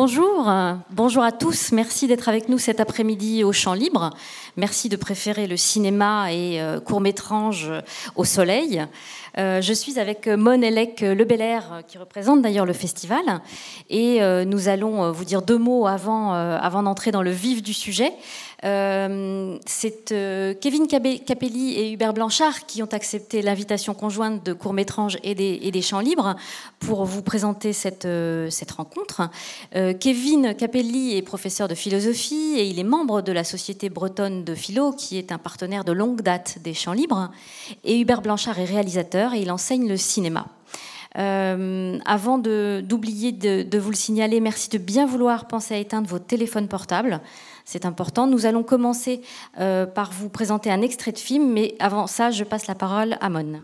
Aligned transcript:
Bonjour, 0.00 0.48
bonjour 0.90 1.24
à 1.24 1.32
tous. 1.32 1.72
Merci 1.72 2.06
d'être 2.06 2.28
avec 2.28 2.48
nous 2.48 2.58
cet 2.58 2.78
après-midi 2.78 3.42
au 3.42 3.52
Champ 3.52 3.74
Libre. 3.74 4.10
Merci 4.58 4.88
de 4.88 4.96
préférer 4.96 5.46
le 5.46 5.56
cinéma 5.56 6.32
et 6.32 6.60
euh, 6.60 6.80
court-métrange 6.80 7.70
au 8.16 8.24
soleil. 8.24 8.84
Euh, 9.38 9.62
je 9.62 9.72
suis 9.72 10.00
avec 10.00 10.26
Monelec 10.26 11.00
Lebelair, 11.00 11.82
qui 11.86 11.96
représente 11.96 12.42
d'ailleurs 12.42 12.66
le 12.66 12.72
festival. 12.72 13.22
Et 13.88 14.20
euh, 14.20 14.44
nous 14.44 14.66
allons 14.66 15.12
vous 15.12 15.24
dire 15.24 15.42
deux 15.42 15.58
mots 15.58 15.86
avant, 15.86 16.82
d'entrer 16.82 17.12
dans 17.12 17.22
le 17.22 17.30
vif 17.30 17.62
du 17.62 17.72
sujet. 17.72 18.12
Euh, 18.64 19.56
c'est 19.66 20.10
euh, 20.10 20.52
Kevin 20.60 20.88
Capelli 20.88 21.74
et 21.74 21.92
Hubert 21.92 22.12
Blanchard 22.12 22.66
qui 22.66 22.82
ont 22.82 22.88
accepté 22.90 23.40
l'invitation 23.40 23.94
conjointe 23.94 24.44
de 24.44 24.52
court 24.52 24.72
métrage 24.72 25.16
et 25.22 25.34
des, 25.36 25.82
Champs 25.82 26.00
Libres 26.00 26.34
pour 26.80 27.04
vous 27.04 27.22
présenter 27.22 27.72
cette, 27.72 28.04
euh, 28.04 28.50
cette 28.50 28.72
rencontre. 28.72 29.30
Kevin 30.00 30.54
Capelli 30.56 31.16
est 31.16 31.22
professeur 31.22 31.68
de 31.68 31.74
philosophie 31.74 32.54
et 32.56 32.66
il 32.66 32.78
est 32.80 32.84
membre 32.84 33.22
de 33.22 33.30
la 33.30 33.44
Société 33.44 33.90
bretonne 33.90 34.44
de 34.48 34.54
philo 34.54 34.92
qui 34.92 35.18
est 35.18 35.32
un 35.32 35.38
partenaire 35.38 35.84
de 35.84 35.92
longue 35.92 36.22
date 36.22 36.58
des 36.62 36.74
Champs 36.74 36.92
Libres. 36.92 37.30
Et 37.84 37.98
Hubert 38.00 38.22
Blanchard 38.22 38.58
est 38.58 38.64
réalisateur 38.64 39.34
et 39.34 39.40
il 39.40 39.50
enseigne 39.50 39.88
le 39.88 39.96
cinéma. 39.96 40.46
avant 41.14 42.38
d'oublier 42.38 43.32
de, 43.32 43.62
de, 43.62 43.78
vous 43.78 43.90
le 43.90 43.96
signaler, 43.96 44.40
merci 44.40 44.68
de 44.68 44.78
bien 44.78 45.06
vouloir 45.06 45.46
penser 45.46 45.74
à 45.74 45.78
éteindre 45.78 46.08
vos 46.08 46.18
téléphones 46.18 46.68
portables 46.68 47.20
c'est 47.68 47.84
important. 47.84 48.26
Nous 48.26 48.46
allons 48.46 48.62
commencer 48.62 49.20
euh, 49.60 49.84
par 49.84 50.10
vous 50.10 50.30
présenter 50.30 50.70
un 50.70 50.80
extrait 50.80 51.12
de 51.12 51.18
film, 51.18 51.52
mais 51.52 51.74
avant 51.80 52.06
ça, 52.06 52.30
je 52.30 52.42
passe 52.42 52.66
la 52.66 52.74
parole 52.74 53.18
à 53.20 53.28
Mon. 53.28 53.60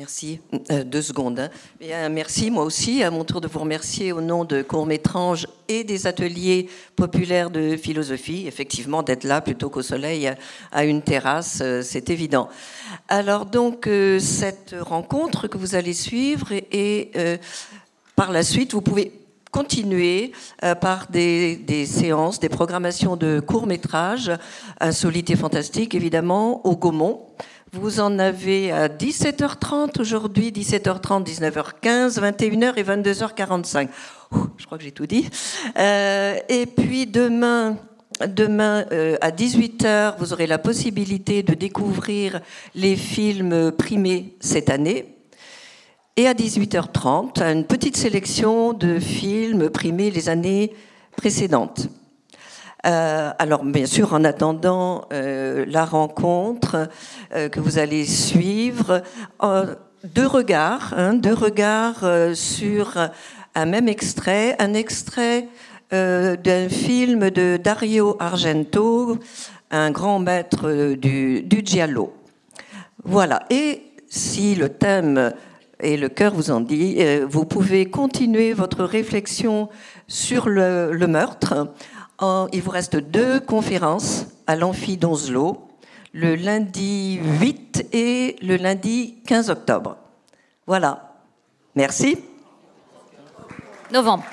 Merci. 0.00 0.40
Euh, 0.70 0.82
deux 0.82 1.02
secondes. 1.02 1.40
Hein. 1.40 1.50
Euh, 1.82 2.08
merci, 2.10 2.50
moi 2.50 2.64
aussi, 2.64 3.02
à 3.02 3.10
mon 3.10 3.22
tour 3.22 3.42
de 3.42 3.48
vous 3.48 3.58
remercier 3.58 4.12
au 4.12 4.22
nom 4.22 4.46
de 4.46 4.62
Court 4.62 4.86
Métrange 4.86 5.46
et 5.68 5.84
des 5.84 6.06
ateliers 6.06 6.70
populaires 6.96 7.50
de 7.50 7.76
philosophie. 7.76 8.46
Effectivement, 8.46 9.02
d'être 9.02 9.24
là 9.24 9.42
plutôt 9.42 9.68
qu'au 9.68 9.82
soleil 9.82 10.32
à 10.72 10.84
une 10.86 11.02
terrasse, 11.02 11.62
c'est 11.82 12.08
évident. 12.08 12.48
Alors, 13.08 13.44
donc, 13.44 13.86
cette 14.20 14.74
rencontre 14.80 15.48
que 15.48 15.58
vous 15.58 15.74
allez 15.74 15.92
suivre 15.92 16.50
et, 16.50 17.10
par 18.16 18.32
la 18.32 18.42
suite, 18.42 18.72
vous 18.72 18.80
pouvez 18.80 19.12
continuer 19.50 20.32
euh, 20.64 20.74
par 20.74 21.08
des, 21.10 21.86
séances, 21.86 22.40
des 22.40 22.48
programmations 22.48 23.16
de 23.16 23.40
courts 23.40 23.66
métrages, 23.66 24.30
insolites 24.80 25.30
et 25.30 25.36
fantastiques 25.36 25.94
évidemment, 25.94 26.66
au 26.66 26.76
Gaumont. 26.76 27.26
Vous 27.72 28.00
en 28.00 28.18
avez 28.18 28.72
à 28.72 28.88
17h30 28.88 30.00
aujourd'hui, 30.00 30.50
17h30, 30.50 31.24
19h15, 31.24 32.18
21h 32.18 32.72
et 32.76 32.82
22h45. 32.82 33.88
je 34.58 34.66
crois 34.66 34.76
que 34.76 34.82
j'ai 34.82 34.90
tout 34.90 35.06
dit. 35.06 35.28
Euh, 35.78 36.36
et 36.48 36.66
puis 36.66 37.06
demain, 37.06 37.76
Demain 38.26 38.84
euh, 38.92 39.16
à 39.22 39.30
18h, 39.30 40.16
vous 40.18 40.34
aurez 40.34 40.46
la 40.46 40.58
possibilité 40.58 41.42
de 41.42 41.54
découvrir 41.54 42.40
les 42.74 42.94
films 42.94 43.72
primés 43.72 44.36
cette 44.40 44.68
année. 44.68 45.16
Et 46.16 46.26
à 46.26 46.34
18h30, 46.34 47.40
une 47.40 47.64
petite 47.64 47.96
sélection 47.96 48.74
de 48.74 48.98
films 48.98 49.70
primés 49.70 50.10
les 50.10 50.28
années 50.28 50.74
précédentes. 51.16 51.88
Euh, 52.86 53.30
alors, 53.38 53.64
bien 53.64 53.86
sûr, 53.86 54.14
en 54.14 54.24
attendant 54.24 55.04
euh, 55.12 55.64
la 55.68 55.84
rencontre 55.84 56.88
euh, 57.34 57.48
que 57.48 57.60
vous 57.60 57.78
allez 57.78 58.06
suivre, 58.06 59.02
deux 60.04 60.26
regards, 60.26 60.94
hein, 60.96 61.20
sur 62.34 62.96
un 63.54 63.66
même 63.66 63.88
extrait, 63.88 64.56
un 64.58 64.74
extrait 64.74 65.48
d'un 65.90 66.68
film 66.68 67.30
de 67.30 67.56
Dario 67.56 68.16
Argento, 68.20 69.18
un 69.72 69.90
grand 69.90 70.20
maître 70.20 70.94
du, 70.94 71.44
giallo. 71.64 72.14
Voilà. 73.02 73.42
Et 73.50 73.82
si 74.08 74.54
le 74.54 74.68
thème 74.68 75.32
et 75.80 75.96
le 75.96 76.08
cœur 76.08 76.32
vous 76.32 76.52
en 76.52 76.60
dit, 76.60 76.98
vous 77.28 77.44
pouvez 77.44 77.90
continuer 77.90 78.52
votre 78.52 78.84
réflexion 78.84 79.68
sur 80.06 80.48
le, 80.48 81.06
meurtre. 81.08 81.72
Il 82.52 82.62
vous 82.62 82.70
reste 82.70 82.96
deux 82.96 83.40
conférences 83.40 84.26
à 84.46 84.56
l'amphi 84.56 84.96
d'Onslo, 84.96 85.68
le 86.12 86.34
lundi 86.34 87.18
8 87.40 87.88
et 87.92 88.36
le 88.42 88.56
lundi 88.56 89.18
15 89.26 89.50
octobre. 89.50 89.96
Voilà. 90.66 91.14
Merci. 91.74 92.18
Novembre. 93.92 94.24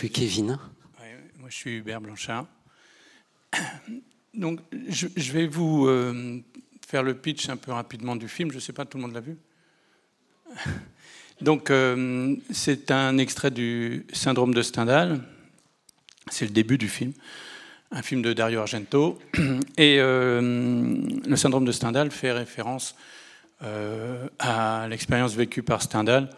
Suis 0.00 0.10
Kevin. 0.10 0.58
moi, 1.38 1.50
je 1.50 1.54
suis 1.54 1.76
Hubert 1.76 2.00
Blanchard. 2.00 2.46
Donc, 4.34 4.60
je, 4.88 5.32
vais 5.32 5.46
vous 5.46 5.88
euh, 5.88 6.42
faire 6.88 7.02
le 7.02 7.12
pitch 7.12 7.50
un 7.50 7.58
peu 7.58 7.72
rapidement 7.72 8.16
du 8.16 8.26
film. 8.26 8.50
Je 8.50 8.54
ne 8.54 8.60
sais 8.60 8.72
pas, 8.72 8.86
tout 8.86 8.96
le 8.96 9.02
monde 9.02 9.12
l'a 9.12 9.20
vu 9.20 9.36
Donc, 11.42 11.68
euh, 11.68 12.34
c'est 12.50 12.90
un 12.90 13.18
extrait 13.18 13.50
du 13.50 14.06
Syndrome 14.10 14.54
de 14.54 14.62
Stendhal. 14.62 15.20
C'est 16.30 16.46
le 16.46 16.52
début 16.52 16.78
du 16.78 16.88
film, 16.88 17.12
un 17.90 18.00
film 18.00 18.22
de 18.22 18.32
Dario 18.32 18.60
Argento. 18.60 19.18
Et 19.76 19.98
euh, 19.98 20.40
le 21.26 21.36
Syndrome 21.36 21.66
de 21.66 21.72
Stendhal 21.72 22.10
fait 22.10 22.32
référence 22.32 22.96
à 24.38 24.86
l'expérience 24.88 25.34
vécue 25.34 25.62
par 25.62 25.82
Stendhal 25.82 26.30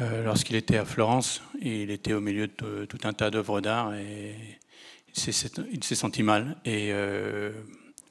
euh, 0.00 0.24
lorsqu'il 0.24 0.56
était 0.56 0.76
à 0.76 0.84
Florence, 0.84 1.40
il 1.60 1.90
était 1.90 2.14
au 2.14 2.20
milieu 2.20 2.48
de 2.48 2.84
tout 2.86 2.98
un 3.04 3.12
tas 3.12 3.30
d'œuvres 3.30 3.60
d'art 3.60 3.94
et 3.94 4.34
il 5.14 5.84
s'est 5.84 5.94
senti 5.94 6.22
mal. 6.22 6.56
Et 6.64 6.88
euh, 6.90 7.52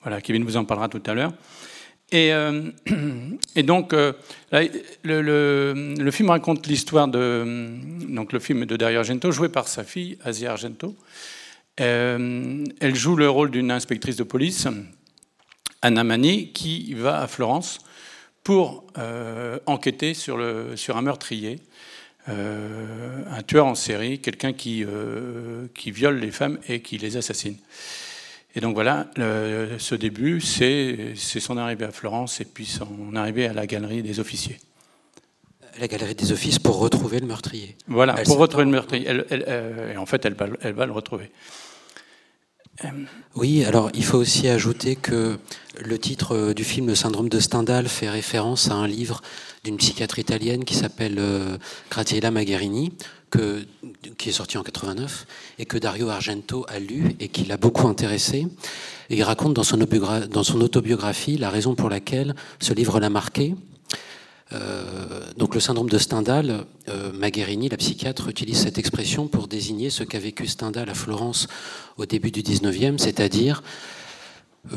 voilà, 0.02 0.22
Kevin 0.22 0.46
vous 0.46 0.56
en 0.56 0.64
parlera 0.64 0.88
tout 0.88 1.04
à 1.06 1.14
l'heure. 1.14 1.34
Et, 2.12 2.32
euh, 2.32 2.72
donc, 3.64 3.94
le, 5.04 6.12
film 6.12 6.30
raconte 6.30 6.68
l'histoire 6.68 7.08
de 7.08 7.68
donc 8.08 8.32
le 8.32 8.40
film 8.40 8.66
de 8.66 8.78
Dario 8.78 9.00
Argento, 9.00 9.32
joué 9.32 9.50
par 9.50 9.68
sa 9.68 9.84
fille 9.84 10.18
Asia 10.24 10.52
Argento. 10.52 10.96
elle 11.78 12.96
joue 12.96 13.18
le 13.18 13.30
rôle 13.30 13.52
d'une 13.52 13.72
inspectrice 13.72 14.16
de 14.16 14.24
police, 14.24 14.68
Anna 15.82 16.04
Mani, 16.06 16.54
qui 16.54 16.94
va 16.94 17.20
à 17.20 17.28
Florence 17.28 17.80
pour 18.42 18.86
enquêter 19.66 20.14
sur, 20.14 20.40
sur 20.76 20.96
un 20.96 21.02
meurtrier. 21.02 21.60
Un 22.28 23.44
tueur 23.46 23.66
en 23.66 23.76
série, 23.76 24.20
quelqu'un 24.20 24.54
qui, 24.54 24.86
qui 25.76 25.92
viole 25.92 26.20
les 26.20 26.32
femmes 26.32 26.58
et 26.68 26.82
qui 26.82 26.98
les 26.98 27.18
assassine. 27.18 27.58
Et 28.56 28.62
donc 28.62 28.76
voilà, 28.76 29.08
ce 29.16 29.96
début, 29.96 30.40
c'est 30.40 31.16
son 31.16 31.58
arrivée 31.58 31.86
à 31.86 31.92
Florence 31.92 32.40
et 32.40 32.46
puis 32.46 32.66
son 32.66 33.16
arrivée 33.16 33.48
à 33.48 33.54
la 33.54 33.66
galerie 33.66 34.04
des 34.04 34.20
officiers. 34.20 34.60
La 35.80 35.88
galerie 35.88 36.14
des 36.14 36.32
offices 36.32 36.60
pour 36.60 36.78
retrouver 36.78 37.20
le 37.20 37.26
meurtrier. 37.26 37.76
Voilà, 37.88 38.14
pour 38.14 38.38
retrouver 38.38 38.66
le 38.66 38.72
meurtrier. 38.72 39.08
et 39.10 39.98
en 39.98 40.06
fait, 40.06 40.24
elle 40.26 40.36
va, 40.36 40.48
elle 40.62 40.74
va 40.74 40.86
le 40.86 40.92
retrouver. 40.92 41.32
Oui, 43.36 43.64
alors 43.66 43.92
il 43.94 44.04
faut 44.04 44.18
aussi 44.18 44.48
ajouter 44.48 44.96
que 44.96 45.38
le 45.80 45.98
titre 45.98 46.54
du 46.54 46.64
film 46.64 46.88
Le 46.88 46.96
syndrome 46.96 47.30
de 47.30 47.40
Stendhal 47.40 47.88
fait 47.88 48.10
référence 48.10 48.70
à 48.70 48.76
un 48.76 48.88
livre 48.88 49.22
d'une 49.64 49.78
psychiatre 49.78 50.20
italienne 50.20 50.66
qui 50.66 50.76
s'appelle 50.76 51.16
euh, 51.18 51.58
Graziella 51.90 52.32
Magherini, 52.32 52.94
qui 54.18 54.30
est 54.30 54.34
sorti 54.34 54.58
en 54.58 54.64
89 54.64 55.26
et 55.58 55.66
que 55.66 55.78
Dario 55.78 56.10
Argento 56.10 56.66
a 56.70 56.80
lu 56.80 57.16
et 57.20 57.30
qui 57.30 57.46
l'a 57.46 57.58
beaucoup 57.58 57.88
intéressé. 57.88 58.48
Et 59.10 59.16
il 59.16 59.24
raconte 59.24 59.54
dans 59.56 59.64
son, 59.64 60.62
autobiographie 60.62 61.38
la 61.38 61.50
raison 61.50 61.74
pour 61.74 61.90
laquelle 61.90 62.36
ce 62.60 62.74
livre 62.74 63.00
l'a 63.00 63.10
marqué. 63.10 63.56
Euh, 64.52 65.22
donc 65.38 65.56
le 65.56 65.62
syndrome 65.62 65.90
de 65.90 65.98
Stendhal, 65.98 66.66
euh, 66.90 67.12
Magherini, 67.14 67.70
la 67.70 67.78
psychiatre, 67.78 68.30
utilise 68.30 68.62
cette 68.62 68.78
expression 68.78 69.28
pour 69.28 69.48
désigner 69.48 69.90
ce 69.90 70.04
qu'a 70.04 70.20
vécu 70.20 70.46
Stendhal 70.46 70.90
à 70.90 70.94
Florence 70.94 71.48
au 71.98 72.06
début 72.06 72.30
du 72.30 72.44
19e, 72.44 73.00
c'est-à-dire 73.00 73.64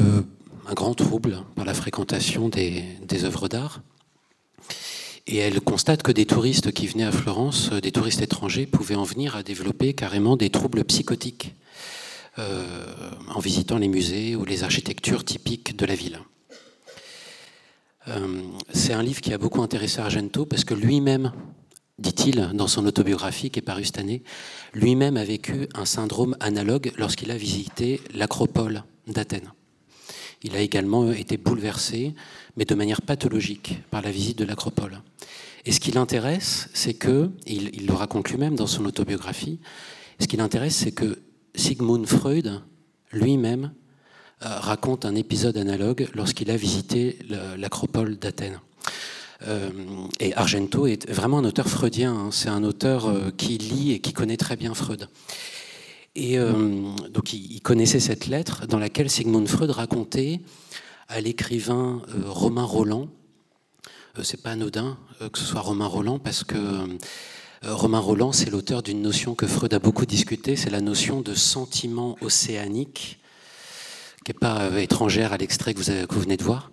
euh, 0.00 0.22
un 0.66 0.74
grand 0.74 0.94
trouble 0.94 1.42
par 1.54 1.64
la 1.64 1.74
fréquentation 1.74 2.48
des, 2.48 2.84
œuvres 3.24 3.48
d'art. 3.48 3.82
Et 5.26 5.36
elle 5.38 5.60
constate 5.60 6.02
que 6.02 6.12
des 6.12 6.26
touristes 6.26 6.72
qui 6.72 6.86
venaient 6.86 7.04
à 7.04 7.12
Florence, 7.12 7.70
des 7.70 7.92
touristes 7.92 8.22
étrangers, 8.22 8.66
pouvaient 8.66 8.94
en 8.94 9.04
venir 9.04 9.36
à 9.36 9.42
développer 9.42 9.92
carrément 9.94 10.36
des 10.36 10.50
troubles 10.50 10.84
psychotiques 10.84 11.54
en 12.38 13.40
visitant 13.40 13.78
les 13.78 13.88
musées 13.88 14.36
ou 14.36 14.44
les 14.44 14.62
architectures 14.62 15.24
typiques 15.24 15.74
de 15.74 15.86
la 15.86 15.94
ville. 15.94 16.20
Euh, 18.08 18.42
c'est 18.72 18.92
un 18.92 19.02
livre 19.02 19.20
qui 19.20 19.32
a 19.32 19.38
beaucoup 19.38 19.62
intéressé 19.62 20.00
Argento 20.00 20.46
parce 20.46 20.64
que 20.64 20.74
lui-même, 20.74 21.32
dit-il 21.98 22.50
dans 22.54 22.68
son 22.68 22.86
autobiographie 22.86 23.50
qui 23.50 23.58
est 23.58 23.62
parue 23.62 23.84
cette 23.84 23.98
année, 23.98 24.22
lui-même 24.74 25.16
a 25.16 25.24
vécu 25.24 25.68
un 25.74 25.84
syndrome 25.84 26.36
analogue 26.40 26.92
lorsqu'il 26.96 27.30
a 27.30 27.36
visité 27.36 28.00
l'acropole 28.14 28.84
d'Athènes. 29.06 29.52
Il 30.42 30.54
a 30.54 30.60
également 30.60 31.12
été 31.12 31.36
bouleversé, 31.36 32.14
mais 32.56 32.64
de 32.64 32.74
manière 32.74 33.02
pathologique, 33.02 33.78
par 33.90 34.02
la 34.02 34.10
visite 34.10 34.38
de 34.38 34.44
l'acropole. 34.44 35.00
Et 35.64 35.72
ce 35.72 35.80
qui 35.80 35.90
l'intéresse, 35.90 36.68
c'est 36.74 36.94
que, 36.94 37.30
il, 37.46 37.86
le 37.86 37.92
raconte 37.92 38.30
lui-même 38.30 38.54
dans 38.54 38.66
son 38.66 38.84
autobiographie, 38.84 39.58
ce 40.20 40.26
qui 40.26 40.36
l'intéresse, 40.36 40.76
c'est 40.76 40.92
que 40.92 41.18
Sigmund 41.54 42.06
Freud, 42.06 42.62
lui-même, 43.12 43.72
euh, 44.44 44.48
raconte 44.48 45.04
un 45.04 45.14
épisode 45.14 45.56
analogue 45.56 46.08
lorsqu'il 46.14 46.50
a 46.50 46.56
visité 46.56 47.18
l'acropole 47.56 48.16
d'Athènes. 48.18 48.60
Euh, 49.46 49.70
et 50.20 50.34
Argento 50.34 50.86
est 50.86 51.10
vraiment 51.10 51.38
un 51.38 51.44
auteur 51.44 51.68
freudien. 51.68 52.14
Hein. 52.14 52.28
C'est 52.32 52.48
un 52.48 52.62
auteur 52.62 53.06
euh, 53.06 53.30
qui 53.36 53.58
lit 53.58 53.92
et 53.92 53.98
qui 54.00 54.12
connaît 54.12 54.36
très 54.36 54.56
bien 54.56 54.74
Freud. 54.74 55.08
Et 56.18 56.38
donc 57.10 57.34
il, 57.34 57.60
connaissait 57.60 58.00
cette 58.00 58.26
lettre 58.26 58.66
dans 58.66 58.78
laquelle 58.78 59.10
Sigmund 59.10 59.46
Freud 59.46 59.70
racontait 59.70 60.40
à 61.08 61.20
l'écrivain 61.20 62.00
Romain 62.24 62.64
Roland. 62.64 63.08
c'est 64.22 64.42
pas 64.42 64.52
anodin 64.52 64.96
que 65.30 65.38
ce 65.38 65.44
soit 65.44 65.60
Romain 65.60 65.86
Roland 65.86 66.18
parce 66.18 66.42
que 66.42 66.56
Romain 67.62 67.98
Roland, 67.98 68.32
c'est 68.32 68.48
l'auteur 68.48 68.82
d'une 68.82 69.02
notion 69.02 69.34
que 69.34 69.46
Freud 69.46 69.74
a 69.74 69.78
beaucoup 69.78 70.06
discutée, 70.06 70.56
c'est 70.56 70.70
la 70.70 70.80
notion 70.80 71.20
de 71.20 71.34
sentiment 71.34 72.16
océanique 72.22 73.20
qui 74.26 74.32
n'est 74.32 74.38
pas 74.40 74.62
euh, 74.62 74.78
étrangère 74.78 75.32
à 75.32 75.36
l'extrait 75.36 75.72
que, 75.72 75.78
vous 76.12 76.20
venez 76.20 76.36
de 76.36 76.42
voir, 76.42 76.72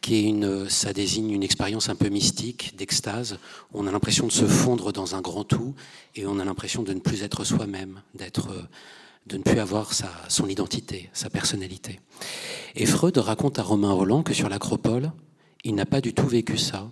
qui 0.00 0.16
est 0.16 0.22
une, 0.22 0.68
ça 0.68 0.92
désigne 0.92 1.30
une 1.30 1.42
expérience 1.42 1.88
un 1.88 1.94
peu 1.94 2.08
mystique, 2.08 2.74
d'extase. 2.76 3.38
On 3.74 3.86
a 3.86 3.92
l'impression 3.92 4.26
de 4.26 4.32
se 4.32 4.46
fondre 4.46 4.92
dans 4.92 5.14
un 5.14 5.20
grand 5.20 5.44
tout 5.44 5.74
et 6.16 6.26
on 6.26 6.38
a 6.38 6.44
l'impression 6.44 6.82
de 6.82 6.92
ne 6.92 7.00
plus 7.00 7.22
être 7.22 7.44
soi-même, 7.44 8.00
d'être, 8.14 8.50
euh, 8.50 8.62
de 9.26 9.36
ne 9.36 9.42
plus 9.42 9.58
avoir 9.58 9.92
sa, 9.92 10.10
son 10.28 10.48
identité, 10.48 11.10
sa 11.12 11.28
personnalité. 11.28 12.00
Et 12.76 12.86
Freud 12.86 13.16
raconte 13.18 13.58
à 13.58 13.62
Romain 13.62 13.92
Roland 13.92 14.22
que 14.22 14.32
sur 14.32 14.48
l'Acropole, 14.48 15.12
il 15.64 15.74
n'a 15.74 15.86
pas 15.86 16.00
du 16.00 16.14
tout 16.14 16.26
vécu 16.26 16.56
ça. 16.56 16.90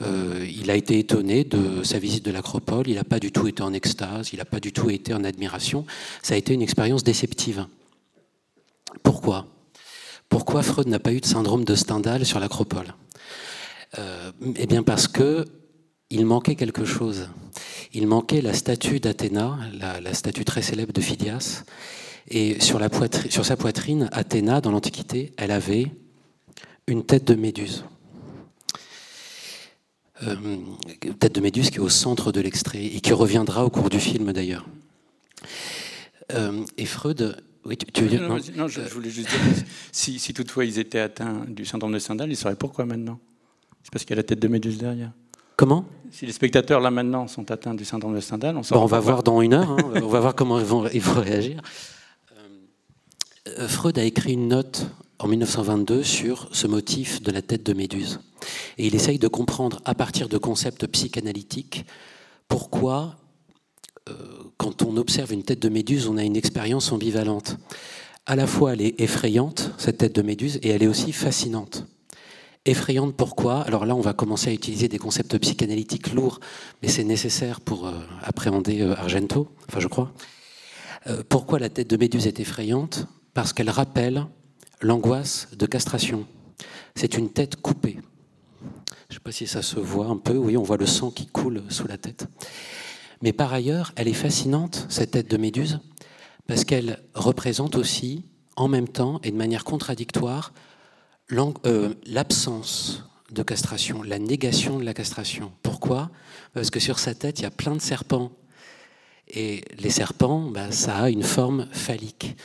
Euh, 0.00 0.46
il 0.50 0.70
a 0.70 0.74
été 0.74 0.98
étonné 0.98 1.44
de 1.44 1.82
sa 1.82 1.98
visite 1.98 2.24
de 2.24 2.30
l'Acropole, 2.30 2.88
il 2.88 2.94
n'a 2.94 3.04
pas 3.04 3.20
du 3.20 3.30
tout 3.30 3.46
été 3.46 3.62
en 3.62 3.72
extase, 3.72 4.30
il 4.32 4.38
n'a 4.38 4.44
pas 4.44 4.58
du 4.58 4.72
tout 4.72 4.90
été 4.90 5.12
en 5.14 5.22
admiration. 5.22 5.84
Ça 6.22 6.34
a 6.34 6.36
été 6.36 6.54
une 6.54 6.62
expérience 6.62 7.04
déceptive. 7.04 7.66
Pourquoi? 9.02 9.46
Pourquoi 10.32 10.62
Freud 10.62 10.88
n'a 10.88 10.98
pas 10.98 11.12
eu 11.12 11.20
de 11.20 11.26
syndrome 11.26 11.62
de 11.62 11.74
Stendhal 11.74 12.24
sur 12.24 12.40
l'acropole? 12.40 12.94
Euh, 13.98 14.32
Eh 14.56 14.64
bien 14.64 14.82
parce 14.82 15.06
que 15.06 15.44
il 16.08 16.24
manquait 16.24 16.54
quelque 16.54 16.86
chose. 16.86 17.28
Il 17.92 18.06
manquait 18.06 18.40
la 18.40 18.54
statue 18.54 18.98
d'Athéna, 18.98 19.58
la, 19.78 20.14
statue 20.14 20.46
très 20.46 20.62
célèbre 20.62 20.94
de 20.94 21.02
Phidias. 21.02 21.64
Et 22.28 22.58
sur, 22.60 22.80
sa 23.44 23.56
poitrine, 23.58 24.08
Athéna, 24.10 24.62
dans 24.62 24.70
l'Antiquité, 24.70 25.34
elle 25.36 25.50
avait 25.50 25.92
une 26.86 27.04
tête 27.04 27.26
de 27.26 27.34
méduse. 27.34 27.84
Euh, 30.22 30.36
tête 31.18 31.34
de 31.34 31.40
méduse 31.42 31.68
qui 31.68 31.76
est 31.76 31.80
au 31.80 31.90
centre 31.90 32.32
de 32.32 32.40
l'extrait 32.40 32.86
et 32.86 33.00
qui 33.02 33.12
reviendra 33.12 33.66
au 33.66 33.70
cours 33.70 33.90
du 33.90 34.00
film 34.00 34.32
d'ailleurs. 34.32 34.64
Euh, 36.32 36.64
et 36.78 36.86
Freud 36.86 37.36
oui, 37.64 37.76
tu, 37.76 38.02
veux 38.02 38.08
dire, 38.08 38.22
non, 38.56 38.68
je, 38.68 38.80
voulais 38.92 39.10
juste 39.10 39.28
dire, 39.28 39.38
si, 39.92 40.18
si, 40.18 40.34
toutefois 40.34 40.64
ils 40.64 40.78
étaient 40.78 40.98
atteints 40.98 41.44
du 41.46 41.64
syndrome 41.64 41.92
de 41.92 41.98
Stendhal, 41.98 42.30
ils 42.30 42.36
sauraient 42.36 42.56
pourquoi 42.56 42.86
maintenant? 42.86 43.20
C'est 43.82 43.92
parce 43.92 44.04
qu'il 44.04 44.10
y 44.10 44.14
a 44.14 44.16
la 44.16 44.24
tête 44.24 44.40
de 44.40 44.48
Méduse 44.48 44.78
derrière. 44.78 45.12
Comment? 45.56 45.84
Si 46.10 46.26
les 46.26 46.32
spectateurs 46.32 46.80
là 46.80 46.90
maintenant 46.90 47.28
sont 47.28 47.50
atteints 47.50 47.74
du 47.74 47.84
syndrome 47.84 48.14
de 48.14 48.20
Stendhal, 48.20 48.56
on, 48.56 48.62
on 48.76 48.86
va 48.86 49.00
voir 49.00 49.22
dans 49.22 49.40
une 49.40 49.54
heure, 49.54 49.70
hein. 49.70 49.92
on 49.94 50.08
va 50.08 50.20
voir 50.20 50.34
comment 50.34 50.58
ils 50.58 50.64
vont, 50.64 50.88
ils 50.88 51.00
vont 51.00 51.20
réagir. 51.20 51.62
Euh, 53.58 53.68
Freud 53.68 53.98
a 53.98 54.04
écrit 54.04 54.32
une 54.32 54.48
note 54.48 54.86
en 55.18 55.28
1922 55.28 56.02
sur 56.02 56.48
ce 56.52 56.66
motif 56.66 57.22
de 57.22 57.30
la 57.30 57.42
tête 57.42 57.64
de 57.64 57.72
Méduse. 57.74 58.20
Et 58.76 58.86
il 58.86 58.94
essaye 58.94 59.18
de 59.18 59.28
comprendre 59.28 59.80
à 59.84 59.94
partir 59.94 60.28
de 60.28 60.36
concepts 60.36 60.86
psychanalytiques 60.88 61.84
pourquoi 62.48 62.96
euh, 63.02 63.21
quand 64.56 64.82
on 64.82 64.96
observe 64.96 65.32
une 65.32 65.42
tête 65.42 65.60
de 65.60 65.68
méduse, 65.68 66.06
on 66.06 66.16
a 66.16 66.24
une 66.24 66.36
expérience 66.36 66.92
ambivalente. 66.92 67.56
À 68.26 68.36
la 68.36 68.46
fois, 68.46 68.74
elle 68.74 68.82
est 68.82 69.00
effrayante, 69.00 69.72
cette 69.78 69.98
tête 69.98 70.14
de 70.14 70.22
méduse, 70.22 70.58
et 70.62 70.68
elle 70.68 70.82
est 70.82 70.88
aussi 70.88 71.12
fascinante. 71.12 71.86
Effrayante 72.64 73.16
pourquoi? 73.16 73.62
Alors 73.62 73.86
là, 73.86 73.96
on 73.96 74.00
va 74.00 74.12
commencer 74.12 74.50
à 74.50 74.52
utiliser 74.52 74.86
des 74.88 74.98
concepts 74.98 75.36
psychanalytiques 75.38 76.12
lourds, 76.12 76.38
mais 76.80 76.88
c'est 76.88 77.02
nécessaire 77.02 77.60
pour 77.60 77.88
euh, 77.88 77.92
appréhender 78.22 78.80
euh, 78.82 78.94
Argento, 78.94 79.48
enfin 79.68 79.80
je 79.80 79.88
crois. 79.88 80.12
pourquoi 81.28 81.58
la 81.58 81.68
tête 81.68 81.90
de 81.90 81.96
méduse 81.96 82.28
est 82.28 82.38
effrayante? 82.38 83.06
Parce 83.34 83.52
qu'elle 83.52 83.70
rappelle 83.70 84.26
l'angoisse 84.80 85.48
de 85.58 85.66
castration. 85.66 86.26
C'est 86.94 87.16
une 87.16 87.30
tête 87.30 87.56
coupée. 87.56 87.98
Je 89.08 89.14
ne 89.14 89.14
sais 89.14 89.20
pas 89.20 89.32
si 89.32 89.46
ça 89.46 89.62
se 89.62 89.80
voit 89.80 90.06
un 90.06 90.16
peu. 90.16 90.36
Oui, 90.36 90.56
on 90.56 90.62
voit 90.62 90.76
le 90.76 90.86
sang 90.86 91.10
qui 91.10 91.26
coule 91.26 91.62
sous 91.68 91.88
la 91.88 91.98
tête. 91.98 92.26
Mais 93.22 93.32
par 93.32 93.52
ailleurs, 93.52 93.92
elle 93.96 94.08
est 94.08 94.12
fascinante, 94.12 94.86
cette 94.88 95.12
tête 95.12 95.30
de 95.30 95.36
Méduse, 95.36 95.80
parce 96.46 96.64
qu'elle 96.64 97.02
représente 97.14 97.76
aussi, 97.76 98.24
en 98.56 98.68
même 98.68 98.88
temps 98.88 99.20
et 99.22 99.30
de 99.30 99.36
manière 99.36 99.64
contradictoire, 99.64 100.52
euh, 101.64 101.94
l'absence 102.06 103.04
de 103.30 103.42
castration, 103.42 104.02
la 104.02 104.18
négation 104.18 104.78
de 104.78 104.84
la 104.84 104.92
castration. 104.92 105.52
Pourquoi? 105.62 106.10
Parce 106.52 106.70
que 106.70 106.80
sur 106.80 106.98
sa 106.98 107.14
tête, 107.14 107.40
il 107.40 107.44
y 107.44 107.46
a 107.46 107.50
plein 107.50 107.74
de 107.74 107.80
serpents. 107.80 108.32
Et 109.28 109.62
les 109.78 109.88
serpents, 109.88 110.50
bah, 110.50 110.70
ça 110.70 110.96
a 110.96 111.10
une 111.10 111.22
forme 111.22 111.66
phallique. 111.72 112.36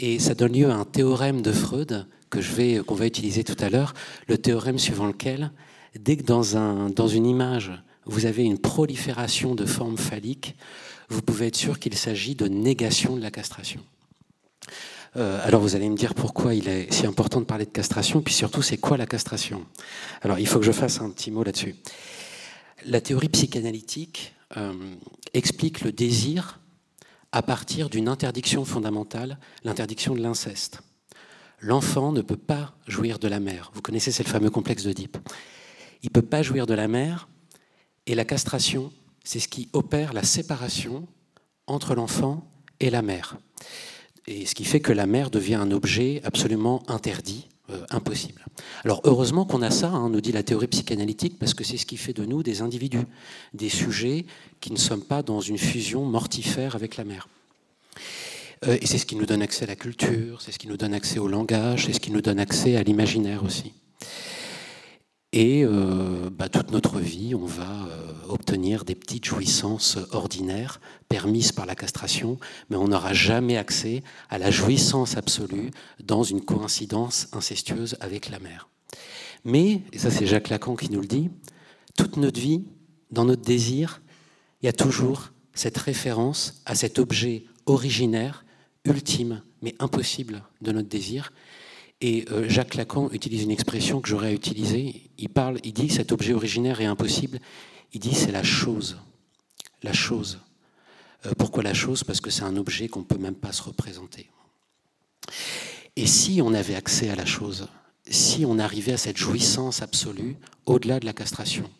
Et 0.00 0.18
ça 0.18 0.34
donne 0.34 0.54
lieu 0.54 0.68
à 0.68 0.74
un 0.74 0.84
théorème 0.84 1.42
de 1.42 1.52
Freud 1.52 2.08
que 2.30 2.40
je 2.40 2.80
qu'on 2.80 2.96
va 2.96 3.06
utiliser 3.06 3.44
tout 3.44 3.56
à 3.60 3.70
l'heure, 3.70 3.94
le 4.26 4.38
théorème 4.38 4.78
suivant 4.78 5.06
lequel, 5.06 5.52
dès 5.96 6.16
que 6.16 6.24
dans, 6.24 6.56
un, 6.56 6.90
dans 6.90 7.06
une 7.06 7.26
image, 7.26 7.70
vous 8.06 8.26
avez 8.26 8.44
une 8.44 8.58
prolifération 8.58 9.54
de 9.54 9.66
formes 9.66 9.98
phalliques, 9.98 10.56
vous 11.08 11.22
pouvez 11.22 11.48
être 11.48 11.56
sûr 11.56 11.78
qu'il 11.78 11.94
s'agit 11.94 12.34
de 12.34 12.48
négation 12.48 13.16
de 13.16 13.22
la 13.22 13.30
castration. 13.30 13.80
Euh, 15.16 15.38
alors 15.44 15.60
vous 15.60 15.76
allez 15.76 15.88
me 15.88 15.96
dire 15.96 16.14
pourquoi 16.14 16.54
il 16.54 16.68
est 16.68 16.92
si 16.92 17.06
important 17.06 17.40
de 17.40 17.46
parler 17.46 17.66
de 17.66 17.70
castration, 17.70 18.20
puis 18.20 18.34
surtout 18.34 18.62
c'est 18.62 18.78
quoi 18.78 18.96
la 18.96 19.06
castration? 19.06 19.64
Alors 20.22 20.38
il 20.38 20.46
faut 20.46 20.58
que 20.58 20.64
je 20.64 20.72
fasse 20.72 21.00
un 21.00 21.10
petit 21.10 21.30
mot 21.30 21.44
là-dessus. 21.44 21.76
La 22.86 23.00
théorie 23.00 23.28
psychanalytique 23.28 24.34
euh, 24.56 24.72
explique 25.32 25.82
le 25.82 25.92
désir 25.92 26.60
à 27.32 27.42
partir 27.42 27.88
d'une 27.88 28.08
interdiction 28.08 28.64
fondamentale, 28.64 29.38
l'interdiction 29.64 30.14
de 30.14 30.20
l'inceste. 30.20 30.80
L'enfant 31.60 32.12
ne 32.12 32.20
peut 32.20 32.36
pas 32.36 32.74
jouir 32.86 33.18
de 33.18 33.26
la 33.26 33.40
mère. 33.40 33.70
Vous 33.74 33.82
connaissez, 33.82 34.12
c'est 34.12 34.24
le 34.24 34.28
fameux 34.28 34.50
complexe 34.50 34.84
d'Oedipe. 34.84 35.16
il 36.02 36.06
ne 36.06 36.12
peut 36.12 36.22
pas 36.22 36.42
jouir 36.42 36.66
de 36.66 36.74
la 36.74 36.88
mère, 36.88 37.28
et 38.06 38.14
la 38.14 38.24
castration, 38.24 38.92
c'est 39.24 39.40
ce 39.40 39.48
qui 39.48 39.68
opère 39.72 40.12
la 40.12 40.22
séparation 40.22 41.06
entre 41.66 41.94
l'enfant 41.94 42.46
et 42.80 42.90
la 42.90 43.02
mère. 43.02 43.38
Et 44.26 44.46
ce 44.46 44.54
qui 44.54 44.64
fait 44.64 44.80
que 44.80 44.92
la 44.92 45.06
mère 45.06 45.30
devient 45.30 45.54
un 45.54 45.70
objet 45.70 46.20
absolument 46.24 46.82
interdit, 46.88 47.48
euh, 47.70 47.84
impossible. 47.90 48.44
Alors 48.84 49.00
heureusement 49.04 49.44
qu'on 49.44 49.62
a 49.62 49.70
ça, 49.70 49.88
hein, 49.88 50.10
nous 50.10 50.20
dit 50.20 50.32
la 50.32 50.42
théorie 50.42 50.66
psychanalytique, 50.66 51.38
parce 51.38 51.54
que 51.54 51.64
c'est 51.64 51.76
ce 51.76 51.86
qui 51.86 51.96
fait 51.96 52.12
de 52.12 52.24
nous 52.24 52.42
des 52.42 52.60
individus, 52.60 53.06
des 53.52 53.68
sujets 53.68 54.26
qui 54.60 54.72
ne 54.72 54.78
sommes 54.78 55.02
pas 55.02 55.22
dans 55.22 55.40
une 55.40 55.58
fusion 55.58 56.04
mortifère 56.04 56.74
avec 56.74 56.96
la 56.96 57.04
mère. 57.04 57.28
Euh, 58.66 58.78
et 58.80 58.86
c'est 58.86 58.98
ce 58.98 59.06
qui 59.06 59.16
nous 59.16 59.26
donne 59.26 59.42
accès 59.42 59.64
à 59.64 59.68
la 59.68 59.76
culture, 59.76 60.40
c'est 60.40 60.52
ce 60.52 60.58
qui 60.58 60.68
nous 60.68 60.76
donne 60.76 60.94
accès 60.94 61.18
au 61.18 61.28
langage, 61.28 61.86
c'est 61.86 61.92
ce 61.92 62.00
qui 62.00 62.10
nous 62.10 62.22
donne 62.22 62.38
accès 62.38 62.76
à 62.76 62.82
l'imaginaire 62.82 63.44
aussi. 63.44 63.72
Et 65.36 65.64
euh, 65.64 66.30
bah, 66.30 66.48
toute 66.48 66.70
notre 66.70 67.00
vie, 67.00 67.34
on 67.34 67.44
va 67.44 67.64
euh, 67.64 68.12
obtenir 68.28 68.84
des 68.84 68.94
petites 68.94 69.24
jouissances 69.24 69.98
ordinaires 70.12 70.80
permises 71.08 71.50
par 71.50 71.66
la 71.66 71.74
castration, 71.74 72.38
mais 72.70 72.76
on 72.76 72.86
n'aura 72.86 73.12
jamais 73.12 73.56
accès 73.56 74.04
à 74.30 74.38
la 74.38 74.52
jouissance 74.52 75.16
absolue 75.16 75.72
dans 76.04 76.22
une 76.22 76.40
coïncidence 76.40 77.26
incestueuse 77.32 77.96
avec 77.98 78.30
la 78.30 78.38
mère. 78.38 78.68
Mais, 79.44 79.82
et 79.92 79.98
ça 79.98 80.12
c'est 80.12 80.24
Jacques 80.24 80.50
Lacan 80.50 80.76
qui 80.76 80.88
nous 80.88 81.00
le 81.00 81.08
dit, 81.08 81.30
toute 81.98 82.16
notre 82.16 82.38
vie, 82.38 82.62
dans 83.10 83.24
notre 83.24 83.42
désir, 83.42 84.02
il 84.62 84.66
y 84.66 84.68
a 84.68 84.72
toujours 84.72 85.32
cette 85.52 85.78
référence 85.78 86.62
à 86.64 86.76
cet 86.76 87.00
objet 87.00 87.42
originaire, 87.66 88.44
ultime, 88.84 89.42
mais 89.62 89.74
impossible 89.80 90.44
de 90.60 90.70
notre 90.70 90.88
désir, 90.88 91.32
et 92.06 92.26
euh, 92.32 92.46
Jacques 92.50 92.74
Lacan 92.74 93.08
utilise 93.12 93.44
une 93.44 93.50
expression 93.50 94.02
que 94.02 94.08
j'aurais 94.10 94.28
à 94.28 94.32
utiliser. 94.32 95.10
Il 95.16 95.30
parle, 95.30 95.58
il 95.64 95.72
dit 95.72 95.88
cet 95.88 96.12
objet 96.12 96.34
originaire 96.34 96.82
est 96.82 96.84
impossible. 96.84 97.40
Il 97.94 98.00
dit 98.00 98.14
c'est 98.14 98.30
la 98.30 98.42
chose. 98.42 98.98
La 99.82 99.94
chose. 99.94 100.38
Euh, 101.24 101.32
pourquoi 101.38 101.62
la 101.62 101.72
chose? 101.72 102.04
Parce 102.04 102.20
que 102.20 102.28
c'est 102.28 102.42
un 102.42 102.58
objet 102.58 102.88
qu'on 102.88 102.98
ne 102.98 103.06
peut 103.06 103.16
même 103.16 103.34
pas 103.34 103.52
se 103.52 103.62
représenter. 103.62 104.28
Et 105.96 106.06
si 106.06 106.42
on 106.42 106.52
avait 106.52 106.74
accès 106.74 107.08
à 107.08 107.16
la 107.16 107.24
chose, 107.24 107.68
si 108.06 108.44
on 108.44 108.58
arrivait 108.58 108.92
à 108.92 108.98
cette 108.98 109.16
jouissance 109.16 109.80
absolue, 109.80 110.36
au-delà 110.66 111.00
de 111.00 111.06
la 111.06 111.14
castration, 111.14 111.70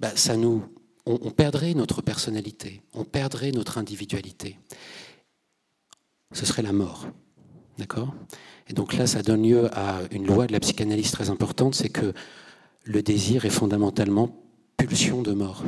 bah, 0.00 0.14
ça 0.16 0.36
nous, 0.36 0.64
on 1.06 1.30
perdrait 1.30 1.72
notre 1.72 2.02
personnalité, 2.02 2.82
on 2.92 3.04
perdrait 3.04 3.52
notre 3.52 3.78
individualité. 3.78 4.58
Ce 6.32 6.44
serait 6.44 6.60
la 6.60 6.72
mort. 6.72 7.06
D'accord 7.78 8.14
et 8.68 8.72
donc 8.72 8.94
là, 8.94 9.06
ça 9.06 9.22
donne 9.22 9.42
lieu 9.42 9.68
à 9.76 10.00
une 10.10 10.26
loi 10.26 10.46
de 10.46 10.52
la 10.52 10.60
psychanalyse 10.60 11.10
très 11.10 11.30
importante, 11.30 11.74
c'est 11.74 11.90
que 11.90 12.14
le 12.84 13.02
désir 13.02 13.44
est 13.44 13.50
fondamentalement 13.50 14.36
pulsion 14.76 15.22
de 15.22 15.32
mort. 15.32 15.64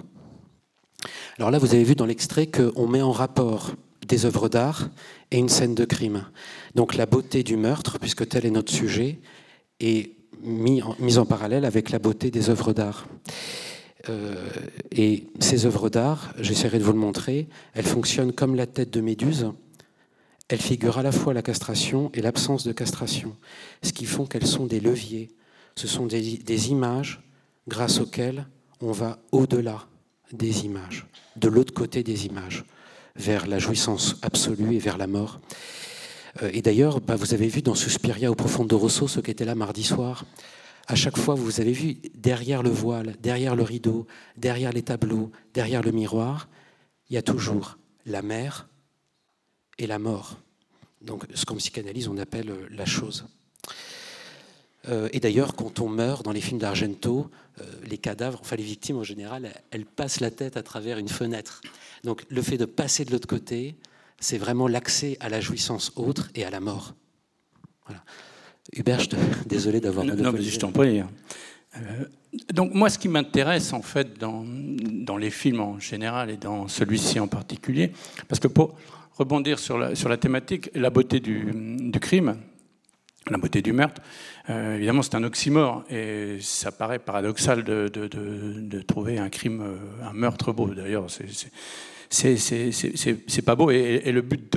Alors 1.39 1.51
là, 1.51 1.59
vous 1.59 1.75
avez 1.75 1.85
vu 1.85 1.95
dans 1.95 2.07
l'extrait 2.07 2.47
qu'on 2.47 2.87
met 2.87 3.03
en 3.03 3.13
rapport 3.13 3.73
des 4.09 4.25
œuvres 4.25 4.49
d'art 4.49 4.89
et 5.31 5.39
une 5.39 5.49
scène 5.49 5.75
de 5.75 5.85
crime. 5.85 6.25
Donc 6.75 6.95
la 6.95 7.07
beauté 7.07 7.43
du 7.43 7.57
meurtre, 7.57 7.99
puisque 7.99 8.27
tel 8.27 8.47
est 8.47 8.51
notre 8.51 8.73
sujet, 8.73 9.19
est 9.81 10.13
mise 10.43 11.19
en, 11.19 11.27
parallèle 11.27 11.65
avec 11.65 11.91
la 11.91 11.99
beauté 11.99 12.31
des 12.31 12.49
œuvres 12.49 12.73
d'art. 12.73 13.07
Euh, 14.09 14.49
et 14.93 15.25
ces 15.41 15.67
œuvres 15.67 15.91
d'art, 15.91 16.33
j'essaierai 16.39 16.79
de 16.79 16.85
vous 16.85 16.93
le 16.93 16.99
montrer, 16.99 17.49
elles 17.75 17.85
fonctionnent 17.85 18.33
comme 18.33 18.55
la 18.55 18.67
tête 18.67 18.91
de 18.91 19.01
Méduse, 19.01 19.51
elles 20.49 20.61
figurent 20.61 20.99
à 20.99 21.03
la 21.03 21.13
fois 21.13 21.35
la 21.35 21.43
castration 21.43 22.11
et 22.15 22.23
l'absence 22.23 22.65
de 22.65 22.73
castration, 22.73 23.37
ce 23.83 23.93
qui 23.93 24.05
font 24.05 24.27
qu'elles 24.27 24.47
sont 24.47 24.67
des 24.67 24.81
leviers. 24.81 25.29
Ce 25.75 25.89
sont 25.89 26.07
des, 26.07 26.71
images 26.71 27.21
grâce 27.69 28.01
auxquelles 28.01 28.47
on 28.81 28.93
va 28.93 29.19
au-delà 29.33 29.87
des 30.33 30.65
images, 30.65 31.07
de 31.37 31.49
l'autre 31.49 31.75
côté 31.75 32.03
des 32.03 32.27
images, 32.27 32.65
vers 33.17 33.47
la 33.47 33.59
jouissance 33.59 34.17
absolue 34.23 34.77
et 34.77 34.79
vers 34.79 34.99
la 34.99 35.07
mort. 35.07 35.41
Euh, 36.43 36.51
et 36.53 36.63
d'ailleurs, 36.63 37.01
bah, 37.01 37.17
vous 37.17 37.35
avez 37.35 37.49
vu 37.49 37.63
dans 37.63 37.75
Suspiria 37.75 38.31
au 38.31 38.35
Profondo 38.35 38.79
Rosso 38.79 39.09
ce 39.09 39.21
qui 39.21 39.31
était 39.31 39.45
là 39.45 39.55
mardi 39.55 39.83
soir. 39.83 40.25
À 40.87 40.95
chaque 40.95 41.19
fois, 41.19 41.35
vous 41.35 41.61
avez 41.61 41.73
vu 41.73 41.97
derrière 42.15 42.63
le 42.63 42.71
voile, 42.71 43.17
derrière 43.21 43.57
le 43.57 43.63
rideau, 43.63 44.07
derrière 44.37 44.73
les 44.73 44.83
tableaux, 44.83 45.31
derrière 45.53 45.83
le 45.83 45.91
miroir, 45.91 46.49
il 47.11 47.15
y 47.15 47.17
a 47.17 47.23
toujours 47.23 47.79
la 48.05 48.23
mer, 48.23 48.69
et 49.79 49.87
la 49.87 49.99
mort. 49.99 50.39
Donc, 51.03 51.25
ce 51.35 51.45
qu'en 51.45 51.57
psychanalyse, 51.57 52.09
on 52.09 52.19
appelle 52.19 52.51
euh, 52.51 52.67
la 52.71 52.87
chose. 52.87 53.27
Euh, 54.89 55.09
et 55.13 55.21
d'ailleurs, 55.21 55.55
quand 55.55 55.81
on 55.81 55.89
meurt 55.89 56.25
dans 56.25 56.33
les 56.33 56.41
films 56.41 56.59
d'Argento, 56.59 57.31
euh, 57.61 57.65
les 57.85 57.99
cadavres, 57.99 58.39
enfin 58.41 58.57
les 58.57 58.63
victimes 58.63 58.99
en 58.99 59.05
général, 59.05 59.53
elles 59.71 59.85
passent 59.85 60.21
la 60.21 60.31
tête 60.31 60.57
à 60.57 60.63
travers 60.63 60.99
une 60.99 61.09
fenêtre. 61.09 61.61
Donc 62.05 62.25
le 62.29 62.43
fait 62.43 62.57
de 62.57 62.67
passer 62.67 63.05
de 63.05 63.11
l'autre 63.11 63.27
côté, 63.27 63.77
c'est 64.21 64.39
vraiment 64.39 64.69
l'accès 64.69 65.17
à 65.21 65.29
la 65.29 65.41
jouissance 65.41 65.93
autre 65.97 66.29
et 66.35 66.45
à 66.45 66.51
la 66.51 66.61
mort. 66.61 66.95
Voilà. 67.87 68.03
Hubert, 68.73 69.01
je 69.01 69.09
te... 69.09 69.17
désolé 69.47 69.81
d'avoir... 69.81 70.05
Non, 70.05 70.33
mais 70.33 70.43
je 70.43 70.59
t'en 70.59 70.73
prie. 70.73 71.03
donc 72.53 72.73
moi, 72.73 72.89
ce 72.89 72.99
qui 72.99 73.09
m'intéresse 73.09 73.73
en 73.73 73.83
fait 73.83 74.19
dans, 74.19 74.45
dans, 74.47 75.17
les 75.17 75.31
films 75.31 75.61
en 75.61 75.81
général 75.81 76.31
et 76.31 76.37
dans 76.37 76.69
celui-ci 76.69 77.19
en 77.19 77.29
particulier, 77.29 77.93
parce 78.29 78.41
que 78.41 78.49
pour, 78.49 78.77
rebondir 79.17 79.59
sur 79.59 79.79
la, 79.79 79.95
sur 79.95 80.09
la 80.09 80.17
thématique, 80.17 80.71
la 80.75 80.91
beauté 80.91 81.21
du, 81.21 81.51
du 81.55 82.01
crime, 82.01 82.37
la 83.31 83.39
beauté 83.39 83.63
du 83.63 83.73
meurtre. 83.73 84.01
Euh, 84.51 84.77
évidemment, 84.77 85.03
c'est 85.03 85.15
un 85.15 85.25
oxymore 85.25 85.85
et 85.91 86.39
ça 86.41 86.71
paraît 86.71 86.99
paradoxal 86.99 87.65
de, 87.65 88.83
trouver 88.83 89.19
un 89.19 89.29
crime, 89.29 89.63
euh, 89.63 90.09
un 90.09 90.13
meurtre 90.13 90.53
beau. 90.53 90.69
D'ailleurs, 90.69 91.07
c'est 92.09 93.43
pas 93.45 93.57
beau. 93.57 93.71
Et, 93.71 94.13
le 94.13 94.21
but 94.21 94.57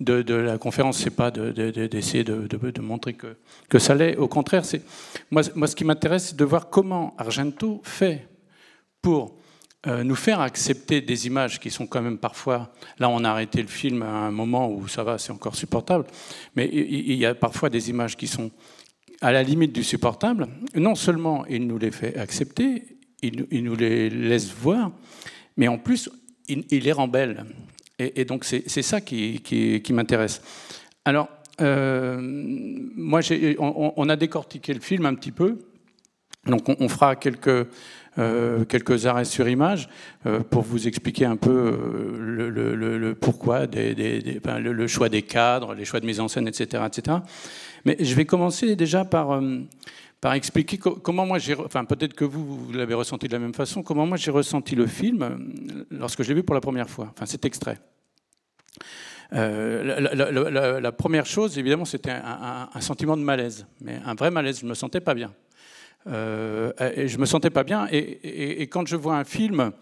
de, 0.00 0.34
la 0.34 0.58
conférence, 0.58 0.98
c'est 0.98 1.14
pas 1.14 1.30
d'essayer 1.30 2.24
de, 2.24 2.80
montrer 2.80 3.14
que, 3.14 3.78
ça 3.78 3.94
l'est. 3.94 4.16
Au 4.16 4.28
contraire, 4.28 4.64
c'est 4.64 4.82
moi, 5.30 5.42
moi, 5.54 5.66
ce 5.66 5.76
qui 5.76 5.84
m'intéresse, 5.84 6.28
c'est 6.28 6.36
de 6.36 6.44
voir 6.44 6.70
comment 6.70 7.14
Argento 7.18 7.80
fait 7.84 8.26
pour 9.02 9.37
nous 9.86 10.16
faire 10.16 10.40
accepter 10.40 11.00
des 11.00 11.26
images 11.26 11.60
qui 11.60 11.70
sont 11.70 11.86
quand 11.86 12.02
même 12.02 12.18
parfois, 12.18 12.72
là 12.98 13.08
on 13.08 13.22
a 13.24 13.30
arrêté 13.30 13.62
le 13.62 13.68
film 13.68 14.02
à 14.02 14.26
un 14.26 14.30
moment 14.32 14.70
où 14.70 14.88
ça 14.88 15.04
va, 15.04 15.18
c'est 15.18 15.30
encore 15.30 15.54
supportable, 15.54 16.04
mais 16.56 16.68
il 16.72 17.14
y 17.14 17.24
a 17.24 17.34
parfois 17.34 17.70
des 17.70 17.88
images 17.88 18.16
qui 18.16 18.26
sont 18.26 18.50
à 19.20 19.32
la 19.32 19.42
limite 19.42 19.72
du 19.72 19.82
supportable. 19.82 20.48
Non 20.74 20.94
seulement 20.94 21.46
il 21.46 21.66
nous 21.66 21.78
les 21.78 21.90
fait 21.90 22.16
accepter, 22.16 22.98
il, 23.22 23.64
nous 23.64 23.74
les 23.74 24.10
laisse 24.10 24.52
voir, 24.52 24.92
mais 25.56 25.68
en 25.68 25.78
plus 25.78 26.10
il, 26.48 26.64
les 26.70 26.92
rend 26.92 27.08
belles. 27.08 27.44
Et, 27.98 28.24
donc 28.24 28.44
c'est 28.44 28.82
ça 28.82 29.00
qui, 29.00 29.82
m'intéresse. 29.90 30.40
Alors, 31.04 31.28
euh, 31.60 32.18
moi, 32.20 33.20
on, 33.58 33.92
on, 33.96 34.08
a 34.08 34.14
décortiqué 34.16 34.72
le 34.72 34.80
film 34.80 35.06
un 35.06 35.14
petit 35.14 35.32
peu. 35.32 35.58
Donc 36.46 36.68
on, 36.68 36.76
on 36.78 36.88
fera 36.88 37.16
quelques 37.16 37.66
euh, 38.18 38.64
quelques 38.64 39.06
arrêts 39.06 39.24
sur 39.24 39.48
image 39.48 39.88
euh, 40.26 40.40
pour 40.40 40.62
vous 40.62 40.88
expliquer 40.88 41.24
un 41.24 41.36
peu 41.36 41.50
euh, 41.50 42.50
le, 42.50 43.14
pourquoi, 43.14 43.66
le, 43.66 44.86
choix 44.88 45.08
des 45.08 45.22
cadres, 45.22 45.74
les 45.74 45.84
choix 45.84 46.00
de 46.00 46.06
mise 46.06 46.18
en 46.18 46.26
scène, 46.26 46.48
etc. 46.48 46.82
etc. 46.86 47.18
Mais 47.84 47.96
je 48.00 48.14
vais 48.16 48.24
commencer 48.24 48.74
déjà 48.74 49.04
par, 49.04 49.40
expliquer 50.34 50.78
comment 50.78 51.26
moi 51.26 51.38
j'ai, 51.38 51.54
enfin 51.54 51.84
peut-être 51.84 52.14
que 52.14 52.24
vous, 52.24 52.44
vous 52.44 52.72
l'avez 52.72 52.94
ressenti 52.94 53.28
de 53.28 53.32
la 53.32 53.38
même 53.38 53.54
façon, 53.54 53.84
comment 53.84 54.04
moi 54.04 54.16
j'ai 54.16 54.32
ressenti 54.32 54.74
le 54.74 54.88
film 54.88 55.52
lorsque 55.90 56.24
je 56.24 56.28
l'ai 56.28 56.34
vu 56.34 56.42
pour 56.42 56.56
la 56.56 56.60
première 56.60 56.90
fois, 56.90 57.12
enfin 57.14 57.26
cet 57.26 57.44
extrait. 57.44 57.78
la, 59.30 60.92
première 60.92 61.26
chose, 61.26 61.56
évidemment, 61.56 61.84
c'était 61.84 62.10
un, 62.10 62.68
un, 62.74 62.80
sentiment 62.80 63.16
de 63.16 63.22
malaise, 63.22 63.64
mais 63.80 64.00
un 64.04 64.14
vrai 64.14 64.32
malaise. 64.32 64.58
Je 64.60 64.66
me 64.66 64.74
sentais 64.74 65.00
pas 65.00 65.14
bien. 65.14 65.30
Euh, 66.06 66.72
et 66.96 67.08
je 67.08 67.18
me 67.18 67.26
sentais 67.26 67.50
pas 67.50 67.64
bien. 67.64 67.88
Et, 67.90 68.62
quand 68.68 68.86
je 68.86 68.96
vois 68.96 69.16
un 69.16 69.24
film, 69.24 69.72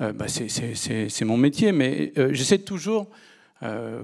euh, 0.00 0.12
bah, 0.12 0.26
c'est 0.28 1.24
mon 1.24 1.36
métier, 1.36 1.72
mais 1.72 2.12
euh, 2.18 2.30
j'essaie 2.32 2.58
toujours, 2.58 3.08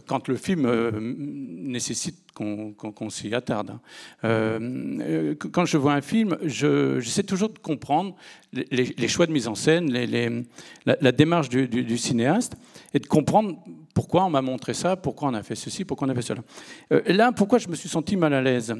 quand 0.06 0.28
le 0.28 0.36
film 0.36 0.70
nécessite 1.00 2.30
qu'on 2.34 3.08
s'y 3.08 3.34
attarde, 3.34 3.78
hein, 4.22 4.60
quand 5.38 5.64
je 5.64 5.78
vois 5.78 5.94
un 5.94 6.02
film, 6.02 6.36
j'essaie 6.42 7.22
toujours 7.22 7.48
de 7.48 7.58
comprendre 7.58 8.14
les, 8.52 9.08
choix 9.08 9.26
de 9.26 9.32
mise 9.32 9.48
en 9.48 9.54
scène, 9.54 9.90
la, 10.84 11.12
démarche 11.12 11.48
du, 11.48 11.96
cinéaste, 11.96 12.54
et 12.92 12.98
de 12.98 13.06
comprendre 13.06 13.56
pourquoi 13.94 14.26
on 14.26 14.30
m'a 14.30 14.42
montré 14.42 14.74
ça, 14.74 14.94
pourquoi 14.94 15.30
on 15.30 15.34
a 15.34 15.42
fait 15.42 15.54
ceci, 15.54 15.86
pourquoi 15.86 16.06
on 16.06 16.10
a 16.10 16.14
fait 16.14 16.20
cela. 16.20 16.42
là, 17.06 17.32
pourquoi 17.32 17.58
je 17.58 17.68
me 17.68 17.76
suis 17.76 17.88
senti 17.88 18.14
mal 18.14 18.34
à 18.34 18.42
l'aise? 18.42 18.74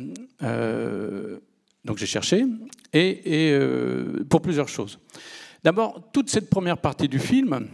Donc 1.86 1.98
j'ai 1.98 2.06
cherché, 2.06 2.44
et, 2.92 3.22
euh, 3.52 4.24
pour 4.28 4.42
plusieurs 4.42 4.68
choses. 4.68 4.98
D'abord, 5.62 6.10
toute 6.12 6.28
cette 6.28 6.50
première 6.50 6.78
partie 6.78 7.08
du 7.08 7.18
film, 7.18 7.68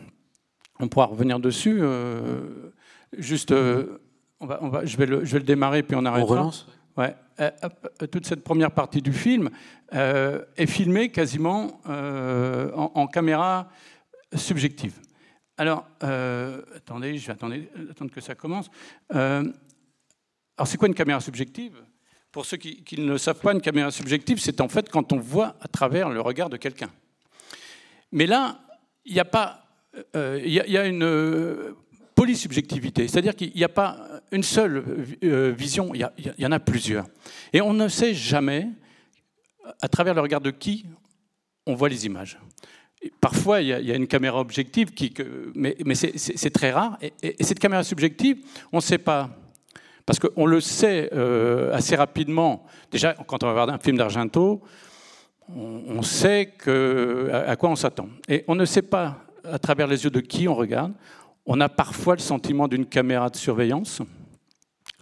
on 0.78 0.88
pourra 0.88 1.06
revenir 1.06 1.40
dessus, 1.40 1.78
euh, 1.80 2.70
juste, 3.16 3.52
euh, 3.52 3.98
on 4.38 4.46
va, 4.46 4.58
on 4.62 4.68
va, 4.68 4.84
je, 4.84 4.96
vais 4.96 5.06
le, 5.06 5.24
je 5.24 5.32
vais 5.32 5.38
le 5.38 5.44
démarrer, 5.44 5.82
puis 5.82 5.96
on 5.96 6.04
arrêtera. 6.04 6.34
On 6.34 6.38
relance? 6.38 6.68
Ouais. 6.96 7.16
toute 8.10 8.26
cette 8.26 8.44
première 8.44 8.70
partie 8.70 9.00
du 9.00 9.14
film 9.14 9.48
est 9.90 10.66
filmée 10.66 11.08
quasiment 11.08 11.80
en, 11.86 13.06
caméra 13.06 13.70
subjective. 14.34 15.00
Alors, 15.56 15.86
attendez, 16.76 17.16
je 17.16 17.26
vais 17.26 17.32
attendre, 17.32 17.56
attendre, 17.90 18.10
que 18.10 18.20
ça 18.20 18.34
commence. 18.34 18.70
alors, 19.08 19.46
c'est 20.66 20.76
quoi 20.76 20.88
une 20.88 20.94
caméra 20.94 21.18
subjective? 21.20 21.82
Pour 22.32 22.46
ceux 22.46 22.56
qui, 22.56 22.82
ne 22.98 23.18
savent 23.18 23.40
pas, 23.40 23.52
une 23.52 23.60
caméra 23.60 23.90
subjective, 23.90 24.40
c'est 24.40 24.60
en 24.60 24.68
fait 24.68 24.88
quand 24.88 25.12
on 25.12 25.18
voit 25.18 25.54
à 25.60 25.68
travers 25.68 26.08
le 26.08 26.20
regard 26.20 26.48
de 26.48 26.56
quelqu'un. 26.56 26.90
Mais 28.10 28.26
là, 28.26 28.60
il 29.04 29.12
n'y 29.12 29.20
a 29.20 29.24
pas 29.24 29.62
euh, 30.16 30.40
il 30.42 30.50
y, 30.50 30.78
a 30.78 30.86
une 30.86 31.02
euh, 31.02 31.74
polysubjectivité, 32.14 33.06
c'est-à-dire 33.08 33.36
qu'il 33.36 33.52
n'y 33.54 33.64
a 33.64 33.68
pas 33.68 34.22
une 34.30 34.42
seule 34.42 34.82
euh, 35.22 35.52
vision, 35.56 35.92
il 35.94 36.08
y, 36.38 36.46
en 36.46 36.52
a 36.52 36.58
plusieurs. 36.58 37.06
Et 37.52 37.60
on 37.60 37.74
ne 37.74 37.88
sait 37.88 38.14
jamais 38.14 38.68
à 39.82 39.88
travers 39.88 40.14
le 40.14 40.22
regard 40.22 40.40
de 40.40 40.50
qui 40.50 40.86
on 41.66 41.74
voit 41.74 41.90
les 41.90 42.06
images. 42.06 42.38
Parfois, 43.20 43.60
il 43.60 43.68
y, 43.68 43.92
a 43.92 43.96
une 43.96 44.06
caméra 44.06 44.40
objective, 44.40 44.88
mais, 45.54 45.76
c'est 45.94 46.50
très 46.50 46.70
rare. 46.70 46.98
Et, 47.22 47.44
cette 47.44 47.58
caméra 47.58 47.84
subjective, 47.84 48.38
on 48.72 48.78
ne 48.78 48.82
sait 48.82 48.98
pas. 48.98 49.28
Parce 50.06 50.18
qu'on 50.18 50.46
le 50.46 50.60
sait 50.60 51.10
assez 51.72 51.94
rapidement. 51.96 52.64
Déjà, 52.90 53.14
quand 53.26 53.44
on 53.44 53.50
regarde 53.50 53.70
un 53.70 53.78
film 53.78 53.96
d'Argento, 53.96 54.62
on, 55.48 56.02
sait 56.02 56.52
à 57.32 57.56
quoi 57.56 57.70
on 57.70 57.76
s'attend. 57.76 58.08
Et 58.28 58.44
on 58.48 58.54
ne 58.54 58.64
sait 58.64 58.82
pas 58.82 59.18
à 59.44 59.58
travers 59.58 59.86
les 59.86 60.04
yeux 60.04 60.10
de 60.10 60.20
qui 60.20 60.48
on 60.48 60.54
regarde. 60.54 60.92
On 61.46 61.60
a 61.60 61.68
parfois 61.68 62.14
le 62.14 62.20
sentiment 62.20 62.68
d'une 62.68 62.86
caméra 62.86 63.30
de 63.30 63.36
surveillance. 63.36 64.02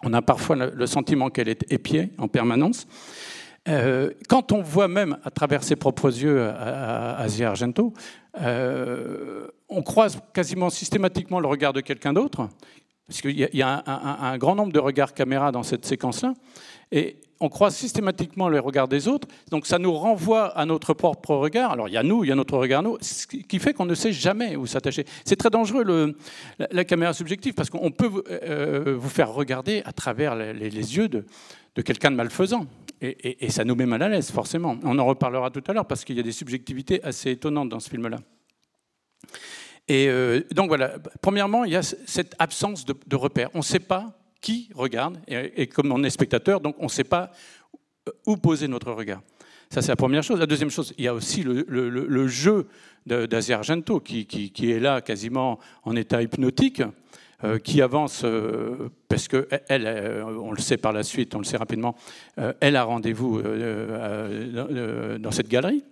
On 0.02 0.12
a 0.14 0.22
parfois 0.22 0.56
le 0.56 0.86
sentiment 0.86 1.28
qu'elle 1.30 1.48
est 1.48 1.70
épiée 1.72 2.10
en 2.18 2.28
permanence. 2.28 2.86
Euh, 3.68 4.10
quand 4.28 4.52
on 4.52 4.62
voit 4.62 4.88
même 4.88 5.18
à 5.22 5.30
travers 5.30 5.62
ses 5.62 5.76
propres 5.76 6.08
yeux 6.08 6.48
Asia 6.48 7.50
Argento, 7.50 7.92
euh, 8.40 9.48
on 9.68 9.82
croise 9.82 10.18
quasiment 10.32 10.70
systématiquement 10.70 11.40
le 11.40 11.46
regard 11.46 11.72
de 11.72 11.80
quelqu'un 11.80 12.12
d'autre, 12.12 12.48
parce 13.10 13.22
qu'il 13.22 13.40
y 13.40 13.62
a, 13.62 13.82
un, 13.86 14.38
grand 14.38 14.54
nombre 14.54 14.72
de 14.72 14.78
regards 14.78 15.14
caméra 15.14 15.50
dans 15.50 15.64
cette 15.64 15.84
séquence-là, 15.84 16.32
et 16.92 17.16
on 17.40 17.48
croise 17.48 17.74
systématiquement 17.74 18.48
le 18.48 18.60
regard 18.60 18.86
des 18.86 19.08
autres, 19.08 19.26
donc 19.50 19.66
ça 19.66 19.80
nous 19.80 19.92
renvoie 19.92 20.56
à 20.56 20.64
notre 20.64 20.94
propre 20.94 21.34
regard. 21.34 21.72
Alors 21.72 21.88
il 21.88 21.94
y 21.94 21.96
a 21.96 22.04
nous, 22.04 22.22
il 22.22 22.28
y 22.28 22.32
a 22.32 22.36
notre 22.36 22.56
regard 22.56 22.84
nous, 22.84 22.98
ce 23.00 23.26
qui 23.26 23.58
fait 23.58 23.74
qu'on 23.74 23.84
ne 23.84 23.96
sait 23.96 24.12
jamais 24.12 24.54
où 24.54 24.64
s'attacher. 24.64 25.04
C'est 25.24 25.34
très 25.34 25.50
dangereux 25.50 26.14
la, 26.70 26.84
caméra 26.84 27.12
subjective 27.12 27.54
parce 27.54 27.68
qu'on 27.68 27.90
peut 27.90 28.22
euh, 28.30 28.94
vous 28.96 29.08
faire 29.08 29.32
regarder 29.32 29.82
à 29.84 29.92
travers 29.92 30.36
les, 30.36 30.70
yeux 30.70 31.08
de, 31.08 31.24
quelqu'un 31.82 32.12
de 32.12 32.16
malfaisant. 32.16 32.66
Et, 33.02 33.50
ça 33.50 33.64
nous 33.64 33.74
met 33.74 33.86
mal 33.86 34.02
à 34.02 34.08
l'aise, 34.08 34.30
forcément. 34.30 34.76
On 34.84 34.96
en 35.00 35.06
reparlera 35.06 35.50
tout 35.50 35.64
à 35.66 35.72
l'heure 35.72 35.86
parce 35.86 36.04
qu'il 36.04 36.16
y 36.16 36.20
a 36.20 36.22
des 36.22 36.30
subjectivités 36.30 37.02
assez 37.02 37.32
étonnantes 37.32 37.70
dans 37.70 37.80
ce 37.80 37.90
film-là. 37.90 38.18
Et 39.90 40.08
euh, 40.08 40.42
donc 40.52 40.68
voilà, 40.68 40.92
premièrement, 41.20 41.64
il 41.64 41.72
y 41.72 41.76
a 41.76 41.82
cette 41.82 42.36
absence 42.38 42.84
de, 42.84 42.94
de 43.08 43.16
repères. 43.16 43.50
On 43.54 43.58
ne 43.58 43.64
sait 43.64 43.80
pas 43.80 44.16
qui 44.40 44.70
regarde, 44.72 45.18
et, 45.26 45.66
comme 45.66 45.90
on 45.90 46.04
est 46.04 46.10
spectateur, 46.10 46.60
donc 46.60 46.76
on 46.78 46.84
ne 46.84 46.88
sait 46.88 47.02
pas 47.02 47.32
où 48.24 48.36
poser 48.36 48.68
notre 48.68 48.92
regard. 48.92 49.20
Ça, 49.68 49.82
c'est 49.82 49.90
la 49.90 49.96
première 49.96 50.22
chose. 50.22 50.38
La 50.38 50.46
deuxième 50.46 50.70
chose, 50.70 50.94
il 50.96 51.04
y 51.04 51.08
a 51.08 51.12
aussi 51.12 51.42
le, 51.42 52.28
jeu 52.28 52.68
d'Asia 53.04 53.56
Argento, 53.56 53.98
qui, 53.98 54.52
est 54.62 54.78
là 54.78 55.00
quasiment 55.00 55.58
en 55.82 55.96
état 55.96 56.22
hypnotique, 56.22 56.82
euh, 57.42 57.58
qui 57.58 57.82
avance, 57.82 58.22
euh, 58.22 58.90
parce 59.08 59.26
qu'elle, 59.26 59.48
elle, 59.68 59.86
euh, 59.88 60.24
on 60.24 60.52
le 60.52 60.60
sait 60.60 60.76
par 60.76 60.92
la 60.92 61.02
suite, 61.02 61.34
on 61.34 61.38
le 61.38 61.44
sait 61.44 61.56
rapidement, 61.56 61.96
elle 62.60 62.76
a 62.76 62.84
rendez-vous 62.84 63.42
dans 63.42 65.32
cette 65.32 65.48
galerie. 65.48 65.82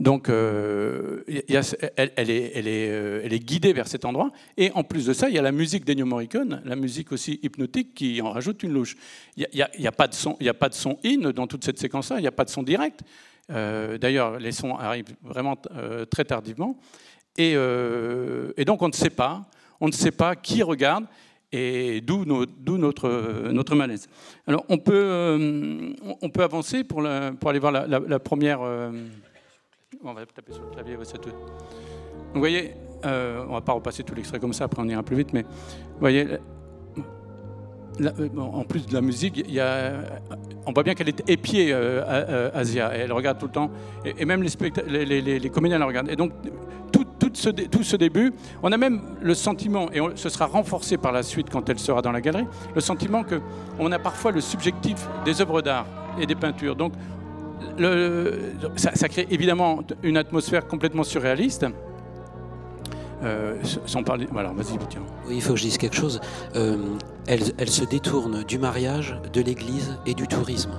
Donc, 0.00 0.28
euh, 0.28 1.24
elle, 1.26 2.30
est, 2.30 2.88
euh, 2.90 3.28
guidée 3.38 3.72
vers 3.72 3.88
cet 3.88 4.04
endroit. 4.04 4.30
Et 4.56 4.70
en 4.72 4.84
plus 4.84 5.06
de 5.06 5.12
ça, 5.12 5.28
il 5.28 5.34
y 5.34 5.38
a 5.38 5.42
la 5.42 5.50
musique 5.50 5.84
d'Ennio 5.84 6.06
Morricone, 6.06 6.62
la 6.64 6.76
musique 6.76 7.10
aussi 7.10 7.40
hypnotique, 7.42 7.94
qui 7.94 8.22
en 8.22 8.30
rajoute 8.30 8.62
une 8.62 8.72
louche. 8.72 8.96
Il 9.36 9.46
n'y 9.52 9.62
a, 9.62 9.70
il 9.76 9.86
a 9.86 9.92
pas 9.92 10.06
de 10.06 10.14
son 10.74 10.98
in 11.04 11.30
dans 11.32 11.48
toute 11.48 11.64
cette 11.64 11.78
séquence-là, 11.78 12.18
il 12.18 12.22
n'y 12.22 12.28
a 12.28 12.32
pas 12.32 12.44
de 12.44 12.50
son 12.50 12.62
direct. 12.62 13.00
Euh, 13.50 13.98
d'ailleurs, 13.98 14.38
les 14.38 14.52
sons 14.52 14.76
arrivent 14.76 15.16
vraiment 15.22 15.56
très 16.10 16.24
tardivement. 16.24 16.78
Et, 17.36 17.54
donc, 18.64 18.82
on 18.82 18.88
ne 18.88 18.92
sait 18.92 19.10
pas, 19.10 19.46
on 19.80 19.88
ne 19.88 19.92
sait 19.92 20.12
pas 20.12 20.36
qui 20.36 20.62
regarde 20.62 21.06
et 21.50 22.02
d'où 22.02 22.24
notre, 22.24 23.74
malaise. 23.74 24.08
Alors, 24.46 24.64
on 24.68 24.78
peut, 24.78 25.96
avancer 26.38 26.84
pour 26.84 27.04
aller 27.04 27.58
voir 27.58 27.72
la, 27.72 28.18
première. 28.20 28.60
On 30.04 30.12
va 30.12 30.26
taper 30.26 30.52
sur 30.52 30.62
le 30.62 30.70
clavier. 30.70 30.96
Donc, 30.96 31.34
vous 32.34 32.40
voyez, 32.40 32.74
euh, 33.06 33.44
on 33.48 33.54
va 33.54 33.62
pas 33.62 33.72
repasser 33.72 34.02
tout 34.02 34.14
l'extrait 34.14 34.38
comme 34.38 34.52
ça, 34.52 34.64
après 34.64 34.82
on 34.82 34.88
ira 34.88 35.02
plus 35.02 35.16
vite, 35.16 35.32
mais 35.32 35.42
vous 35.42 36.00
voyez, 36.00 36.26
en 38.36 38.64
plus 38.64 38.86
de 38.86 38.92
la 38.92 39.00
musique, 39.00 39.42
on 40.66 40.72
voit 40.72 40.82
bien 40.82 40.94
qu'elle 40.94 41.08
est 41.08 41.28
épiée, 41.28 41.70
euh, 41.72 42.50
Asia, 42.52 42.94
et 42.96 43.00
elle 43.00 43.12
regarde 43.12 43.38
tout 43.38 43.46
le 43.46 43.52
temps, 43.52 43.70
et, 44.04 44.26
même 44.26 44.42
les, 44.42 45.50
comédiens 45.50 45.78
la 45.78 45.86
regardent. 45.86 46.10
Et 46.10 46.16
donc, 46.16 46.32
tout, 46.92 47.06
tout, 47.18 47.30
ce, 47.32 47.48
tout, 47.48 47.82
ce, 47.82 47.96
début, 47.96 48.32
on 48.62 48.70
a 48.72 48.76
même 48.76 49.00
le 49.22 49.32
sentiment, 49.32 49.90
et 49.90 50.00
ce 50.16 50.28
sera 50.28 50.46
renforcé 50.46 50.98
par 50.98 51.12
la 51.12 51.22
suite 51.22 51.48
quand 51.48 51.66
elle 51.70 51.78
sera 51.78 52.02
dans 52.02 52.12
la 52.12 52.20
galerie, 52.20 52.46
le 52.74 52.80
sentiment 52.82 53.24
qu'on 53.24 53.90
a 53.90 53.98
parfois 53.98 54.32
le 54.32 54.42
subjectif 54.42 55.08
des 55.24 55.40
œuvres 55.40 55.62
d'art 55.62 55.86
et 56.20 56.26
des 56.26 56.34
peintures. 56.34 56.76
Donc, 56.76 56.92
ça, 58.76 59.08
crée 59.08 59.26
évidemment 59.30 59.80
une 60.02 60.16
atmosphère 60.16 60.66
complètement 60.66 61.04
surréaliste. 61.04 61.66
Euh, 63.24 63.56
sans 63.86 64.04
parler. 64.04 64.28
Alors, 64.36 64.54
vas-y, 64.54 64.78
tiens. 64.88 65.02
Oui, 65.26 65.36
il 65.36 65.42
faut 65.42 65.54
que 65.54 65.58
je 65.58 65.64
dise 65.64 65.76
quelque 65.76 65.96
chose. 65.96 66.20
Euh, 66.54 66.76
elle, 67.26 67.68
se 67.68 67.84
détourne 67.84 68.44
du 68.44 68.58
mariage, 68.58 69.16
de 69.32 69.40
l'Église 69.40 69.98
et 70.06 70.14
du 70.14 70.28
tourisme, 70.28 70.70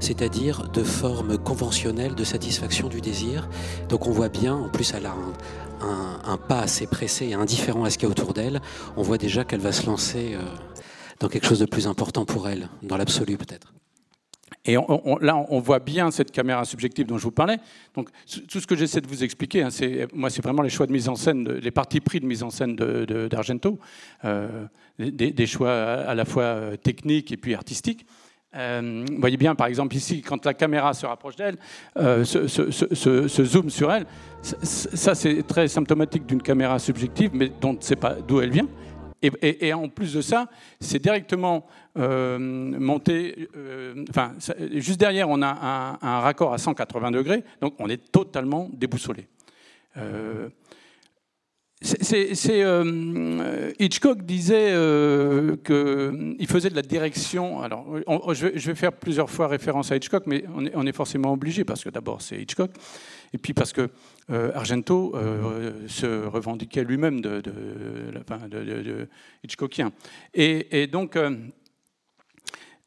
c'est-à-dire 0.00 0.68
de 0.68 0.82
formes 0.82 1.38
conventionnelles 1.38 2.16
de 2.16 2.24
satisfaction 2.24 2.88
du 2.88 3.00
désir. 3.00 3.48
Donc, 3.88 4.08
on 4.08 4.10
voit 4.10 4.28
bien, 4.28 4.56
en 4.56 4.68
plus, 4.68 4.94
elle 4.94 5.06
a 5.06 5.14
un, 5.80 6.32
un, 6.32 6.36
pas 6.36 6.60
assez 6.60 6.88
pressé 6.88 7.26
et 7.26 7.34
indifférent 7.34 7.84
à 7.84 7.90
ce 7.90 7.98
qu'il 7.98 8.08
y 8.08 8.08
a 8.08 8.10
autour 8.10 8.34
d'elle. 8.34 8.60
On 8.96 9.02
voit 9.02 9.18
déjà 9.18 9.44
qu'elle 9.44 9.60
va 9.60 9.72
se 9.72 9.86
lancer 9.86 10.34
euh, 10.34 10.42
dans 11.20 11.28
quelque 11.28 11.46
chose 11.46 11.60
de 11.60 11.66
plus 11.66 11.86
important 11.86 12.24
pour 12.24 12.48
elle, 12.48 12.68
dans 12.82 12.96
l'absolu 12.96 13.36
peut-être. 13.36 13.72
Et 14.66 14.76
là, 15.20 15.44
on 15.48 15.60
voit 15.60 15.78
bien 15.78 16.10
cette 16.10 16.32
caméra 16.32 16.64
subjective 16.64 17.06
dont 17.06 17.18
je 17.18 17.22
vous 17.22 17.30
parlais. 17.30 17.58
Donc, 17.94 18.08
tout 18.48 18.60
ce 18.60 18.66
que 18.66 18.74
j'essaie 18.74 19.00
de 19.00 19.06
vous 19.06 19.22
expliquer, 19.22 19.62
hein, 19.62 19.70
c'est, 19.70 20.08
moi, 20.12 20.28
c'est 20.28 20.42
vraiment 20.42 20.62
les 20.62 20.70
choix 20.70 20.86
de 20.86 20.92
mise 20.92 21.08
en 21.08 21.14
scène, 21.14 21.48
les 21.48 21.70
parties 21.70 22.00
pris 22.00 22.20
de 22.20 22.26
mise 22.26 22.42
en 22.42 22.50
scène 22.50 22.74
d'Argento, 22.74 23.78
euh, 24.24 24.66
des, 24.98 25.46
choix 25.46 25.72
à 25.72 26.14
la 26.14 26.24
fois 26.24 26.42
euh, 26.42 26.76
techniques 26.76 27.30
et 27.30 27.36
puis 27.36 27.54
artistiques. 27.54 28.06
Euh, 28.56 29.04
vous 29.08 29.20
voyez 29.20 29.36
bien, 29.36 29.54
par 29.54 29.66
exemple, 29.68 29.94
ici, 29.94 30.22
quand 30.22 30.44
la 30.44 30.54
caméra 30.54 30.94
se 30.94 31.06
rapproche 31.06 31.36
d'elle, 31.36 31.58
ce, 31.96 33.44
zoom 33.44 33.70
sur 33.70 33.92
elle, 33.92 34.06
ça, 34.42 35.14
c'est 35.14 35.46
très 35.46 35.68
symptomatique 35.68 36.26
d'une 36.26 36.42
caméra 36.42 36.78
subjective, 36.78 37.30
mais 37.34 37.52
dont 37.60 37.70
on 37.70 37.74
ne 37.74 37.80
sait 37.80 37.96
pas 37.96 38.14
d'où 38.14 38.40
elle 38.40 38.50
vient. 38.50 38.68
Et, 39.22 39.72
en 39.72 39.88
plus 39.88 40.12
de 40.12 40.20
ça, 40.20 40.48
c'est 40.80 41.00
directement 41.00 41.66
euh, 41.98 42.38
monté. 42.38 43.48
Euh, 43.56 44.04
enfin, 44.10 44.34
juste 44.74 45.00
derrière, 45.00 45.28
on 45.28 45.40
a 45.42 45.98
un, 46.00 46.20
raccord 46.20 46.52
à 46.52 46.58
180 46.58 47.10
degrés, 47.10 47.42
donc 47.60 47.74
on 47.78 47.88
est 47.88 48.12
totalement 48.12 48.68
déboussolé. 48.72 49.26
Euh, 49.96 50.48
Hitchcock 53.78 54.22
disait 54.22 54.72
qu'il 55.64 56.46
faisait 56.46 56.70
de 56.70 56.76
la 56.76 56.82
direction. 56.82 57.62
Alors, 57.62 58.34
je, 58.34 58.46
vais, 58.46 58.74
faire 58.74 58.92
plusieurs 58.92 59.30
fois 59.30 59.48
référence 59.48 59.90
à 59.92 59.96
Hitchcock, 59.96 60.24
mais 60.26 60.44
on 60.74 60.86
est 60.86 60.92
forcément 60.94 61.32
obligé 61.32 61.64
parce 61.64 61.82
que 61.82 61.90
d'abord 61.90 62.20
c'est 62.20 62.36
Hitchcock, 62.36 62.70
et 63.32 63.38
puis 63.38 63.54
parce 63.54 63.72
que 63.72 63.90
euh, 64.28 64.50
Argento 64.54 65.14
euh, 65.14 65.86
se 65.86 66.26
revendiquait 66.26 66.82
lui-même 66.82 67.20
de, 67.20 67.40
de, 67.40 69.08
Hitchcockien. 69.44 69.92
Et, 70.34 70.88
donc, 70.88 71.16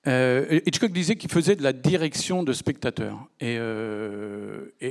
euh, 0.08 0.60
Hitchcock 0.65 0.91
disait 0.91 1.15
qu'il 1.15 1.32
faisait 1.32 1.56
de 1.56 1.63
la 1.63 1.71
direction 1.71 2.43
de 2.43 2.52
spectateurs. 2.52 3.25
Et, 3.39 3.58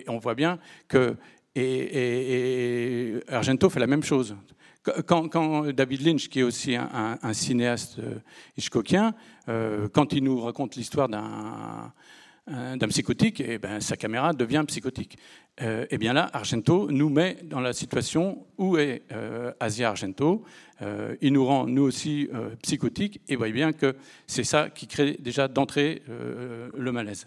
on 0.09 0.19
voit 0.19 0.35
bien 0.35 0.59
que 0.89 1.17
et, 1.55 3.21
Argento 3.29 3.69
fait 3.69 3.81
la 3.81 3.87
même 3.87 4.05
chose. 4.05 4.35
Quand, 5.07 5.67
David 5.67 6.07
Lynch, 6.07 6.29
qui 6.31 6.41
est 6.41 6.45
aussi 6.45 6.77
un, 6.77 7.33
cinéaste 7.35 8.01
hitchcockien, 8.57 9.15
quand 9.93 10.15
il 10.15 10.25
nous 10.25 10.41
raconte 10.41 10.77
l'histoire 10.77 11.11
d'un 11.11 11.93
d'un 12.49 12.89
psychotique, 12.89 13.41
et 13.41 13.59
ben, 13.59 13.81
sa 13.81 13.97
caméra 13.97 14.33
devient 14.33 14.65
psychotique. 14.67 15.19
et 15.61 15.87
eh 15.91 15.99
bien 15.99 16.13
là, 16.13 16.31
Argento 16.33 16.91
nous 16.91 17.09
met 17.09 17.39
dans 17.45 17.61
la 17.61 17.73
situation 17.73 18.47
où 18.57 18.77
est 18.77 19.03
Asia 19.61 19.91
Argento. 19.91 20.45
il 21.21 21.33
nous 21.33 21.45
rend, 21.45 21.67
nous 21.67 21.83
aussi, 21.83 22.29
psychotiques, 22.63 23.21
et 23.29 23.37
voyez 23.37 23.53
bien 23.53 23.73
que 23.73 23.97
c'est 24.27 24.45
ça 24.45 24.71
qui 24.71 24.87
crée 24.87 25.17
déjà 25.21 25.49
d'entrée 25.49 26.03
le 26.09 26.93
malaise. 26.93 27.27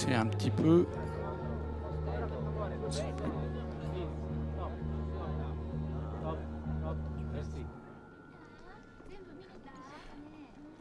c'est 0.00 0.14
un 0.14 0.26
petit 0.26 0.50
peu. 0.50 0.86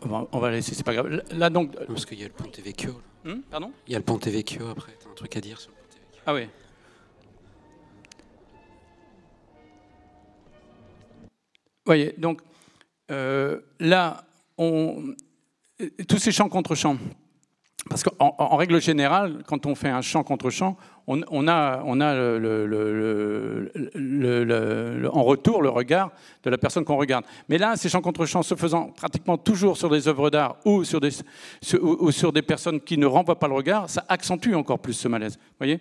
On 0.02 0.40
va, 0.40 0.52
laisser, 0.52 0.76
c'est 0.76 0.84
pas 0.84 0.94
grave. 0.94 1.22
Là 1.32 1.50
donc. 1.50 1.76
Parce 1.88 2.06
qu'il 2.06 2.20
y 2.20 2.24
a 2.24 2.28
le 2.28 2.34
Ponte 2.34 2.60
Vecchio. 2.60 3.02
Hmm, 3.26 3.42
pardon? 3.50 3.72
Il 3.88 3.94
y 3.94 3.96
a 3.96 4.00
le 4.00 4.06
Ponte 4.06 4.28
Vecchio 4.28 4.68
après. 4.70 4.94
T'as 5.04 5.10
un 5.10 5.14
truc 5.14 5.36
à 5.36 5.42
dire 5.42 5.60
sur 5.60 5.72
le 5.72 5.76
Ponte 5.76 5.94
Vecchio 5.94 6.24
Ah 6.26 6.34
oui. 6.34 6.48
Voyez, 11.86 12.14
donc 12.18 12.42
euh, 13.10 13.60
là, 13.80 14.24
on, 14.58 15.16
tous 16.08 16.20
ces 16.20 16.32
champs 16.32 16.50
contre 16.50 16.76
champs, 16.76 16.98
parce 17.88 18.04
qu'en 18.04 18.36
en 18.38 18.58
règle 18.58 18.82
générale, 18.82 19.42
quand 19.46 19.66
on 19.66 19.76
fait 19.76 19.90
un 19.90 20.02
chant 20.02 20.24
contre 20.24 20.50
chant, 20.50 20.76
on, 21.08 21.48
a, 21.48 21.82
en 21.82 21.94
retour 25.24 25.62
le 25.62 25.70
regard 25.70 26.12
de 26.44 26.50
la 26.50 26.58
personne 26.58 26.84
qu'on 26.84 26.98
regarde. 26.98 27.24
Mais 27.48 27.58
là, 27.58 27.78
ces 27.78 27.90
chants 27.90 28.02
contre 28.02 28.26
chants 28.26 28.44
se 28.44 28.56
faisant 28.56 28.90
pratiquement 28.90 29.38
toujours 29.38 29.78
sur 29.78 29.90
des 29.90 30.08
œuvres 30.08 30.30
d'art 30.30 30.58
ou 30.66 30.84
sur 30.84 31.00
des, 31.00 32.42
personnes 32.42 32.82
qui 32.82 32.98
ne 32.98 33.06
renvoient 33.06 33.40
pas 33.40 33.48
le 33.48 33.56
regard, 33.56 33.90
ça 33.90 34.04
accentue 34.08 34.54
encore 34.54 34.80
plus 34.80 34.94
ce 34.94 35.08
malaise. 35.08 35.40
Voyez? 35.58 35.80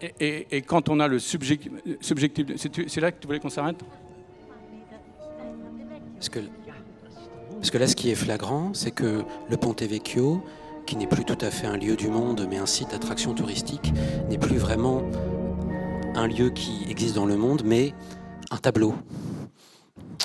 Et, 0.00 0.56
et, 0.56 0.62
quand 0.62 0.88
on 0.88 1.00
a 1.00 1.08
le 1.08 1.18
subjectif, 1.18 1.72
c'est 2.00 3.00
là 3.00 3.12
que 3.12 3.20
tu 3.20 3.26
voulais 3.26 3.40
qu'on 3.40 3.50
s'arrête? 3.50 3.80
Parce 6.14 6.28
que 6.28 6.38
parce 7.58 7.70
que 7.70 7.78
là, 7.78 7.88
ce 7.88 7.96
qui 7.96 8.10
est 8.10 8.14
flagrant, 8.14 8.72
c'est 8.72 8.92
que 8.92 9.24
le 9.50 9.56
Ponte 9.56 9.82
Vecchio, 9.82 10.42
qui 10.86 10.96
n'est 10.96 11.08
plus 11.08 11.24
tout 11.24 11.36
à 11.40 11.50
fait 11.50 11.66
un 11.66 11.76
lieu 11.76 11.96
du 11.96 12.08
monde, 12.08 12.46
mais 12.48 12.56
un 12.56 12.66
site 12.66 12.92
d'attraction 12.92 13.34
touristique, 13.34 13.92
n'est 14.30 14.38
plus 14.38 14.56
vraiment 14.56 15.02
un 16.14 16.26
lieu 16.26 16.50
qui 16.50 16.86
existe 16.88 17.14
dans 17.14 17.26
le 17.26 17.36
monde, 17.36 17.62
mais 17.64 17.94
un 18.50 18.58
tableau. 18.58 18.94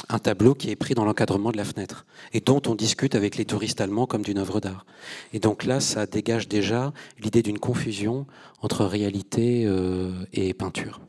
Un 0.10 0.19
tableau 0.19 0.54
qui 0.54 0.69
est 0.69 0.76
pris 0.76 0.93
dans 0.93 1.06
l'encadrement 1.06 1.52
de 1.52 1.58
la 1.58 1.65
fenêtre 1.65 2.06
et 2.34 2.39
dont 2.39 2.62
on 2.67 2.76
discute 2.76 3.15
avec 3.15 3.36
les 3.36 3.46
touristes 3.46 3.82
allemands 3.82 4.06
comme 4.06 4.22
d'une 4.22 4.38
œuvre 4.38 4.60
d'art. 4.60 4.86
Et 5.34 5.39
donc 5.39 5.63
là, 5.63 5.80
ça 5.80 6.06
dégage 6.06 6.48
déjà 6.48 6.93
l'idée 7.19 7.41
d'une 7.41 7.60
confusion 7.60 8.28
entre 8.62 8.86
réalité 8.86 9.65
euh, 9.65 10.12
et 10.34 10.54
peinture. 10.54 11.02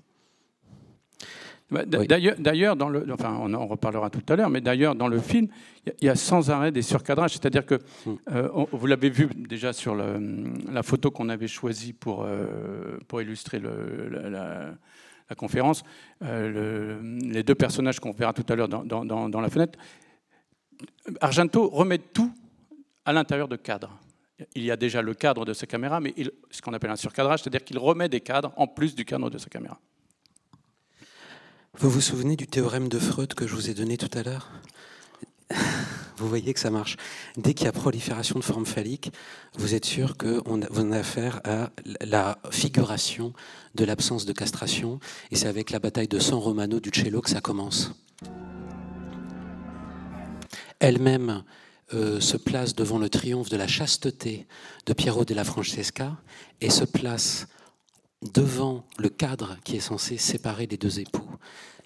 Bah, 1.70 1.84
d'ailleurs, 1.86 2.76
dans 2.76 2.88
le, 2.88 3.06
enfin, 3.12 3.38
on 3.40 3.52
en 3.54 3.66
reparlera 3.66 4.10
tout 4.10 4.22
à 4.28 4.36
l'heure, 4.36 4.50
mais 4.50 4.60
d'ailleurs, 4.60 4.94
dans 4.94 5.08
le 5.08 5.18
film, 5.18 5.48
il 5.86 6.04
y, 6.04 6.08
a 6.08 6.14
sans 6.14 6.50
arrêt 6.50 6.70
des 6.72 6.82
surcadrages. 6.82 7.32
C'est-à-dire 7.32 7.64
que, 7.64 7.76
hmm. 8.06 8.16
euh, 8.32 8.48
vous 8.70 8.86
l'avez 8.86 9.08
vu 9.08 9.28
déjà 9.34 9.72
sur 9.72 9.94
la 9.94 10.82
photo 10.82 11.10
qu'on 11.10 11.28
avait 11.30 11.48
choisie 11.48 11.92
pour, 11.92 12.24
euh, 12.24 12.98
pour 13.08 13.22
illustrer 13.22 13.58
le, 13.58 14.08
la, 14.10 14.74
conférence, 15.36 15.82
euh, 16.22 17.00
les 17.22 17.42
deux 17.42 17.54
personnages 17.54 17.98
qu'on 17.98 18.12
verra 18.12 18.32
tout 18.32 18.44
à 18.48 18.54
l'heure 18.54 18.68
dans, 18.68 18.84
dans, 18.84 19.28
dans, 19.28 19.40
la 19.40 19.50
fenêtre, 19.50 19.78
Argento 21.20 21.68
remet 21.68 21.98
tout 21.98 22.32
à 23.04 23.12
l'intérieur 23.12 23.48
de 23.48 23.56
cadres. 23.56 23.98
Il 24.54 24.64
y 24.64 24.70
a 24.70 24.76
déjà 24.76 25.00
le 25.00 25.14
cadre 25.14 25.44
de 25.44 25.52
sa 25.52 25.66
caméra, 25.66 25.98
mais 25.98 26.12
il, 26.16 26.30
ce 26.50 26.60
qu'on 26.60 26.72
appelle 26.72 26.90
un 26.90 26.96
surcadrage, 26.96 27.42
c'est-à-dire 27.42 27.64
qu'il 27.64 27.78
remet 27.78 28.08
des 28.08 28.20
cadres 28.20 28.52
en 28.56 28.66
plus 28.66 28.94
du 28.94 29.04
cadre 29.04 29.30
de 29.30 29.38
sa 29.38 29.48
caméra. 29.48 29.80
Vous 31.76 31.90
vous 31.90 32.00
souvenez 32.00 32.36
du 32.36 32.46
théorème 32.46 32.88
de 32.88 33.00
Freud 33.00 33.34
que 33.34 33.48
je 33.48 33.54
vous 33.54 33.68
ai 33.68 33.74
donné 33.74 33.96
tout 33.96 34.08
à 34.16 34.22
l'heure? 34.22 34.48
Vous 36.16 36.28
voyez 36.28 36.54
que 36.54 36.60
ça 36.60 36.70
marche. 36.70 36.96
Dès 37.36 37.52
qu'il 37.52 37.64
y 37.64 37.68
a 37.68 37.72
prolifération 37.72 38.38
de 38.38 38.44
formes 38.44 38.64
phalliques, 38.64 39.10
vous 39.56 39.74
êtes 39.74 39.84
sûr 39.84 40.16
que 40.16 40.40
vous 40.46 40.80
avez 40.80 40.96
affaire 40.96 41.40
à 41.42 41.70
la 42.00 42.38
figuration 42.50 43.32
de 43.74 43.84
l'absence 43.84 44.24
de 44.24 44.32
castration, 44.32 45.00
et 45.32 45.36
c'est 45.36 45.48
avec 45.48 45.70
la 45.70 45.80
bataille 45.80 46.06
de 46.06 46.20
San 46.20 46.38
Romano 46.38 46.78
du 46.78 46.90
Cello 46.90 47.20
que 47.20 47.30
ça 47.30 47.40
commence. 47.40 47.90
Elle-même 50.78 51.42
euh, 51.92 52.20
se 52.20 52.36
place 52.36 52.76
devant 52.76 52.98
le 52.98 53.08
triomphe 53.08 53.48
de 53.48 53.56
la 53.56 53.66
chasteté 53.66 54.46
de 54.86 54.92
Piero 54.92 55.24
della 55.24 55.42
Francesca 55.42 56.16
et 56.60 56.70
se 56.70 56.84
place 56.84 57.48
devant 58.32 58.86
le 58.96 59.08
cadre 59.08 59.56
qui 59.64 59.76
est 59.76 59.80
censé 59.80 60.16
séparer 60.16 60.66
les 60.66 60.76
deux 60.76 61.00
époux. 61.00 61.33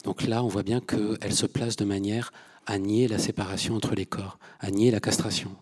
Donc 0.04 0.22
là, 0.22 0.42
on 0.42 0.48
voit 0.48 0.62
bien 0.62 0.80
qu'elle 0.80 1.34
se 1.34 1.46
place 1.46 1.76
de 1.76 1.84
manière 1.84 2.32
à 2.66 2.78
nier 2.78 3.08
la 3.08 3.18
séparation 3.18 3.74
entre 3.74 3.94
les 3.94 4.06
corps, 4.06 4.38
à 4.60 4.70
nier 4.70 4.90
la 4.90 5.00
castration. 5.00 5.56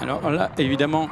Alors 0.00 0.30
là, 0.30 0.50
évidemment, 0.56 1.10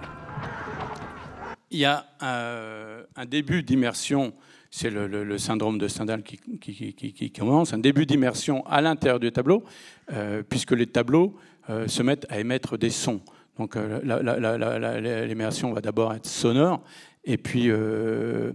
il 1.71 1.81
y 1.81 1.85
a 1.85 2.07
euh, 2.23 3.03
un, 3.17 3.27
début 3.27 3.63
d'immersion, 3.63 4.33
c'est 4.71 4.91
le, 4.91 5.39
syndrome 5.39 5.79
de 5.79 5.89
Stendhal 5.89 6.23
qui, 6.23 7.33
commence, 7.37 7.75
un 7.75 7.79
début 7.79 8.07
d'immersion 8.07 8.65
à 8.67 8.81
l'intérieur 8.81 9.21
du 9.21 9.31
tableau, 9.31 9.65
euh, 10.13 10.43
puisque 10.43 10.73
les 10.73 10.87
tableaux 10.87 11.37
euh, 11.69 11.87
se 11.89 12.03
mettent 12.03 12.27
à 12.31 12.41
émettre 12.41 12.79
des 12.79 12.91
sons. 12.91 13.21
Donc 13.59 13.77
euh, 13.77 15.27
l'immersion 15.27 15.73
va 15.73 15.81
d'abord 15.81 16.15
être 16.15 16.27
sonore, 16.27 16.83
et 17.25 17.37
puis 17.37 17.71
euh, 17.71 18.53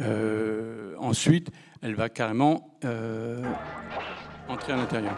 euh, 0.00 0.94
ensuite, 0.98 1.50
elle 1.82 1.94
va 1.94 2.08
carrément 2.08 2.78
entrer 4.48 4.72
à 4.72 4.76
l'intérieur. 4.76 5.16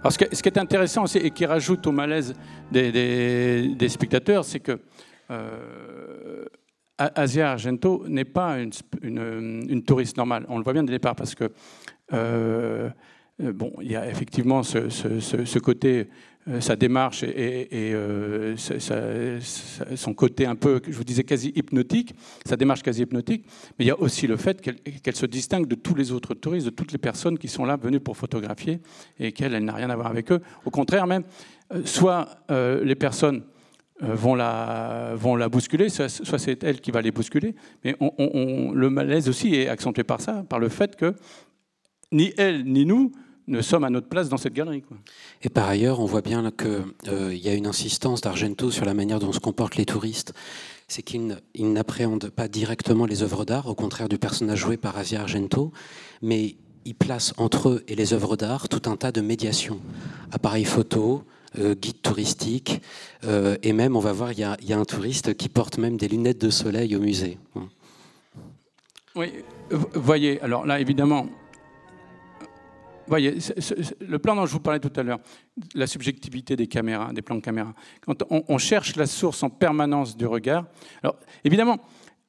Alors, 0.00 0.12
ce, 0.12 0.18
qui 0.18 0.48
est 0.48 0.58
intéressant 0.58 1.04
aussi, 1.04 1.18
et 1.18 1.30
qui 1.30 1.46
rajoute 1.46 1.86
au 1.86 1.92
malaise 1.92 2.34
des, 2.70 3.88
spectateurs, 3.88 4.44
c'est 4.44 4.60
que 4.60 4.80
Asia 6.98 7.52
Argento 7.52 8.04
n'est 8.08 8.24
pas 8.24 8.58
une, 9.02 9.82
touriste 9.84 10.16
normale. 10.16 10.46
On 10.48 10.58
le 10.58 10.64
voit 10.64 10.72
bien 10.72 10.82
dès 10.82 10.92
le 10.92 10.98
départ 10.98 11.14
parce 11.14 11.34
que 11.34 11.50
bon, 13.38 13.72
il 13.82 13.90
y 13.90 13.96
a 13.96 14.08
effectivement 14.08 14.62
ce, 14.62 15.58
côté, 15.58 16.08
euh, 16.48 16.60
sa 16.60 16.76
démarche 16.76 17.22
et, 17.22 17.92
euh, 17.92 18.56
son 18.56 20.14
côté 20.14 20.46
un 20.46 20.54
peu, 20.54 20.80
je 20.86 20.96
vous 20.96 21.04
disais, 21.04 21.24
quasi 21.24 21.52
hypnotique, 21.54 22.14
sa 22.44 22.56
démarche 22.56 22.82
quasi 22.82 23.02
hypnotique, 23.02 23.46
mais 23.78 23.84
il 23.84 23.88
y 23.88 23.90
a 23.90 24.00
aussi 24.00 24.26
le 24.26 24.36
fait 24.36 24.60
qu'elle 24.62 25.16
se 25.16 25.26
distingue 25.26 25.66
de 25.66 25.74
tous 25.74 25.94
les 25.94 26.12
autres 26.12 26.34
touristes, 26.34 26.66
de 26.66 26.70
toutes 26.70 26.92
les 26.92 26.98
personnes 26.98 27.38
qui 27.38 27.48
sont 27.48 27.64
là 27.64 27.76
venues 27.76 28.00
pour 28.00 28.16
photographier 28.16 28.80
et 29.18 29.32
qu'elle 29.32 29.54
elle, 29.54 29.64
n'a 29.64 29.74
rien 29.74 29.90
à 29.90 29.96
voir 29.96 30.08
avec 30.08 30.32
eux. 30.32 30.40
Au 30.64 30.70
contraire, 30.70 31.06
même, 31.06 31.24
soit 31.84 32.28
les 32.48 32.94
personnes 32.94 33.42
vont 34.00 34.34
la 34.34 35.48
bousculer, 35.50 35.90
soit, 35.90 36.08
c'est 36.08 36.64
elle 36.64 36.80
qui 36.80 36.90
va 36.90 37.02
les 37.02 37.10
bousculer, 37.10 37.54
mais 37.84 37.96
le 38.00 38.88
malaise 38.88 39.28
aussi 39.28 39.54
est 39.54 39.68
accentué 39.68 40.04
par 40.04 40.22
ça, 40.22 40.44
par 40.48 40.58
le 40.58 40.70
fait 40.70 40.96
que 40.96 41.14
ni 42.12 42.32
elle 42.38 42.64
ni 42.64 42.86
nous 42.86 43.12
ne 43.48 43.60
sommes 43.60 43.84
à 43.84 43.90
notre 43.90 44.08
place 44.08 44.28
dans 44.28 44.36
cette 44.36 44.54
galerie. 44.54 44.82
Et 45.42 45.48
par 45.48 45.68
ailleurs, 45.68 46.00
on 46.00 46.06
voit 46.06 46.22
bien 46.22 46.50
qu'il 46.50 46.84
euh, 47.08 47.34
y 47.34 47.48
a 47.48 47.54
une 47.54 47.66
insistance 47.66 48.20
d'Argento 48.20 48.70
sur 48.70 48.84
la 48.84 48.94
manière 48.94 49.20
dont 49.20 49.32
se 49.32 49.40
comportent 49.40 49.76
les 49.76 49.86
touristes. 49.86 50.32
C'est 50.88 51.02
qu'il 51.02 51.36
n'appréhende 51.56 52.30
pas 52.30 52.48
directement 52.48 53.06
les 53.06 53.22
œuvres 53.22 53.44
d'art, 53.44 53.66
au 53.66 53.74
contraire 53.74 54.08
du 54.08 54.18
personnage 54.18 54.58
joué 54.58 54.76
par 54.76 54.96
Asia 54.96 55.20
Argento, 55.20 55.72
mais 56.22 56.56
il 56.84 56.94
place 56.94 57.34
entre 57.36 57.68
eux 57.70 57.84
et 57.88 57.96
les 57.96 58.12
œuvres 58.12 58.36
d'art 58.36 58.68
tout 58.68 58.88
un 58.88 58.96
tas 58.96 59.10
de 59.10 59.20
médiations. 59.20 59.80
Appareils 60.30 60.64
photo, 60.64 61.24
euh, 61.58 61.74
guide 61.74 62.02
touristique, 62.02 62.82
euh, 63.24 63.56
et 63.62 63.72
même, 63.72 63.96
on 63.96 64.00
va 64.00 64.12
voir, 64.12 64.32
il 64.32 64.38
y, 64.38 64.68
y, 64.68 64.72
a 64.72 64.78
un 64.78 64.84
touriste 64.84 65.34
qui 65.34 65.48
porte 65.48 65.78
même 65.78 65.96
des 65.96 66.06
lunettes 66.06 66.40
de 66.40 66.50
soleil 66.50 66.94
au 66.94 67.00
musée. 67.00 67.38
Oui, 69.16 69.32
voyez, 69.94 70.40
alors 70.42 70.66
là, 70.66 70.78
évidemment, 70.78 71.26
voyez, 73.08 73.36
le 74.00 74.18
plan 74.18 74.34
dont 74.36 74.46
je 74.46 74.52
vous 74.52 74.60
parlais 74.60 74.80
tout 74.80 74.92
à 74.96 75.02
l'heure, 75.02 75.20
la 75.74 75.86
subjectivité 75.86 76.56
des 76.56 76.66
caméras, 76.66 77.12
des 77.12 77.22
plans 77.22 77.36
de 77.36 77.40
caméra, 77.40 77.74
quand 78.00 78.24
on, 78.30 78.58
cherche 78.58 78.96
la 78.96 79.06
source 79.06 79.42
en 79.42 79.50
permanence 79.50 80.16
du 80.16 80.26
regard, 80.26 80.66
alors 81.02 81.16
évidemment, 81.44 81.78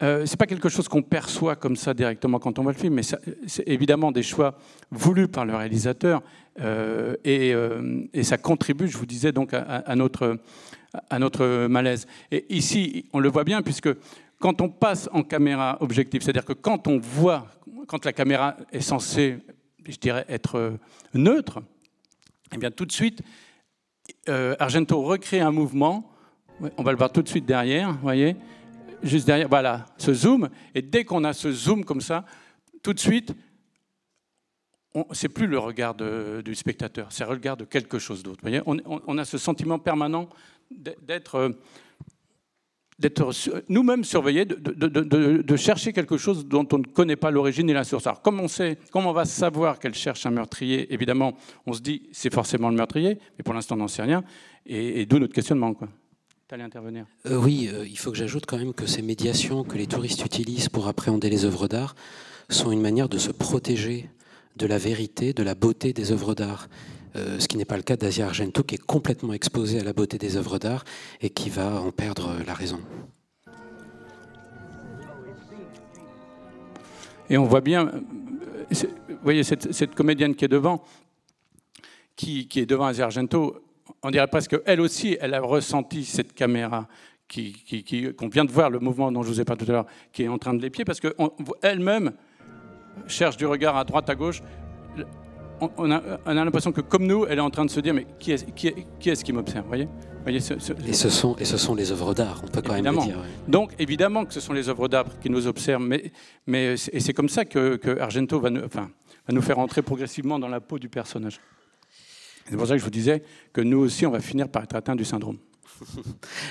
euh, 0.03 0.25
c'est 0.27 0.37
pas 0.37 0.45
quelque 0.45 0.69
chose 0.69 0.87
qu'on 0.87 1.01
perçoit 1.01 1.55
comme 1.55 1.75
ça 1.75 1.93
directement 1.93 2.37
quand 2.37 2.59
on 2.59 2.63
voit 2.63 2.71
le 2.71 2.77
film, 2.77 2.93
mais 2.93 3.01
c'est 3.03 3.67
évidemment 3.67 4.11
des 4.11 4.21
choix 4.21 4.55
voulus 4.91 5.27
par 5.27 5.45
le 5.45 5.55
réalisateur 5.55 6.21
euh, 6.59 7.15
et, 7.23 7.53
euh, 7.53 8.03
et, 8.13 8.23
ça 8.23 8.37
contribue, 8.37 8.87
je 8.87 8.97
vous 8.97 9.07
disais, 9.07 9.31
donc 9.31 9.53
à, 9.53 9.95
notre, 9.95 10.37
à 11.09 11.19
notre 11.19 11.67
malaise. 11.67 12.05
Et 12.31 12.45
ici, 12.55 13.05
on 13.11 13.19
le 13.19 13.29
voit 13.29 13.43
bien 13.43 13.63
puisque 13.63 13.89
quand 14.39 14.61
on 14.61 14.69
passe 14.69 15.09
en 15.13 15.23
caméra 15.23 15.77
objective, 15.81 16.21
c'est-à-dire 16.21 16.45
que 16.45 16.53
quand 16.53 16.87
on 16.87 16.99
voit, 16.99 17.47
quand 17.87 18.05
la 18.05 18.13
caméra 18.13 18.55
est 18.71 18.81
censée, 18.81 19.37
je 19.87 19.97
dirais, 19.97 20.25
être 20.29 20.77
neutre, 21.13 21.61
eh 22.53 22.57
bien 22.57 22.71
tout 22.71 22.85
de 22.85 22.91
suite, 22.91 23.21
Argento 24.27 25.01
recrée 25.01 25.39
un 25.39 25.51
mouvement. 25.51 26.11
On 26.77 26.83
va 26.83 26.91
le 26.91 26.97
voir 26.97 27.11
tout 27.11 27.21
de 27.21 27.27
suite 27.27 27.45
derrière, 27.45 27.91
vous 27.93 27.99
voyez 27.99 28.35
juste 29.03 29.27
derrière, 29.27 29.47
voilà, 29.47 29.85
ce 29.97 30.13
zoom. 30.13 30.49
Et 30.75 30.81
dès 30.81 31.03
qu'on 31.03 31.23
a 31.23 31.33
ce 31.33 31.51
zoom 31.51 31.85
comme 31.85 32.01
ça, 32.01 32.25
tout 32.83 32.93
de 32.93 32.99
suite, 32.99 33.33
c'est 35.11 35.29
plus 35.29 35.47
le 35.47 35.59
regard 35.59 35.93
du 35.95 36.55
spectateur, 36.55 37.11
c'est 37.11 37.23
le 37.23 37.29
regard 37.29 37.57
de 37.57 37.65
quelque 37.65 37.99
chose 37.99 38.23
d'autre. 38.23 38.43
On, 38.65 38.77
on, 38.85 39.17
a 39.17 39.25
ce 39.25 39.37
sentiment 39.37 39.77
permanent 39.77 40.29
d'être 40.71 41.55
d'être 42.99 43.31
nous-mêmes 43.69 44.03
surveillés, 44.03 44.45
de, 44.45 45.55
chercher 45.55 45.93
quelque 45.93 46.17
chose 46.17 46.45
dont 46.45 46.67
on 46.71 46.79
ne 46.79 46.83
connaît 46.83 47.15
pas 47.15 47.29
l'origine 47.29 47.69
et 47.69 47.73
la 47.73 47.83
source. 47.83 48.07
Alors, 48.07 48.21
comme 48.21 48.39
on 48.39 48.47
sait, 48.47 48.77
comme 48.91 49.05
on 49.05 49.13
va 49.13 49.25
savoir 49.25 49.79
qu'elle 49.79 49.93
cherche 49.93 50.25
un 50.25 50.31
meurtrier, 50.31 50.91
évidemment, 50.93 51.37
on 51.65 51.73
se 51.73 51.81
dit 51.81 52.09
c'est 52.11 52.33
forcément 52.33 52.69
le 52.69 52.75
meurtrier, 52.75 53.19
mais 53.37 53.43
pour 53.43 53.53
l'instant 53.53 53.75
on 53.75 53.79
n'en 53.79 53.87
sait 53.87 54.01
rien, 54.01 54.23
et, 54.65 55.05
d'où 55.05 55.19
notre 55.19 55.33
questionnement. 55.33 55.73
Quoi 55.73 55.89
intervenir. 56.53 57.05
Euh, 57.25 57.37
oui, 57.37 57.69
euh, 57.71 57.85
il 57.85 57.97
faut 57.97 58.09
que 58.09 58.17
j'ajoute 58.17 58.45
quand 58.45 58.57
même 58.57 58.73
que 58.73 58.85
ces 58.85 59.01
médiations 59.01 59.65
que 59.65 59.77
les 59.77 59.85
touristes 59.85 60.23
utilisent 60.25 60.69
pour 60.69 60.87
appréhender 60.87 61.29
les 61.29 61.43
œuvres 61.43 61.67
d'art 61.67 61.93
sont 62.49 62.71
une 62.71 62.79
manière 62.79 63.09
de 63.09 63.17
se 63.17 63.31
protéger 63.31 64.09
de 64.55 64.65
la 64.65 64.77
vérité, 64.77 65.33
de 65.33 65.43
la 65.43 65.55
beauté 65.55 65.91
des 65.91 66.11
œuvres 66.11 66.33
d'art. 66.33 66.69
Euh, 67.17 67.39
ce 67.39 67.47
qui 67.47 67.57
n'est 67.57 67.65
pas 67.65 67.77
le 67.77 67.83
cas 67.83 67.95
d'Asia 67.95 68.27
Argento, 68.27 68.63
qui 68.63 68.75
est 68.75 68.85
complètement 68.85 69.33
exposé 69.33 69.79
à 69.79 69.83
la 69.83 69.93
beauté 69.93 70.17
des 70.17 70.37
œuvres 70.37 70.59
d'art 70.59 70.83
et 71.21 71.29
qui 71.29 71.49
va 71.49 71.81
en 71.81 71.91
perdre 71.91 72.35
la 72.45 72.53
raison. 72.53 72.79
Et 77.29 77.37
on 77.37 77.45
voit 77.45 77.61
bien, 77.61 77.91
vous 78.69 79.17
voyez, 79.23 79.43
cette, 79.43 79.95
comédienne 79.95 80.35
qui 80.35 80.45
est 80.45 80.49
devant, 80.49 80.83
qui, 82.15 82.47
est 82.55 82.65
devant 82.65 82.85
Asia 82.85 83.05
Argento, 83.05 83.57
on 84.03 84.11
dirait 84.11 84.27
presque 84.27 84.63
qu'elle 84.63 84.79
aussi, 84.79 85.17
elle 85.19 85.33
a 85.33 85.41
ressenti 85.41 86.05
cette 86.05 86.33
caméra 86.33 86.87
qu'on 87.27 87.41
qui, 87.65 88.13
vient 88.31 88.45
de 88.45 88.51
voir, 88.51 88.69
le 88.69 88.79
mouvement 88.79 89.11
dont 89.11 89.23
je 89.23 89.29
vous 89.29 89.41
ai 89.41 89.43
parlé 89.43 89.65
tout 89.65 89.71
à 89.71 89.73
l'heure, 89.73 89.85
qui 90.13 90.23
est 90.23 90.27
en 90.29 90.37
train 90.37 90.53
de 90.53 90.61
l'épier, 90.61 90.85
parce 90.85 91.01
qu'elle-même 91.01 92.13
cherche 93.07 93.35
du 93.35 93.45
regard 93.45 93.75
à 93.75 93.83
droite, 93.83 94.09
à 94.09 94.15
gauche. 94.15 94.41
On 95.59 95.91
a, 95.91 96.33
l'impression 96.33 96.71
que, 96.71 96.81
comme 96.81 97.07
nous, 97.07 97.25
elle 97.25 97.39
est 97.39 97.41
en 97.41 97.49
train 97.49 97.65
de 97.65 97.71
se 97.71 97.79
dire, 97.79 97.93
mais 97.93 98.05
qui 98.19 98.31
est-ce 98.31 98.45
qui, 98.45 98.67
est, 98.67 99.23
qui 99.23 99.33
m'observe 99.33 99.65
voyez, 99.65 99.87
voyez 100.21 100.39
ce, 100.39 100.53
et, 100.53 100.93
ce 100.93 101.09
sont, 101.09 101.35
et 101.37 101.45
ce 101.45 101.57
sont 101.57 101.73
les 101.73 101.91
œuvres 101.91 102.13
d'art, 102.13 102.41
on 102.43 102.47
peut 102.47 102.61
quand 102.61 102.79
même 102.79 102.95
le 102.95 103.01
dire. 103.01 103.23
Donc, 103.47 103.71
évidemment 103.79 104.25
que 104.25 104.33
ce 104.33 104.39
sont 104.39 104.53
les 104.53 104.69
œuvres 104.69 104.87
d'art 104.87 105.19
qui 105.19 105.29
nous 105.29 105.47
observent, 105.47 105.81
mais, 105.81 106.11
mais 106.45 106.75
et 106.91 106.99
c'est 106.99 107.13
comme 107.13 107.29
ça 107.29 107.45
que, 107.45 107.99
Argento 107.99 108.39
va 108.39 108.51
nous, 108.51 108.63
enfin, 108.63 108.89
va 109.27 109.33
nous 109.33 109.41
faire 109.41 109.57
entrer 109.57 109.81
progressivement 109.81 110.37
dans 110.37 110.49
la 110.49 110.61
peau 110.61 110.77
du 110.77 110.89
personnage. 110.89 111.39
C'est 112.49 112.55
pour 112.55 112.67
ça 112.67 112.73
que 112.73 112.79
je 112.79 112.85
vous 112.85 112.91
disais 112.91 113.23
que 113.51 113.61
nous 113.61 113.79
aussi, 113.79 114.05
on 114.05 114.11
va 114.11 114.19
finir 114.19 114.49
par 114.49 114.63
être 114.63 114.75
atteints 114.75 114.95
du 114.95 115.05
syndrome. 115.05 115.37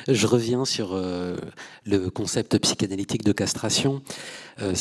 Je 0.08 0.26
reviens 0.26 0.64
sur 0.64 0.90
euh, 0.92 1.36
le 1.84 2.10
concept 2.10 2.58
psychanalytique 2.58 3.24
de 3.24 3.32
castration. 3.32 4.02
Euh, 4.60 4.74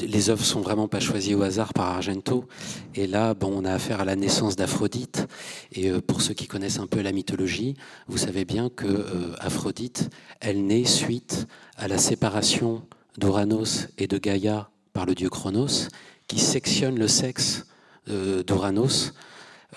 les 0.00 0.30
œuvres 0.30 0.44
sont 0.44 0.60
vraiment 0.60 0.88
pas 0.88 1.00
choisies 1.00 1.34
au 1.34 1.42
hasard 1.42 1.72
par 1.74 1.86
Argento. 1.86 2.46
Et 2.94 3.06
là, 3.06 3.34
bon, 3.34 3.52
on 3.54 3.64
a 3.64 3.72
affaire 3.72 4.00
à 4.00 4.04
la 4.04 4.16
naissance 4.16 4.56
d'Aphrodite. 4.56 5.26
Et 5.72 5.90
euh, 5.90 6.00
pour 6.00 6.22
ceux 6.22 6.34
qui 6.34 6.46
connaissent 6.46 6.78
un 6.78 6.86
peu 6.86 7.00
la 7.00 7.12
mythologie, 7.12 7.74
vous 8.08 8.18
savez 8.18 8.44
bien 8.44 8.68
que 8.68 9.34
Aphrodite, 9.38 10.10
elle 10.40 10.66
naît 10.66 10.84
suite 10.84 11.46
à 11.76 11.88
la 11.88 11.98
séparation 11.98 12.82
d'Uranos 13.18 13.88
et 13.98 14.06
de 14.06 14.18
Gaïa 14.18 14.70
par 14.92 15.06
le 15.06 15.14
dieu 15.14 15.28
Chronos, 15.28 15.88
qui 16.26 16.38
sectionne 16.38 16.98
le 16.98 17.08
sexe 17.08 17.66
d'Uranos 18.06 19.12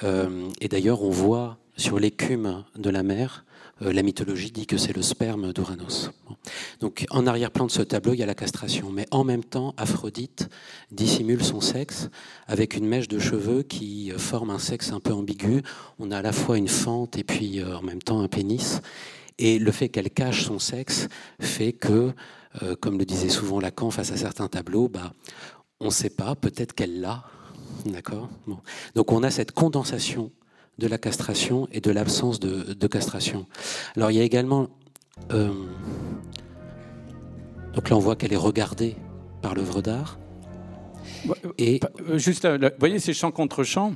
euh, 0.04 0.50
et 0.62 0.68
d'ailleurs, 0.68 1.04
on 1.04 1.10
voit 1.10 1.58
sur 1.78 2.00
l'écume 2.00 2.64
de 2.76 2.90
la 2.90 3.04
mer, 3.04 3.45
euh, 3.45 3.45
la 3.82 4.04
mythologie 4.04 4.52
dit 4.52 4.66
que 4.66 4.78
c'est 4.78 4.96
le 4.96 5.02
sperme 5.02 5.52
d'Uranos. 5.52 6.12
Donc 6.80 7.06
en 7.10 7.28
arrière-plan 7.28 7.66
de 7.66 7.72
ce 7.72 7.82
tableau, 7.82 8.14
il 8.14 8.20
y 8.20 8.24
a 8.24 8.26
la 8.26 8.36
castration, 8.36 8.92
mais 8.92 9.06
en 9.12 9.24
même 9.24 9.44
temps, 9.44 9.74
Aphrodite 9.78 10.50
dissimule 10.92 11.44
son 11.44 11.62
sexe 11.62 12.10
avec 12.48 12.76
une 12.76 12.88
mèche 12.88 13.08
de 13.08 13.20
cheveux 13.20 13.64
qui 13.64 14.12
euh, 14.12 14.18
forme 14.18 14.50
un 14.50 14.60
sexe 14.60 14.92
un 14.92 15.00
peu 15.00 15.14
ambigu. 15.14 15.62
On 16.00 16.12
a 16.12 16.20
à 16.20 16.22
la 16.22 16.32
fois 16.32 16.58
une 16.58 16.68
fente 16.68 17.18
et 17.18 17.24
puis 17.24 17.64
en 17.64 17.82
même 17.82 18.02
temps 18.02 18.22
un 18.22 18.28
pénis. 18.28 18.82
Et 19.38 19.60
le 19.60 19.72
fait 19.72 19.90
qu'elle 19.90 20.10
cache 20.10 20.46
son 20.46 20.60
sexe 20.60 21.10
fait 21.42 21.74
que, 21.74 22.14
comme 22.80 22.98
le 22.98 23.04
disait 23.04 23.28
souvent 23.28 23.60
Lacan 23.60 23.92
face 23.92 24.14
à 24.14 24.18
certains 24.18 24.48
tableaux, 24.48 24.88
bah, 24.88 25.12
on 25.82 25.88
ne 25.88 25.92
sait 25.92 26.10
pas, 26.10 26.36
peut-être 26.36 26.74
qu'elle 26.74 27.02
l'a, 27.02 27.26
D'accord? 27.86 28.30
Donc 28.96 29.12
on 29.12 29.22
a 29.24 29.30
cette 29.30 29.52
condensation 29.52 30.32
de 30.78 30.88
la 30.88 30.98
castration 30.98 31.68
et 31.72 31.80
de 31.82 31.92
l'absence 31.92 32.40
de, 32.40 32.88
castration. 32.88 33.46
Alors 33.96 34.12
il 34.12 34.18
y 34.18 34.20
a 34.20 34.24
également... 34.24 34.68
Euh, 35.32 35.52
donc 37.74 37.90
là 37.90 37.96
on 37.96 38.00
voit 38.00 38.16
qu'elle 38.16 38.34
est 38.34 38.38
regardée 38.38 38.96
par 39.42 39.56
l'œuvre 39.56 39.82
d'art. 39.82 40.20
Et 41.58 41.80
euh, 42.10 42.18
juste, 42.18 42.46
vous 42.48 42.70
voyez 42.80 43.00
ces 43.00 43.14
champs 43.14 43.32
contre 43.32 43.64
champs 43.64 43.94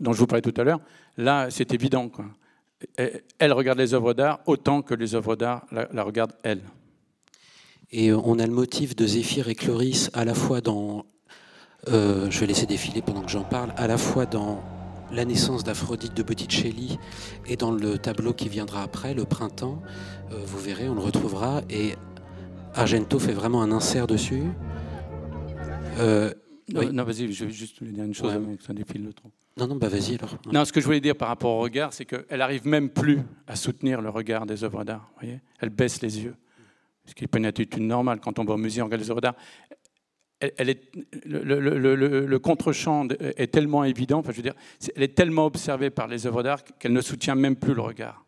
dont 0.00 0.12
je 0.12 0.18
vous 0.18 0.26
parlais 0.26 0.42
tout 0.42 0.54
à 0.56 0.64
l'heure. 0.64 0.80
Là, 1.16 1.48
c'est 1.50 1.72
évident. 1.72 2.08
Quoi. 2.08 2.26
Elle 3.38 3.52
regarde 3.52 3.78
les 3.78 3.94
œuvres 3.94 4.14
d'art 4.14 4.40
autant 4.46 4.82
que 4.82 4.94
les 4.94 5.14
œuvres 5.14 5.36
d'art 5.36 5.66
la, 5.70 5.88
la 5.92 6.02
regardent 6.02 6.36
elle. 6.42 6.62
Et 7.90 8.12
on 8.12 8.38
a 8.38 8.46
le 8.46 8.52
motif 8.52 8.96
de 8.96 9.06
Zéphyr 9.06 9.48
et 9.48 9.54
Chloris 9.54 10.10
à 10.12 10.24
la 10.24 10.34
fois 10.34 10.60
dans 10.60 11.06
euh, 11.88 12.28
je 12.30 12.40
vais 12.40 12.46
laisser 12.46 12.66
défiler 12.66 13.00
pendant 13.00 13.22
que 13.22 13.30
j'en 13.30 13.44
parle, 13.44 13.72
à 13.76 13.86
la 13.86 13.96
fois 13.96 14.26
dans 14.26 14.60
la 15.16 15.24
naissance 15.24 15.64
d'Aphrodite 15.64 16.14
de 16.14 16.22
Botticelli 16.22 16.98
et 17.46 17.56
dans 17.56 17.72
le 17.72 17.96
tableau 17.96 18.34
qui 18.34 18.50
viendra 18.50 18.82
après, 18.82 19.14
le 19.14 19.24
printemps. 19.24 19.80
Euh, 20.30 20.36
vous 20.44 20.58
verrez, 20.58 20.90
on 20.90 20.94
le 20.94 21.00
retrouvera. 21.00 21.62
Et 21.70 21.94
Argento 22.74 23.18
fait 23.18 23.32
vraiment 23.32 23.62
un 23.62 23.72
insert 23.72 24.06
dessus. 24.06 24.42
Euh, 25.98 26.34
non, 26.68 27.04
vas-y, 27.04 27.32
je 27.32 27.46
vais 27.46 27.50
juste 27.50 27.82
dire 27.82 28.04
une 28.04 28.12
chose 28.12 28.30
avant 28.30 28.54
que 28.54 28.62
ça 28.62 28.74
défile 28.74 29.04
le 29.04 29.14
trop. 29.14 29.30
Non, 29.56 29.66
non, 29.66 29.76
bah 29.76 29.88
vas-y 29.88 30.16
alors. 30.16 30.36
Non, 30.52 30.66
ce 30.66 30.72
que 30.72 30.82
je 30.82 30.84
voulais 30.84 31.00
dire 31.00 31.16
par 31.16 31.28
rapport 31.28 31.56
au 31.56 31.60
regard, 31.60 31.94
c'est 31.94 32.04
qu'elle 32.04 32.42
arrive 32.42 32.66
même 32.66 32.90
plus 32.90 33.20
à 33.46 33.56
soutenir 33.56 34.02
le 34.02 34.10
regard 34.10 34.44
des 34.44 34.64
œuvres 34.64 34.84
d'art. 34.84 35.10
Elle 35.60 35.70
baisse 35.70 36.02
les 36.02 36.22
yeux. 36.22 36.34
Ce 37.06 37.14
qui 37.14 37.24
est 37.24 37.36
une 37.36 37.46
attitude 37.46 37.82
normale 37.82 38.20
quand 38.20 38.38
on 38.38 38.44
va 38.44 38.54
au 38.54 38.58
musée, 38.58 38.82
on 38.82 38.84
regarde 38.84 39.00
les 39.00 39.10
œuvres 39.10 39.22
d'art 39.22 39.36
elle 40.40 40.68
est, 40.68 40.82
le, 41.24 42.36
contre-champ 42.38 43.08
est 43.08 43.52
tellement 43.52 43.84
évident, 43.84 44.18
enfin, 44.18 44.32
je 44.32 44.36
veux 44.36 44.42
dire, 44.42 44.54
elle 44.94 45.02
est 45.02 45.14
tellement 45.14 45.46
observée 45.46 45.90
par 45.90 46.08
les 46.08 46.26
œuvres 46.26 46.42
d'art 46.42 46.62
qu'elle 46.78 46.92
ne 46.92 47.00
soutient 47.00 47.34
même 47.34 47.56
plus 47.56 47.74
le 47.74 47.80
regard. 47.80 48.26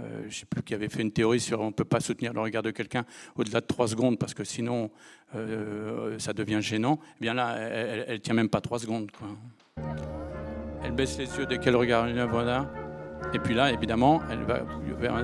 Euh, 0.00 0.22
je 0.22 0.26
ne 0.26 0.32
sais 0.32 0.46
plus 0.46 0.62
qui 0.62 0.74
avait 0.74 0.88
fait 0.88 1.02
une 1.02 1.10
théorie 1.10 1.40
sur 1.40 1.60
on 1.60 1.66
ne 1.66 1.72
peut 1.72 1.84
pas 1.84 2.00
soutenir 2.00 2.32
le 2.32 2.40
regard 2.40 2.62
de 2.62 2.70
quelqu'un 2.70 3.04
au-delà 3.34 3.60
de 3.60 3.66
trois 3.66 3.88
secondes 3.88 4.16
parce 4.16 4.32
que 4.32 4.44
sinon 4.44 4.90
euh, 5.34 6.18
ça 6.18 6.32
devient 6.32 6.60
gênant. 6.60 7.00
Eh 7.16 7.22
bien 7.22 7.34
là, 7.34 7.56
elle 7.56 8.12
ne 8.12 8.16
tient 8.18 8.34
même 8.34 8.48
pas 8.48 8.60
trois 8.60 8.78
secondes. 8.78 9.10
Elle 10.84 10.92
baisse 10.92 11.18
les 11.18 11.26
yeux 11.36 11.46
dès 11.46 11.58
qu'elle 11.58 11.76
regarde 11.76 12.08
une 12.10 12.18
œuvre 12.18 12.44
d'art. 12.44 12.68
Et 13.34 13.38
puis 13.40 13.54
là, 13.54 13.72
évidemment, 13.72 14.22
elle 14.30 14.44
va 14.44 14.64
vers 15.00 15.16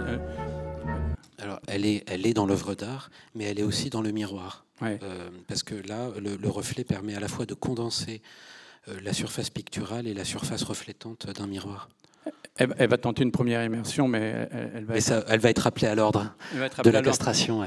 Alors, 1.39 1.61
elle 1.69 1.87
est, 1.87 2.03
elle 2.09 2.27
est 2.27 2.35
dans 2.35 2.47
l'œuvre 2.47 2.75
d'art, 2.75 3.11
mais 3.35 3.45
elle 3.45 3.61
est 3.61 3.65
aussi 3.65 3.91
dans 3.91 4.03
le 4.03 4.11
miroir. 4.11 4.64
Euh, 4.83 5.31
parce 5.47 5.63
que 5.63 5.75
là, 5.75 6.09
le, 6.19 6.49
reflet 6.49 6.85
permet 6.85 7.15
à 7.15 7.21
la 7.21 7.29
fois 7.29 7.47
de 7.47 7.55
condenser 7.55 8.21
euh, 8.89 8.99
la 9.03 9.13
surface 9.13 9.51
picturale 9.51 10.07
et 10.07 10.15
la 10.15 10.25
surface 10.25 10.63
reflétante 10.63 11.27
d'un 11.31 11.47
miroir. 11.47 11.89
Elle, 12.57 12.89
va 12.89 12.99
tenter 12.99 13.25
une 13.25 13.33
première 13.33 13.65
immersion, 13.65 14.07
mais 14.07 14.49
elle, 14.53 14.85
va, 14.85 14.97
être... 14.97 15.25
elle 15.29 15.41
va 15.41 15.51
être 15.51 15.67
appelée 15.67 15.89
à 15.89 15.95
l'ordre 15.97 16.35
de 16.85 16.91
la 16.91 17.03
castration. 17.03 17.65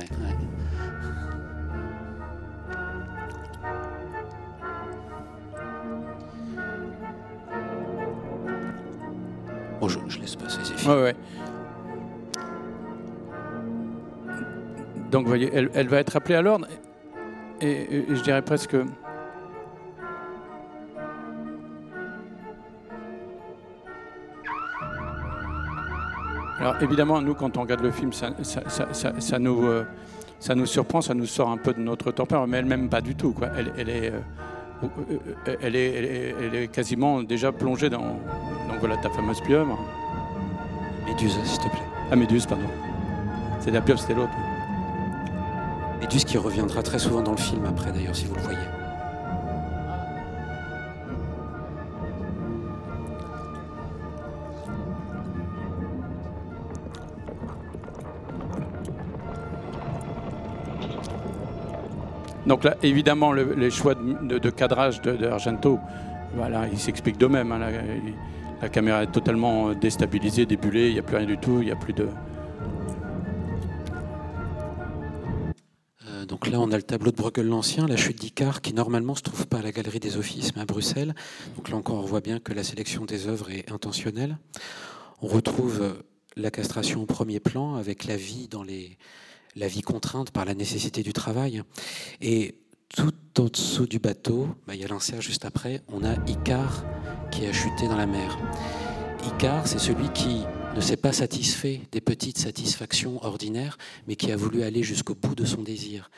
Bon, 9.81 9.89
je, 9.89 10.19
laisse 10.19 10.35
passer 10.37 10.59
ces 10.63 10.73
films. 10.75 11.13
Donc, 15.11 15.27
voyez, 15.27 15.49
elle, 15.53 15.69
elle 15.73 15.87
va 15.89 15.99
être 15.99 16.15
appelée 16.15 16.35
à 16.35 16.41
l'ordre 16.41 16.67
et, 17.61 18.05
je 18.09 18.21
dirais 18.21 18.41
presque... 18.41 18.75
Alors 26.59 26.75
évidemment, 26.81 27.21
nous, 27.21 27.35
quand 27.35 27.55
on 27.57 27.61
regarde 27.61 27.81
le 27.81 27.91
film, 27.91 28.11
ça, 28.11 28.29
nous, 29.39 29.65
euh, 29.67 29.85
ça 30.39 30.55
nous 30.55 30.65
surprend, 30.65 31.01
ça 31.01 31.13
nous 31.13 31.27
sort 31.27 31.49
un 31.49 31.57
peu 31.57 31.71
de 31.73 31.79
notre 31.79 32.11
torpeur, 32.11 32.47
mais 32.47 32.57
elle-même 32.57 32.89
pas 32.89 32.99
du 32.99 33.15
tout. 33.15 33.31
Quoi. 33.31 33.49
Elle, 33.55 33.71
elle, 33.77 33.89
est, 33.89 34.11
euh, 34.11 34.19
euh, 34.83 35.55
elle, 35.61 35.75
est, 35.75 36.33
elle, 36.41 36.55
est, 36.55 36.67
quasiment 36.67 37.21
déjà 37.21 37.51
plongée 37.51 37.89
dans. 37.89 38.19
Donc 38.67 38.79
voilà 38.79 38.97
ta 38.97 39.09
fameuse 39.11 39.39
pieuvre. 39.41 39.77
Méduse, 41.05 41.37
s'il 41.43 41.59
te 41.59 41.69
plaît. 41.69 41.85
Ah, 42.11 42.15
Méduse, 42.15 42.45
pardon. 42.47 42.65
C'est 43.59 43.71
la 43.71 43.81
pieuvre, 43.81 43.99
c'était 43.99 44.15
l'autre. 44.15 44.33
Méduse 45.99 46.25
qui 46.25 46.37
reviendra 46.37 46.83
très 46.83 46.99
souvent 46.99 47.21
dans 47.21 47.31
le 47.31 47.37
film 47.37 47.65
après, 47.65 47.91
d'ailleurs, 47.91 48.15
si 48.15 48.25
vous 48.25 48.35
le 48.35 48.41
voyez. 48.41 48.57
Donc 62.47 62.63
là, 62.63 62.77
évidemment, 62.81 63.33
les 63.33 63.69
choix 63.69 63.93
de, 63.93 64.49
cadrage 64.49 65.01
de, 65.01 65.27
Argento, 65.27 65.79
voilà, 66.33 66.67
ils 66.71 66.79
s'expliquent 66.79 67.17
d'eux-mêmes. 67.17 67.51
Hein. 67.51 67.59
la, 68.61 68.69
caméra 68.69 69.03
est 69.03 69.11
totalement 69.11 69.73
déstabilisée, 69.73 70.45
débulée, 70.45 70.87
il 70.87 70.93
n'y 70.93 70.99
a 70.99 71.03
plus 71.03 71.17
rien 71.17 71.25
du 71.25 71.37
tout, 71.37 71.57
il 71.59 71.65
n'y 71.65 71.71
a 71.71 71.75
plus 71.75 71.93
de... 71.93 72.07
donc 76.27 76.47
là, 76.47 76.59
on 76.59 76.71
a 76.71 76.77
le 76.77 76.83
tableau 76.83 77.11
de 77.11 77.15
Bruegel 77.15 77.47
l'Ancien, 77.47 77.87
la 77.87 77.97
chute 77.97 78.19
d'Icare, 78.19 78.61
qui 78.61 78.73
normalement 78.73 79.15
se 79.15 79.21
trouve 79.21 79.47
pas 79.47 79.59
à 79.59 79.61
la 79.61 79.71
Galerie 79.71 79.99
des 79.99 80.17
Offices, 80.17 80.55
mais 80.55 80.61
à 80.61 80.65
Bruxelles. 80.65 81.15
Donc 81.55 81.69
là 81.69 81.77
encore, 81.77 81.97
on 81.97 82.05
voit 82.05 82.21
bien 82.21 82.39
que 82.39 82.53
la 82.53 82.63
sélection 82.63 83.05
des 83.05 83.27
œuvres 83.27 83.49
est 83.51 83.71
intentionnelle. 83.71 84.37
On 85.21 85.27
retrouve 85.27 86.03
la 86.35 86.51
castration 86.51 87.01
au 87.01 87.05
premier 87.05 87.39
plan, 87.39 87.75
avec 87.75 88.05
la 88.05 88.17
vie 88.17 88.47
dans 88.47 88.63
la 89.55 89.67
vie 89.67 89.81
contrainte 89.81 90.31
par 90.31 90.45
la 90.45 90.53
nécessité 90.53 91.01
du 91.01 91.13
travail. 91.13 91.63
Et 92.21 92.55
tout 92.89 93.13
en 93.39 93.45
dessous 93.45 93.87
du 93.87 93.99
bateau, 93.99 94.49
bah, 94.67 94.75
il 94.75 94.81
y 94.81 94.85
a 94.85 94.87
l'insert 94.87 95.21
juste 95.21 95.45
après, 95.45 95.81
on 95.87 96.03
a 96.03 96.13
Icare 96.27 96.85
qui 97.31 97.45
a 97.45 97.53
chuté 97.53 97.87
dans 97.87 97.97
la 97.97 98.05
mer. 98.05 98.37
Icare, 99.25 99.67
c'est 99.67 99.79
celui 99.79 100.09
qui 100.09 100.43
ne 100.77 100.81
s'est 100.81 100.95
pas 100.95 101.11
satisfait 101.11 101.81
des 101.91 102.01
petites 102.01 102.37
satisfactions 102.37 103.23
ordinaires, 103.23 103.79
mais 104.07 104.15
qui 104.15 104.31
a 104.31 104.35
voulu 104.35 104.61
aller 104.61 104.83
jusqu'au 104.83 105.15
bout 105.15 105.33
de 105.33 105.43
son 105.43 105.63
désir. 105.63 106.11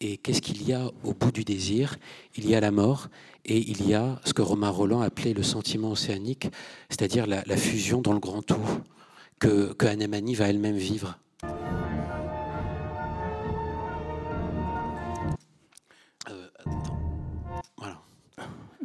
Et 0.00 0.16
qu'est-ce 0.16 0.40
qu'il 0.40 0.66
y 0.66 0.72
a 0.72 0.90
au 1.04 1.12
bout 1.12 1.30
du 1.30 1.44
désir? 1.44 1.96
Il 2.34 2.48
y 2.48 2.54
a 2.54 2.60
la 2.60 2.70
mort 2.70 3.08
et 3.44 3.58
il 3.58 3.86
y 3.86 3.92
a 3.92 4.18
ce 4.24 4.32
que 4.32 4.40
Romain 4.40 4.70
Roland 4.70 5.02
appelait 5.02 5.34
le 5.34 5.42
sentiment 5.42 5.90
océanique, 5.90 6.48
c'est-à-dire 6.88 7.26
la, 7.26 7.56
fusion 7.58 8.00
dans 8.00 8.14
le 8.14 8.18
grand 8.18 8.40
tout 8.40 8.56
que, 9.38 9.74
que 9.74 10.36
va 10.36 10.48
elle-même 10.48 10.78
vivre. 10.78 11.18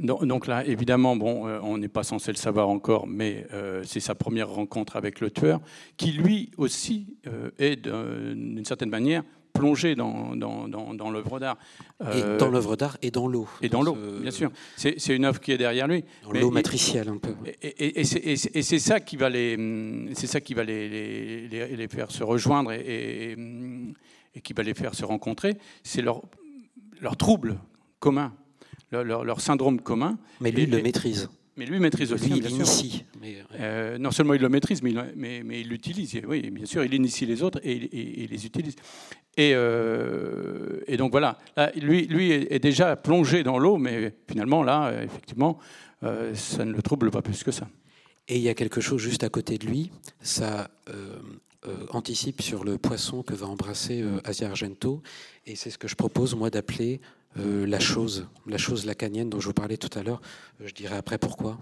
Donc 0.04 0.48
là, 0.48 0.66
évidemment, 0.66 1.16
bon, 1.16 1.48
euh, 1.48 1.60
on 1.64 1.78
n'est 1.78 1.88
pas 1.88 2.04
censé 2.04 2.32
le 2.32 2.38
savoir 2.38 2.68
encore, 2.68 3.08
mais 3.08 3.48
euh, 3.54 3.84
c'est 3.86 4.02
sa 4.02 4.16
première 4.16 4.50
rencontre 4.50 4.98
avec 4.98 5.22
le 5.22 5.32
tueur, 5.32 5.62
qui 5.96 6.12
lui 6.12 6.52
aussi 6.58 7.16
euh, 7.26 7.52
est 7.58 7.78
d'une 7.78 8.66
certaine 8.66 8.90
manière 8.90 9.24
plongé 9.54 9.96
dans, 9.96 10.36
dans, 10.36 10.68
dans, 10.68 11.12
l'œuvre 11.12 11.40
d'art. 11.40 11.58
dans 12.00 12.50
l'œuvre 12.50 12.76
d'art 12.76 12.98
et 13.02 13.12
dans 13.12 13.28
l'eau. 13.28 13.48
Et 13.62 13.70
dans 13.70 13.84
l'eau, 13.84 13.96
bien 14.20 14.32
sûr. 14.32 14.52
C'est 14.76 15.16
une 15.16 15.26
œuvre 15.26 15.40
qui 15.40 15.52
est 15.52 15.58
derrière 15.58 15.88
lui. 15.88 16.04
Dans 16.24 16.32
l'eau 16.32 16.52
matricielle 16.52 17.08
un 17.08 17.18
peu. 17.18 17.36
Et, 17.62 18.02
et 18.02 18.04
c'est 18.04 18.80
ça 18.80 19.00
qui 19.00 19.16
va 19.16 19.30
les, 19.30 20.10
c'est 20.16 20.28
ça 20.28 20.42
qui 20.42 20.54
va 20.54 20.64
les, 20.64 21.48
les, 21.48 21.68
les, 21.78 21.88
faire 21.88 22.12
se 22.12 22.24
rejoindre 22.24 22.72
et, 22.72 23.38
et, 24.34 24.42
qui 24.42 24.54
va 24.54 24.64
les 24.64 24.74
faire 24.74 24.96
se 24.96 25.06
rencontrer. 25.06 25.56
C'est 25.84 26.02
leur, 26.02 26.24
leur 27.00 27.16
trouble 27.16 27.60
commun 28.00 28.34
leur, 29.02 29.42
syndrome 29.42 29.82
commun. 29.82 30.18
Mais 30.42 30.52
lui, 30.52 30.64
il 30.64 30.72
le 30.72 30.82
maîtrise. 30.82 31.30
Mais 31.56 31.66
lui 31.66 31.80
maîtrise 31.80 32.12
aussi. 32.12 32.30
Lui, 32.30 32.38
il 32.40 32.50
initie. 32.50 33.06
Euh, 33.60 33.98
non 34.00 34.12
seulement 34.12 34.34
il 34.34 34.42
le 34.42 34.50
maîtrise, 34.50 34.82
mais 34.82 34.92
il, 34.92 35.44
mais, 35.46 35.62
il 35.62 35.68
l'utilise. 35.68 36.20
Oui, 36.28 36.50
bien 36.50 36.66
sûr, 36.66 36.84
il 36.84 36.94
initie 36.94 37.26
les 37.26 37.44
autres 37.44 37.60
et, 37.64 38.24
il 38.24 38.30
les 38.30 38.46
utilise. 38.46 38.76
Et, 39.38 39.52
euh, 39.54 40.82
et, 40.88 40.98
donc 40.98 41.12
voilà, 41.12 41.38
lui, 41.76 42.08
lui 42.08 42.32
est 42.32 42.60
déjà 42.60 42.96
plongé 42.96 43.44
dans 43.44 43.60
l'eau, 43.60 43.78
mais 43.78 44.14
finalement, 44.28 44.64
là, 44.64 45.04
effectivement, 45.04 45.60
euh, 46.04 46.34
ça 46.34 46.66
ne 46.66 46.72
le 46.72 46.82
trouble 46.82 47.12
pas 47.12 47.22
plus 47.22 47.44
que 47.44 47.52
ça. 47.52 47.68
Et 48.28 48.38
il 48.38 48.42
y 48.42 48.50
a 48.50 48.56
quelque 48.56 48.82
chose 48.82 49.02
juste 49.02 49.24
à 49.24 49.30
côté 49.30 49.58
de 49.58 49.68
lui, 49.68 49.92
ça 50.22 50.70
anticipe 51.92 52.42
sur 52.42 52.66
le 52.66 52.78
poisson 52.78 53.24
que 53.24 53.34
va 53.34 53.48
embrasser 53.48 54.04
Asia 54.26 54.50
Argento, 54.50 55.02
et 55.46 55.56
c'est 55.56 55.70
ce 55.70 55.78
que 55.78 55.88
je 55.88 55.96
propose, 55.96 56.36
moi, 56.36 56.50
d'appeler 56.50 57.00
euh, 57.40 57.66
la 57.66 57.80
chose, 57.80 58.28
la 58.46 58.58
chose 58.58 58.86
lacanienne 58.86 59.30
dont 59.30 59.40
je 59.40 59.48
vous 59.48 59.54
parlais 59.54 59.78
tout 59.78 59.98
à 59.98 60.04
l'heure. 60.04 60.22
Euh, 60.62 60.68
je 60.68 60.74
dirai 60.74 60.96
après 60.96 61.18
pourquoi. 61.18 61.58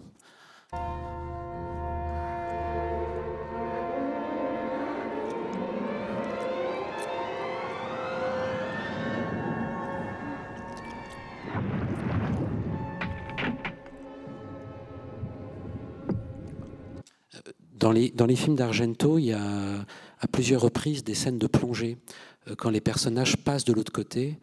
Dans 17.81 18.27
les, 18.27 18.35
films 18.35 18.55
d'Argento, 18.55 19.17
il 19.17 19.25
y 19.25 19.33
a 19.33 19.41
à 20.19 20.27
plusieurs 20.27 20.61
reprises 20.61 21.03
des 21.03 21.15
scènes 21.15 21.39
de 21.39 21.47
plongée. 21.47 21.97
Euh, 22.47 22.55
quand 22.55 22.69
les 22.69 22.79
personnages 22.79 23.37
passent 23.37 23.65
de 23.65 23.73
l'autre 23.73 23.91
côté, 23.91 24.37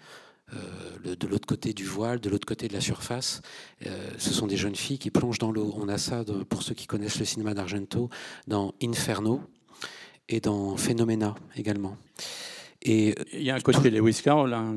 euh, 0.55 1.15
de 1.17 1.27
l'autre 1.27 1.47
côté 1.47 1.73
du 1.73 1.85
voile, 1.85 2.21
de 2.21 2.31
l'autre 2.31 2.47
côté 2.47 2.69
de 2.69 2.73
la 2.73 2.81
surface. 2.81 3.43
Euh, 3.87 4.11
ce 4.19 4.33
sont 4.33 4.47
des 4.47 4.57
jeunes 4.57 4.77
filles 4.77 4.99
qui 4.99 5.11
plongent 5.11 5.39
dans 5.39 5.53
l'eau. 5.53 5.75
On 5.77 5.89
a 5.89 5.99
ça, 5.99 6.25
pour 6.49 6.63
ceux 6.63 6.75
qui 6.75 6.87
connaissent 6.87 7.19
le 7.19 7.25
cinéma 7.25 7.55
d'Argento, 7.55 8.09
dans 8.47 8.75
Inferno 8.83 9.43
et 10.29 10.41
dans 10.41 10.77
Phenomena 10.77 11.35
également. 11.57 11.97
Et 12.83 13.15
il 13.33 13.43
y 13.43 13.51
a 13.51 13.57
un 13.57 13.61
côté 13.61 13.91
Lewis 13.91 14.21
Carroll. 14.23 14.55
Hein. 14.55 14.77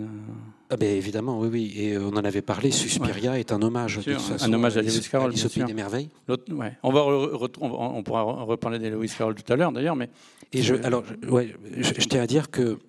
Ah 0.72 0.78
ben 0.78 0.90
évidemment, 0.90 1.40
oui, 1.40 1.50
oui. 1.52 1.74
Et 1.76 1.98
on 1.98 2.10
en 2.10 2.24
avait 2.24 2.42
parlé. 2.42 2.72
Suspiria 2.72 3.38
est 3.38 3.52
un 3.52 3.62
hommage. 3.62 4.00
un 4.40 4.54
hommage 4.54 4.78
à 4.78 4.82
Lewis 4.82 5.08
Carroll. 5.10 5.32
Alice 5.32 5.58
des 5.58 5.74
merveilles. 5.74 6.10
Ouais. 6.50 6.78
On, 6.82 6.92
va 6.92 7.06
on 7.06 8.04
pourra 8.04 8.24
reparler 8.24 8.80
de 8.80 8.88
Lewis 8.88 9.14
Carroll 9.16 9.36
tout 9.36 9.54
à 9.54 9.56
l'heure, 9.56 9.72
d'ailleurs. 9.72 9.96
Mais 9.96 10.10
et 10.52 10.62
je, 10.64 10.76
alors, 10.84 11.04
ouais, 11.30 11.56
je, 11.78 11.94
je, 11.98 12.08
tiens 12.08 12.22
à 12.22 12.28
dire 12.28 12.50
que 12.50 12.80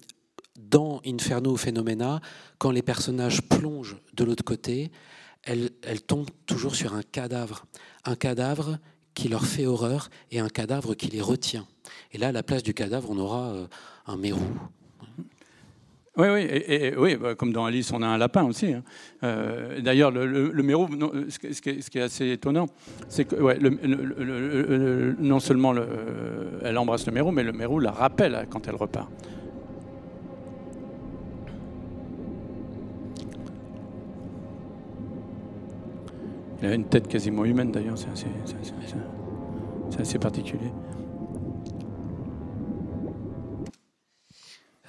dans 0.59 1.01
Inferno 1.07 1.57
Phenomena, 1.57 2.21
quand 2.59 2.71
les 2.71 2.83
personnages 2.83 3.43
plongent 3.43 3.97
de 4.15 4.25
l'autre 4.25 4.45
côté, 4.45 4.91
elles, 5.43 5.71
tombent 6.07 6.31
toujours 6.47 6.75
sur 6.75 6.95
un 6.95 7.03
cadavre. 7.03 7.67
Un 8.05 8.15
cadavre 8.15 8.79
qui 9.15 9.29
leur 9.29 9.45
fait 9.45 9.67
horreur 9.67 10.09
et 10.31 10.39
un 10.41 10.49
cadavre 10.49 10.95
qui 10.95 11.09
les 11.09 11.21
retient. 11.21 11.67
Et 12.13 12.19
là, 12.19 12.29
à 12.29 12.33
la 12.33 12.43
place 12.43 12.63
du 12.63 12.75
cadavre, 12.75 13.11
on 13.11 13.19
aura 13.19 13.49
euh, 13.49 13.67
un 14.07 14.17
mérou. 14.17 14.41
Oui, 16.19 16.29
oui, 16.29 16.41
et, 16.43 16.95
oui 16.95 17.17
bah, 17.17 17.35
comme 17.35 17.55
dans 17.55 17.65
Alice, 17.65 17.91
on 17.91 18.03
a 18.03 18.07
un 18.07 18.19
lapin 18.19 18.45
aussi. 18.45 18.75
Hein. 18.75 18.83
Euh, 19.25 19.81
d'ailleurs, 19.81 20.11
le, 20.11 20.53
mérou, 20.63 20.87
ce, 21.31 21.39
qui 21.39 21.99
est, 21.99 22.03
assez 22.03 22.31
étonnant, 22.33 22.67
c'est 23.09 23.25
que 23.25 23.37
non 25.21 25.41
seulement 25.41 25.75
elle 26.63 26.77
embrasse 26.77 27.07
le 27.07 27.13
mérou, 27.13 27.31
mais 27.31 27.43
le 27.43 27.53
mérou 27.53 27.79
la 27.79 27.93
rappelle 27.93 28.47
quand 28.51 28.69
elle 28.69 28.77
repart. 28.77 29.11
Il 36.63 36.69
a 36.69 36.75
une 36.75 36.85
tête 36.85 37.09
quasiment 37.09 37.45
humaine 37.45 37.73
d'ailleurs, 37.73 37.99
c'est 37.99 38.09
assez, 40.01 40.19
particulier. 40.19 40.71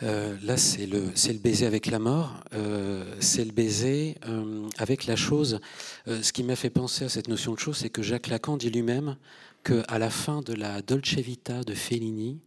Euh, 0.04 0.36
là, 0.44 0.56
c'est 0.56 0.86
le, 0.86 1.12
baiser 1.40 1.66
avec 1.66 1.88
la 1.88 1.98
mort, 1.98 2.36
euh, 2.54 3.04
c'est 3.20 3.44
le 3.44 3.52
baiser 3.52 4.18
euh, 4.28 4.68
avec 4.78 5.08
la 5.08 5.16
chose. 5.16 5.60
ce 6.06 6.32
qui 6.32 6.44
m'a 6.44 6.56
fait 6.56 6.70
penser 6.70 7.06
à 7.06 7.10
cette 7.10 7.28
notion 7.28 7.54
de 7.54 7.60
chose, 7.60 7.78
c'est 7.78 7.90
que 7.90 8.04
Jacques 8.04 8.28
Lacan 8.28 8.56
dit 8.56 8.70
lui-même 8.70 9.18
qu'à 9.64 9.98
la 9.98 10.12
fin 10.12 10.42
de 10.42 10.54
la 10.54 10.84
Dolce 10.84 11.16
Vita 11.16 11.64
de 11.64 11.74
Fellini, 11.74 12.40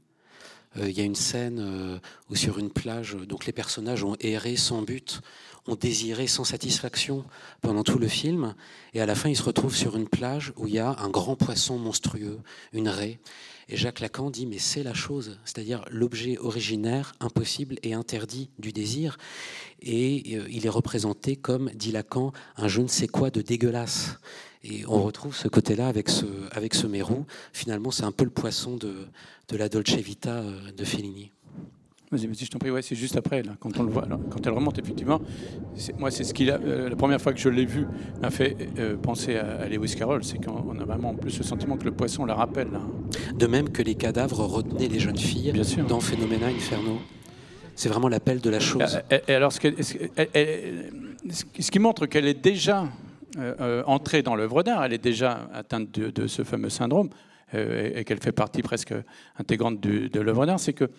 il 0.81 0.91
y 0.91 1.01
a 1.01 1.05
une 1.05 1.15
scène 1.15 2.01
où 2.31 2.37
sur 2.37 2.59
une 2.59 2.71
plage, 2.71 3.17
donc 3.17 3.47
les 3.47 3.53
personnages 3.53 4.05
ont 4.05 4.17
erré 4.21 4.57
sans 4.57 4.83
but 4.83 5.21
ont 5.69 5.75
désiré 5.75 6.27
sans 6.27 6.45
satisfaction 6.45 7.25
pendant 7.61 7.83
tout 7.83 7.99
le 7.99 8.09
film. 8.09 8.55
Et 8.95 9.01
à 9.01 9.07
la 9.07 9.15
fin, 9.15 9.29
ils 9.29 9.37
se 9.37 9.43
retrouvent 9.43 9.77
sur 9.77 9.97
une 9.97 10.09
plage 10.09 10.53
où 10.57 10.67
il 10.67 10.75
y 10.75 10.79
a 10.79 10.97
un 10.99 11.09
grand 11.09 11.37
poisson 11.37 11.79
monstrueux, 11.79 12.39
une 12.73 12.89
raie. 12.89 13.19
Et 13.69 13.77
Jacques 13.77 14.01
Lacan 14.01 14.31
dit, 14.31 14.47
mais 14.47 14.59
c'est 14.59 14.85
la 14.85 14.95
chose, 14.95 15.39
c'est-à-dire 15.45 15.85
l'objet 15.91 16.39
originaire, 16.39 17.15
impossible 17.19 17.77
et 17.83 17.95
interdit 17.95 18.49
du 18.61 18.73
désir. 18.73 19.19
Et 19.83 20.37
euh, 20.37 20.47
il 20.49 20.67
est 20.67 20.71
représenté 20.71 21.35
comme, 21.35 21.71
dit 21.75 21.91
Lacan, 21.91 22.33
un 22.57 22.69
je 22.69 22.81
ne 22.81 22.87
sais 22.87 23.09
quoi 23.09 23.31
de 23.31 23.43
dégueulasse. 23.43 24.19
Et 24.65 24.85
on 24.89 25.03
retrouve 25.03 25.35
ce 25.35 25.49
côté-là 25.49 25.89
avec 25.89 26.09
ce, 26.09 26.25
avec 26.53 26.75
ce 26.75 26.87
mérou. 26.87 27.25
Finalement, 27.53 27.91
c'est 27.91 28.05
un 28.05 28.13
peu 28.13 28.25
le 28.25 28.31
poisson 28.31 28.77
de, 28.77 28.95
de 29.49 29.57
la 29.57 29.69
Dolce 29.69 29.95
Vita 29.97 30.31
euh, 30.31 30.71
de 30.77 30.85
Fellini. 30.85 31.31
Vas-y, 32.13 32.27
vas-y, 32.29 32.45
je 32.45 32.51
t'en 32.51 32.59
prie. 32.59 32.71
Ouais, 32.71 32.83
c'est 32.83 32.95
juste 32.95 33.17
après, 33.17 33.43
là, 33.43 33.57
quand 33.59 33.79
on 33.81 33.83
le 33.83 33.91
voit, 33.91 34.07
quand 34.31 34.47
elle 34.47 34.53
remonte, 34.53 34.79
effectivement. 34.79 35.21
Moi, 35.99 36.11
c'est 36.13 36.23
ce 36.23 36.33
qu'il 36.33 36.51
a. 36.53 36.61
euh, 36.61 36.89
la 36.89 36.95
première 36.97 37.21
fois 37.21 37.33
que 37.33 37.41
je 37.41 37.49
l'ai 37.49 37.65
vu, 37.67 37.85
m'a 38.23 38.31
fait 38.31 38.57
euh, 38.79 38.97
penser 38.97 39.37
à, 39.37 39.63
à 39.63 39.69
Lewis 39.69 39.95
Carroll. 39.97 40.23
C'est 40.23 40.39
qu'on 40.45 40.79
a 40.79 40.85
vraiment 40.85 41.11
en 41.11 41.15
plus 41.15 41.37
le 41.37 41.43
sentiment 41.45 41.77
que 41.77 41.85
le 41.85 41.91
poisson 41.93 42.25
la 42.25 42.35
rappelle. 42.35 42.69
là. 42.73 42.81
De 43.35 43.47
même 43.49 43.71
que 43.71 43.83
les 43.83 43.97
cadavres 43.97 44.45
retenaient 44.45 44.89
les 44.89 45.01
jeunes 45.01 45.19
filles 45.19 45.51
Bien 45.53 45.65
sûr. 45.65 45.85
dans 45.85 45.99
Phenomena 46.01 46.47
Inferno. 46.47 46.99
C'est 47.75 47.89
vraiment 47.89 48.09
l'appel 48.09 48.41
de 48.41 48.51
la 48.51 48.61
chose. 48.61 49.01
Et, 49.27 49.35
alors, 49.35 49.53
ce 49.53 49.61
qui 51.71 51.79
montre 51.79 52.07
qu'elle 52.07 52.27
est 52.27 52.41
déjà 52.41 52.87
euh, 53.39 53.55
euh, 53.61 53.83
entrée 53.87 54.23
dans 54.23 54.35
l'œuvre 54.35 54.63
d'art, 54.63 54.85
elle 54.85 54.93
est 54.93 55.03
déjà 55.03 55.49
atteinte 55.53 55.91
de, 55.91 56.27
ce 56.27 56.43
fameux 56.43 56.71
syndrome, 56.71 57.11
euh, 57.55 57.93
et, 57.95 58.05
qu'elle 58.05 58.21
fait 58.21 58.33
partie 58.33 58.63
presque 58.63 58.95
intégrante 59.39 59.81
de 59.81 60.21
l'œuvre 60.21 60.47
d'art, 60.47 60.61
c'est 60.61 60.73
que 60.73 60.91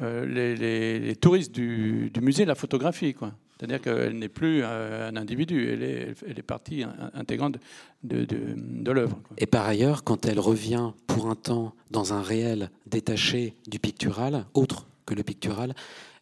les, 0.00 1.14
touristes 1.20 1.52
du, 1.52 2.10
musée 2.20 2.44
la 2.44 2.54
photographient. 2.54 3.12
quoi. 3.12 3.32
C'est-à-dire 3.58 3.82
qu'elle 3.82 4.18
n'est 4.18 4.30
plus 4.30 4.64
un 4.64 5.14
individu, 5.16 5.68
elle 5.70 5.82
est, 5.82 6.38
est 6.38 6.42
partie 6.42 6.84
in- 6.84 7.10
intégrante 7.12 7.58
de, 8.02 8.24
de- 8.24 8.90
l'œuvre. 8.90 9.20
Et 9.36 9.46
par 9.46 9.66
ailleurs, 9.66 10.02
quand 10.02 10.24
elle 10.24 10.40
revient 10.40 10.92
pour 11.06 11.28
un 11.28 11.34
temps 11.34 11.74
dans 11.90 12.14
un 12.14 12.22
réel 12.22 12.70
détaché 12.86 13.54
du 13.68 13.78
pictural, 13.78 14.46
autre 14.54 14.86
que 15.04 15.14
le 15.14 15.22
pictural, 15.22 15.74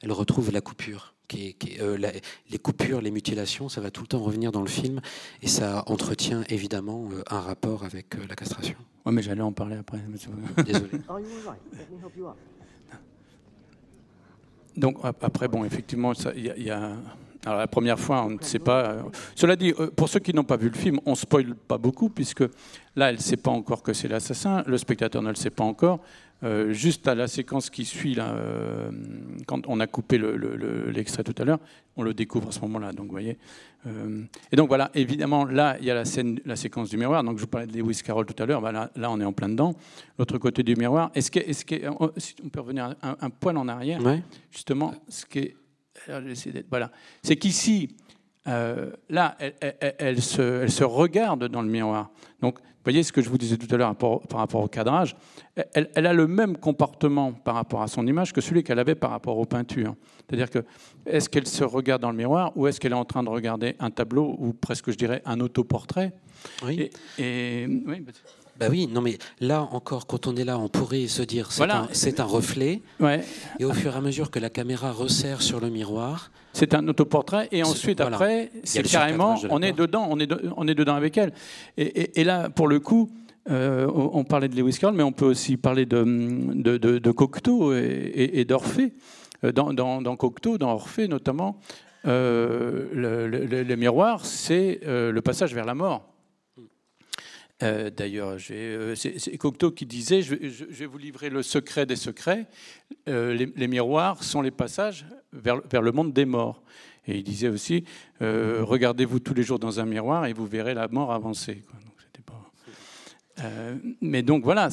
elle 0.02 0.10
retrouve 0.10 0.50
la 0.50 0.60
coupure. 0.60 1.14
Qui 1.28 1.48
est- 1.48 1.52
qui 1.52 1.74
est, 1.74 1.82
euh, 1.82 1.98
la- 1.98 2.12
les 2.50 2.58
coupures, 2.58 3.02
les 3.02 3.10
mutilations, 3.10 3.68
ça 3.68 3.82
va 3.82 3.90
tout 3.90 4.00
le 4.00 4.06
temps 4.06 4.18
revenir 4.22 4.50
dans 4.50 4.62
le 4.62 4.68
film 4.68 5.00
et 5.42 5.46
ça 5.46 5.82
entretient 5.86 6.42
évidemment 6.48 7.06
euh, 7.12 7.22
un 7.30 7.40
rapport 7.40 7.84
avec 7.84 8.14
euh, 8.14 8.20
la 8.28 8.34
castration. 8.34 8.76
Ouais, 9.04 9.12
mais 9.12 9.20
j'allais 9.22 9.42
en 9.42 9.52
parler 9.52 9.76
après. 9.76 9.98
Désolé. 10.64 10.98
Donc 14.76 14.98
ap- 15.02 15.22
après, 15.24 15.48
bon, 15.48 15.64
effectivement, 15.64 16.12
il 16.34 16.44
y 16.46 16.50
a, 16.50 16.56
il 16.56 16.62
y 16.64 16.70
a- 16.70 16.92
alors, 17.46 17.58
la 17.60 17.66
première 17.68 17.98
fois, 17.98 18.24
on 18.24 18.30
ne 18.30 18.42
sait 18.42 18.58
pas. 18.58 18.96
Cela 19.34 19.54
dit, 19.56 19.72
pour 19.96 20.08
ceux 20.08 20.18
qui 20.20 20.34
n'ont 20.34 20.44
pas 20.44 20.56
vu 20.56 20.68
le 20.70 20.76
film, 20.76 20.98
on 21.06 21.14
spoile 21.14 21.54
pas 21.54 21.78
beaucoup 21.78 22.08
puisque 22.08 22.40
là, 22.96 23.10
elle 23.10 23.16
ne 23.16 23.20
sait 23.20 23.36
pas 23.36 23.50
encore 23.50 23.82
que 23.82 23.92
c'est 23.92 24.08
l'assassin, 24.08 24.64
le 24.66 24.76
spectateur 24.76 25.22
ne 25.22 25.28
le 25.28 25.34
sait 25.36 25.50
pas 25.50 25.64
encore. 25.64 26.00
Euh, 26.44 26.72
juste 26.72 27.08
à 27.08 27.16
la 27.16 27.26
séquence 27.26 27.68
qui 27.68 27.84
suit, 27.84 28.14
là, 28.14 28.30
euh, 28.32 28.90
quand 29.46 29.66
on 29.66 29.80
a 29.80 29.88
coupé 29.88 30.18
le- 30.18 30.36
le- 30.36 30.54
le- 30.56 30.88
l'extrait 30.90 31.24
tout 31.24 31.34
à 31.36 31.44
l'heure, 31.44 31.58
on 31.96 32.04
le 32.04 32.14
découvre 32.14 32.48
à 32.48 32.52
ce 32.52 32.60
moment-là. 32.60 32.92
Donc, 32.92 33.06
vous 33.06 33.10
voyez. 33.12 33.38
Euh, 33.88 34.22
et 34.52 34.56
donc 34.56 34.68
voilà, 34.68 34.90
évidemment, 34.94 35.44
là, 35.44 35.76
il 35.80 35.86
y 35.86 35.90
a 35.90 35.94
la 35.94 36.04
scène, 36.04 36.38
la 36.44 36.54
séquence 36.54 36.90
du 36.90 36.96
miroir. 36.96 37.24
Donc, 37.24 37.38
je 37.38 37.42
vous 37.42 37.48
parlais 37.48 37.66
de 37.66 37.76
Lewis 37.76 38.02
Carroll 38.04 38.24
tout 38.24 38.40
à 38.40 38.46
l'heure. 38.46 38.60
Bah, 38.60 38.70
là, 38.70 38.88
là, 38.94 39.10
on 39.10 39.20
est 39.20 39.24
en 39.24 39.32
plein 39.32 39.48
dedans. 39.48 39.74
L'autre 40.16 40.38
côté 40.38 40.62
du 40.62 40.76
miroir. 40.76 41.10
Est-ce 41.16 41.30
que, 41.32 41.74
on, 41.98 42.12
si 42.16 42.36
on 42.44 42.48
peut 42.50 42.60
revenir 42.60 42.94
un, 43.02 43.16
un 43.20 43.30
poil 43.30 43.56
en 43.56 43.66
arrière 43.66 44.00
Ouais. 44.04 44.22
justement, 44.52 44.94
ce 45.08 45.26
qui 45.26 45.38
est, 45.40 45.56
voilà, 46.70 46.92
c'est 47.20 47.34
qu'ici, 47.36 47.96
là, 48.46 49.36
elle, 49.40 49.54
elle- 49.60 49.76
elle- 49.80 49.94
elle 49.98 50.22
se, 50.22 50.40
elle 50.62 50.70
se 50.70 50.84
regarde 50.84 51.48
dans 51.48 51.62
le 51.62 51.68
miroir. 51.68 52.10
Donc, 52.40 52.58
voyez 52.88 53.02
ce 53.02 53.12
que 53.12 53.20
je 53.20 53.28
vous 53.28 53.36
disais 53.36 53.58
tout 53.58 53.72
à 53.74 53.76
l'heure 53.76 53.94
par, 53.94 54.20
rapport- 54.32 54.64
au 54.64 54.68
cadrage. 54.68 55.14
Elle, 55.74 55.90
elle 55.94 56.06
a 56.06 56.14
le 56.14 56.26
même 56.26 56.56
comportement 56.56 57.32
par 57.32 57.54
rapport 57.56 57.82
à 57.82 57.86
son 57.86 58.06
image 58.06 58.32
que 58.32 58.40
celui 58.40 58.62
qu'elle 58.64 58.78
avait 58.78 58.94
par 58.94 59.10
rapport 59.10 59.36
aux 59.36 59.44
peintures. 59.44 59.94
C'est-à-dire 60.26 60.48
que 60.48 60.60
est-ce 61.04 61.28
qu'elle 61.28 61.46
se 61.46 61.64
regarde 61.64 62.00
dans 62.00 62.10
le 62.10 62.16
miroir 62.16 62.52
ou 62.56 62.66
est-ce 62.66 62.80
qu'elle 62.80 62.92
est 62.92 62.96
en 62.96 63.04
train 63.04 63.22
de 63.22 63.28
regarder 63.28 63.76
un 63.78 63.90
tableau 63.90 64.34
ou 64.38 64.54
presque, 64.54 64.90
je 64.90 64.96
dirais, 64.96 65.20
un 65.26 65.38
autoportrait? 65.40 66.12
Oui. 66.64 66.88
et, 67.18 67.62
et- 67.62 67.66
oui, 67.66 68.00
bah, 68.00 68.12
Bah 68.58 68.66
oui, 68.70 68.88
non 68.90 69.00
mais 69.00 69.18
là 69.40 69.68
encore, 69.70 70.06
quand 70.06 70.26
on 70.26 70.34
est 70.36 70.44
là, 70.44 70.58
on 70.58 70.68
pourrait 70.68 71.06
se 71.06 71.22
dire 71.22 71.52
c'est 71.52 71.58
Voilà. 71.58 71.86
un, 72.18 72.24
reflet. 72.24 72.82
ouais, 73.00 73.24
Et 73.60 73.64
au 73.64 73.72
fur 73.72 73.94
et 73.94 73.96
à 73.96 74.00
mesure 74.00 74.30
que 74.30 74.38
la 74.38 74.50
caméra 74.50 74.90
resserre 74.92 75.42
sur 75.42 75.60
le 75.60 75.70
miroir, 75.70 76.30
C'est 76.52 76.74
un 76.74 76.86
autoportrait 76.88 77.48
et 77.52 77.62
ensuite 77.62 78.00
voilà. 78.00 78.16
après, 78.16 78.50
c'est 78.64 78.82
carrément, 78.82 79.36
on 79.50 79.62
est 79.62 79.72
dedans, 79.72 80.08
on 80.10 80.18
est, 80.18 80.26
de- 80.26 80.50
on 80.56 80.66
est 80.66 80.74
dedans 80.74 80.94
avec 80.96 81.16
elle. 81.16 81.32
Et, 81.76 81.84
et- 81.84 82.20
et 82.20 82.24
là, 82.24 82.50
pour 82.50 82.66
le 82.66 82.80
coup, 82.80 83.10
euh, 83.50 83.86
on 83.94 84.24
parlait 84.24 84.48
de 84.48 84.56
Lewis 84.56 84.76
Carroll, 84.80 84.96
mais 84.96 85.02
on 85.04 85.12
peut 85.12 85.24
aussi 85.26 85.56
parler 85.56 85.86
de, 85.86 86.02
de, 86.54 86.76
de- 86.78 86.98
de 86.98 87.10
Cocteau 87.12 87.72
et, 87.74 88.44
d'Orphée. 88.44 88.92
Euh, 89.44 89.52
Dans, 89.52 89.72
dans, 89.72 90.02
dans 90.02 90.16
Cocteau, 90.16 90.58
dans 90.58 90.72
Orphée 90.72 91.06
notamment, 91.06 91.60
euh, 92.06 92.88
le, 92.92 93.28
le- 93.28 93.46
le- 93.46 93.62
le 93.62 93.76
miroir, 93.76 94.24
c'est 94.26 94.80
euh, 94.86 95.12
le 95.12 95.22
passage 95.22 95.54
vers 95.54 95.64
la 95.64 95.74
mort. 95.76 96.02
Euh, 97.62 97.90
D'ailleurs, 97.90 98.36
euh, 98.50 98.94
c'est 98.94 99.36
Cocteau 99.36 99.72
qui 99.72 99.84
disait 99.84 100.22
je, 100.22 100.34
vais- 100.36 100.48
je- 100.50 100.64
je 100.70 100.74
vais 100.78 100.86
vous 100.86 100.98
livrer 100.98 101.28
le 101.28 101.42
secret 101.42 101.86
des 101.86 101.96
secrets. 101.96 102.46
Euh, 103.08 103.34
les, 103.34 103.52
les 103.56 103.66
miroirs 103.68 104.22
sont 104.22 104.42
les 104.42 104.52
passages 104.52 105.06
vers, 105.32 105.60
vers 105.68 105.82
le 105.82 105.90
monde 105.90 106.12
des 106.12 106.24
morts. 106.24 106.62
Et 107.08 107.16
il 107.18 107.24
disait 107.24 107.48
aussi 107.48 107.84
regardez-vous 108.20 109.18
tous 109.20 109.34
les 109.34 109.42
jours 109.42 109.58
dans 109.58 109.80
un 109.80 109.86
miroir 109.86 110.26
et 110.26 110.32
vous 110.34 110.46
verrez 110.46 110.74
la 110.74 110.86
mort 110.88 111.12
avancer. 111.12 111.62
quoi. 111.68 111.78
Donc, 111.84 111.94
c'était 112.04 112.22
pas- 112.22 112.52
mais 114.02 114.22
donc 114.22 114.44
voilà, 114.44 114.68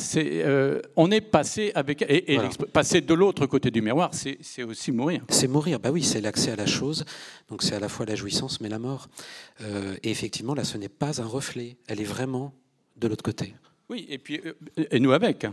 on 0.96 1.10
est 1.12 1.22
passé 1.22 1.72
avec 1.76 2.02
et, 2.04 2.34
et 2.34 2.36
Voilà. 2.36 2.50
l'exp- 2.50 2.66
passer 2.66 3.02
de 3.02 3.14
l'autre 3.14 3.46
côté 3.48 3.72
du 3.72 3.82
miroir, 3.82 4.12
c'est 4.14 4.64
aussi 4.64 4.92
mourir. 4.92 5.24
c'est 5.30 5.48
mourir. 5.48 5.80
Bah 5.80 5.92
oui, 5.92 6.04
c'est 6.04 6.20
l'accès 6.22 6.52
à 6.52 6.56
la 6.56 6.66
chose. 6.66 7.06
Donc 7.48 7.64
c'est 7.64 7.76
à 7.76 7.80
la 7.80 7.90
fois 7.90 8.06
la 8.06 8.16
jouissance, 8.16 8.60
mais 8.62 8.70
la 8.70 8.80
mort. 8.80 9.08
Et 10.04 10.12
effectivement, 10.12 10.54
là, 10.56 10.64
ce 10.66 10.78
n'est 10.78 10.90
pas 10.90 11.22
un 11.22 11.26
reflet. 11.26 11.78
Elle 11.88 12.02
est 12.02 12.06
vraiment 12.06 12.54
de 12.96 13.08
l'autre 13.08 13.24
côté. 13.24 13.56
Oui, 13.90 14.06
et 14.10 14.18
puis 14.18 14.42
euh, 14.46 14.54
et 14.92 15.00
nous 15.00 15.12
avec. 15.12 15.46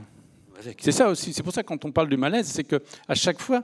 Avec. 0.58 0.78
C'est 0.80 0.92
ça 0.92 1.08
aussi. 1.08 1.32
C'est 1.32 1.42
pour 1.42 1.52
ça 1.52 1.62
que 1.62 1.68
quand 1.68 1.84
on 1.84 1.92
parle 1.92 2.08
du 2.08 2.16
malaise, 2.16 2.46
c'est 2.46 2.64
que 2.64 2.82
à 3.08 3.14
chaque 3.14 3.40
fois, 3.40 3.62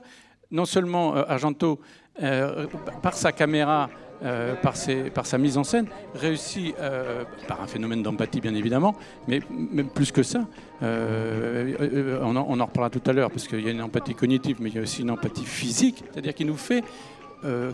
non 0.51 0.65
seulement 0.65 1.15
euh, 1.15 1.23
Argento, 1.27 1.79
euh, 2.21 2.67
par 3.01 3.13
sa 3.13 3.31
caméra, 3.31 3.89
euh, 4.21 4.53
par, 4.55 4.75
ses- 4.75 5.09
par 5.09 5.25
sa 5.25 5.37
mise 5.37 5.57
en 5.57 5.63
scène, 5.63 5.87
réussit 6.13 6.75
euh, 6.79 7.23
par 7.47 7.61
un 7.61 7.67
phénomène 7.67 8.03
d'empathie 8.03 8.41
bien 8.41 8.53
évidemment, 8.53 8.95
mais 9.27 9.39
même 9.49 9.89
plus 9.89 10.11
que 10.11 10.23
ça. 10.23 10.45
euh, 10.83 12.19
on, 12.21 12.35
en, 12.35 12.45
on 12.49 12.59
en 12.59 12.65
reparlera 12.65 12.89
tout 12.89 13.01
à 13.09 13.13
l'heure 13.13 13.31
parce 13.31 13.47
qu'il 13.47 13.61
y 13.61 13.67
a 13.67 13.71
une 13.71 13.81
empathie 13.81 14.15
cognitive, 14.15 14.57
mais 14.59 14.69
il 14.69 14.75
y 14.75 14.79
a 14.79 14.81
aussi 14.81 15.01
une 15.03 15.11
empathie 15.11 15.45
physique, 15.45 16.03
c'est-à-dire 16.11 16.33
qu'il 16.33 16.47
nous 16.47 16.57
fait 16.57 16.83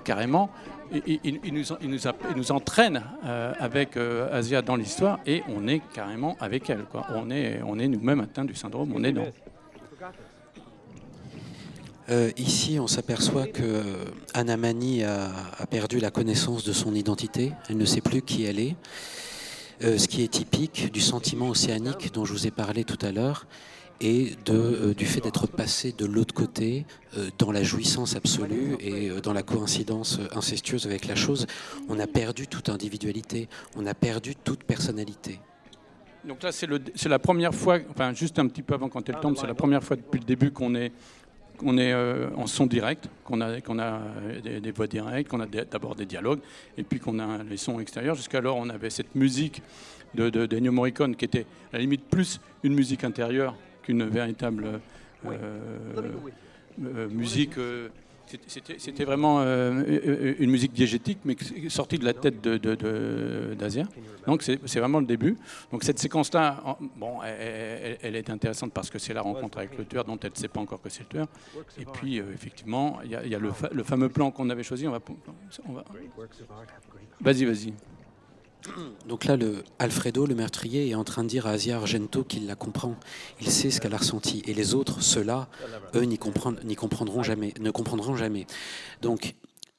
carrément, 0.03 0.51
il, 0.91 1.53
nous, 2.36 2.51
entraîne 2.51 3.03
euh, 3.25 3.53
avec 3.59 3.97
euh, 3.97 4.29
Asia 4.31 4.61
dans 4.61 4.75
l'histoire 4.75 5.19
et 5.25 5.43
on 5.49 5.67
est 5.67 5.81
carrément 5.93 6.36
avec 6.39 6.69
elle. 6.69 6.86
On 7.13 7.29
est, 7.29 7.61
on 7.65 7.79
est 7.79 7.88
nous-mêmes 7.88 8.19
atteints 8.21 8.45
du 8.45 8.55
syndrome, 8.55 8.93
on 8.95 9.03
est 9.03 9.11
dans. 9.11 9.27
Euh, 12.09 12.29
ici, 12.38 12.77
on 12.79 12.86
s'aperçoit 12.86 13.47
que 13.47 13.63
euh, 13.63 14.05
Anna 14.36 14.57
Mani 14.57 15.03
a, 15.03 15.31
a 15.57 15.65
perdu 15.65 15.99
la 15.99 16.11
connaissance 16.11 16.63
de 16.63 16.71
son 16.71 16.93
identité. 16.93 17.51
Elle 17.67 17.77
ne 17.77 17.86
sait 17.86 18.01
plus 18.01 18.21
qui 18.21 18.45
elle 18.45 18.59
est. 18.59 18.75
Ce 19.81 20.07
qui 20.07 20.23
est 20.23 20.29
typique 20.29 20.89
du 20.93 21.01
sentiment 21.01 21.49
océanique 21.49 22.13
dont 22.13 22.23
je 22.23 22.31
vous 22.31 22.47
ai 22.47 22.51
parlé 22.51 22.86
tout 22.86 22.97
à 23.05 23.11
l'heure 23.11 23.45
et 24.01 24.33
de, 24.45 24.53
euh, 24.53 24.93
du 24.93 25.05
fait 25.05 25.21
d'être 25.21 25.47
passé 25.47 25.93
de 25.97 26.05
l'autre 26.05 26.33
côté 26.33 26.85
euh, 27.17 27.29
dans 27.37 27.51
la 27.51 27.63
jouissance 27.63 28.15
absolue 28.15 28.75
et 28.79 29.09
euh, 29.09 29.21
dans 29.21 29.33
la 29.33 29.43
coïncidence 29.43 30.19
incestueuse 30.35 30.85
avec 30.85 31.05
la 31.05 31.15
chose. 31.15 31.47
On 31.87 31.99
a 31.99 32.07
perdu 32.07 32.47
toute 32.47 32.69
individualité, 32.69 33.47
on 33.75 33.85
a 33.85 33.93
perdu 33.93 34.35
toute 34.35 34.63
personnalité. 34.63 35.39
Donc 36.25 36.41
là, 36.41 36.51
c'est 36.51 37.09
la 37.09 37.19
première 37.19 37.53
fois, 37.53 37.77
enfin 37.91 38.11
juste 38.13 38.39
un 38.39 38.47
petit 38.47 38.63
peu 38.63 38.73
avant 38.73 38.89
quand 38.89 39.07
elle 39.07 39.19
tombe, 39.19 39.37
c'est 39.37 39.45
la 39.45 39.53
première 39.53 39.83
fois 39.83 39.95
depuis 39.95 40.19
le 40.19 40.25
début 40.25 40.49
qu'on 40.49 40.73
est, 40.73 40.91
qu'on 41.55 41.77
est 41.77 41.93
en 41.93 42.47
son 42.47 42.65
direct, 42.65 43.07
qu'on 43.23 43.41
a, 43.41 43.61
qu'on 43.61 43.77
a 43.77 43.99
des, 44.43 44.71
voix 44.71 44.87
directes, 44.87 45.29
qu'on 45.29 45.39
a 45.39 45.45
d'abord 45.45 45.93
des 45.93 46.07
dialogues, 46.07 46.39
et 46.79 46.83
puis 46.83 46.99
qu'on 46.99 47.19
a 47.19 47.43
les 47.43 47.57
sons 47.57 47.79
extérieurs. 47.79 48.15
Jusqu'alors, 48.15 48.57
on 48.57 48.69
avait 48.69 48.89
cette 48.89 49.13
musique 49.13 49.61
de, 50.15 50.31
de, 50.31 50.47
d'Ennio 50.47 50.71
Morricone 50.71 51.15
qui 51.15 51.25
était 51.25 51.45
à 51.71 51.73
la 51.73 51.79
limite 51.79 52.05
plus 52.05 52.41
une 52.63 52.73
musique 52.73 53.03
intérieure 53.03 53.55
qu'une 53.86 54.03
véritable 54.05 54.65
euh, 55.25 55.29
euh, 56.83 57.07
musique. 57.09 57.57
euh, 57.57 57.89
c'était- 58.47 59.05
vraiment 59.05 59.39
euh, 59.41 60.36
une 60.39 60.49
musique 60.49 60.73
diégétique, 60.73 61.19
mais 61.25 61.36
sortie 61.69 61.99
de 61.99 62.05
la 62.05 62.13
tête 62.13 62.41
de, 62.41 62.57
de- 62.57 62.73
de- 62.75 63.53
d'Asia. 63.57 63.83
Donc 64.25 64.41
c'est 64.41 64.59
c'est 64.65 64.79
vraiment 64.79 64.99
le 64.99 65.05
début. 65.05 65.38
Donc 65.71 65.83
cette 65.83 65.99
séquence-là, 65.99 66.59
en- 66.65 66.77
bon, 66.97 67.21
elle, 67.21 68.15
est 68.15 68.29
intéressante 68.31 68.73
parce 68.73 68.89
que 68.89 68.97
c'est 68.97 69.13
la 69.13 69.21
rencontre 69.21 69.59
avec 69.59 69.77
le 69.77 69.86
tueur 69.86 70.03
dont 70.05 70.17
elle 70.23 70.31
ne 70.31 70.36
sait 70.38 70.47
pas 70.47 70.59
encore 70.59 70.81
que 70.81 70.89
c'est 70.89 71.03
le 71.03 71.09
tueur. 71.09 71.27
Et 71.79 71.86
puis 71.86 72.19
euh, 72.19 72.23
effectivement, 72.33 72.99
il 73.05 73.11
y 73.11 73.15
a, 73.15 73.23
il 73.23 73.31
y 73.31 73.36
a 73.36 73.39
le, 73.39 73.51
fa- 73.51 73.69
le 73.71 73.83
fameux 73.83 74.09
plan 74.09 74.31
qu'on 74.31 74.49
avait 74.49 74.63
choisi. 74.63 74.88
On 74.88 74.91
va, 74.91 74.99
on 75.69 75.73
va- 75.73 75.86
Vas-y, 77.21 77.45
vas-y. 77.45 77.73
Donc 79.07 79.26
là, 79.26 79.36
le 79.36 79.63
Alfredo, 79.80 80.26
le 80.26 80.36
meurtrier, 80.36 80.89
est 80.89 80.95
en 80.95 81.03
train 81.03 81.24
de 81.24 81.30
dire 81.30 81.47
à 81.47 81.51
Asia 81.51 81.78
Argento 81.78 82.24
qu'il 82.24 82.47
la 82.47 82.55
comprend. 82.55 82.95
Il 83.41 83.49
sait 83.49 83.70
ce 83.70 83.80
qu'elle 83.80 83.93
a 83.93 83.97
ressenti. 83.97 84.41
Et 84.45 84.53
les 84.53 84.74
autres, 84.74 85.01
ceux-là, 85.01 85.47
eux, 85.95 86.01
n'y 86.01 86.18
comprendront 86.18 87.24
jamais, 87.24 87.53
ne 87.59 87.72
comprendront 87.72 88.16
jamais. 88.16 88.47
Donc, 89.01 89.36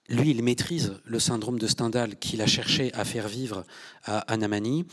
lui, 0.09 0.31
il 0.31 0.43
maîtrise 0.43 0.95
le 1.05 1.19
syndrome 1.19 1.59
de 1.59 1.67
Stendhal 1.67 2.17
qu'il 2.17 2.41
a 2.41 2.47
cherché 2.47 2.93
à 2.95 3.05
faire 3.05 3.27
vivre 3.27 3.65
à 4.05 4.19
Anamani. 4.33 4.87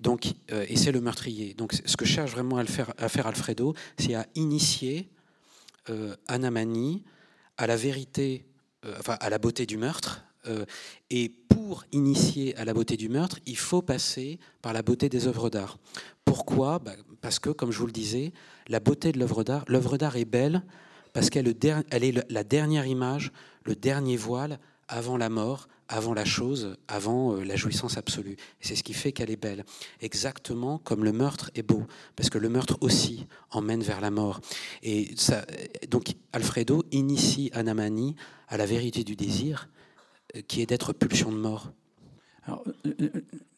Donc, 0.00 0.34
euh, 0.52 0.66
et 0.68 0.76
c'est 0.76 0.92
le 0.92 1.00
meurtrier. 1.00 1.54
Donc, 1.54 1.72
ce 1.84 1.96
que 1.96 2.04
cherche 2.04 2.32
vraiment 2.32 2.58
à, 2.58 2.64
faire, 2.66 3.26
Alfredo, 3.26 3.74
c'est 3.98 4.14
à 4.14 4.26
initier 4.34 5.08
euh, 5.88 6.14
Anamani 6.26 7.02
à 7.56 7.66
la 7.66 7.76
vérité, 7.76 8.44
enfin 8.98 9.16
à 9.20 9.30
la 9.30 9.38
beauté 9.38 9.64
du 9.64 9.78
meurtre. 9.78 10.22
Et 11.10 11.28
pour 11.48 11.84
initier 11.92 12.56
à 12.56 12.64
la 12.64 12.72
beauté 12.72 12.96
du 12.96 13.08
meurtre, 13.08 13.38
il 13.46 13.58
faut 13.58 13.82
passer 13.82 14.38
par 14.62 14.72
la 14.72 14.82
beauté 14.82 15.08
des 15.08 15.26
œuvres 15.26 15.50
d'art. 15.50 15.78
Pourquoi? 16.24 16.78
Bah, 16.78 16.92
Parce 17.20 17.38
que, 17.38 17.50
comme 17.50 17.72
je 17.72 17.78
vous 17.78 17.86
le 17.86 17.92
disais, 17.92 18.32
la 18.68 18.80
beauté 18.80 19.12
de 19.12 19.18
l'œuvre 19.18 19.44
d'art, 19.44 19.64
l'œuvre 19.68 19.98
d'art 19.98 20.16
est 20.16 20.24
belle 20.24 20.62
parce 21.12 21.30
qu'elle 21.30 21.48
est 21.48 22.30
la 22.30 22.44
dernière 22.44 22.86
image, 22.86 23.32
le 23.64 23.74
dernier 23.74 24.16
voile 24.16 24.58
avant 24.88 25.16
la 25.16 25.28
mort, 25.28 25.68
avant 25.88 26.14
la 26.14 26.24
chose, 26.24 26.76
avant 26.86 27.34
euh, 27.34 27.44
la 27.44 27.56
jouissance 27.56 27.96
absolue. 27.96 28.36
C'est 28.60 28.76
ce 28.76 28.82
qui 28.82 28.92
fait 28.94 29.12
qu'elle 29.12 29.30
est 29.30 29.36
belle. 29.36 29.64
Exactement 30.00 30.78
comme 30.78 31.04
le 31.04 31.12
meurtre 31.12 31.50
est 31.54 31.62
beau, 31.62 31.86
parce 32.14 32.30
que 32.30 32.38
le 32.38 32.48
meurtre 32.48 32.76
aussi 32.80 33.26
emmène 33.50 33.82
vers 33.82 34.00
la 34.00 34.10
mort. 34.10 34.40
Et 34.82 35.14
donc 35.90 36.14
Alfredo 36.32 36.84
initie 36.92 37.50
Anamani 37.52 38.16
à 38.48 38.56
la 38.56 38.66
vérité 38.66 39.02
du 39.02 39.16
désir, 39.16 39.68
euh, 39.68 39.77
qui 40.46 40.62
est 40.62 40.66
d'être 40.66 40.92
pulsion 40.92 41.32
de 41.32 41.36
mort. 41.38 41.72
Alors, 42.44 42.64
euh, 42.86 43.08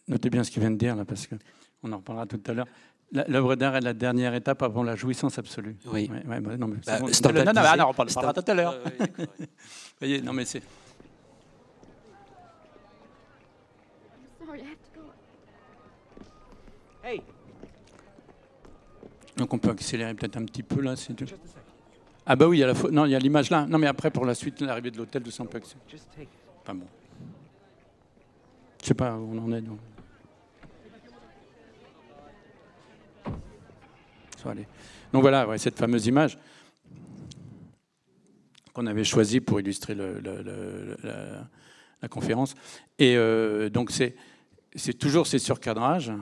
notez 0.08 0.30
bien 0.30 0.44
ce 0.44 0.50
qu'il 0.50 0.60
vient 0.60 0.70
de 0.70 0.76
dire 0.76 0.96
là, 0.96 1.04
parce 1.04 1.26
qu'on 1.26 1.92
en 1.92 1.96
reparlera 1.98 2.26
tout 2.26 2.40
à 2.46 2.52
l'heure. 2.52 2.66
L'œuvre 3.12 3.56
d'art 3.56 3.74
est 3.74 3.80
la 3.80 3.92
dernière 3.92 4.34
étape 4.34 4.62
avant 4.62 4.84
la 4.84 4.94
jouissance 4.94 5.36
absolue. 5.38 5.76
Oui. 5.86 6.08
Ouais, 6.12 6.24
ouais, 6.26 6.56
non, 6.56 6.68
mais 6.68 6.76
bah, 6.86 7.00
bon. 7.00 7.06
Non, 7.06 7.08
non, 7.08 7.52
disait- 7.52 7.76
non, 7.76 7.88
on 7.88 7.94
parlera 7.94 8.32
tout 8.32 8.44
à 8.46 8.54
l'heure. 8.54 8.78
Ouais. 8.84 9.08
Vous 9.38 9.46
voyez, 10.00 10.22
non, 10.22 10.32
mais 10.32 10.44
c'est. 10.44 10.62
Donc 19.36 19.54
on 19.54 19.58
peut 19.58 19.70
accélérer 19.70 20.12
peut-être 20.14 20.36
un 20.36 20.44
petit 20.44 20.62
peu 20.62 20.82
là. 20.82 20.96
c'est 20.96 21.14
tout. 21.14 21.24
Ah 22.26 22.36
bah 22.36 22.46
oui, 22.46 22.58
il 22.58 22.60
y 22.60 22.64
a 22.64 22.66
la 22.66 22.74
non, 22.90 23.06
il 23.06 23.12
y 23.12 23.14
a 23.14 23.18
l'image 23.18 23.48
là. 23.50 23.66
Non, 23.66 23.78
mais 23.78 23.86
après 23.86 24.10
pour 24.10 24.26
la 24.26 24.34
suite, 24.34 24.60
l'arrivée 24.60 24.90
de 24.90 24.98
l'hôtel 24.98 25.22
de 25.22 25.30
Saint-Pax. 25.30 25.76
just 25.90 26.08
take 26.10 26.24
it. 26.24 26.39
Enfin 26.70 26.78
bon. 26.78 26.86
Je 28.80 28.86
sais 28.86 28.94
pas 28.94 29.16
où 29.16 29.34
on 29.34 29.44
en 29.44 29.52
est. 29.52 29.60
Donc. 29.60 29.80
Donc 35.12 35.20
voilà, 35.20 35.46
cette 35.58 35.76
fameuse 35.76 36.06
image 36.06 36.38
qu'on 38.72 38.86
avait 38.86 39.04
choisie 39.04 39.40
pour 39.40 39.60
illustrer 39.60 39.94
la 39.94 42.08
conférence. 42.08 42.54
Et 42.98 43.16
euh, 43.16 43.68
donc 43.68 43.90
c'est 43.90 44.16
c'est 44.76 44.94
toujours 44.94 45.26
ces 45.26 45.38
surcadrages, 45.38 46.12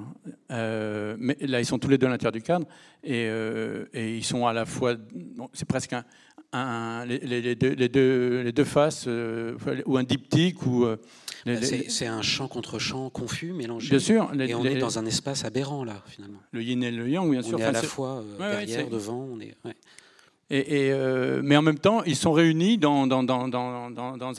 euh, 0.51 1.17
mais 1.19 1.37
là 1.41 1.61
ils 1.61 1.67
sont 1.67 1.79
tous 1.79 1.89
les 1.89 1.99
deux 1.99 2.07
à 2.07 2.11
l'intérieur 2.11 2.33
du 2.33 2.43
cadre 2.43 2.67
et, 3.05 3.27
euh, 3.29 3.85
et 3.93 4.17
ils 4.17 4.25
sont 4.25 4.47
à 4.47 4.53
la 4.53 4.65
fois, 4.65 4.95
bon, 5.37 5.49
c'est 5.53 5.69
presque 5.69 5.93
un, 5.93 6.05
un- 6.53 7.05
les, 7.05 7.55
deux, 7.55 7.75
les, 7.75 7.89
deux, 7.89 8.43
les 8.43 8.53
deux 8.53 8.65
faces 8.65 9.05
euh, 9.07 9.57
ou 9.87 9.97
un 9.99 10.03
diptyque 10.05 10.65
ou 10.67 10.87
Bah, 11.47 11.57
C'est 11.63 12.07
un 12.07 12.23
champ 12.23 12.49
contre 12.49 12.79
champ 12.79 13.11
confus, 13.11 13.53
mélangé. 13.53 13.91
bien 13.91 13.99
sûr 13.99 14.31
les- 14.35 14.51
Et 14.51 14.55
on 14.55 14.65
est 14.65 14.77
dans 14.79 14.99
un 14.99 15.07
espace 15.07 15.45
aberrant, 15.45 15.85
là, 15.85 16.03
finalement. 16.07 16.41
le 16.51 16.63
yin 16.63 16.83
et 16.83 16.91
le 16.91 17.09
yang 17.09 17.31
bien 17.31 17.41
On 17.41 17.43
sûr. 17.43 17.61
est 17.61 17.65
à 17.65 17.73
la 17.73 17.83
fois 17.83 18.23
Ouais, 18.41 18.65
derrière, 18.67 18.89
devant. 18.89 19.29
On 19.31 19.41
est, 19.41 19.55
ouais. 19.65 19.75
Et, 20.51 20.87
et, 20.87 20.93
euh, 20.93 21.43
mais 21.45 21.57
en 21.59 21.63
même 21.63 21.79
temps, 21.79 22.03
ils 22.05 22.17
sont 22.17 22.33
réunis 22.33 22.79
dans, 22.79 23.07
dans, 23.07 23.21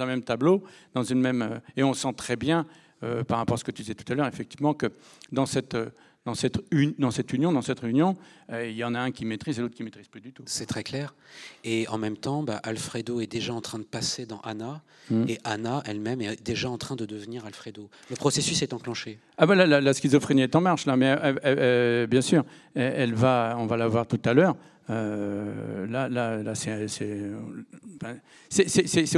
un 0.01 0.05
même 0.07 0.23
tableau, 0.23 0.63
dans 0.95 1.03
une 1.03 1.19
même, 1.21 1.61
et 1.77 1.83
on 1.83 1.93
sent 1.93 2.13
très 2.17 2.35
bien, 2.35 2.65
euh, 3.03 3.23
par 3.23 3.37
rapport 3.37 3.55
à 3.55 3.57
ce 3.57 3.63
que 3.63 3.71
tu 3.71 3.81
disais 3.81 3.95
tout 3.95 4.11
à 4.11 4.15
l'heure, 4.15 4.27
effectivement, 4.27 4.73
que 4.73 4.87
dans 5.31 5.45
cette, 5.45 5.75
euh, 5.75 5.89
dans 6.25 6.35
cette, 6.35 6.59
une- 6.71 6.93
dans 6.99 7.11
cette 7.11 7.31
union, 7.33 7.51
dans 7.53 7.61
cette 7.61 7.79
réunion, 7.79 8.17
euh, 8.51 8.67
il 8.69 8.75
y 8.75 8.83
en 8.83 8.93
a 8.93 8.99
un 8.99 9.11
qui 9.11 9.25
maîtrise 9.25 9.57
et 9.57 9.61
l'autre 9.61 9.75
qui 9.75 9.83
maîtrise 9.83 10.07
plus 10.09 10.21
du 10.21 10.33
tout. 10.33 10.43
C'est 10.45 10.65
très 10.65 10.83
clair. 10.83 11.15
Et 11.63 11.87
en 11.87 11.97
même 11.97 12.17
temps, 12.17 12.43
bah, 12.43 12.57
Alfredo 12.63 13.21
est 13.21 13.27
déjà 13.27 13.53
en 13.53 13.61
train 13.61 13.79
de 13.79 13.83
passer 13.85 14.25
dans 14.25 14.39
Anna, 14.41 14.81
Mm. 15.09 15.25
et 15.27 15.39
Anna 15.43 15.81
elle-même 15.85 16.21
est 16.21 16.43
déjà 16.45 16.69
en 16.69 16.77
train 16.77 16.95
de 16.95 17.05
devenir 17.05 17.43
Alfredo. 17.45 17.89
Le 18.11 18.15
processus 18.15 18.61
est 18.61 18.73
enclenché. 18.73 19.17
Ah 19.41 19.45
ben 19.45 19.55
la, 19.55 19.93
schizophrénie 19.93 20.41
est 20.41 20.53
en 20.53 20.59
marche 20.59 20.85
là, 20.85 20.97
mais 20.97 21.11
euh, 21.11 21.15
euh, 21.23 21.33
euh, 21.45 22.07
bien 22.07 22.19
sûr, 22.19 22.43
elle, 22.75 23.13
va, 23.13 23.55
on 23.57 23.67
va 23.67 23.77
la 23.77 23.87
voir 23.87 24.05
tout 24.05 24.19
à 24.25 24.33
l'heure. 24.33 24.57
Là, 24.89 26.09
là, 26.09 26.43
là, 26.43 26.55
c'est, 26.55 26.87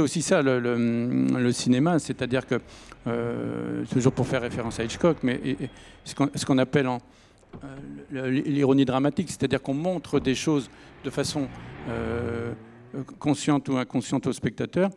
aussi 0.00 0.22
ça 0.22 0.42
le, 0.42 1.50
cinéma, 1.50 1.98
c'est-à-dire 1.98 2.46
que 2.46 2.60
toujours 3.92 4.12
pour 4.12 4.28
faire 4.28 4.42
référence 4.42 4.78
à 4.78 4.84
Hitchcock, 4.84 5.16
mais 5.24 5.40
et- 5.44 5.56
ce 6.04 6.14
qu'on, 6.46 6.58
appelle 6.58 6.88
l'ironie 8.12 8.84
dramatique, 8.84 9.28
c'est-à-dire 9.28 9.60
qu'on 9.60 9.74
montre 9.74 10.20
des 10.20 10.36
choses 10.36 10.70
de 11.04 11.10
façon 11.10 11.48
consciente 13.18 13.68
ou 13.70 13.76
inconsciente 13.76 14.28
au 14.28 14.32
spectateur, 14.32 14.88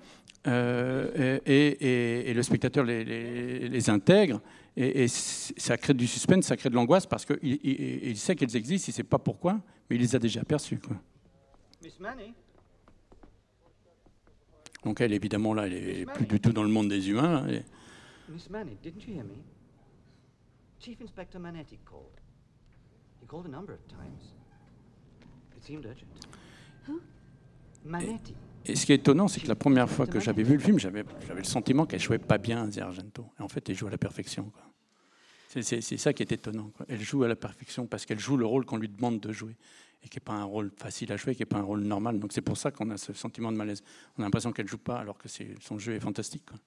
et, 0.45 1.41
et- 1.49 2.33
le 2.33 2.43
spectateur 2.43 2.83
les- 2.83 3.69
les 3.69 3.89
intègre. 3.89 4.39
Et, 4.77 5.03
et 5.03 5.07
ça 5.07 5.77
crée 5.77 5.93
du 5.93 6.05
suspense, 6.05 6.45
ça 6.45 6.57
crée 6.57 6.69
de 6.69 6.75
l'angoisse 6.75 7.05
parce 7.05 7.25
qu'il 7.25 7.39
il, 7.43 8.07
il 8.09 8.17
sait 8.17 8.35
qu'elles 8.35 8.55
existent, 8.57 8.87
il 8.89 8.91
ne 8.91 8.95
sait 8.95 9.03
pas 9.03 9.19
pourquoi, 9.19 9.53
mais 9.89 9.95
il 9.95 10.01
les 10.01 10.15
a 10.15 10.19
déjà 10.19 10.41
aperçues. 10.41 10.79
Quoi. 10.79 10.97
Miss 11.81 11.99
Manny? 11.99 12.33
Donc 14.83 15.01
elle, 15.01 15.13
évidemment, 15.13 15.53
là, 15.53 15.65
elle 15.67 15.73
est 15.73 16.05
plus 16.05 16.25
du 16.27 16.39
tout 16.39 16.51
dans 16.51 16.63
le 16.63 16.69
monde 16.69 16.89
des 16.89 17.09
humains. 17.09 17.45
là. 17.47 17.53
Est- 17.53 17.65
Miss 18.29 18.49
Manny, 18.49 18.75
didn't 18.83 19.01
you 19.07 19.13
hear 19.15 19.23
me? 19.23 19.35
Chief 20.79 20.99
Inspector 21.01 21.39
Manetti 21.39 21.77
called. 21.85 22.19
He 23.21 23.25
called 23.27 23.45
a 23.45 23.49
number 23.49 23.73
of 23.73 23.87
times. 23.87 24.33
It 25.57 25.63
seemed 25.63 25.85
urgent. 25.85 26.05
Who? 26.87 26.99
Et 28.65 28.75
ce 28.75 28.85
qui 28.85 28.91
est 28.93 28.95
étonnant, 28.95 29.27
c'est 29.27 29.41
que 29.41 29.47
la 29.47 29.55
première 29.55 29.89
fois 29.89 30.07
que 30.07 30.19
j'avais 30.19 30.41
vu 30.43 30.53
le 30.53 30.59
film, 30.59 30.79
j'avais 30.79 31.03
le 31.35 31.43
sentiment 31.43 31.85
qu'elle 31.85 31.99
jouait 32.01 32.17
pas 32.17 32.37
bien, 32.39 32.69
Zia 32.71 32.85
Argento. 32.85 33.27
Et 33.39 33.43
en 33.43 33.47
fait, 33.47 33.67
elle 33.69 33.75
joue 33.75 33.87
à 33.87 33.91
la 33.91 33.97
perfection. 33.99 34.51
C'est- 35.49 35.97
ça 35.97 36.11
qui 36.13 36.23
est 36.23 36.31
étonnant. 36.31 36.71
quoi. 36.75 36.85
Elle 36.89 37.01
joue 37.01 37.23
à 37.23 37.27
la 37.27 37.35
perfection 37.35 37.87
parce 37.87 38.05
qu'elle 38.05 38.19
joue 38.19 38.35
le 38.37 38.45
rôle 38.45 38.65
qu'on 38.65 38.77
lui 38.77 38.89
demande 38.89 39.19
de 39.19 39.31
jouer. 39.31 39.55
Et 40.03 40.09
qui 40.09 40.17
n'est 40.17 40.23
pas 40.23 40.33
un 40.33 40.43
rôle 40.43 40.71
facile 40.77 41.11
à 41.13 41.17
jouer, 41.17 41.33
qui 41.33 41.41
n'est 41.41 41.45
pas 41.47 41.57
un 41.59 41.63
rôle 41.63 41.81
normal. 41.81 42.19
Donc 42.19 42.33
c'est 42.33 42.41
pour 42.41 42.57
ça 42.57 42.71
qu'on 42.71 42.89
a 42.91 42.97
ce 42.97 43.13
sentiment 43.13 43.51
de 43.51 43.57
malaise. 43.57 43.81
On 44.17 44.21
a 44.21 44.25
l'impression 44.25 44.51
qu'elle 44.51 44.67
joue 44.67 44.77
pas 44.77 44.97
alors 44.97 45.17
que 45.17 45.27
son 45.61 45.79
jeu 45.79 45.93
est 45.93 45.99
fantastique. 45.99 46.43
quoi. 46.45 46.57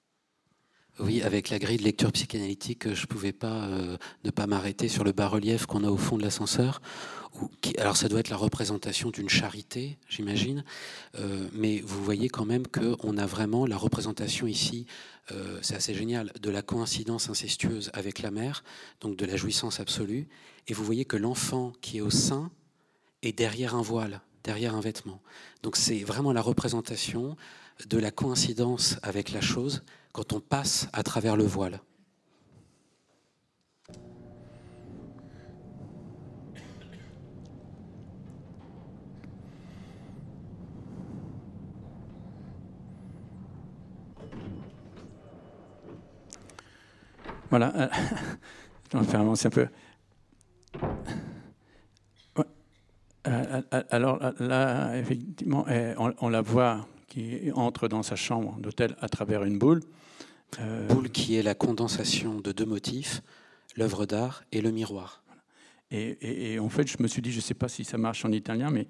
Oui, 0.99 1.21
avec 1.21 1.49
la 1.49 1.59
grille 1.59 1.77
de 1.77 1.83
lecture 1.83 2.11
psychanalytique, 2.11 2.93
je 2.93 3.01
ne 3.01 3.07
pouvais 3.07 3.31
pas 3.31 3.65
euh, 3.67 3.97
ne 4.25 4.31
pas 4.31 4.47
m'arrêter 4.47 4.89
sur 4.89 5.05
le 5.05 5.13
bas-relief 5.13 5.65
qu'on 5.65 5.85
a 5.85 5.89
au 5.89 5.95
fond 5.97 6.17
de 6.17 6.23
l'ascenseur. 6.23 6.81
Alors 7.77 7.95
ça 7.95 8.09
doit 8.09 8.19
être 8.19 8.29
la 8.29 8.35
représentation 8.35 9.09
d'une 9.09 9.29
charité, 9.29 9.97
j'imagine, 10.09 10.65
euh, 11.17 11.47
mais 11.53 11.79
vous 11.79 12.03
voyez 12.03 12.27
quand 12.27 12.43
même 12.43 12.67
qu'on 12.67 13.17
a 13.17 13.25
vraiment 13.25 13.65
la 13.65 13.77
représentation 13.77 14.45
ici, 14.45 14.87
euh, 15.31 15.59
c'est 15.61 15.75
assez 15.75 15.93
génial, 15.93 16.33
de 16.41 16.49
la 16.49 16.61
coïncidence 16.61 17.29
incestueuse 17.29 17.91
avec 17.93 18.19
la 18.19 18.31
mère, 18.31 18.63
donc 18.99 19.15
de 19.15 19.25
la 19.25 19.37
jouissance 19.37 19.79
absolue, 19.79 20.27
et 20.67 20.73
vous 20.73 20.83
voyez 20.83 21.05
que 21.05 21.15
l'enfant 21.15 21.71
qui 21.81 21.99
est 21.99 22.01
au 22.01 22.09
sein 22.09 22.51
est 23.21 23.37
derrière 23.37 23.75
un 23.75 23.81
voile, 23.81 24.21
derrière 24.43 24.75
un 24.75 24.81
vêtement. 24.81 25.21
Donc 25.63 25.77
c'est 25.77 26.03
vraiment 26.03 26.33
la 26.33 26.41
représentation 26.41 27.37
de 27.87 27.97
la 27.97 28.11
coïncidence 28.11 28.97
avec 29.01 29.31
la 29.31 29.41
chose 29.41 29.83
quand 30.19 30.33
on 30.33 30.41
passe 30.41 30.89
à 30.91 31.01
travers 31.01 31.37
le 31.37 31.45
voile. 31.45 31.79
Voilà. 47.49 47.73
euh, 47.77 47.87
On 48.93 49.03
faire 49.03 49.21
avancer 49.21 49.47
un 49.47 49.51
peu. 49.51 49.67
Euh, 53.25 53.61
euh, 53.73 53.83
Alors 53.89 54.19
là, 54.39 54.97
effectivement, 54.97 55.65
eh, 55.69 55.93
on 55.97 56.27
la 56.27 56.41
voit 56.41 56.85
qui 57.07 57.53
entre 57.55 57.87
dans 57.87 58.03
sa 58.03 58.17
chambre 58.17 58.59
d'hôtel 58.59 58.97
à 58.99 59.07
travers 59.07 59.45
une 59.45 59.57
boule. 59.57 59.79
Euh, 60.59 60.87
Boule 60.87 61.09
qui 61.09 61.37
est 61.37 61.43
la 61.43 61.53
condensation 61.55 62.39
de 62.39 62.51
deux 62.51 62.65
motifs, 62.65 63.21
l'œuvre 63.77 64.05
d'art 64.05 64.43
et 64.51 64.61
le 64.61 64.71
miroir. 64.71 65.21
Et, 65.91 66.17
et- 66.21 66.53
et 66.53 66.59
en 66.59 66.69
fait, 66.69 66.87
je 66.87 66.97
me 67.01 67.07
suis 67.07 67.21
dit, 67.21 67.31
je 67.31 67.37
ne 67.37 67.41
sais 67.41 67.53
pas 67.53 67.67
si 67.67 67.83
ça 67.83 67.97
marche 67.97 68.25
en 68.25 68.31
italien, 68.31 68.69
mais 68.71 68.87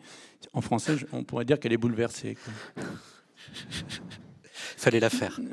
en 0.53 0.61
français, 0.61 0.95
on 1.11 1.23
pourrait 1.23 1.45
dire 1.45 1.59
qu'elle 1.59 1.73
est 1.73 1.77
bouleversée. 1.77 2.37
Fallait 4.77 4.99
la 4.99 5.09
faire. 5.09 5.39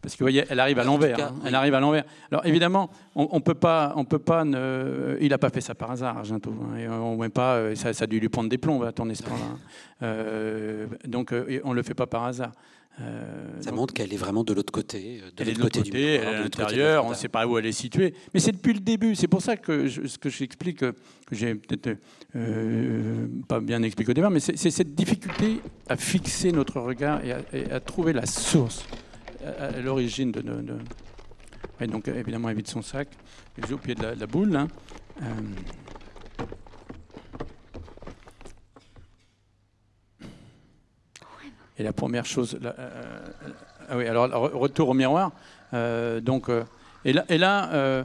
Parce 0.00 0.14
que 0.14 0.20
vous 0.20 0.24
voyez, 0.24 0.44
elle 0.48 0.60
arrive 0.60 0.78
à 0.78 0.84
l'envers. 0.84 1.18
hein. 1.20 1.34
Elle 1.44 1.54
arrive 1.56 1.74
à 1.74 1.80
l'envers. 1.80 2.04
Alors 2.30 2.46
évidemment, 2.46 2.88
on, 3.16 3.28
on 3.32 3.40
peut 3.40 3.54
pas, 3.54 3.92
on 3.96 4.04
peut 4.04 4.20
pas. 4.20 4.44
Ne... 4.44 5.16
Il 5.20 5.30
n'a 5.30 5.38
pas 5.38 5.50
fait 5.50 5.60
ça 5.60 5.74
par 5.74 5.90
hasard, 5.90 6.18
Argento. 6.18 6.52
hein. 6.52 6.76
Et 6.78 6.88
on 6.88 7.16
pas. 7.30 7.56
euh, 7.56 7.74
Ça, 7.74 7.92
ça 7.92 8.04
a 8.04 8.06
dû 8.06 8.20
lui 8.20 8.28
prendre 8.28 8.48
des 8.48 8.58
plombs 8.58 8.80
à 8.82 8.92
ce 9.14 9.22
plan-là. 9.24 9.40
hein. 9.44 9.58
Euh, 10.02 10.86
donc 11.04 11.32
euh, 11.32 11.60
on 11.64 11.72
le 11.72 11.82
fait 11.82 11.94
pas 11.94 12.06
par 12.06 12.24
hasard. 12.24 12.52
Euh, 13.00 13.60
Ça 13.60 13.70
donc, 13.70 13.78
montre 13.78 13.94
qu'elle 13.94 14.12
est 14.12 14.16
vraiment 14.16 14.42
de 14.42 14.52
l'autre 14.52 14.72
côté, 14.72 15.20
euh, 15.22 15.26
de 15.30 15.32
elle 15.42 15.50
est 15.50 15.52
de 15.54 15.60
l'autre 15.60 15.78
côté, 15.78 16.14
elle 16.14 16.22
est 16.24 16.26
à 16.26 16.40
l'intérieur, 16.42 17.04
on 17.06 17.10
ne 17.10 17.14
sait 17.14 17.28
pas 17.28 17.46
où 17.46 17.56
elle 17.56 17.66
est 17.66 17.72
située. 17.72 18.12
Mais 18.34 18.40
c'est 18.40 18.50
depuis 18.52 18.72
le 18.72 18.80
début. 18.80 19.14
C'est 19.14 19.28
pour 19.28 19.40
ça 19.40 19.56
que 19.56 19.86
je- 19.86 20.06
ce 20.08 20.18
que 20.18 20.28
j'explique, 20.28 20.78
que 20.80 20.94
j'ai 21.30 21.54
peut-être 21.54 21.96
euh, 22.34 23.26
pas 23.46 23.60
bien 23.60 23.82
expliqué 23.82 24.10
au 24.10 24.14
départ, 24.14 24.30
mais 24.32 24.40
c'est 24.40 24.56
c'est 24.56 24.70
cette 24.72 24.94
difficulté 24.96 25.60
à 25.88 25.96
fixer 25.96 26.50
notre 26.50 26.80
regard 26.80 27.24
et 27.24 27.32
à, 27.32 27.40
et 27.52 27.70
à 27.70 27.78
trouver 27.80 28.12
la 28.12 28.26
source, 28.26 28.84
à, 29.44 29.66
à 29.66 29.80
l'origine 29.80 30.32
de. 30.32 30.40
de, 30.40 30.60
de- 30.62 30.78
Ouais, 31.80 31.86
donc 31.86 32.08
évidemment, 32.08 32.48
elle 32.48 32.56
vide 32.56 32.66
son 32.66 32.82
sac, 32.82 33.08
elle 33.56 33.66
joue 33.68 33.76
au 33.76 33.78
pied 33.78 33.94
de 33.94 34.02
la, 34.02 34.14
de 34.16 34.20
la 34.20 34.26
boule. 34.26 34.56
hein. 34.56 34.66
Euh, 35.22 35.24
Et 41.78 41.82
la 41.82 41.92
première 41.92 42.26
chose, 42.26 42.58
là, 42.60 42.74
euh, 42.78 42.90
ah 43.88 43.96
oui, 43.96 44.06
alors 44.06 44.26
re- 44.28 44.52
retour 44.56 44.88
au 44.90 44.94
miroir. 44.94 45.32
euh, 45.74 46.20
donc, 46.20 46.48
euh, 46.48 46.64
et 47.04 47.12
là, 47.12 47.24
et 47.28 47.38
là 47.38 47.70
euh, 47.72 48.04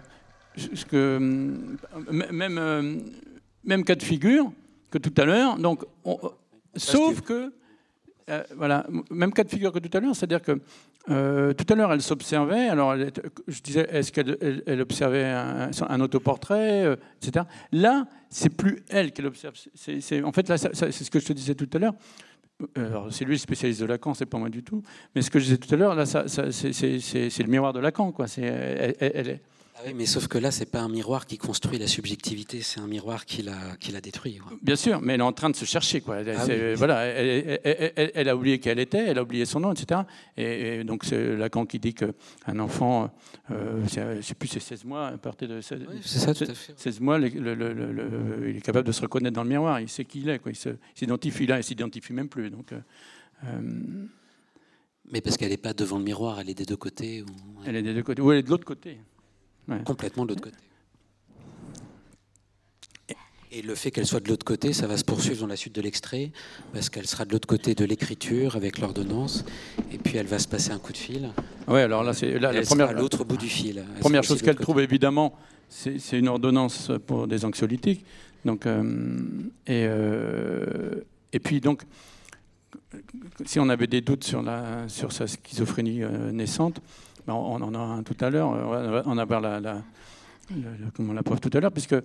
ce 0.58 0.86
que, 0.86 1.18
hum, 1.18 1.78
même, 2.12 2.58
euh, 2.60 2.98
même 3.64 3.84
cas 3.84 3.96
de 3.96 4.04
figure 4.04 4.52
que 4.92 4.98
tout 5.00 5.14
à 5.18 5.26
l'heure. 5.26 5.58
Donc, 5.58 5.84
on- 6.06 6.20
sauf 6.76 7.22
que, 7.22 7.52
euh, 8.30 8.44
voilà, 8.56 8.86
même 9.10 9.34
cas 9.34 9.44
de 9.44 9.50
figure 9.50 9.72
que 9.72 9.80
tout 9.80 9.98
à 9.98 10.00
l'heure, 10.02 10.16
c'est-à-dire 10.16 10.42
que 10.42 10.60
euh, 11.10 11.52
tout 11.54 11.66
à 11.74 11.76
l'heure, 11.76 11.92
elle 11.92 12.02
s'observait. 12.02 12.70
Alors, 12.70 12.94
elle 12.94 13.12
je 13.48 13.62
disais, 13.62 13.86
est-ce 13.92 14.12
qu'elle 14.12 14.38
elle- 14.40 14.64
elle 14.66 14.82
observait 14.82 15.26
un, 15.26 15.70
un 15.90 16.00
autoportrait, 16.00 16.86
euh, 16.86 16.96
etc. 17.22 17.46
Là, 17.74 18.06
c'est 18.30 18.50
plus 18.50 18.84
elle 18.90 19.12
qu'elle 19.12 19.26
observe. 19.26 19.54
En 20.24 20.32
fait, 20.32 20.48
là, 20.48 20.58
c'est 20.58 20.92
ce 20.92 21.12
que 21.12 21.20
je 21.20 21.26
te 21.26 21.34
disais 21.34 21.56
tout 21.56 21.70
à 21.74 21.80
l'heure. 21.80 21.94
C'est 23.12 23.26
lui 23.26 23.34
le 23.34 23.38
spécialiste 23.38 23.82
de 23.82 23.86
Lacan, 23.86 24.14
c'est 24.14 24.26
pas 24.26 24.38
moi 24.38 24.50
du 24.50 24.64
tout. 24.64 24.82
Mais 25.16 25.22
ce 25.22 25.30
que 25.30 25.40
je 25.40 25.46
disais 25.46 25.58
tout 25.58 25.74
à 25.74 25.78
l'heure, 25.78 25.96
là, 25.96 26.06
c'est- 26.06 26.28
le 27.44 27.48
miroir 27.50 27.74
de 27.74 27.80
Lacan, 27.80 28.12
quoi. 28.12 28.28
C'est, 28.28 28.42
elle, 28.42 28.96
elle- 29.00 29.12
elle 29.16 29.40
Ah 29.76 29.80
oui, 29.88 29.94
mais 29.96 30.06
sauf 30.06 30.28
que 30.28 30.38
là, 30.38 30.52
c'est 30.52 30.70
pas 30.70 30.82
un 30.82 30.88
miroir 30.88 31.26
qui 31.26 31.38
construit 31.40 31.80
la 31.80 31.88
subjectivité, 31.88 32.62
c'est 32.62 32.80
un 32.80 32.86
miroir 32.86 33.26
qui 33.26 33.42
la, 33.42 33.76
qui 33.80 33.92
la 33.92 34.02
détruit. 34.02 34.40
Bien 34.62 34.76
sûr, 34.76 35.02
mais 35.02 35.14
elle 35.16 35.22
est 35.22 35.24
en 35.24 35.32
train 35.34 35.50
de 35.50 35.56
se 35.56 35.66
chercher, 35.66 36.00
quoi. 36.00 36.18
Elle, 36.18 36.36
Ah 36.38 36.46
oui. 36.48 36.76
Voilà, 36.76 37.06
elle, 37.06 37.28
elle- 37.28 37.60
elle- 37.64 37.94
elle- 37.96 38.12
elle 38.14 38.30
a 38.30 38.36
oublié 38.36 38.60
qui 38.60 38.70
elle 38.70 38.78
était, 38.78 39.00
elle 39.08 39.18
a 39.18 39.24
oublié 39.24 39.46
son 39.46 39.60
nom, 39.62 39.72
etc. 39.74 40.02
Et, 40.38 40.76
et 40.80 40.84
donc 40.84 41.04
c'est 41.06 41.36
Lacan 41.36 41.66
qui 41.66 41.80
dit 41.80 41.96
qu'un 41.96 42.60
enfant, 42.60 43.12
euh, 43.50 43.82
je 43.88 44.22
sais 44.22 44.36
plus, 44.36 44.48
c'est 44.48 44.60
16 44.60 44.86
mois, 44.86 45.08
à 45.08 45.18
partir 45.18 45.48
de 45.48 45.60
16, 45.60 45.82
Oui, 45.90 45.98
c'est 46.04 46.20
ça, 46.20 46.34
tout 46.36 46.44
à 46.44 46.54
fait. 46.54 46.74
16 46.78 47.00
mois, 47.00 47.18
le- 47.18 47.30
le- 47.30 47.56
le- 47.56 47.74
le- 47.74 47.92
le- 47.92 48.50
il 48.52 48.58
est 48.58 48.62
capable 48.62 48.86
de 48.88 48.92
se 48.92 49.02
reconnaître 49.02 49.36
dans 49.36 49.44
le 49.44 49.50
miroir, 49.50 49.80
il 49.82 49.90
sait 49.90 50.06
qui 50.06 50.22
il 50.22 50.30
est, 50.30 50.38
quoi. 50.38 50.52
il 50.52 50.78
s'identifie 50.96 51.48
là, 51.48 51.58
il 51.58 51.64
s'identifie 51.64 52.14
même 52.14 52.30
plus. 52.30 52.52
Donc, 52.52 52.72
euh, 52.74 52.80
euh, 53.46 54.06
Mais 55.12 55.20
parce 55.20 55.36
qu'elle 55.36 55.50
n'est 55.50 55.58
pas 55.58 55.74
devant 55.74 55.98
le 55.98 56.04
miroir, 56.06 56.40
elle 56.40 56.50
est 56.50 56.54
des 56.54 56.66
deux 56.66 56.78
côtés, 56.78 57.24
ou 57.24 57.26
elle 57.66 57.76
est 57.76 57.82
des 57.82 57.94
deux 57.94 58.04
côtés, 58.04 58.22
ou 58.22 58.32
elle 58.32 58.38
est 58.40 58.44
de 58.44 58.50
l'autre 58.50 58.66
côté. 58.66 59.00
Complètement 59.86 60.26
de 60.26 60.30
l'autre 60.30 60.42
côté. 60.42 60.58
Et 63.56 63.62
le 63.62 63.76
fait 63.76 63.92
qu'elle 63.92 64.08
soit 64.08 64.20
de 64.20 64.30
l'autre 64.30 64.46
côté, 64.46 64.74
ça 64.74 64.88
va 64.88 64.98
se 64.98 65.04
poursuivre 65.04 65.42
dans 65.42 65.48
la 65.48 65.56
suite 65.56 65.76
de 65.76 65.82
l'extrait, 65.82 66.32
parce 66.74 66.90
qu'elle 66.90 67.06
sera 67.06 67.24
de 67.24 67.32
l'autre 67.32 67.48
côté 67.48 67.76
de 67.76 67.86
l'écriture 67.86 68.56
avec 68.56 68.80
l'ordonnance, 68.80 69.46
et 69.92 70.00
puis 70.00 70.18
elle 70.18 70.26
va 70.26 70.40
se 70.40 70.48
passer 70.48 70.72
un 70.72 70.80
coup 70.80 70.92
de 70.92 70.98
fil. 70.98 71.30
Ouais, 71.68 71.82
alors 71.82 72.04
là, 72.04 72.14
c'est 72.14 72.40
la 72.40 72.52
sera 72.52 72.64
première, 72.64 72.90
à 72.90 72.94
l'autre 72.94 73.24
bout 73.24 73.38
du 73.38 73.50
fil. 73.50 73.78
Elle 73.78 74.00
Première 74.00 74.24
chose 74.24 74.42
qu'elle 74.42 74.56
trouve, 74.56 74.80
évidemment, 74.80 75.38
c'est 75.70 76.00
c'est 76.00 76.18
une 76.18 76.30
ordonnance 76.30 76.92
pour 77.06 77.28
des 77.28 77.46
anxiolytiques. 77.46 78.04
Donc, 78.44 78.66
euh, 78.66 78.84
et, 79.68 79.86
euh, 79.88 80.96
et 81.32 81.40
puis, 81.40 81.62
donc, 81.62 81.84
si 83.46 83.60
on 83.60 83.70
avait 83.70 83.88
des 83.88 84.02
doutes 84.02 84.24
sur, 84.24 84.42
la, 84.42 84.88
sur 84.88 85.12
sa 85.12 85.28
schizophrénie 85.28 86.04
euh, 86.04 86.32
naissante, 86.32 86.82
ben, 87.28 87.34
on 87.34 87.62
en 87.62 87.74
a 87.74 87.80
un 87.80 88.04
tout 88.04 88.18
à 88.20 88.30
l'heure, 88.30 88.50
on 88.50 88.70
va- 88.70 89.04
on 89.06 89.16
va 89.16 89.22
avoir 89.22 89.42
la, 89.42 89.60
la, 89.60 89.74
le- 90.52 90.62
le- 90.86 90.92
comment, 90.96 91.14
la 91.14 91.24
preuve 91.24 91.40
tout 91.40 91.50
à 91.54 91.60
l'heure, 91.60 91.72
puisque 91.72 91.96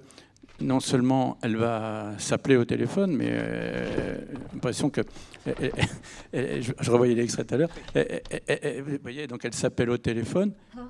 non 0.60 0.80
seulement 0.80 1.38
elle 1.42 1.56
va 1.56 2.12
s'appeler 2.18 2.56
au 2.56 2.64
téléphone, 2.64 3.14
mais 3.16 3.28
euh, 3.30 4.18
j'ai 4.32 4.38
l'impression 4.54 4.90
que. 4.90 5.02
je, 5.46 6.72
je 6.80 6.90
revoyais 6.90 7.14
l'extrait 7.14 7.44
tout 7.44 7.54
à 7.54 7.58
l'heure. 7.58 7.70
Vous 7.94 8.98
voyez, 9.02 9.26
donc 9.26 9.44
elle 9.44 9.54
s'appelle 9.54 9.90
au 9.90 9.98
téléphone. 9.98 10.52
Hello? 10.74 10.84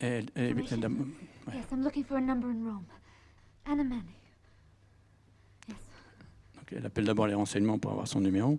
et 0.00 0.06
elle- 0.06 0.26
elle- 0.34 0.54
Permission? 0.54 0.78
elle- 0.82 1.54
Yes, 1.54 1.64
I'm 1.72 1.82
looking 1.82 2.04
for 2.04 2.16
a 2.16 2.20
number 2.20 2.48
in 2.48 2.64
Rome. 2.64 2.84
Anna 3.66 3.82
Manning. 3.82 4.04
Yes. 5.68 5.76
donc 6.56 6.72
elle 6.72 6.86
appelle 6.86 7.04
d'abord 7.04 7.26
les 7.26 7.34
renseignements 7.34 7.78
pour 7.78 7.90
avoir 7.92 8.06
son 8.08 8.20
numéro. 8.20 8.58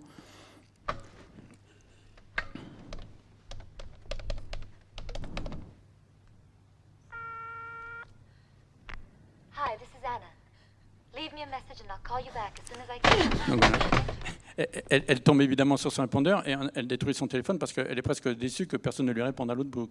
Elle, 14.90 15.22
tombe 15.22 15.42
évidemment 15.42 15.78
sur 15.78 15.92
son 15.92 16.02
répondeur 16.02 16.48
et 16.48 16.56
elle 16.76 16.88
détruit 16.88 17.14
son 17.14 17.28
téléphone 17.28 17.58
parce 17.58 17.74
qu'elle 17.74 17.98
est 17.98 18.02
presque 18.04 18.28
déçue 18.30 18.68
que 18.68 18.78
personne 18.78 19.06
ne 19.06 19.12
lui 19.12 19.22
réponde 19.22 19.50
à 19.50 19.56
l'autre 19.56 19.70
bout. 19.70 19.88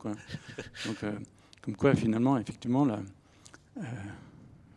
Donc, 0.86 1.02
euh, 1.02 1.12
comme 1.62 1.76
quoi, 1.76 1.94
finalement, 1.94 2.38
effectivement, 2.38 2.84
la, 2.84 3.00
euh, 3.78 3.82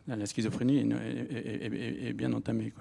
la, 0.07 0.25
schizophrénie 0.25 0.79
est, 0.79 2.13
bien 2.13 2.31
entamée. 2.33 2.73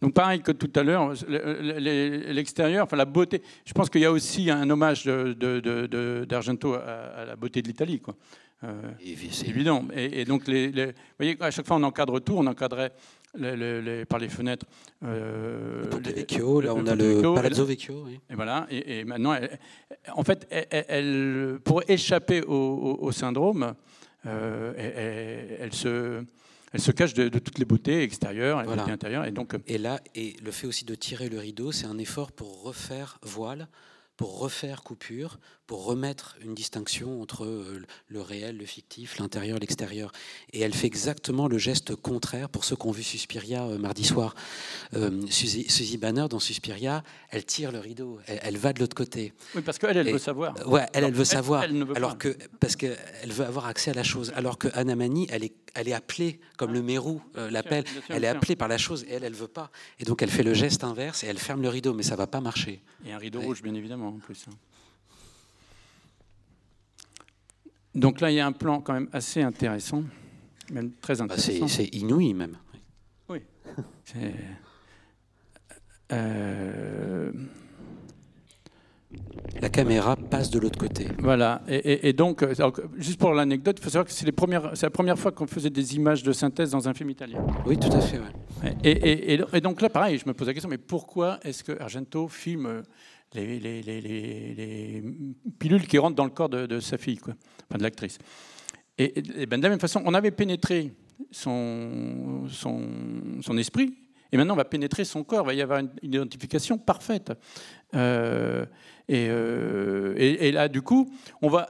Donc 0.00 0.14
pareil 0.14 0.42
que 0.42 0.50
tout 0.50 0.70
à 0.74 0.82
l'heure, 0.82 1.12
le- 1.28 1.78
le- 1.78 2.32
l'extérieur, 2.32 2.84
enfin 2.84 2.96
la 2.96 3.04
beauté. 3.04 3.40
Je 3.64 3.72
pense 3.72 3.88
qu'il 3.88 4.00
y 4.00 4.04
a 4.04 4.10
aussi 4.10 4.50
un 4.50 4.68
hommage 4.68 5.04
d'Argento 5.04 6.74
à 6.74 7.24
la 7.24 7.36
beauté 7.36 7.62
de 7.62 7.68
l'Italie. 7.68 8.02
Euh, 8.64 8.90
Et 9.04 9.16
c'est 9.16 9.32
c'est- 9.32 9.48
évident. 9.48 9.86
Et, 9.94 10.20
et 10.20 10.24
donc, 10.24 10.46
les, 10.46 10.70
les- 10.70 10.86
vous 10.86 10.92
voyez, 11.18 11.36
à 11.40 11.50
chaque 11.50 11.66
fois, 11.66 11.76
on 11.76 11.82
encadre 11.82 12.20
tout. 12.20 12.34
On 12.36 12.46
encadrait 12.46 12.92
les- 13.34 14.04
par 14.04 14.18
les 14.18 14.28
fenêtres. 14.28 14.66
euh, 15.02 15.82
Le 15.90 16.12
Vecchio, 16.12 16.60
là 16.60 16.74
on 16.74 16.86
a 16.86 16.94
le 16.94 17.14
Vecchio. 17.14 17.34
Palazzo 17.34 17.64
Vecchio. 17.64 18.02
oui. 18.06 18.20
Et 18.30 18.34
voilà. 18.34 18.66
Et, 18.70 19.00
et 19.00 19.04
maintenant, 19.04 19.34
elle- 19.34 19.58
en 20.14 20.22
fait, 20.22 20.46
elle, 20.50 20.66
elle- 20.70 20.84
elle- 20.88 21.58
pour 21.64 21.82
échapper 21.88 22.42
au, 22.42 22.52
au- 22.54 22.98
au 23.06 23.10
syndrome, 23.12 23.74
euh, 24.26 25.56
elle, 25.60 25.72
se, 25.72 26.22
elle 26.72 26.80
se 26.80 26.92
cache 26.92 27.14
de, 27.14 27.28
de 27.28 27.38
toutes 27.38 27.58
les 27.58 27.64
beautés 27.64 28.02
extérieures 28.02 28.60
et 28.60 28.64
Voilà. 28.64 28.82
beautés 28.82 28.92
intérieures. 28.92 29.24
Et 29.24 29.32
donc, 29.32 29.54
euh, 29.54 29.58
Et 29.66 29.78
là, 29.78 29.98
et 30.14 30.36
le 30.44 30.50
fait 30.52 30.66
aussi 30.66 30.84
de 30.84 30.94
tirer 30.94 31.28
le 31.28 31.38
rideau, 31.38 31.72
c'est 31.72 31.86
un 31.86 31.98
effort 31.98 32.30
pour 32.32 32.62
refaire 32.62 33.18
voile, 33.22 33.66
pour 34.22 34.38
refaire 34.38 34.84
coupure, 34.84 35.40
pour 35.66 35.84
remettre 35.84 36.36
une 36.44 36.54
distinction 36.54 37.20
entre 37.20 37.44
euh, 37.44 37.82
le 38.06 38.20
réel, 38.20 38.56
le 38.56 38.66
fictif, 38.66 39.18
l'intérieur, 39.18 39.58
l'extérieur. 39.58 40.12
Et 40.52 40.60
elle 40.60 40.74
fait 40.74 40.86
exactement 40.86 41.48
le 41.48 41.58
geste 41.58 41.96
contraire 41.96 42.48
pour 42.48 42.62
ceux 42.64 42.76
qui 42.76 42.86
ont 42.86 42.92
vu 42.92 43.02
Suspiria 43.02 43.64
euh, 43.64 43.78
mardi 43.78 44.04
soir. 44.04 44.36
Euh, 44.94 45.26
Suzy, 45.28 45.68
Suzy 45.68 45.98
Banner, 45.98 46.26
dans 46.30 46.38
Suspiria, 46.38 47.02
elle 47.30 47.44
tire 47.44 47.72
le 47.72 47.80
rideau, 47.80 48.20
elle, 48.28 48.38
elle 48.44 48.58
va 48.58 48.72
de 48.72 48.78
l'autre 48.78 48.94
côté. 48.94 49.32
oui, 49.56 49.62
parce 49.62 49.80
qu'elle, 49.80 49.96
elle 49.96 50.12
veut 50.12 50.18
savoir. 50.18 50.54
Ouais, 50.68 50.86
elle, 50.92 51.02
elle 51.02 51.14
veut 51.14 51.24
savoir. 51.24 51.64
elle 51.64 51.76
ne 51.76 51.84
veut 51.84 51.96
alors 51.96 52.10
pas. 52.10 52.16
que 52.18 52.36
parce 52.60 52.76
qu'elle 52.76 52.96
veut 53.26 53.44
avoir 53.44 53.66
accès 53.66 53.90
à 53.90 53.94
la 53.94 54.04
chose. 54.04 54.32
Alors 54.36 54.56
que 54.56 54.68
Anna 54.74 54.94
Mani, 54.94 55.26
elle 55.32 55.42
est, 55.42 55.54
elle 55.74 55.88
est 55.88 55.94
appelée 55.94 56.38
comme 56.58 56.72
le 56.72 56.82
mérou 56.82 57.20
euh, 57.36 57.50
l'appelle. 57.50 57.82
Elle 58.08 58.22
est 58.22 58.28
appelée 58.28 58.54
par 58.54 58.68
la 58.68 58.78
chose 58.78 59.04
et 59.08 59.14
elle, 59.14 59.24
elle 59.24 59.34
veut 59.34 59.48
pas. 59.48 59.72
Et 59.98 60.04
donc 60.04 60.22
elle 60.22 60.30
fait 60.30 60.44
le 60.44 60.54
geste 60.54 60.84
inverse 60.84 61.24
et 61.24 61.26
elle 61.26 61.38
ferme 61.38 61.60
le 61.62 61.70
rideau, 61.70 61.92
mais 61.92 62.04
ça 62.04 62.14
va 62.14 62.28
pas 62.28 62.40
marcher. 62.40 62.82
Et 63.04 63.12
un 63.12 63.18
rideau 63.18 63.32
Ouais. 63.40 63.46
rouge, 63.46 63.62
bien 63.62 63.74
évidemment, 63.74 64.11
en 64.12 64.18
plus. 64.18 64.44
hein. 64.48 64.54
Donc 67.94 68.20
là, 68.20 68.30
il 68.30 68.34
y 68.34 68.40
a 68.40 68.46
un 68.46 68.52
plan 68.52 68.80
quand 68.80 68.94
même 68.94 69.08
assez 69.12 69.42
intéressant, 69.42 70.02
même 70.70 70.92
très 71.00 71.16
Bah, 71.16 71.24
intéressant. 71.24 71.68
c'est 71.68 71.84
c'est 71.84 71.94
inouï 71.96 72.34
même. 72.34 72.56
C'est- 74.04 74.34
Euh, 76.12 77.30
La 79.60 79.68
caméra 79.70 80.16
passe 80.16 80.50
de 80.50 80.58
l'autre 80.58 80.78
côté. 80.78 81.06
Voilà. 81.18 81.62
Et, 81.68 81.76
et- 81.76 82.08
et 82.08 82.12
donc, 82.12 82.42
euh, 82.42 82.52
alors, 82.58 82.72
juste 82.98 83.18
pour 83.18 83.32
l'anecdote, 83.32 83.76
il 83.78 83.82
faut 83.84 83.90
savoir 83.90 84.06
que 84.06 84.12
c'est 84.12 84.26
la 84.26 84.90
première 84.90 85.18
fois 85.18 85.32
qu'on 85.32 85.46
faisait 85.46 85.70
des 85.70 85.94
images 85.96 86.22
de 86.22 86.32
synthèse 86.32 86.70
dans 86.70 86.86
un 86.88 86.94
film 86.94 87.10
italien. 87.10 87.46
Oui, 87.66 87.78
tout 87.78 87.92
à 87.92 88.00
fait. 88.00 88.18
ouais. 88.18 88.74
Et, 88.84 88.90
et- 88.90 89.34
et- 89.34 89.40
et 89.52 89.60
donc 89.60 89.80
là, 89.80 89.88
pareil, 89.88 90.18
je 90.18 90.26
me 90.26 90.34
pose 90.34 90.46
la 90.48 90.52
question, 90.54 90.68
mais 90.70 90.78
pourquoi 90.78 91.38
est-ce 91.44 91.62
que 91.64 91.78
Argento 91.80 92.28
filme 92.28 92.66
euh, 92.66 92.82
les, 93.34 93.58
les- 93.58 93.82
les- 93.82 94.00
les- 94.00 94.54
les 94.54 95.04
pilules 95.58 95.86
qui 95.86 95.98
rentrent 95.98 96.16
dans 96.16 96.24
le 96.24 96.30
corps 96.30 96.48
de, 96.48 96.66
sa 96.80 96.98
fille, 96.98 97.18
quoi, 97.18 97.34
enfin 97.68 97.78
de 97.78 97.82
l'actrice 97.82 98.18
Et, 98.98 99.46
ben, 99.46 99.58
de 99.58 99.62
la 99.62 99.70
même 99.70 99.80
façon, 99.80 100.02
on 100.04 100.14
avait 100.14 100.30
pénétré 100.30 100.92
son, 101.30 102.44
esprit, 103.56 103.94
et 104.30 104.36
maintenant 104.36 104.54
on 104.54 104.56
va 104.56 104.64
pénétrer 104.64 105.04
son 105.04 105.24
corps, 105.24 105.44
il 105.44 105.46
va 105.46 105.54
y 105.54 105.62
avoir 105.62 105.78
une 105.78 105.90
identification 106.02 106.78
parfaite. 106.78 107.32
Euh, 107.94 108.64
et, 109.08 109.28
euh, 109.28 110.14
et- 110.16 110.52
là, 110.52 110.68
du 110.68 110.82
coup, 110.82 111.10
on 111.40 111.48
va 111.48 111.68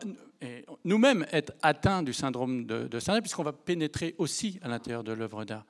nous-mêmes 0.84 1.24
être 1.32 1.52
atteints 1.62 2.02
du 2.02 2.12
syndrome 2.12 2.66
de, 2.66 2.88
de 2.88 3.20
puisqu'on 3.20 3.44
va 3.44 3.52
pénétrer 3.52 4.14
aussi 4.18 4.58
à 4.62 4.68
l'intérieur 4.68 5.04
de 5.04 5.12
l'œuvre 5.12 5.44
d'art. 5.44 5.64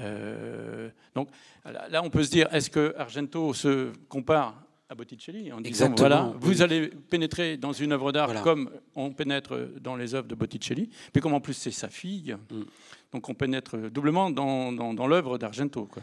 Euh, 0.00 0.90
donc 1.14 1.30
là, 1.64 2.02
on 2.02 2.10
peut 2.10 2.22
se 2.22 2.30
dire, 2.30 2.52
est-ce 2.52 2.68
que 2.70 2.94
Argento 2.98 3.54
se 3.54 3.92
compare 4.08 4.65
à 4.88 4.94
Botticelli 4.94 5.52
en 5.52 5.60
disant 5.60 5.86
Exactement, 5.86 5.96
voilà, 6.08 6.34
vous 6.40 6.62
allez 6.62 6.88
pénétrer 6.88 7.56
dans 7.56 7.72
une 7.72 7.92
œuvre 7.92 8.12
d'art 8.12 8.26
Voilà. 8.26 8.42
comme 8.42 8.70
on 8.94 9.12
pénètre 9.12 9.54
dans 9.80 9.96
les 9.96 10.14
œuvres 10.14 10.28
de 10.28 10.34
Botticelli, 10.34 10.90
puis 11.12 11.20
comme 11.20 11.34
en 11.34 11.40
plus 11.40 11.54
c'est 11.54 11.70
sa 11.72 11.88
fille, 11.88 12.36
Mm. 12.50 12.62
donc 13.12 13.28
on 13.28 13.34
pénètre 13.34 13.76
doublement 13.90 14.30
dans, 14.30 14.72
dans, 14.72 14.94
dans 14.94 15.06
l'œuvre 15.06 15.38
d'Argento. 15.38 15.86
quoi. 15.86 16.02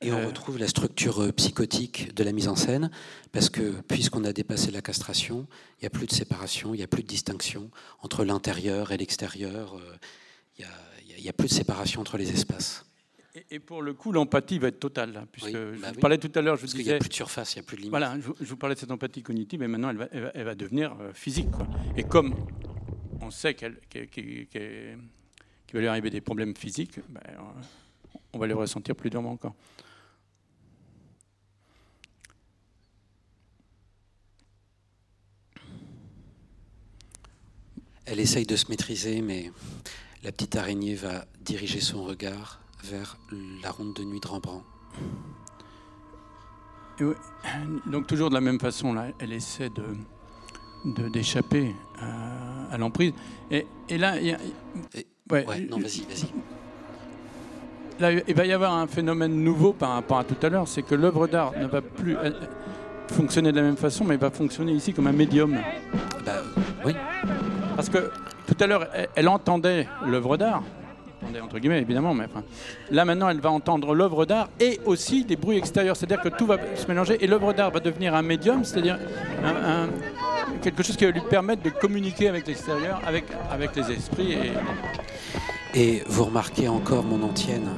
Et 0.00 0.12
on 0.12 0.18
Euh, 0.18 0.26
retrouve 0.28 0.58
la 0.58 0.68
structure 0.68 1.22
euh, 1.22 1.32
psychotique 1.32 2.14
de 2.14 2.22
la 2.22 2.30
mise 2.32 2.46
en 2.48 2.54
scène, 2.54 2.90
parce 3.32 3.48
que 3.50 3.80
puisqu'on 3.88 4.22
a 4.24 4.32
dépassé 4.32 4.70
la 4.70 4.80
castration, 4.82 5.48
il 5.78 5.82
n'y 5.82 5.86
a 5.86 5.90
plus 5.90 6.06
de 6.06 6.12
séparation, 6.12 6.72
il 6.74 6.76
n'y 6.76 6.84
a 6.84 6.86
plus 6.86 7.02
de 7.02 7.08
distinction 7.08 7.70
entre 8.02 8.24
l'intérieur 8.24 8.92
et 8.92 8.96
l'extérieur, 8.96 9.76
euh, 9.76 10.64
il 11.16 11.22
n'y 11.22 11.28
a 11.28 11.32
plus 11.32 11.48
de 11.48 11.52
séparation 11.54 12.00
entre 12.00 12.16
les 12.18 12.30
espaces. 12.30 12.84
Et, 13.50 13.58
pour 13.60 13.82
le 13.82 13.94
coup, 13.94 14.10
l'empathie 14.12 14.58
va 14.58 14.68
être 14.68 14.80
totale, 14.80 15.12
là, 15.12 15.24
puisque 15.30 15.46
Oui, 15.48 15.52
je 15.52 15.80
bah 15.80 15.88
vous 15.88 15.94
oui. 15.94 16.00
parlais 16.00 16.18
tout 16.18 16.30
à 16.34 16.42
l'heure, 16.42 16.56
je 16.56 16.62
vous 16.62 16.66
Parce 16.66 16.72
qu'il 16.72 16.80
n'y 16.80 16.84
disais, 16.84 16.96
a 16.96 16.98
plus 16.98 17.08
de 17.08 17.14
surface, 17.14 17.54
il 17.54 17.58
n'y 17.58 17.64
a 17.64 17.66
plus 17.66 17.76
de 17.76 17.82
limite. 17.82 17.90
voilà, 17.90 18.14
je, 18.16 18.20
vous- 18.26 18.34
vous 18.40 18.56
parlais 18.56 18.74
de 18.74 18.80
cette 18.80 18.90
empathie 18.90 19.22
cognitive, 19.22 19.62
et 19.62 19.68
maintenant 19.68 19.90
elle 19.90 19.96
va, 19.98 20.08
elle 20.34 20.56
devenir 20.56 20.96
euh, 21.00 21.12
physique. 21.12 21.50
quoi. 21.50 21.66
Et 21.96 22.04
comme 22.04 22.34
on 23.20 23.30
sait 23.30 23.54
qu'elle- 23.54 23.78
qu'elle- 23.90 24.08
qu'elle- 24.08 24.46
qu'elle- 24.46 24.98
qu'il 25.66 25.74
va 25.74 25.80
lui 25.80 25.88
arriver 25.88 26.10
des 26.10 26.20
problèmes 26.20 26.56
physiques, 26.56 26.98
ben, 27.08 27.20
on 28.32 28.38
va 28.38 28.46
les 28.46 28.54
ressentir 28.54 28.96
plus 28.96 29.10
durement 29.10 29.32
encore. 29.32 29.54
Elle 38.06 38.20
essaye 38.20 38.46
de 38.46 38.56
se 38.56 38.66
maîtriser, 38.70 39.20
mais 39.20 39.50
la 40.22 40.32
petite 40.32 40.56
araignée 40.56 40.94
va 40.94 41.26
diriger 41.40 41.80
son 41.80 42.04
regard 42.04 42.60
vers 42.84 43.16
la 43.62 43.70
ronde 43.70 43.94
de 43.94 44.04
nuit 44.04 44.20
de 44.20 44.26
Rembrandt. 44.28 44.64
Et 47.00 47.04
oui, 47.04 47.14
Donc 47.86 48.06
toujours 48.06 48.28
de 48.30 48.34
la 48.34 48.40
même 48.40 48.58
façon, 48.60 48.92
là, 48.92 49.06
elle 49.18 49.32
essaie 49.32 49.70
de 49.70 49.84
de- 50.84 51.08
d'échapper 51.08 51.74
à, 52.00 52.72
à 52.74 52.78
l'emprise. 52.78 53.12
Et, 53.50 53.66
et 53.88 53.98
là, 53.98 54.16
il 54.20 54.26
y 54.28 54.32
a- 54.32 54.38
Et- 54.94 55.06
ouais, 55.30 55.44
Ouais, 55.46 55.60
non, 55.68 55.78
vas-y, 55.78 56.02
vas-y. 56.04 56.28
Là, 57.98 58.12
il 58.12 58.34
va 58.34 58.46
y 58.46 58.52
avoir 58.52 58.72
un 58.74 58.86
phénomène 58.86 59.42
nouveau 59.42 59.72
par 59.72 59.90
rapport 59.94 60.18
à 60.18 60.24
tout 60.24 60.36
à 60.40 60.48
l'heure, 60.48 60.68
c'est 60.68 60.82
que 60.82 60.94
l'œuvre 60.94 61.26
d'art 61.26 61.50
ne 61.58 61.66
va 61.66 61.82
plus 61.82 62.16
euh, 62.16 62.30
fonctionner 63.08 63.50
de 63.50 63.56
la 63.56 63.62
même 63.64 63.76
façon, 63.76 64.04
mais 64.04 64.16
va 64.16 64.30
fonctionner 64.30 64.70
ici 64.72 64.92
comme 64.92 65.08
un 65.08 65.12
médium. 65.12 65.58
Bah, 66.24 66.42
oui, 66.84 66.94
Parce 67.74 67.88
que 67.88 68.10
tout 68.46 68.56
à 68.60 68.66
l'heure, 68.68 68.86
elle, 68.94 69.08
elle 69.16 69.28
entendait 69.28 69.88
l'œuvre 70.06 70.36
d'art, 70.36 70.62
entre 71.42 71.58
guillemets 71.58 71.80
évidemment, 71.80 72.14
mais 72.14 72.26
là 72.90 73.04
maintenant, 73.04 73.28
elle 73.28 73.40
va 73.40 73.50
entendre 73.50 73.94
l'œuvre 73.94 74.24
d'art 74.24 74.48
et 74.60 74.80
aussi 74.84 75.24
des 75.24 75.36
bruits 75.36 75.58
extérieurs, 75.58 75.96
c'est-à-dire 75.96 76.22
que 76.22 76.28
tout 76.28 76.46
va 76.46 76.58
se 76.74 76.86
mélanger 76.86 77.22
et 77.22 77.26
l'œuvre 77.26 77.52
d'art 77.52 77.70
va 77.70 77.80
devenir 77.80 78.14
un 78.14 78.22
médium, 78.22 78.64
c'est-à-dire 78.64 78.98
quelque 80.62 80.82
chose 80.82 80.96
qui 80.96 81.04
va 81.04 81.10
lui 81.10 81.20
permettre 81.20 81.62
de 81.62 81.70
communiquer 81.70 82.28
avec 82.28 82.46
l'extérieur, 82.46 83.00
avec, 83.06 83.76
les 83.76 83.92
esprits. 83.92 84.36
Et, 85.74 86.02
vous 86.06 86.24
remarquez 86.24 86.68
encore, 86.68 87.04
mon 87.04 87.22
antienne, 87.22 87.68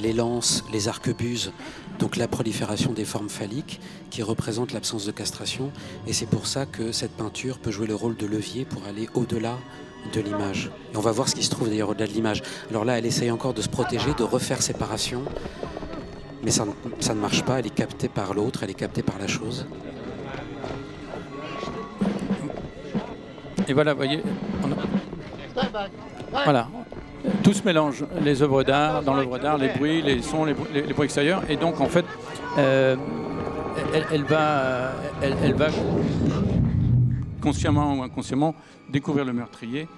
les 0.00 0.12
lances, 0.12 0.64
les 0.72 0.88
arquebuses, 0.88 1.52
donc 1.98 2.16
la 2.16 2.28
prolifération 2.28 2.92
des 2.92 3.04
formes 3.04 3.28
phalliques 3.28 3.80
qui 4.10 4.22
représentent 4.22 4.72
l'absence 4.72 5.04
de 5.06 5.12
castration. 5.12 5.70
Et 6.06 6.12
c'est 6.12 6.26
pour 6.26 6.46
ça 6.46 6.66
que 6.66 6.92
cette 6.92 7.12
peinture 7.12 7.58
peut 7.58 7.70
jouer 7.70 7.86
le 7.86 7.94
rôle 7.94 8.16
de 8.16 8.26
levier 8.26 8.64
pour 8.64 8.84
aller 8.86 9.08
au-delà 9.14 9.56
de 10.14 10.20
l'image. 10.20 10.70
Et 10.94 10.96
on 10.96 11.00
va 11.00 11.12
voir 11.12 11.28
ce 11.28 11.34
qui 11.34 11.42
se 11.42 11.50
trouve 11.50 11.68
d'ailleurs 11.68 11.90
au-delà 11.90 12.06
de 12.06 12.12
l'image. 12.12 12.42
Alors 12.70 12.84
là, 12.84 12.98
elle 12.98 13.06
essaye 13.06 13.30
encore 13.30 13.52
de 13.54 13.60
se 13.62 13.68
protéger, 13.68 14.14
de 14.14 14.22
refaire 14.22 14.62
séparation. 14.62 15.22
Mais 16.42 16.50
ça, 16.50 16.64
ne- 16.64 17.14
marche 17.20 17.42
pas, 17.44 17.58
elle 17.58 17.66
est 17.66 17.74
captée 17.74 18.08
par 18.08 18.32
l'autre, 18.32 18.62
elle 18.62 18.70
est 18.70 18.74
captée 18.74 19.02
par 19.02 19.18
la 19.18 19.26
chose. 19.26 19.66
et 23.68 23.72
voilà, 23.72 23.92
vous 23.92 23.98
voyez, 23.98 24.22
voilà. 26.44 26.68
Tout 27.42 27.52
se 27.52 27.62
mélange, 27.64 28.04
les 28.22 28.42
œuvres 28.42 28.62
d'art, 28.62 29.02
dans 29.02 29.14
l'œuvre 29.14 29.38
d'art, 29.38 29.58
les 29.58 29.68
bruits, 29.68 30.02
les 30.02 30.22
sons, 30.22 30.44
les, 30.44 30.54
bruits- 30.54 31.04
extérieurs. 31.04 31.42
Et 31.50 31.56
donc, 31.56 31.80
en 31.80 31.86
fait, 31.86 32.04
euh, 32.58 32.96
elle, 34.10 34.24
va, 34.24 34.92
elle, 35.22 35.36
elle 35.42 35.54
va 35.54 35.68
consciemment 37.40 37.94
ou 37.98 38.02
inconsciemment 38.02 38.54
découvrir 38.88 39.24
le 39.24 39.32
meurtrier, 39.32 39.88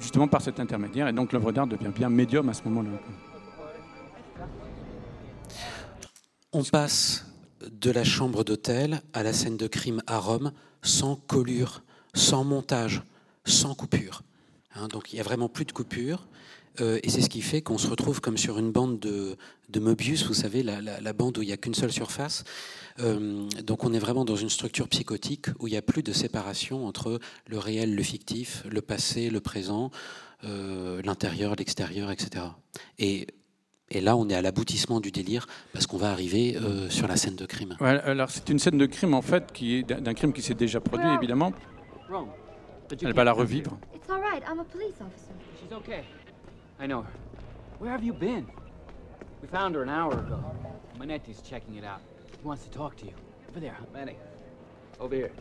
justement 0.00 0.28
par 0.28 0.42
cet 0.42 0.60
intermédiaire. 0.60 1.08
Et 1.08 1.12
donc, 1.12 1.32
l'œuvre 1.32 1.52
d'art 1.52 1.66
devient 1.66 1.90
bien 1.94 2.08
médium 2.08 2.48
à 2.48 2.54
ce 2.54 2.62
moment-là. 2.64 2.90
On 6.52 6.64
passe 6.64 7.26
de 7.70 7.90
la 7.90 8.04
chambre 8.04 8.44
d'hôtel 8.44 9.02
à 9.12 9.22
la 9.22 9.32
scène 9.32 9.56
de 9.56 9.66
crime 9.66 10.02
à 10.06 10.18
Rome 10.18 10.52
sans 10.82 11.16
collure, 11.16 11.82
sans 12.14 12.44
montage, 12.44 13.02
sans 13.44 13.74
coupure. 13.74 14.22
Hein, 14.74 14.88
donc 14.88 15.12
il 15.12 15.16
n'y 15.16 15.20
a 15.20 15.24
vraiment 15.24 15.48
plus 15.48 15.64
de 15.64 15.72
coupure. 15.72 16.26
Euh, 16.80 16.98
et 17.02 17.10
c'est 17.10 17.20
ce 17.20 17.28
qui 17.28 17.40
fait 17.42 17.62
qu'on 17.62 17.78
se 17.78 17.88
retrouve 17.88 18.20
comme 18.20 18.36
sur 18.38 18.58
une 18.58 18.70
bande 18.72 18.98
de, 19.00 19.36
de 19.70 19.80
Mobius, 19.80 20.24
vous 20.26 20.34
savez, 20.34 20.62
la, 20.62 20.80
la- 20.80 21.00
la 21.00 21.12
bande 21.12 21.36
où 21.38 21.42
il 21.42 21.46
n'y 21.46 21.52
a 21.52 21.56
qu'une 21.56 21.74
seule 21.74 21.92
surface. 21.92 22.44
Euh, 23.00 23.48
donc 23.64 23.84
on 23.84 23.92
est 23.92 23.98
vraiment 23.98 24.24
dans 24.24 24.36
une 24.36 24.50
structure 24.50 24.88
psychotique 24.88 25.46
où 25.58 25.66
il 25.68 25.70
n'y 25.70 25.76
a 25.76 25.82
plus 25.82 26.02
de 26.02 26.12
séparation 26.12 26.86
entre 26.86 27.18
le 27.48 27.58
réel, 27.58 27.94
le 27.94 28.02
fictif, 28.02 28.62
le 28.70 28.82
passé, 28.82 29.30
le 29.30 29.40
présent, 29.40 29.90
euh, 30.44 31.00
l'intérieur, 31.04 31.54
l'extérieur, 31.56 32.10
etc. 32.10 32.44
Et, 32.98 33.26
et 33.90 34.00
là, 34.00 34.16
on 34.16 34.28
est 34.28 34.34
à 34.34 34.42
l'aboutissement 34.42 35.00
du 35.00 35.10
délire 35.10 35.46
parce 35.72 35.86
qu'on 35.86 35.96
va 35.98 36.10
arriver 36.12 36.56
euh, 36.56 36.88
sur 36.90 37.08
la 37.08 37.16
scène 37.16 37.36
de 37.36 37.46
crime. 37.46 37.76
Ouais, 37.80 38.00
alors, 38.04 38.30
c'est 38.30 38.48
une 38.48 38.58
scène 38.58 38.78
de 38.78 38.86
crime, 38.86 39.14
en 39.14 39.22
fait, 39.22 39.50
qui 39.52 39.76
est 39.78 39.82
d'un 39.82 40.14
crime 40.14 40.32
qui 40.32 40.42
s'est 40.42 40.54
déjà 40.54 40.80
produit, 40.80 41.08
évidemment. 41.16 41.52
Elle 43.02 43.12
va 43.14 43.24
la 43.24 43.32
revivre. 43.32 43.78
It's 43.94 44.08
all 44.10 44.20
right. 44.20 44.42
I'm 44.50 44.58
a 44.60 44.64
police 44.64 44.94
officer. 45.00 45.32
She's 45.60 45.72
okay. 45.72 46.02
I 46.80 46.86
know 46.86 47.02
her. 47.02 47.12
Where 47.78 47.90
have 47.90 48.02
you 48.02 48.14
been? 48.14 48.50
We 49.42 49.48
found 49.48 49.74
her 49.74 49.82
an 49.82 49.90
hour 49.90 50.12
ago. 50.12 50.42
Manetti's 50.98 51.42
checking 51.42 51.74
it 51.74 51.84
out. 51.84 52.00
He 52.40 52.46
wants 52.46 52.64
to 52.64 52.70
talk 52.70 52.96
to 52.96 53.04
you. 53.04 53.12
Over 53.50 53.60
there? 53.60 53.76
Manny. 53.92 54.16
Over 54.98 55.14
here. 55.14 55.32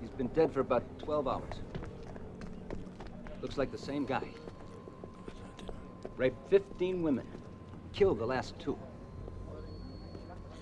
He's 0.00 0.08
been 0.10 0.28
dead 0.28 0.54
for 0.54 0.60
about 0.60 0.84
12 1.00 1.28
hours. 1.28 1.54
Looks 3.42 3.58
like 3.58 3.70
the 3.70 3.78
same 3.78 4.06
guy. 4.06 4.26
Raped 6.16 6.48
15 6.48 7.02
women. 7.02 7.26
Killed 7.92 8.18
the 8.18 8.26
last 8.26 8.58
two. 8.58 8.78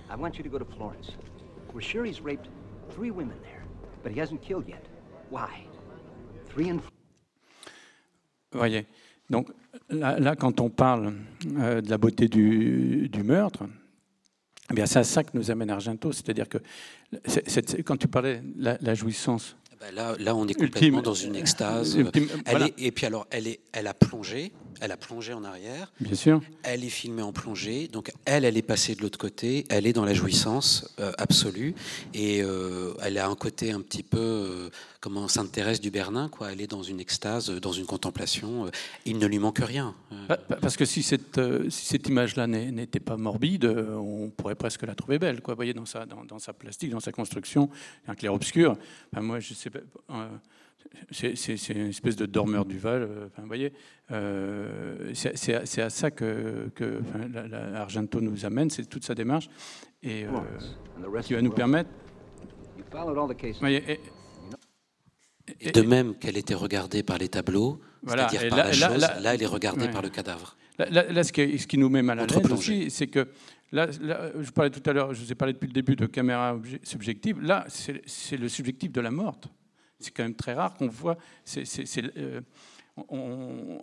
I 0.09 0.17
want 0.17 0.37
you 0.37 0.43
to 0.43 0.51
go 0.51 0.59
to 0.59 0.65
Florence. 0.65 1.13
We're 1.73 1.81
sure 1.81 2.05
he's 2.05 2.21
raped 2.21 2.49
three 2.91 3.13
women 3.13 3.39
there, 3.45 3.63
but 4.03 4.11
he 4.11 4.19
hasn't 4.19 4.43
killed 4.43 4.69
yet. 4.69 4.85
Why? 5.29 5.63
Three 6.49 6.73
Vous 6.73 7.00
voyez. 8.59 8.87
Donc 9.29 9.49
là, 9.89 10.37
quand 10.37 10.61
on 10.61 10.71
parle 10.71 11.15
euh, 11.57 11.81
de 11.81 11.91
la 11.91 11.99
beauté 11.99 12.29
du, 12.29 13.11
meurtre, 13.25 13.65
eh 14.77 14.87
c'est 14.87 14.99
à 14.99 15.05
ça 15.05 15.25
que 15.25 15.31
nous 15.35 15.51
amène 15.51 15.71
Argento. 15.71 16.13
C'est-à-dire 16.13 16.49
que 16.49 16.59
quand 17.85 17.97
tu 17.97 18.09
parlais 18.09 18.41
de 18.43 18.77
la 18.81 18.95
jouissance, 18.95 19.57
Ben 19.81 19.95
là, 19.95 20.15
là, 20.19 20.37
on 20.37 20.47
est 20.47 20.51
Ultime. 20.51 20.67
complètement 20.69 21.01
dans 21.03 21.15
une 21.15 21.35
extase. 21.37 21.95
Ultime, 21.97 22.29
Elle 22.45 22.63
est- 22.65 22.75
et 22.79 22.91
puis 22.91 23.07
alors, 23.07 23.27
elle, 23.31 23.47
est, 23.47 23.61
elle 23.73 23.87
a 23.87 23.95
plongé, 23.95 24.53
elle 24.83 24.93
a 24.93 24.99
plongé 24.99 25.33
en 25.33 25.43
arrière. 25.43 25.91
bien 26.01 26.15
sûr, 26.15 26.43
Elle 26.63 26.85
est 26.85 26.91
filmée 26.91 27.23
en 27.23 27.33
plongée, 27.33 27.89
donc 27.89 28.13
elle, 28.27 28.45
elle 28.45 28.59
est 28.59 28.63
passée 28.63 28.95
de 28.95 29.01
l'autre 29.01 29.19
côté, 29.19 29.65
elle 29.71 29.87
est 29.87 29.95
dans 29.95 30.05
la 30.05 30.13
jouissance 30.13 30.87
euh, 31.01 31.13
absolue, 31.17 31.75
et 32.13 32.43
euh, 32.43 32.93
elle 33.03 33.17
a 33.17 33.27
un 33.27 33.35
côté 33.35 33.73
un 33.73 33.81
petit 33.81 34.03
peu, 34.03 34.19
euh, 34.19 34.69
comment 35.01 35.29
Sainte 35.29 35.51
Thérèse 35.51 35.81
du 35.81 35.91
Bernin, 35.91 36.29
quoi. 36.29 36.53
Elle 36.53 36.61
est 36.61 36.67
dans 36.71 36.83
une 36.83 37.01
extase, 37.01 37.49
dans 37.51 37.73
une 37.73 37.87
contemplation. 37.87 38.67
euh, 38.67 38.71
il 39.07 39.17
ne 39.17 39.27
lui 39.27 39.39
manque 39.39 39.61
rien. 39.61 39.95
Pa- 40.29 40.37
pa- 40.37 40.57
parce 40.57 40.77
que 40.77 40.85
si 40.85 41.03
cette, 41.03 41.41
si 41.71 41.87
cette 41.87 42.07
image-là 42.07 42.47
n'était 42.47 43.01
pas 43.01 43.17
morbide, 43.17 43.65
on 43.65 44.29
pourrait 44.29 44.57
presque 44.57 44.83
la 44.83 44.95
trouver 44.95 45.19
belle. 45.19 45.41
Quoi. 45.41 45.55
Vous 45.55 45.59
voyez, 45.59 45.73
dans 45.73 45.87
sa, 45.87 46.05
dans, 46.05 46.23
dans 46.25 46.39
sa 46.39 46.53
plastique, 46.53 46.91
dans 46.91 47.01
sa 47.01 47.13
construction, 47.13 47.71
un 48.07 48.15
clair-obscur. 48.15 48.77
Enfin, 49.13 49.23
moi, 49.23 49.41
je 49.41 49.55
sais 49.55 49.70
c'est 51.11 51.37
c'est- 51.37 51.73
une 51.75 51.89
espèce 51.89 52.17
de 52.17 52.27
dormeur 52.27 52.65
du 52.65 52.79
Val. 52.79 53.03
euh, 53.03 53.27
Enfin, 53.27 53.43
vous 53.43 53.49
voyez, 53.49 53.73
euh, 54.11 55.13
c'est 55.15 55.55
à, 55.83 55.91
ça 55.91 56.11
que, 56.11 56.71
que 56.75 57.01
enfin, 57.01 57.29
la- 57.33 57.47
la 57.49 57.81
Argento 57.81 58.21
nous 58.21 58.45
amène, 58.45 58.71
c'est 58.71 58.87
toute 58.87 59.05
sa 59.05 59.15
démarche, 59.15 59.49
et 60.03 60.25
euh, 60.25 60.31
qui 61.23 61.35
va 61.35 61.43
nous 61.43 61.51
permettre. 61.53 61.91
Et- 63.89 64.01
Et 65.61 65.71
de 65.73 65.83
même 65.83 66.15
qu'elle 66.15 66.37
était 66.37 66.55
regardée 66.55 67.03
par 67.03 67.19
les 67.19 67.29
tableaux, 67.29 67.81
Voilà, 68.03 68.29
c'est-à-dire 68.29 68.49
par 68.51 68.59
là- 68.59 68.65
la 68.67 68.73
chose, 68.73 69.01
là- 69.01 69.21
là, 69.21 69.35
elle 69.35 69.43
est 69.43 69.47
regardée 69.47 69.87
ouais. 69.87 69.91
par 69.91 70.03
le 70.03 70.09
cadavre. 70.09 70.57
Là, 70.79 71.23
ce, 71.25 71.33
qui, 71.33 71.59
ce 71.59 71.67
qui 71.67 71.77
nous 71.77 71.89
met 71.91 72.03
mal 72.03 72.19
à 72.21 72.27
l'aise 72.27 72.53
aussi, 72.59 72.91
c'est 72.91 73.07
que 73.09 73.29
là, 73.73 73.87
là, 74.01 74.31
je 74.41 74.51
parlais 74.51 74.71
tout 74.71 74.89
à 74.89 74.93
l'heure, 74.95 75.13
je 75.13 75.23
vous 75.23 75.31
ai 75.33 75.35
parlé 75.35 75.53
depuis 75.53 75.67
le 75.67 75.73
début 75.73 75.95
de 75.97 76.07
caméra 76.07 76.59
subjective. 76.83 77.41
Là, 77.43 77.65
c'est 77.69 78.37
le 78.39 78.49
subjectif 78.49 78.91
de 78.93 79.01
la 79.01 79.11
morte. 79.11 79.49
C'est 80.01 80.11
quand 80.13 80.23
même 80.23 80.35
très 80.35 80.55
rare 80.55 80.75
qu'on 80.75 80.89
voit. 80.89 81.17
euh, 82.19 82.41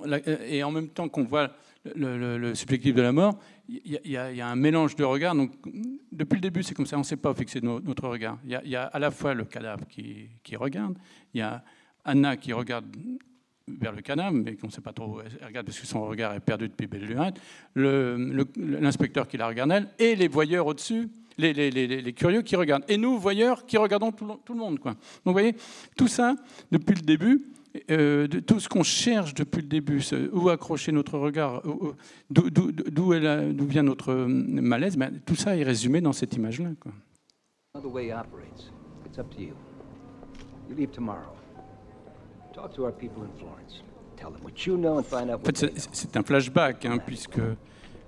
la- 0.06 0.20
et 0.48 0.64
en 0.64 0.72
même 0.72 0.90
temps 0.90 1.08
qu'on 1.10 1.24
voit 1.24 1.52
le, 1.96 2.38
le- 2.38 2.56
subjectif 2.56 2.94
de 2.94 3.02
la 3.02 3.12
mort, 3.12 3.40
il 3.70 4.00
y, 4.06 4.18
a- 4.18 4.48
un 4.48 4.56
mélange 4.56 4.96
de 4.96 5.04
regards. 5.04 5.36
Donc, 5.36 5.52
depuis 6.12 6.36
le 6.36 6.42
début, 6.42 6.64
c'est 6.64 6.74
comme 6.76 6.86
ça, 6.86 6.98
on 6.98 7.00
ne 7.00 7.06
sait 7.06 7.16
pas 7.18 7.34
fixer 7.34 7.62
no- 7.62 7.80
notre 7.80 8.08
regard. 8.08 8.38
Il 8.46 8.52
y, 8.66 8.76
a, 8.76 8.84
à 8.84 9.00
la 9.00 9.12
fois 9.12 9.34
le 9.34 9.46
cadavre 9.46 9.86
qui, 9.88 10.30
regarde, 10.56 10.98
il 11.34 11.40
y 11.40 11.42
a 11.42 11.64
Anna 12.04 12.36
qui 12.38 12.54
regarde 12.54 12.86
vers 13.68 13.92
le 13.92 14.02
cadavre, 14.02 14.32
mais 14.34 14.56
qu'on 14.56 14.68
ne 14.68 14.72
sait 14.72 14.82
pas 14.82 14.94
trop 14.94 15.18
où 15.18 15.22
elle 15.22 15.46
regarde 15.46 15.66
parce 15.66 15.80
que 15.80 15.86
son 15.88 16.06
regard 16.08 16.34
est 16.34 16.40
perdu 16.40 16.70
depuis 16.70 16.88
belle 16.88 17.06
lurette, 17.06 17.36
l'inspecteur 17.76 19.28
qui 19.28 19.38
la 19.38 19.48
regarde 19.48 19.72
elle, 19.72 19.90
et 20.00 20.16
les 20.16 20.28
voyeurs 20.28 20.66
au-dessus, 20.68 21.10
les, 21.38 21.54
les- 21.54 21.72
les- 21.72 22.02
les 22.02 22.14
curieux 22.14 22.42
qui 22.42 22.56
regardent. 22.56 22.84
Et 22.88 22.98
nous, 22.98 23.18
voyeurs, 23.20 23.66
qui 23.66 23.78
regardons 23.78 24.12
tout 24.12 24.26
le, 24.26 24.34
tout 24.44 24.54
le 24.54 24.60
monde. 24.60 24.80
Quoi. 24.80 24.92
Donc 24.92 25.00
vous 25.26 25.32
voyez, 25.34 25.56
tout 25.96 26.08
ça, 26.08 26.36
depuis 26.72 26.96
le 26.96 27.02
début, 27.02 27.42
euh, 27.92 28.28
de 28.28 28.40
tout 28.40 28.60
ce 28.60 28.68
qu'on 28.68 28.84
cherche 28.84 29.34
depuis 29.36 29.62
le 29.62 29.68
début, 29.68 30.02
où 30.34 30.50
accrocher 30.50 30.92
notre 30.92 31.18
regard, 31.20 31.62
où- 31.66 31.88
où- 31.90 31.94
d'où- 32.30 32.50
vient 33.66 33.84
notre 33.84 34.12
euh, 34.14 34.28
malaise, 34.28 34.98
ben, 34.98 35.20
tout 35.26 35.36
ça 35.36 35.56
est 35.56 35.64
résumé 35.64 36.02
dans 36.02 36.14
cette 36.14 36.36
image-là. 36.36 36.70
En 45.36 45.40
fait, 45.46 45.72
c'est 45.92 46.18
un 46.18 46.24
flashback, 46.24 46.86
hein, 46.86 46.98
puisque 47.06 47.40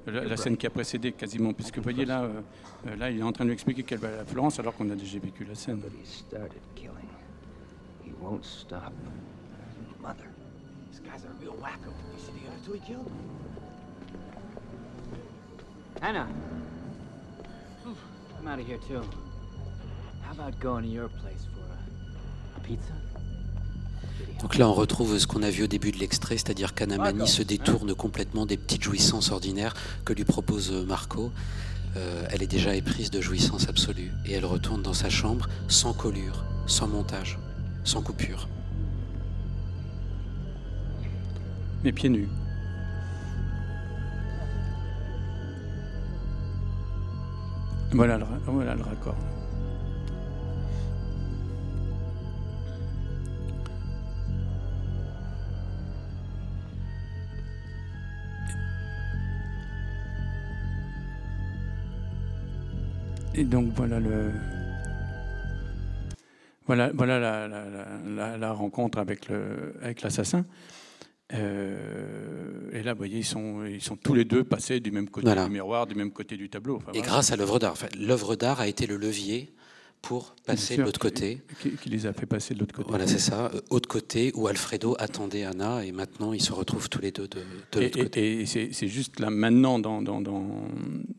la, 0.07 0.23
la 0.23 0.37
scène 0.37 0.57
qui 0.57 0.65
a 0.67 0.69
précédé 0.69 1.11
quasiment, 1.11 1.53
puisque 1.53 1.77
vous 1.77 1.83
voyez 1.83 2.05
là, 2.05 2.23
euh, 2.23 2.41
euh, 2.87 2.95
là, 2.95 3.09
il 3.09 3.19
est 3.19 3.23
en 3.23 3.31
train 3.31 3.43
de 3.43 3.49
lui 3.49 3.53
expliquer 3.53 3.83
qu'elle 3.83 3.99
va 3.99 4.07
aller 4.07 4.17
à 4.17 4.25
Florence 4.25 4.59
alors 4.59 4.75
qu'on 4.75 4.89
a 4.89 4.95
déjà 4.95 5.19
vécu 5.19 5.45
la 5.45 5.55
scène. 5.55 5.77
But 5.77 5.91
he 5.91 6.05
started 6.05 6.61
killing. 6.75 7.09
He 8.05 8.11
won't 8.21 8.43
stop. 8.43 8.93
Mother. 10.01 10.29
This 10.91 11.01
guy's 11.01 11.23
a 11.25 11.33
real 11.41 11.55
wacko. 11.61 11.91
You 12.13 12.19
see 12.19 12.31
the 12.31 12.47
other 12.47 12.65
two 12.65 12.73
he 12.73 12.79
killed? 12.79 13.11
Anna. 16.01 16.27
I'm 18.39 18.47
out 18.47 18.59
of 18.59 18.65
here 18.65 18.79
too. 18.87 19.03
How 20.21 20.31
about 20.31 20.59
going 20.61 20.83
to 20.83 20.89
your 20.89 21.09
place 21.09 21.45
for 21.53 21.59
a, 21.59 22.57
a 22.57 22.59
pizza? 22.61 22.93
Donc 24.41 24.57
là, 24.57 24.69
on 24.69 24.73
retrouve 24.73 25.17
ce 25.17 25.27
qu'on 25.27 25.43
a 25.43 25.49
vu 25.49 25.63
au 25.63 25.67
début 25.67 25.91
de 25.91 25.97
l'extrait, 25.97 26.37
c'est-à-dire 26.37 26.73
qu'Anamani 26.73 27.27
se 27.27 27.43
détourne 27.43 27.93
complètement 27.93 28.45
des 28.45 28.57
petites 28.57 28.83
jouissances 28.83 29.31
ordinaires 29.31 29.73
que 30.05 30.13
lui 30.13 30.23
propose 30.23 30.71
euh, 30.71 30.85
Marco. 30.85 31.31
Euh, 31.97 32.23
elle 32.29 32.43
est 32.43 32.47
déjà 32.47 32.75
éprise 32.75 33.11
de 33.11 33.19
jouissance 33.19 33.67
absolue 33.67 34.11
et 34.25 34.33
elle 34.33 34.45
retourne 34.45 34.81
dans 34.81 34.93
sa 34.93 35.09
chambre 35.09 35.49
sans 35.67 35.93
collure, 35.93 36.45
sans 36.67 36.87
montage, 36.87 37.37
sans 37.83 38.01
coupure. 38.01 38.47
Mais 41.83 41.91
pieds 41.91 42.09
nus. 42.09 42.29
Voilà 47.91 48.17
le, 48.17 48.25
voilà 48.45 48.75
le 48.75 48.83
raccord. 48.83 49.15
Et 63.39 63.45
donc 63.45 63.71
voilà 63.73 64.01
le. 64.01 64.31
Voilà, 66.67 66.91
voilà 66.93 67.19
la, 67.19 67.47
la- 67.47 67.65
la- 68.05 68.37
la- 68.37 68.51
rencontre 68.51 68.97
avec 68.99 69.29
le- 69.29 69.73
avec 69.81 70.01
l'assassin. 70.01 70.45
Euh, 71.33 72.69
et 72.73 72.83
là, 72.83 72.91
vous 72.93 72.97
voyez, 72.97 73.19
ils 73.19 73.25
sont, 73.25 73.63
ils 73.65 73.81
sont 73.81 73.95
tous 73.95 74.13
les 74.13 74.25
deux 74.25 74.43
passés 74.43 74.79
du 74.81 74.91
même 74.91 75.09
côté 75.09 75.25
Voilà. 75.27 75.45
du 75.45 75.51
miroir, 75.51 75.87
du 75.87 75.95
même 75.95 76.11
côté 76.11 76.35
du 76.37 76.49
tableau. 76.49 76.75
Enfin, 76.75 76.91
Et 76.93 76.97
voilà. 76.97 77.07
grâce 77.07 77.31
à 77.31 77.37
l'œuvre 77.37 77.59
d'art, 77.59 77.71
enfin, 77.71 77.87
l'œuvre 77.97 78.35
d'art 78.35 78.59
a 78.59 78.67
été 78.67 78.85
le 78.87 78.97
levier 78.97 79.53
pour 80.01 80.33
passer 80.45 80.77
de 80.77 80.83
l'autre 80.83 80.99
côté. 80.99 81.41
Qui, 81.61 81.71
qui 81.71 81.89
les 81.89 82.05
a 82.05 82.13
fait 82.13 82.25
passer 82.25 82.53
de 82.53 82.59
l'autre 82.59 82.73
côté. 82.73 82.89
Voilà, 82.89 83.05
c'est 83.05 83.19
ça, 83.19 83.51
euh, 83.53 83.61
autre 83.69 83.89
côté 83.89 84.31
où 84.33 84.47
Alfredo 84.47 84.95
attendait 84.97 85.43
Anna 85.43 85.83
et 85.85 85.91
maintenant 85.91 86.31
ils 86.33 86.41
se 86.41 86.53
retrouvent 86.53 86.89
tous 86.89 87.01
les 87.01 87.11
deux 87.11 87.27
de, 87.27 87.39
de 87.73 87.79
l'autre 87.81 87.99
côté. 88.03 88.41
et- 88.41 88.45
c'est 88.45 88.87
juste 88.87 89.19
là, 89.19 89.29
maintenant, 89.29 89.77
dans, 89.77 90.01
dans, 90.01 90.21
dans, 90.21 90.67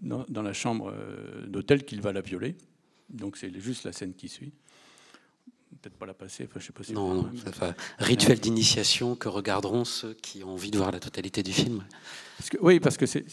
dans- 0.02 0.24
dans 0.28 0.42
la 0.42 0.52
chambre 0.54 0.92
euh, 0.94 1.46
d'hôtel, 1.46 1.84
qu'il 1.84 2.00
va 2.00 2.12
la 2.12 2.20
violer. 2.22 2.56
Donc 3.10 3.36
c'est 3.36 3.52
juste 3.60 3.84
la 3.84 3.92
scène 3.92 4.14
qui 4.14 4.28
suit. 4.28 4.52
Peut-être 5.82 5.96
pas 5.96 6.04
la 6.06 6.12
passer, 6.14 6.44
enfin, 6.44 6.60
je 6.60 6.66
sais 6.66 6.72
pas 6.72 6.82
si. 6.82 6.92
Non, 6.92 7.14
non, 7.14 7.30
ça 7.42 7.50
va. 7.52 7.74
rituel 7.98 8.38
d'initiation 8.38 9.16
que 9.16 9.28
regarderont 9.28 9.84
ceux 9.86 10.12
qui 10.12 10.44
ont 10.44 10.50
envie 10.50 10.70
de 10.70 10.76
voir 10.76 10.92
la 10.92 11.00
totalité 11.00 11.42
du 11.42 11.52
film. 11.52 11.82
Parce 12.36 12.50
que- 12.50 12.58
oui, 12.60 12.80
parce 12.80 12.98
que 12.98 13.06
c'est, 13.06 13.24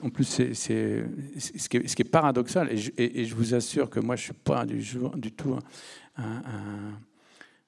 en 0.00 0.08
plus, 0.08 0.24
c'est, 0.24 0.54
ce, 0.54 1.68
qui 1.68 1.76
est, 1.76 1.88
ce 1.88 1.94
qui 1.94 2.00
est 2.02 2.10
paradoxal, 2.10 2.72
et 2.72 2.78
je, 2.78 2.90
et- 2.96 3.20
et 3.20 3.24
je 3.26 3.34
vous 3.34 3.52
assure 3.54 3.90
que 3.90 4.00
moi, 4.00 4.16
je 4.16 4.22
suis 4.22 4.32
pas 4.32 4.64
du, 4.64 4.80
jour, 4.82 5.10
du 5.16 5.32
tout 5.32 5.54
un, 6.16 6.22
un- 6.24 6.98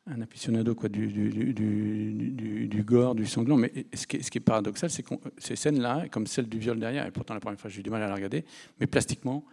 un 0.07 0.21
aficionado 0.23 0.75
quoi, 0.75 0.89
du, 0.89 1.07
du, 1.09 1.29
du, 1.31 1.53
du- 1.55 2.31
du- 2.31 2.69
du 2.69 2.83
gore, 2.83 3.15
du 3.15 3.27
sanglant, 3.27 3.57
mais 3.59 3.73
ce 3.95 4.07
qui 4.07 4.17
est, 4.17 4.23
ce 4.23 4.31
qui 4.31 4.39
est 4.39 4.41
paradoxal, 4.43 4.89
c'est 4.91 5.03
que 5.03 5.15
ces 5.39 5.57
scènes-là, 5.57 6.09
comme 6.11 6.27
celle 6.27 6.49
du 6.49 6.59
viol 6.59 6.79
derrière, 6.79 7.07
et 7.07 7.11
pourtant 7.11 7.35
la 7.35 7.41
première 7.41 7.61
fois, 7.61 7.69
j'ai 7.71 7.81
eu 7.81 7.83
du 7.83 7.91
mal 7.91 8.03
à 8.03 8.09
la 8.09 8.15
regarder, 8.15 8.45
mais 8.81 8.87
plastiquement, 8.87 9.45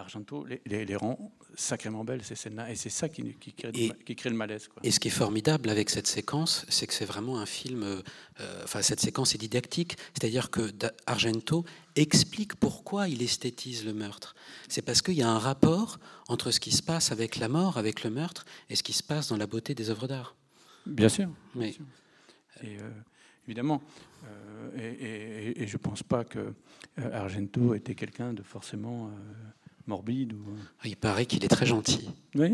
Argento 0.00 0.44
les, 0.44 0.60
les- 0.66 0.84
les 0.84 0.96
rend 0.96 1.32
sacrément 1.54 2.04
belles, 2.04 2.22
ces 2.24 2.34
scènes-là, 2.34 2.70
et 2.70 2.74
c'est 2.76 2.90
ça 2.90 3.08
qui, 3.08 3.34
qui 3.34 3.52
crée, 3.52 3.72
du 3.72 3.80
Et- 3.80 3.88
ma- 3.88 3.94
qui 3.94 4.14
crée 4.16 4.30
le 4.30 4.36
malaise. 4.36 4.68
Quoi. 4.68 4.80
Et 4.84 4.90
ce 4.90 4.98
qui 5.00 5.08
est 5.08 5.10
formidable 5.12 5.68
avec 5.70 5.90
cette 5.90 6.06
séquence, 6.06 6.64
c'est 6.68 6.86
que 6.86 6.94
c'est 6.94 7.04
vraiment 7.04 7.38
un 7.38 7.46
film. 7.46 7.82
euh, 7.82 8.02
enfin, 8.64 8.82
cette 8.82 9.00
séquence 9.00 9.34
est 9.34 9.38
didactique, 9.38 9.96
c'est-à-dire 10.14 10.50
que 10.50 10.70
Argento 11.06 11.64
explique 11.96 12.54
pourquoi 12.56 13.08
il 13.08 13.22
esthétise 13.22 13.84
le 13.84 13.92
meurtre. 13.92 14.34
C'est 14.68 14.82
parce 14.82 15.02
qu'il 15.02 15.14
y 15.14 15.22
a 15.22 15.28
un 15.28 15.38
rapport 15.38 15.98
entre 16.28 16.50
ce 16.50 16.60
qui 16.60 16.70
se 16.70 16.82
passe 16.82 17.12
avec 17.12 17.36
la 17.36 17.48
mort, 17.48 17.76
avec 17.78 18.04
le 18.04 18.10
meurtre, 18.10 18.44
et 18.68 18.76
ce 18.76 18.82
qui 18.82 18.92
se 18.92 19.02
passe 19.02 19.28
dans 19.28 19.36
la 19.36 19.46
beauté 19.46 19.74
des 19.74 19.90
œuvres 19.90 20.06
d'art. 20.08 20.36
Bien 20.86 21.08
sûr. 21.08 21.28
bien 21.54 21.66
Oui. 21.66 21.72
sûr. 21.74 21.84
Et, 22.62 22.78
euh, 22.78 22.90
évidemment. 23.46 23.82
euh, 24.24 24.70
et, 24.76 25.62
et- 25.62 25.66
je 25.66 25.72
ne 25.76 25.78
pense 25.78 26.02
pas 26.02 26.24
que 26.24 26.54
Argento 27.12 27.74
était 27.74 27.94
quelqu'un 27.94 28.32
de 28.34 28.42
forcément 28.42 29.10
morbide. 29.86 30.32
Ou... 30.32 30.44
Il 30.84 30.96
paraît 30.96 31.26
qu'il 31.26 31.44
est 31.44 31.48
très 31.48 31.66
gentil. 31.66 32.08
Oui, 32.34 32.52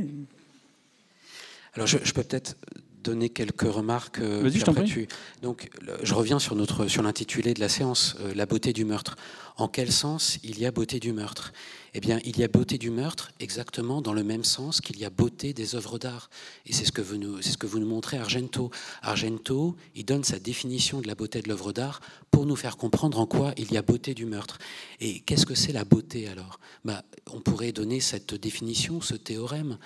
Alors, 1.75 1.87
je, 1.87 1.99
je 2.03 2.13
peux 2.13 2.23
peut-être 2.23 2.57
donner 3.03 3.29
quelques 3.29 3.63
remarques. 3.63 4.19
euh, 4.19 4.41
Vas-y, 4.43 4.59
je 4.59 4.65
t'en 4.65 4.75
prie. 4.75 5.07
Donc, 5.43 5.71
je 6.03 6.15
reviens 6.15 6.39
sur, 6.39 6.57
notre, 6.57 6.89
sur 6.89 7.03
l'intitulé 7.03 7.55
de 7.55 7.61
la 7.61 7.69
séance, 7.69 8.17
euh, 8.21 8.35
la 8.35 8.47
beauté 8.47 8.73
du 8.73 8.85
meurtre. 8.85 9.17
En 9.57 9.69
quel 9.69 9.93
sens 9.93 10.39
il 10.43 10.59
y 10.59 10.67
a 10.67 10.71
beauté 10.73 10.99
du 10.99 11.13
meurtre? 11.13 11.53
Eh 11.99 12.01
bien, 12.01 12.21
il 12.27 12.39
y 12.39 12.45
a 12.45 12.49
beauté 12.49 12.77
du 12.77 12.91
meurtre 12.91 13.33
exactement 13.41 14.03
dans 14.03 14.13
le 14.13 14.23
même 14.23 14.45
sens 14.45 14.83
qu'il 14.83 14.99
y 14.99 15.07
a 15.07 15.09
beauté 15.09 15.55
des 15.55 15.77
œuvres 15.77 15.99
d'art. 15.99 16.29
Et 16.67 16.75
c'est 16.75 16.85
ce 16.85 16.93
que 16.93 17.01
vous 17.01 17.17
nous, 17.17 17.41
ce 17.41 17.57
que 17.57 17.67
vous 17.67 17.79
nous 17.79 17.87
montrez 17.87 18.19
Argento. 18.19 18.71
Argento, 19.01 19.75
il 19.95 20.05
donne 20.05 20.23
sa 20.23 20.39
définition 20.39 21.01
de 21.01 21.07
la 21.07 21.15
beauté 21.15 21.41
de 21.41 21.49
l'œuvre 21.49 21.73
d'art 21.73 22.03
pour 22.31 22.45
nous 22.45 22.55
faire 22.55 22.77
comprendre 22.77 23.19
en 23.19 23.25
quoi 23.25 23.55
il 23.57 23.73
y 23.73 23.79
a 23.79 23.83
beauté 23.83 24.13
du 24.13 24.27
meurtre. 24.27 24.59
Et 25.01 25.21
qu'est-ce 25.21 25.47
que 25.47 25.55
c'est 25.55 25.73
la 25.73 25.87
beauté 25.87 26.29
alors? 26.29 26.61
Bah, 26.85 27.03
On 27.33 27.41
pourrait 27.41 27.73
donner 27.73 28.01
cette 28.01 28.35
définition, 28.35 29.01
ce 29.01 29.15
théorème. 29.15 29.79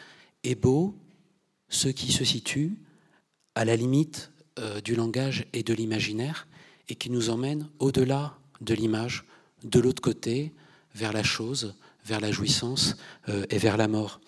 Est 0.42 0.56
beau 0.56 0.96
ce 1.68 1.86
qui 1.86 2.10
se 2.10 2.24
situe 2.24 2.74
à 3.54 3.64
la 3.64 3.76
limite 3.76 4.32
euh, 4.58 4.80
du 4.80 4.96
langage 4.96 5.46
et 5.52 5.62
de 5.62 5.74
l'imaginaire 5.74 6.48
et 6.88 6.96
qui 6.96 7.08
nous 7.08 7.30
emmène 7.30 7.68
au-delà 7.78 8.36
de 8.62 8.74
l'image, 8.74 9.24
de 9.62 9.78
l'autre 9.78 10.02
côté, 10.02 10.52
vers 10.92 11.12
la 11.12 11.22
chose, 11.22 11.76
vers 12.10 12.20
la 12.20 12.32
jouissance 12.32 12.96
euh, 13.28 13.46
et 13.50 13.58
vers 13.58 13.76
la 13.76 13.88
mort. 13.88 14.20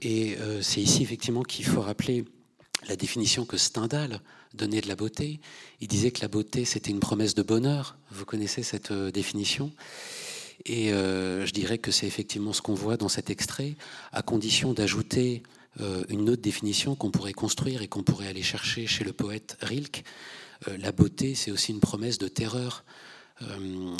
Et 0.00 0.36
euh, 0.38 0.62
c'est 0.62 0.80
ici 0.80 1.02
effectivement 1.02 1.42
qu'il 1.42 1.64
faut 1.66 1.80
rappeler 1.80 2.24
la 2.88 2.94
définition 2.94 3.44
que 3.44 3.56
Stendhal 3.56 4.20
donnait 4.54 4.80
de 4.80 4.86
la 4.86 4.94
beauté. 4.94 5.40
Il 5.80 5.88
disait 5.88 6.12
que 6.12 6.20
la 6.22 6.28
beauté, 6.28 6.64
c'était 6.64 6.92
une 6.92 7.00
promesse 7.00 7.34
de 7.34 7.42
bonheur. 7.42 7.98
Vous 8.12 8.24
connaissez 8.24 8.62
cette 8.62 8.92
euh, 8.92 9.10
définition? 9.10 9.72
Et 10.64 10.88
je 10.88 11.52
dirais 11.52 11.78
que 11.78 11.92
c'est 11.92 12.08
effectivement 12.08 12.52
ce 12.52 12.60
qu'on 12.60 12.74
voit 12.74 12.96
dans 12.96 13.10
cet 13.10 13.30
extrait, 13.30 13.76
à 14.10 14.22
condition 14.22 14.72
d'ajouter 14.72 15.44
une 16.08 16.28
autre 16.28 16.42
définition 16.42 16.96
qu'on 16.96 17.12
pourrait 17.12 17.34
construire 17.34 17.82
et 17.82 17.88
qu'on 17.88 18.02
pourrait 18.02 18.26
aller 18.26 18.42
chercher 18.42 18.88
chez 18.88 19.04
le 19.04 19.12
poète 19.12 19.56
Rilke. 19.60 20.02
La 20.78 20.90
beauté, 20.90 21.36
c'est 21.36 21.52
aussi 21.52 21.70
une 21.70 21.78
promesse 21.78 22.18
de 22.18 22.26
terreur. 22.26 22.84
Euh, 23.42 23.96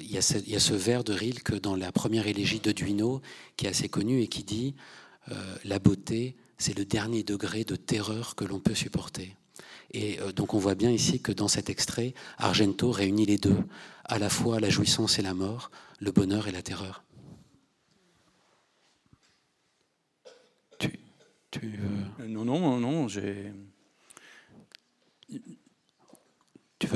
Il 0.00 0.10
y, 0.12 0.18
a 0.18 0.22
ce- 0.22 0.38
il 0.38 0.50
y 0.50 0.56
a 0.56 0.60
ce 0.60 0.74
vers 0.74 1.04
de 1.04 1.12
Rilke 1.12 1.54
dans 1.60 1.74
la 1.76 1.90
première 1.92 2.26
élégie 2.26 2.60
de 2.60 2.72
Duino 2.72 3.20
qui 3.56 3.66
est 3.66 3.70
assez 3.70 3.88
connu 3.88 4.20
et 4.20 4.28
qui 4.28 4.44
dit 4.44 4.74
euh, 5.30 5.56
La 5.64 5.78
beauté, 5.78 6.36
c'est 6.58 6.76
le 6.76 6.84
dernier 6.84 7.22
degré 7.22 7.64
de 7.64 7.76
terreur 7.76 8.34
que 8.36 8.44
l'on 8.44 8.60
peut 8.60 8.74
supporter. 8.74 9.36
Et 9.92 10.20
euh, 10.20 10.32
donc 10.32 10.54
on 10.54 10.58
voit 10.58 10.74
bien 10.74 10.90
ici 10.90 11.20
que 11.20 11.32
dans 11.32 11.48
cet 11.48 11.70
extrait, 11.70 12.14
Argento 12.36 12.90
réunit 12.90 13.26
les 13.26 13.38
deux, 13.38 13.56
à 14.04 14.18
la 14.18 14.28
fois 14.30 14.60
la 14.60 14.70
jouissance 14.70 15.18
et 15.18 15.22
la 15.22 15.34
mort, 15.34 15.70
le 16.00 16.12
bonheur 16.12 16.46
et 16.48 16.52
la 16.52 16.62
terreur. 16.62 17.02
Tu, 20.78 21.00
tu, 21.50 21.78
non, 22.26 22.44
non, 22.44 22.78
non, 22.78 23.08
j'ai. 23.08 23.52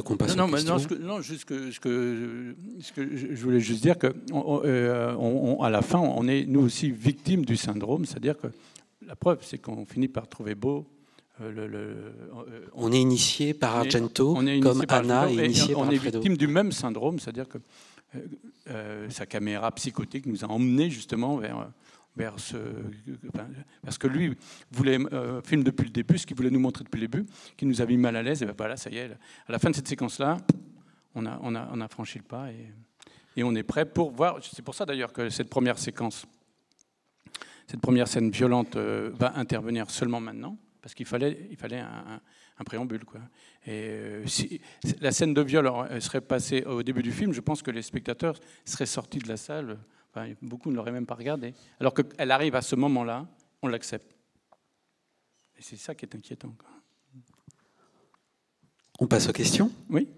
Qu'on 0.01 0.16
passe 0.16 0.34
non, 0.36 0.45
aux 0.45 0.47
non, 0.47 0.53
mais 0.53 0.59
questions. 0.59 0.74
non, 0.74 0.78
ce 0.80 0.86
que, 0.88 0.95
non, 0.95 1.20
juste 1.20 1.45
que, 1.45 1.70
ce 1.70 1.80
que, 1.80 2.55
ce 2.80 2.93
que 2.93 3.16
je 3.16 3.43
voulais 3.43 3.61
juste 3.61 3.82
dire 3.82 3.99
que, 3.99 4.14
on- 4.32 4.38
on- 4.47 4.62
euh, 4.64 5.14
on- 5.18 5.59
on- 5.59 5.62
à 5.62 5.68
la 5.68 5.82
fin, 5.82 5.99
on 5.99 6.26
est 6.28 6.47
nous 6.47 6.61
aussi 6.61 6.90
victimes 6.90 7.45
du 7.45 7.57
syndrome, 7.57 8.07
c'est-à-dire 8.07 8.38
que 8.38 8.47
la 9.07 9.16
preuve, 9.16 9.40
c'est 9.43 9.59
qu'on 9.59 9.84
finit 9.84 10.09
par 10.09 10.26
trouver 10.28 10.55
beau 10.55 10.86
euh, 11.40 11.51
le. 11.53 11.66
le- 11.66 11.78
euh, 11.78 12.66
On 12.74 12.93
est 12.93 13.01
initié 13.01 13.53
par 13.55 13.74
on 13.74 13.82
est- 13.82 13.86
Argento, 13.97 14.34
on 14.36 14.47
est 14.47 14.57
initié 14.59 14.70
comme 14.72 14.86
par 14.86 14.99
Anna 15.01 15.20
Argento 15.22 15.40
est 15.43 15.47
initiée 15.47 15.74
on 15.74 15.80
par 15.80 15.90
est 15.90 15.95
Alfredo. 15.95 16.18
victime 16.20 16.36
du 16.36 16.47
même 16.47 16.72
syndrome, 16.72 17.18
c'est-à-dire 17.18 17.49
que 17.49 17.59
euh, 18.70 19.09
sa 19.11 19.26
caméra 19.26 19.70
psychotique 19.72 20.26
nous 20.26 20.45
a 20.45 20.49
emmenés 20.49 20.90
justement 20.90 21.36
vers, 21.36 21.68
vers, 22.16 22.38
ce, 22.38 22.56
que 23.98 24.06
lui 24.06 24.36
voulait 24.70 24.98
euh, 25.12 25.40
filmer 25.42 25.64
depuis 25.64 25.84
le 25.84 25.90
début, 25.90 26.18
ce 26.18 26.26
qu'il 26.26 26.36
voulait 26.36 26.50
nous 26.50 26.60
montrer 26.60 26.84
depuis 26.84 27.00
le 27.00 27.08
début, 27.08 27.26
qui 27.56 27.66
nous 27.66 27.80
a 27.80 27.86
mis 27.86 27.96
mal 27.96 28.16
à 28.16 28.22
l'aise. 28.22 28.42
Et 28.42 28.46
ben 28.46 28.54
voilà, 28.56 28.76
ça 28.76 28.90
y 28.90 28.98
est, 28.98 29.10
à 29.46 29.52
la 29.52 29.58
fin 29.58 29.70
de 29.70 29.74
cette 29.74 29.88
séquence-là, 29.88 30.38
on 31.14 31.26
a, 31.26 31.38
on, 31.42 31.88
franchi 31.88 32.18
le 32.18 32.24
pas 32.24 32.48
et, 32.50 33.42
on 33.42 33.54
est 33.54 33.62
prêt 33.62 33.86
pour 33.86 34.10
voir. 34.10 34.38
C'est 34.42 34.62
pour 34.62 34.74
ça 34.74 34.84
d'ailleurs 34.84 35.12
que 35.12 35.30
cette 35.30 35.48
première 35.48 35.78
séquence, 35.78 36.26
cette 37.66 37.80
première 37.80 38.08
scène 38.08 38.30
violente 38.30 38.76
euh, 38.76 39.10
va 39.14 39.36
intervenir 39.36 39.90
seulement 39.90 40.20
maintenant, 40.20 40.58
parce 40.82 40.94
qu'il 40.94 41.06
fallait, 41.06 41.48
il 41.50 41.56
fallait 41.56 41.80
un, 41.80 42.20
préambule. 42.64 43.00
Et 43.66 43.70
euh, 43.70 44.26
si 44.28 44.60
la 45.00 45.10
scène 45.10 45.34
de 45.34 45.40
viol 45.40 45.68
serait 46.00 46.20
passée 46.20 46.62
au 46.62 46.84
début 46.84 47.02
du 47.02 47.10
film, 47.10 47.32
je 47.32 47.40
pense 47.40 47.60
que 47.60 47.72
les 47.72 47.82
spectateurs 47.82 48.38
seraient 48.64 48.86
sortis 48.86 49.18
de 49.18 49.28
la 49.28 49.36
salle. 49.36 49.78
Enfin, 50.14 50.32
beaucoup 50.42 50.70
ne 50.70 50.76
l'auraient 50.76 50.92
même 50.92 51.06
pas 51.06 51.14
regardé. 51.14 51.54
Alors 51.80 51.94
qu'elle 51.94 52.30
arrive 52.30 52.54
à 52.54 52.60
ce 52.62 52.76
moment-là, 52.76 53.26
on 53.62 53.68
l'accepte. 53.68 54.14
Et 55.56 55.62
c'est 55.62 55.76
ça 55.76 55.94
qui 55.94 56.04
est 56.04 56.14
inquiétant. 56.14 56.54
quoi. 56.58 56.68
On 58.98 59.06
passe 59.06 59.28
aux 59.28 59.32
questions? 59.32 59.70
Oui 59.88 60.08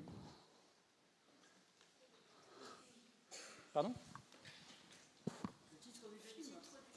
Pardon? 3.72 3.94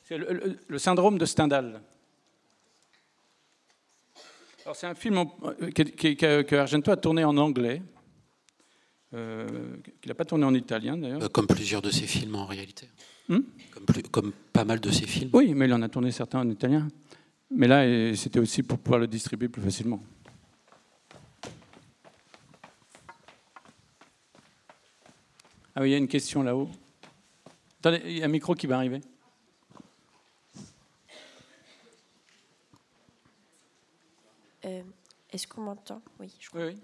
C'est 0.03 0.17
le, 0.17 0.31
le- 0.33 0.59
le 0.67 0.79
syndrome 0.79 1.17
de 1.17 1.25
Stendhal. 1.25 1.81
Alors 4.63 4.75
c'est 4.75 4.87
un 4.87 4.95
film 4.95 5.17
en- 5.19 5.37
euh, 5.43 5.71
que 5.71 6.55
Argento 6.55 6.91
a 6.91 6.97
tourné 6.97 7.23
en 7.23 7.37
anglais, 7.37 7.81
euh, 9.13 9.77
qu'il 10.01 10.09
n'a 10.09 10.15
pas 10.15 10.25
tourné 10.25 10.45
en 10.45 10.53
italien 10.53 10.97
d'ailleurs. 10.97 11.23
Euh, 11.23 11.29
Comme 11.29 11.47
plusieurs 11.47 11.81
de 11.81 11.89
ses 11.89 12.07
films 12.07 12.35
en 12.35 12.45
réalité. 12.45 12.89
Hmm 13.29 13.39
comme, 13.71 13.85
plus- 13.85 14.03
comme 14.03 14.31
pas 14.53 14.63
mal 14.65 14.79
de 14.79 14.89
ses 14.91 15.05
films. 15.07 15.29
Oui, 15.33 15.53
mais 15.53 15.65
il 15.65 15.73
en 15.73 15.81
a 15.81 15.89
tourné 15.89 16.11
certains 16.11 16.39
en 16.39 16.49
italien. 16.49 16.87
Mais 17.51 17.67
là, 17.67 17.85
c'était 18.15 18.39
aussi 18.39 18.63
pour 18.63 18.77
pouvoir 18.79 18.99
le 18.99 19.07
distribuer 19.07 19.47
plus 19.47 19.61
facilement. 19.61 20.01
Ah 25.75 25.81
oui, 25.81 25.89
il 25.89 25.91
y 25.91 25.95
a 25.95 25.97
une 25.97 26.07
question 26.07 26.41
là-haut. 26.43 26.69
Attendez, 27.79 28.01
il 28.05 28.17
y 28.17 28.21
a 28.21 28.25
un 28.25 28.29
micro 28.29 28.55
qui 28.55 28.67
va 28.67 28.77
arriver. 28.77 28.99
Euh, 34.65 34.83
Est-ce 35.31 35.47
qu'on 35.47 35.61
m'entend? 35.61 36.01
Oui, 36.19 36.33
je 36.39 36.49
crois. 36.49 36.61
Oui, 36.65 36.73
oui. 36.73 36.81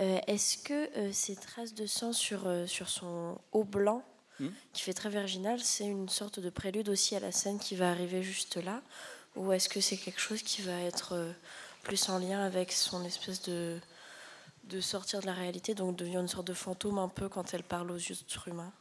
Euh, 0.00 0.18
Est-ce 0.26 0.58
que 0.58 0.96
euh, 0.96 1.10
ces 1.12 1.34
traces 1.36 1.74
de 1.74 1.86
sang 1.86 2.12
sur, 2.12 2.46
euh, 2.46 2.66
sur 2.66 2.88
son 2.88 3.38
haut 3.52 3.64
blanc, 3.64 4.02
Hmm. 4.40 4.50
qui 4.72 4.82
fait 4.82 4.92
très 4.94 5.08
virginal, 5.08 5.58
c'est 5.60 5.84
une 5.86 6.08
sorte 6.08 6.38
de 6.38 6.48
prélude 6.48 6.88
aussi 6.90 7.16
à 7.16 7.20
la 7.20 7.32
scène 7.32 7.58
qui 7.58 7.74
va 7.74 7.90
arriver 7.90 8.22
juste 8.22 8.56
là? 8.56 8.82
Ou 9.34 9.50
est-ce 9.50 9.68
que 9.68 9.80
c'est 9.80 9.96
quelque 9.96 10.20
chose 10.20 10.42
qui 10.42 10.62
va 10.62 10.80
être 10.80 11.34
plus 11.82 12.08
en 12.08 12.18
lien 12.18 12.40
avec 12.44 12.70
son 12.70 13.04
espèce 13.04 13.42
de, 13.42 13.78
de 14.70 14.80
sortir 14.80 15.18
de 15.22 15.26
la 15.26 15.32
réalité, 15.32 15.74
donc 15.74 15.96
devient 15.96 16.18
une 16.18 16.28
sorte 16.28 16.46
de 16.46 16.54
fantôme 16.54 17.00
un 17.00 17.08
peu 17.08 17.28
quand 17.28 17.52
elle 17.52 17.64
parle 17.64 17.90
aux 17.90 17.96
yeux 17.96 18.14
humains? 18.46 18.72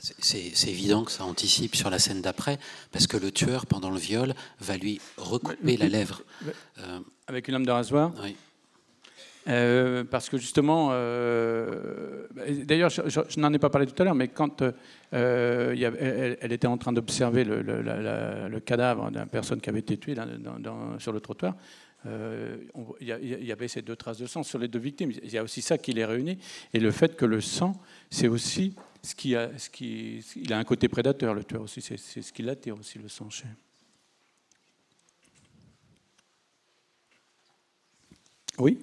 C'est- 0.00 0.14
C'est 0.20 0.52
c'est 0.54 0.68
évident 0.70 1.02
que 1.02 1.10
ça 1.10 1.24
anticipe 1.24 1.74
sur 1.74 1.90
la 1.90 1.98
scène 1.98 2.22
d'après, 2.22 2.60
parce 2.92 3.08
que 3.08 3.16
le 3.16 3.32
tueur, 3.32 3.66
pendant 3.66 3.90
le 3.90 3.98
viol, 3.98 4.34
va 4.60 4.76
lui 4.76 5.00
recouper 5.16 5.76
la 5.76 5.88
lèvre. 5.88 6.22
Euh, 6.78 7.00
Avec 7.26 7.48
une 7.48 7.54
lame 7.54 7.66
de 7.66 7.72
rasoir? 7.72 8.12
Oui. 8.22 8.36
Euh, 9.48 10.04
parce 10.04 10.28
que 10.28 10.36
justement, 10.36 10.90
euh, 10.92 12.26
d'ailleurs, 12.64 12.90
je, 12.90 13.40
n'en 13.40 13.52
ai 13.52 13.58
pas 13.58 13.70
parlé 13.70 13.86
tout 13.86 14.00
à 14.00 14.04
l'heure, 14.04 14.14
mais 14.14 14.28
quand 14.28 14.62
euh, 15.14 16.36
elle, 16.40 16.52
était 16.52 16.66
en 16.66 16.76
train 16.76 16.92
d'observer 16.92 17.44
le, 17.44 18.60
cadavre 18.60 19.10
d'une 19.10 19.26
personne 19.26 19.60
qui 19.60 19.70
avait 19.70 19.80
été 19.80 19.96
tuée 19.96 20.14
sur 20.98 21.12
le 21.12 21.20
trottoir, 21.20 21.56
il 22.04 23.06
y, 23.06 23.52
avait 23.52 23.68
ces 23.68 23.82
deux 23.82 23.96
traces 23.96 24.18
de 24.18 24.26
sang 24.26 24.42
sur 24.42 24.58
les 24.58 24.68
deux 24.68 24.78
victimes. 24.78 25.12
Il 25.22 25.32
y 25.32 25.38
a 25.38 25.42
aussi 25.42 25.62
ça 25.62 25.78
qui 25.78 25.92
les 25.92 26.04
réunit, 26.04 26.38
et 26.74 26.80
le 26.80 26.90
fait 26.90 27.16
que 27.16 27.24
le 27.24 27.40
sang, 27.40 27.80
c'est 28.10 28.28
aussi 28.28 28.74
ce 29.02 29.14
qui 29.14 29.34
a, 29.34 29.50
ce 29.58 29.70
qui, 29.70 30.22
il 30.36 30.52
a 30.52 30.58
un 30.58 30.64
côté 30.64 30.88
prédateur, 30.88 31.32
le 31.32 31.44
tueur 31.44 31.62
aussi, 31.62 31.80
c'est 31.80 31.96
c'est 31.96 32.20
ce 32.20 32.32
qui 32.32 32.42
l'attire 32.42 32.78
aussi 32.78 32.98
le 32.98 33.08
sang 33.08 33.30
chez. 33.30 33.46
Oui? 38.58 38.78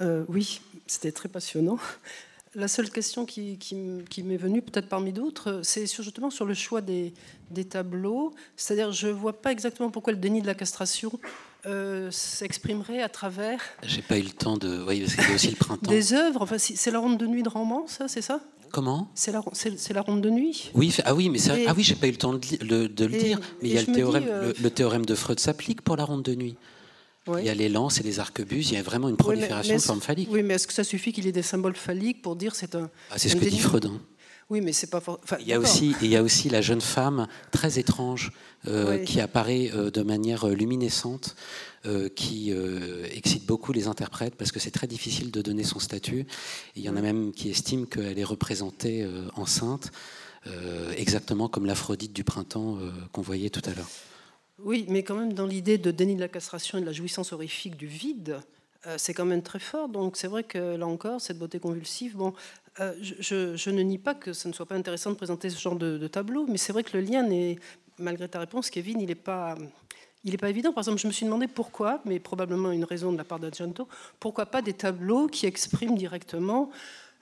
Euh, 0.00 0.24
oui, 0.28 0.60
c'était 0.86 1.12
très 1.12 1.28
passionnant. 1.28 1.78
La 2.56 2.66
seule 2.66 2.90
question 2.90 3.26
qui, 3.26 3.58
qui 3.58 3.76
m- 3.76 4.02
qui 4.10 4.24
m'est 4.24 4.36
venue, 4.36 4.60
peut-être 4.60 4.88
parmi 4.88 5.12
d'autres, 5.12 5.60
c'est 5.62 5.86
justement 5.86 6.30
sur 6.30 6.44
le 6.46 6.54
choix 6.54 6.80
des, 6.80 7.14
des 7.52 7.64
tableaux. 7.64 8.34
C'est-à-dire, 8.56 8.90
je 8.90 9.06
ne 9.06 9.12
vois 9.12 9.40
pas 9.40 9.52
exactement 9.52 9.90
pourquoi 9.90 10.12
le 10.12 10.18
déni 10.18 10.42
de 10.42 10.46
la 10.48 10.54
castration 10.54 11.12
euh, 11.66 12.10
s'exprimerait 12.10 13.02
à 13.02 13.08
travers 13.08 13.60
J'ai 13.84 14.02
pas 14.02 14.18
eu 14.18 14.22
le 14.22 14.30
temps 14.30 14.56
de. 14.56 14.82
Oui, 14.88 15.04
parce 15.16 15.30
aussi 15.34 15.50
le 15.50 15.56
printemps. 15.56 15.88
des 15.90 16.12
œuvres. 16.12 16.42
Enfin, 16.42 16.58
c'est 16.58 16.90
la 16.90 16.98
ronde 16.98 17.18
de 17.18 17.26
nuit 17.28 17.44
de 17.44 17.48
Rembrandt, 17.48 17.88
ça, 17.88 18.08
c'est 18.08 18.22
ça? 18.22 18.40
Comment? 18.72 19.08
C'est 19.14 19.30
la, 19.32 19.40
ronde 20.00 20.20
de 20.20 20.30
nuit 20.30 20.70
oui, 20.74 20.94
ah 21.04 21.12
oui, 21.14 21.28
mais 21.28 21.38
ça, 21.38 21.54
ah 21.66 21.72
oui, 21.76 21.82
j'ai 21.84 21.96
pas 21.96 22.06
eu 22.06 22.12
le 22.12 22.16
temps 22.16 22.32
de, 22.34 22.40
le, 22.64 22.88
de 22.88 23.04
le 23.04 23.14
Et- 23.14 23.22
dire. 23.24 23.40
Mais 23.62 23.68
il 23.68 23.74
y 23.74 23.78
a 23.78 23.80
le 23.80 23.86
dis, 23.86 23.92
théorème, 23.92 24.24
euh, 24.28 24.52
le, 24.56 24.62
le 24.62 24.70
théorème 24.70 25.04
de 25.04 25.14
Freud 25.14 25.38
s'applique 25.40 25.82
pour 25.82 25.96
la 25.96 26.04
ronde 26.04 26.22
de 26.22 26.34
nuit. 26.34 26.56
Il 27.28 27.44
y 27.44 27.48
a 27.50 27.54
les 27.54 27.68
lances 27.68 28.00
et 28.00 28.02
les 28.02 28.18
arquebuses. 28.18 28.70
Il 28.70 28.74
y 28.74 28.78
a 28.78 28.82
vraiment 28.82 29.08
une 29.08 29.14
Oui, 29.14 29.18
prolifération 29.18 29.74
mais 29.74 29.78
de 29.78 29.84
formes 29.84 30.00
phalliques. 30.00 30.28
Oui, 30.30 30.42
mais 30.42 30.54
est-ce 30.54 30.66
que 30.66 30.72
ça 30.72 30.84
suffit 30.84 31.12
qu'il 31.12 31.26
ait 31.26 31.32
des 31.32 31.42
symboles 31.42 31.76
phalliques 31.76 32.22
pour 32.22 32.34
dire 32.34 32.54
c'est 32.54 32.74
un. 32.74 32.90
Ah, 33.10 33.18
c'est 33.18 33.28
ce 33.28 33.36
que 33.36 33.44
dit 33.44 33.58
Freud. 33.58 33.90
Oui, 34.48 34.60
mais 34.60 34.72
c'est 34.72 34.88
pas 34.88 35.00
for- 35.00 35.20
enfin, 35.22 35.36
Il 35.40 35.46
y 35.46 35.52
a 35.52 35.60
aussi, 35.60 35.94
il 36.02 36.08
y 36.08 36.16
a 36.16 36.24
aussi 36.24 36.48
la 36.48 36.60
jeune 36.60 36.80
femme 36.80 37.28
très 37.52 37.78
étrange 37.78 38.32
euh, 38.66 38.98
Oui. 38.98 39.04
qui 39.04 39.20
apparaît 39.20 39.70
euh, 39.72 39.92
de 39.92 40.02
manière 40.02 40.48
euh, 40.48 40.54
luminescente, 40.54 41.36
euh, 41.86 42.08
qui 42.08 42.52
excite 43.12 43.46
beaucoup 43.46 43.72
les 43.72 43.86
interprètes 43.86 44.34
parce 44.34 44.50
que 44.50 44.58
c'est 44.58 44.72
très 44.72 44.88
difficile 44.88 45.30
de 45.30 45.40
donner 45.40 45.62
son 45.62 45.78
statut. 45.78 46.26
Il 46.74 46.82
y 46.82 46.88
en 46.88 46.96
a 46.96 47.00
même 47.00 47.30
qui 47.32 47.48
estiment 47.50 47.84
qu'elle 47.86 48.18
est 48.18 48.24
représentée 48.24 49.06
enceinte, 49.36 49.92
exactement 50.96 51.48
comme 51.48 51.64
l'Aphrodite 51.66 52.12
du 52.12 52.24
printemps 52.24 52.78
qu'on 53.12 53.22
voyait 53.22 53.50
tout 53.50 53.62
à 53.70 53.74
l'heure. 53.74 53.88
Oui, 54.64 54.84
mais 54.88 55.02
quand 55.02 55.14
même, 55.14 55.32
dans 55.32 55.46
l'idée 55.46 55.78
de 55.78 55.90
déni 55.90 56.14
de 56.14 56.20
la 56.20 56.28
castration 56.28 56.78
et 56.78 56.80
de 56.80 56.86
la 56.86 56.92
jouissance 56.92 57.32
horrifique 57.32 57.76
du 57.76 57.86
vide, 57.86 58.40
euh, 58.86 58.96
c'est 58.98 59.14
quand 59.14 59.24
même 59.24 59.42
très 59.42 59.58
fort. 59.58 59.88
Donc 59.88 60.16
c'est 60.16 60.28
vrai 60.28 60.44
que 60.44 60.76
là 60.76 60.86
encore, 60.86 61.20
cette 61.20 61.38
beauté 61.38 61.58
convulsive, 61.58 62.16
bon, 62.16 62.34
euh, 62.80 62.94
je, 63.00 63.70
ne 63.70 63.82
nie 63.82 63.98
pas 63.98 64.14
que 64.14 64.32
ce 64.32 64.48
ne 64.48 64.52
soit 64.52 64.66
pas 64.66 64.74
intéressant 64.74 65.10
de 65.10 65.16
présenter 65.16 65.50
ce 65.50 65.58
genre 65.58 65.76
de, 65.76 65.98
de 65.98 66.08
tableau, 66.08 66.46
mais 66.48 66.56
c'est 66.56 66.72
vrai 66.72 66.82
que 66.82 66.96
le 66.96 67.02
lien 67.02 67.22
n'est, 67.22 67.58
malgré 67.98 68.28
ta 68.28 68.38
réponse, 68.38 68.70
Kevin, 68.70 69.00
il 69.00 69.06
n'est 69.06 69.14
pas. 69.14 69.56
Il 70.22 70.32
n'est 70.32 70.36
pas 70.36 70.50
évident. 70.50 70.70
Par 70.74 70.82
exemple, 70.82 70.98
je 70.98 71.06
me 71.06 71.12
suis 71.12 71.24
demandé 71.24 71.48
pourquoi, 71.48 72.02
mais 72.04 72.20
probablement 72.20 72.72
une 72.72 72.84
raison 72.84 73.10
de 73.10 73.16
la 73.16 73.24
part 73.24 73.38
d'Argento, 73.38 73.88
pourquoi 74.18 74.44
pas 74.44 74.60
des 74.60 74.74
tableaux 74.74 75.28
qui 75.28 75.46
expriment 75.46 75.96
directement 75.96 76.70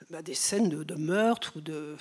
bah, 0.09 0.21
des 0.21 0.33
scènes 0.33 0.67
de, 0.67 0.83
de 0.83 0.95
meurtre 0.95 1.53
ou 1.55 1.61
de. 1.61 1.95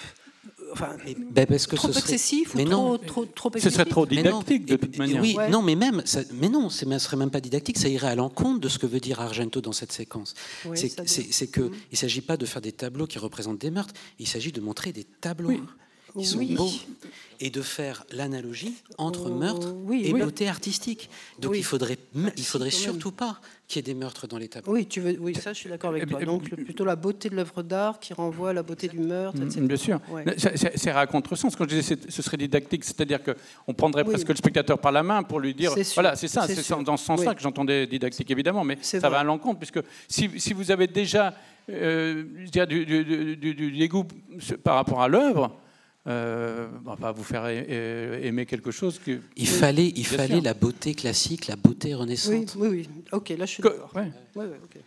Enfin, 0.72 0.96
Ben, 1.30 1.46
parce 1.46 1.66
que 1.66 1.76
trop 1.76 1.88
ce 1.88 1.94
serait- 1.94 2.02
excessif 2.12 2.54
Mais 2.54 2.64
ou 2.66 2.68
non. 2.68 2.98
trop, 2.98 3.24
trop, 3.24 3.48
trop 3.50 3.58
Ce 3.58 3.70
serait 3.70 3.84
trop 3.86 4.06
Mais 4.10 4.22
non, 4.22 4.40
didactique 4.40 4.66
de 4.66 4.76
toute 4.76 4.98
manière. 4.98 5.22
Oui, 5.22 5.34
Ouais. 5.36 5.48
non, 5.48 5.62
mais 5.62 5.74
même, 5.74 6.02
ça, 6.04 6.20
mais 6.34 6.48
non, 6.48 6.68
ce 6.68 6.84
ne 6.84 6.98
serait 6.98 7.16
même 7.16 7.30
pas 7.30 7.40
didactique, 7.40 7.78
ça 7.78 7.88
irait 7.88 8.08
à 8.08 8.14
l'encontre 8.14 8.60
de 8.60 8.68
ce 8.68 8.78
que 8.78 8.86
veut 8.86 9.00
dire 9.00 9.20
Argento 9.20 9.60
dans 9.60 9.72
cette 9.72 9.92
séquence. 9.92 10.34
Oui, 10.66 10.76
c'est 10.78 10.88
ça 10.88 11.02
c'est- 11.06 11.22
doit- 11.22 11.32
c'est 11.32 11.46
que 11.48 11.60
il 11.62 11.92
ne 11.92 11.96
s'agit 11.96 12.20
pas 12.20 12.36
de 12.36 12.44
faire 12.46 12.60
des 12.62 12.72
tableaux 12.72 13.06
qui 13.06 13.18
représentent 13.18 13.60
des 13.60 13.70
meurtres, 13.70 13.94
il 14.18 14.26
s'agit 14.28 14.52
de 14.52 14.60
montrer 14.60 14.92
des 14.92 15.04
tableaux 15.04 15.48
Oui. 15.50 15.62
Qui 16.18 16.26
sont 16.26 16.38
Oui. 16.38 16.54
beaux 16.54 16.70
et 17.40 17.50
de 17.50 17.62
faire 17.62 18.04
l'analogie 18.10 18.74
entre 18.98 19.30
Oh, 19.30 19.34
meurtre 19.34 19.72
oui, 19.84 20.02
et 20.06 20.12
oui. 20.12 20.20
beauté 20.20 20.48
artistique. 20.48 21.08
Donc 21.38 21.52
Oui. 21.52 21.58
il 21.58 21.64
faudrait, 21.64 21.96
Ah, 22.16 22.30
il 22.36 22.44
faudrait 22.44 22.70
surtout 22.72 23.12
pas 23.12 23.40
qu'il 23.68 23.76
y 23.76 23.78
ait 23.80 23.94
des 23.94 23.98
meurtres 23.98 24.26
dans 24.26 24.38
les 24.38 24.48
tableaux. 24.48 24.72
Oui, 24.72 24.86
tu 24.86 25.00
veux, 25.00 25.16
oui, 25.20 25.34
ça, 25.36 25.52
je 25.52 25.58
suis 25.58 25.68
d'accord 25.70 25.90
avec 25.90 26.02
Eh 26.04 26.10
toi. 26.10 26.24
Donc, 26.24 26.50
le- 26.50 26.56
plutôt 26.64 26.84
la 26.84 26.96
beauté 26.96 27.28
de 27.28 27.36
l'œuvre 27.36 27.62
d'art 27.62 28.00
qui 28.00 28.12
renvoie 28.12 28.50
à 28.50 28.52
la 28.52 28.62
beauté 28.64 28.88
du 28.88 28.98
meurtre, 28.98 29.40
etc. 29.40 29.60
Mm, 29.60 29.66
Bien 29.68 29.76
sûr. 29.76 30.00
Ouais. 30.10 30.24
C'est- 30.36 30.90
à 30.90 31.06
contresens. 31.06 31.54
Quand 31.54 31.64
je 31.68 31.76
disais 31.76 31.96
ce 32.08 32.22
serait 32.22 32.36
didactique, 32.38 32.82
c'est-à-dire 32.84 33.20
qu'on 33.22 33.74
prendrait 33.74 34.02
Oui. 34.02 34.10
presque 34.10 34.28
le 34.30 34.36
spectateur 34.36 34.78
par 34.80 34.90
la 34.90 35.02
main 35.04 35.22
pour 35.22 35.38
lui 35.38 35.54
dire 35.54 35.72
voilà, 35.94 36.16
c'est 36.16 36.26
ça, 36.28 36.48
c'est 36.48 36.82
dans 36.82 36.96
ce 36.96 37.04
sens-là 37.04 37.30
Oui. 37.30 37.36
que 37.36 37.42
j'entendais 37.42 37.86
didactique, 37.86 38.28
évidemment, 38.32 38.64
mais 38.64 38.78
ça 38.82 39.08
va 39.08 39.18
à 39.20 39.24
l'encontre, 39.24 39.58
puisque 39.60 39.80
si, 40.08 40.28
si 40.40 40.52
vous 40.54 40.70
avez 40.72 40.86
déjà 40.88 41.34
euh, 41.70 42.24
je 42.46 42.50
dirais, 42.50 42.66
du, 42.66 42.86
du- 42.86 43.04
du- 43.04 43.36
du- 43.36 43.54
du 43.54 43.70
dégoût 43.78 44.04
par 44.64 44.74
rapport 44.76 45.02
à 45.02 45.08
l'œuvre, 45.08 45.54
euh, 46.06 46.68
va 46.84 47.12
vous 47.12 47.24
faire 47.24 47.46
aimer 47.46 48.46
quelque 48.46 48.70
chose. 48.70 48.98
Que, 48.98 49.20
il 49.36 49.48
fallait, 49.48 49.92
il 49.94 50.06
fallait 50.06 50.40
la 50.40 50.54
beauté 50.54 50.94
classique, 50.94 51.46
la 51.46 51.56
beauté 51.56 51.94
renaissante. 51.94 52.54
Oui, 52.56 52.68
oui, 52.68 52.88
oui. 52.88 53.04
Ok, 53.12 53.30
là 53.30 53.44
je 53.44 53.52
suis 53.52 53.62
d'accord. 53.62 53.90
Ouais. 53.94 54.10
Ouais, 54.34 54.46
ouais, 54.46 54.60
okay. 54.64 54.80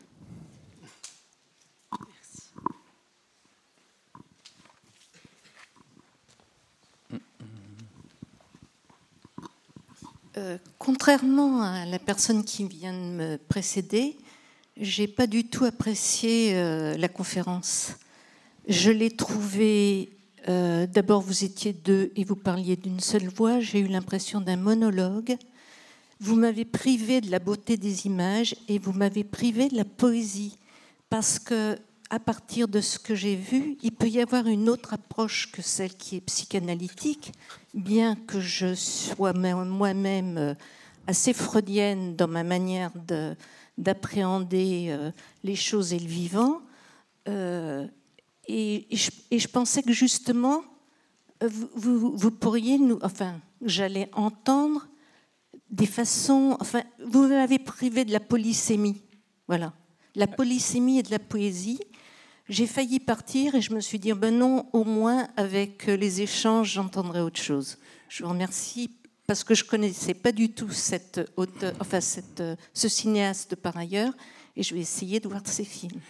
Euh, 10.38 10.58
contrairement 10.80 11.62
à 11.62 11.86
la 11.86 12.00
personne 12.00 12.46
qui 12.46 12.64
vient 12.66 12.94
de 12.94 12.98
me 12.98 13.38
précéder, 13.38 14.18
j'ai 14.78 15.08
pas 15.08 15.28
du 15.28 15.44
tout 15.44 15.66
apprécié 15.66 16.56
euh, 16.56 16.96
la 16.96 17.10
conférence. 17.10 17.96
Je 18.68 18.92
l'ai 18.92 19.12
trouvée. 19.12 20.10
Euh, 20.48 20.88
d'abord, 20.88 21.22
vous 21.22 21.44
étiez 21.44 21.74
deux 21.74 22.12
et 22.16 22.24
vous 22.24 22.36
parliez 22.36 22.76
d'une 22.76 23.00
seule 23.00 23.28
voix. 23.28 23.60
J'ai 23.60 23.80
eu 23.80 23.88
l'impression 23.88 24.42
d'un 24.42 24.58
monologue. 24.58 25.38
Vous 26.20 26.36
m'avez 26.36 26.66
privé 26.66 27.22
de 27.22 27.32
la 27.32 27.40
beauté 27.40 27.78
des 27.78 28.06
images 28.06 28.56
et 28.68 28.80
vous 28.80 28.94
m'avez 28.94 29.24
privé 29.24 29.70
de 29.70 29.76
la 29.76 29.86
poésie 29.86 30.58
parce 31.10 31.40
que 31.40 31.78
à 32.10 32.20
partir 32.20 32.68
de 32.68 32.82
ce 32.82 33.00
que 33.00 33.16
j'ai 33.16 33.36
vu, 33.36 33.78
il 33.82 33.94
peut 33.94 34.10
y 34.10 34.20
avoir 34.20 34.46
une 34.48 34.68
autre 34.68 34.94
approche 34.94 35.50
que 35.52 35.62
celle 35.62 35.94
qui 35.94 36.18
est 36.18 36.22
psychanalytique, 36.22 37.32
bien 37.74 38.16
que 38.16 38.42
je 38.42 38.76
sois 38.76 39.32
moi-même 39.32 40.38
euh, 40.38 40.54
assez 41.08 41.32
freudienne 41.32 42.18
dans 42.18 42.28
ma 42.28 42.44
manière 42.44 42.92
d'appréhender 43.78 44.88
euh, 44.90 45.12
les 45.46 45.56
choses 45.56 45.94
et 45.94 46.00
le 46.00 46.08
vivant. 46.08 46.62
Et, 48.54 48.88
je, 48.96 49.48
pensais 49.48 49.82
que 49.84 49.94
justement, 49.94 50.64
vous, 51.42 52.16
vous 52.16 52.32
pourriez 52.32 52.78
nous. 52.78 53.00
Enfin, 53.02 53.40
j'allais 53.64 54.10
entendre 54.14 54.88
des 55.70 55.86
façons. 55.86 56.58
Enfin, 56.60 56.84
vous 57.06 57.28
m'avez 57.28 57.60
privé 57.60 58.06
de 58.06 58.12
la 58.12 58.20
polysémie. 58.20 59.02
Voilà. 59.48 59.74
La 60.16 60.28
polysémie 60.28 61.00
et 61.00 61.04
de 61.04 61.12
la 61.12 61.20
poésie 61.20 61.80
j'ai 62.52 62.68
failli 62.68 63.00
partir 63.00 63.56
et 63.56 63.62
je 63.62 63.74
me 63.74 63.80
suis 63.80 63.98
dit, 63.98 64.12
ben 64.12 64.38
non, 64.38 64.66
au 64.74 64.84
moins 64.84 65.30
avec 65.38 65.86
les 65.86 66.22
échanges, 66.22 66.74
j'entendrai 66.74 67.22
autre 67.22 67.40
chose. 67.40 67.78
Je 68.10 68.24
vous 68.24 68.30
remercie 68.30 68.92
parce 69.26 69.46
que 69.46 69.56
je 69.56 69.64
connaissais 69.64 70.14
pas 70.14 70.34
du 70.34 70.50
tout 70.50 70.70
cette 70.70 71.22
enfin 71.80 72.02
cette, 72.02 72.44
ce 72.74 72.90
cinéaste 72.90 73.56
par 73.56 73.78
ailleurs, 73.78 74.14
et 74.58 74.64
je 74.64 74.74
vais 74.76 74.82
essayer 74.82 75.22
de 75.22 75.30
voir 75.30 75.42
ses 75.46 75.64
films. 75.64 76.02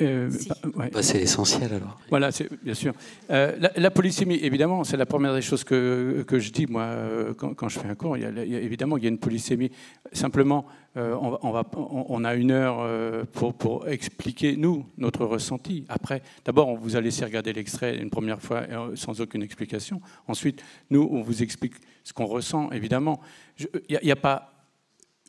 Euh, 0.00 0.30
bah, 0.76 0.86
bah, 0.92 1.02
c'est 1.02 1.20
essentiel 1.20 1.72
alors. 1.74 1.98
Voilà, 2.08 2.30
bien 2.62 2.74
sûr. 2.74 2.92
Euh, 3.30 3.56
la, 3.76 3.90
polysémie, 3.90 4.36
évidemment, 4.36 4.84
c'est 4.84 4.96
la 4.96 5.06
première 5.06 5.34
des 5.34 5.42
choses 5.42 5.64
que, 5.64 6.24
que 6.28 6.38
je 6.38 6.52
dis 6.52 6.66
moi 6.66 6.82
euh, 6.82 7.34
quand, 7.34 7.68
je 7.68 7.80
fais 7.80 7.88
un 7.88 7.96
cours. 7.96 8.16
Il 8.16 8.22
y 8.22 8.54
a, 8.54 8.60
évidemment, 8.60 8.96
il 8.96 9.02
y 9.02 9.06
a 9.06 9.08
une 9.08 9.18
polysémie. 9.18 9.72
Simplement, 10.12 10.66
on, 10.96 11.50
va, 11.50 11.64
on, 11.74 12.22
a 12.22 12.36
une 12.36 12.52
heure 12.52 13.26
pour, 13.32 13.54
pour, 13.54 13.88
expliquer 13.88 14.56
nous 14.56 14.86
notre 14.96 15.24
ressenti. 15.24 15.84
Après, 15.88 16.22
d'abord, 16.44 16.68
on 16.68 16.76
vous 16.76 16.94
a 16.94 17.00
laissé 17.00 17.24
regarder 17.24 17.52
l'extrait 17.52 17.98
une 17.98 18.10
première 18.10 18.40
fois 18.40 18.62
sans 18.94 19.20
aucune 19.20 19.42
explication. 19.42 20.00
Ensuite, 20.28 20.62
nous, 20.90 21.08
on 21.10 21.20
vous 21.22 21.42
explique 21.42 21.74
ce 22.04 22.12
qu'on 22.12 22.26
ressent. 22.26 22.70
Évidemment, 22.70 23.20
il 23.58 23.98
n'y 24.04 24.10
a, 24.10 24.12
a 24.12 24.16
pas 24.16 24.53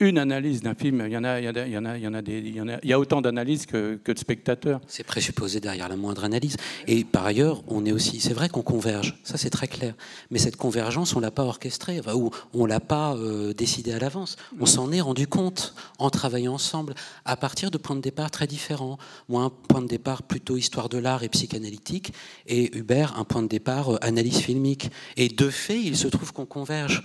une 0.01 0.17
analyse 0.17 0.61
d'un 0.61 0.75
film, 0.75 1.03
il 1.05 1.13
y 1.13 1.17
en 1.17 1.23
a, 1.23 1.39
il 1.39 1.45
y 1.45 1.49
en 1.49 1.55
a, 1.55 1.65
il 1.97 2.03
y 2.03 2.07
en 2.07 2.13
a, 2.13 2.21
des, 2.21 2.39
il 2.39 2.79
y, 2.83 2.93
a, 2.93 2.99
autant 2.99 3.21
d'analyses 3.21 3.65
que, 3.65 3.95
que, 4.03 4.11
de 4.11 4.19
spectateurs. 4.19 4.81
C'est 4.87 5.05
présupposé 5.05 5.61
derrière 5.61 5.87
la 5.87 5.95
moindre 5.95 6.25
analyse. 6.25 6.57
Et 6.85 7.05
par 7.05 7.25
ailleurs, 7.25 7.63
on 7.67 7.85
est 7.85 7.93
aussi, 7.93 8.19
c'est 8.19 8.33
vrai 8.33 8.49
qu'on 8.49 8.61
converge, 8.61 9.17
ça 9.23 9.37
c'est 9.37 9.49
très 9.49 9.69
clair. 9.69 9.93
Mais 10.31 10.39
cette 10.39 10.57
convergence, 10.57 11.15
on 11.15 11.21
l'a 11.21 11.31
pas 11.31 11.43
orchestrée, 11.43 12.01
ou 12.13 12.29
on 12.53 12.65
l'a 12.65 12.81
pas 12.81 13.15
euh, 13.15 13.53
décidée 13.53 13.93
à 13.93 13.99
l'avance. 13.99 14.35
On 14.59 14.65
s'en 14.65 14.91
est 14.91 14.99
rendu 14.99 15.27
compte 15.27 15.73
en 15.97 16.09
travaillant 16.09 16.55
ensemble, 16.55 16.93
à 17.23 17.37
partir 17.37 17.71
de 17.71 17.77
points 17.77 17.95
de 17.95 18.01
départ 18.01 18.31
très 18.31 18.47
différents. 18.47 18.97
Moi, 19.29 19.43
un 19.43 19.49
point 19.49 19.81
de 19.81 19.87
départ 19.87 20.23
plutôt 20.23 20.57
histoire 20.57 20.89
de 20.89 20.97
l'art 20.97 21.23
et 21.23 21.29
psychanalytique, 21.29 22.11
et 22.47 22.77
Hubert, 22.77 23.17
un 23.17 23.23
point 23.23 23.43
de 23.43 23.47
départ 23.47 23.93
euh, 23.93 23.97
analyse 24.01 24.39
filmique. 24.39 24.91
Et 25.15 25.29
de 25.29 25.49
fait, 25.49 25.79
il 25.79 25.95
se 25.95 26.09
trouve 26.09 26.33
qu'on 26.33 26.45
converge. 26.45 27.01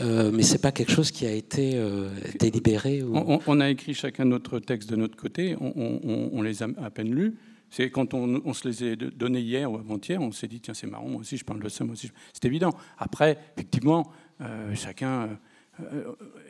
Euh, 0.00 0.30
mais 0.32 0.42
c'est 0.42 0.60
pas 0.60 0.72
quelque 0.72 0.92
chose 0.92 1.10
qui 1.10 1.26
a 1.26 1.32
été 1.32 1.72
euh, 1.76 2.08
délibéré. 2.38 3.02
On, 3.02 3.60
a 3.60 3.70
écrit 3.70 3.94
chacun 3.94 4.24
notre 4.24 4.58
texte 4.58 4.90
de 4.90 4.96
notre 4.96 5.16
côté, 5.16 5.56
on, 5.60 6.42
les 6.42 6.62
a 6.62 6.68
à 6.82 6.90
peine 6.90 7.14
lus. 7.14 7.34
C'est 7.70 7.90
quand 7.90 8.14
on, 8.14 8.52
se 8.52 8.68
les 8.68 8.92
a 8.92 8.96
donnés 8.96 9.40
hier 9.40 9.70
ou 9.70 9.76
avant-hier, 9.76 10.20
on 10.20 10.32
s'est 10.32 10.48
dit 10.48 10.60
tiens 10.60 10.74
c'est 10.74 10.86
marrant, 10.86 11.08
moi 11.08 11.20
aussi 11.20 11.36
je 11.36 11.44
parle 11.44 11.60
de 11.60 11.68
ça, 11.68 11.84
moi 11.84 11.92
aussi. 11.92 12.10
C'est 12.32 12.44
évident. 12.44 12.72
Après, 12.98 13.38
effectivement, 13.56 14.10
euh, 14.40 14.74
chacun, 14.74 15.38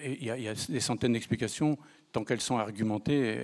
il 0.05 0.24
y, 0.24 0.30
a 0.30 0.55
des 0.68 0.80
centaines 0.80 1.12
d'explications. 1.12 1.78
Tant 2.12 2.24
qu'elles 2.24 2.40
sont 2.40 2.59
argumentées, 2.59 3.36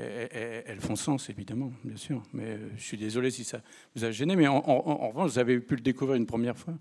elles, 0.66 0.80
font 0.80 0.94
sens, 0.94 1.28
évidemment, 1.28 1.72
bien 1.82 1.96
sûr. 1.96 2.22
Mais 2.32 2.56
je 2.76 2.82
suis 2.82 2.96
désolé 2.96 3.30
si 3.32 3.42
ça 3.42 3.60
vous 3.96 4.04
a 4.04 4.12
gêné. 4.12 4.36
Mais 4.36 4.46
en 4.46 4.60
revanche, 5.08 5.32
vous 5.32 5.38
avez 5.40 5.58
pu 5.58 5.74
le 5.74 5.80
découvrir 5.80 6.16
une 6.16 6.26
première 6.26 6.56
fois. 6.56 6.74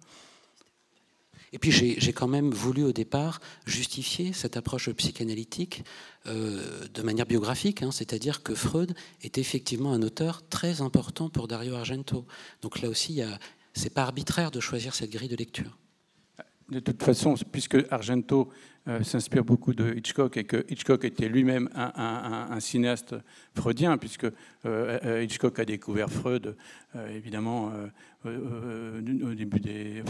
Et 1.54 1.60
puis 1.60 1.72
j'ai 1.72 2.14
quand 2.14 2.28
même 2.28 2.52
voulu 2.52 2.84
au 2.84 2.92
départ 2.92 3.40
justifier 3.66 4.34
cette 4.34 4.58
approche 4.58 4.90
psychanalytique 4.92 5.84
euh, 6.28 6.88
de 6.94 7.02
manière 7.02 7.26
biographique, 7.26 7.82
hein, 7.82 7.92
c'est-à-dire 7.92 8.44
que 8.44 8.54
Freud 8.54 8.94
est 9.22 9.38
effectivement 9.38 9.94
un 9.94 10.02
auteur 10.02 10.48
très 10.48 10.82
important 10.82 11.30
pour 11.30 11.48
Dario 11.48 11.76
Argento. 11.76 12.26
Donc 12.62 12.82
là 12.82 12.90
aussi, 12.90 13.22
c'est 13.74 13.94
pas 13.94 14.04
arbitraire 14.04 14.52
de 14.52 14.60
choisir 14.60 14.94
cette 14.94 15.12
grille 15.12 15.30
de 15.30 15.36
lecture. 15.36 15.78
De 16.70 16.80
toute 16.80 17.02
façon, 17.02 17.34
puisque 17.52 17.78
Argento 17.90 18.50
euh, 18.90 19.04
s'inspire 19.04 19.46
beaucoup 19.46 19.74
de 19.74 19.94
Hitchcock 19.96 20.36
et 20.36 20.44
que 20.44 20.66
Hitchcock 20.68 21.06
était 21.06 21.30
lui-même 21.30 21.70
un, 21.76 22.60
cinéaste 22.60 23.16
freudien, 23.56 23.98
puisque 23.98 24.28
euh, 24.66 25.24
Hitchcock 25.24 25.60
a 25.60 25.66
découvert 25.66 26.10
Freud, 26.10 26.58
évidemment, 27.16 27.72
euh, 28.26 29.00
au 29.00 29.34
début 29.34 29.62
des, 29.62 30.04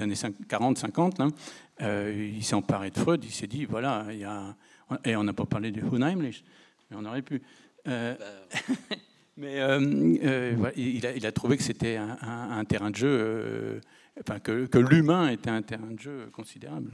années 0.00 0.14
40-50, 0.14 1.22
hein, 1.22 1.28
euh, 1.80 2.30
il 2.34 2.44
s'est 2.44 2.54
emparé 2.54 2.90
de 2.90 2.98
Freud, 2.98 3.24
il 3.24 3.30
s'est 3.30 3.46
dit, 3.46 3.64
voilà, 3.64 4.04
il 4.10 4.18
y 4.18 4.24
a... 4.24 4.54
Et 5.02 5.16
on 5.16 5.24
n'a 5.24 5.32
pas 5.32 5.46
parlé 5.46 5.70
du 5.70 5.80
Unheimlich, 5.80 6.44
mais 6.90 6.96
on 7.00 7.04
aurait 7.06 7.22
pu. 7.22 7.40
Euh, 7.88 8.14
mais 9.38 9.56
il, 10.76 11.26
a, 11.26 11.32
trouvé 11.32 11.56
que 11.56 11.62
c'était 11.62 11.96
un, 11.96 12.64
terrain 12.66 12.90
de 12.90 12.96
jeu, 12.96 13.80
enfin, 14.20 14.38
que 14.38 14.78
l'humain 14.78 15.28
était 15.28 15.50
un 15.50 15.62
terrain 15.62 15.90
de 15.90 15.98
jeu 15.98 16.28
considérable. 16.32 16.90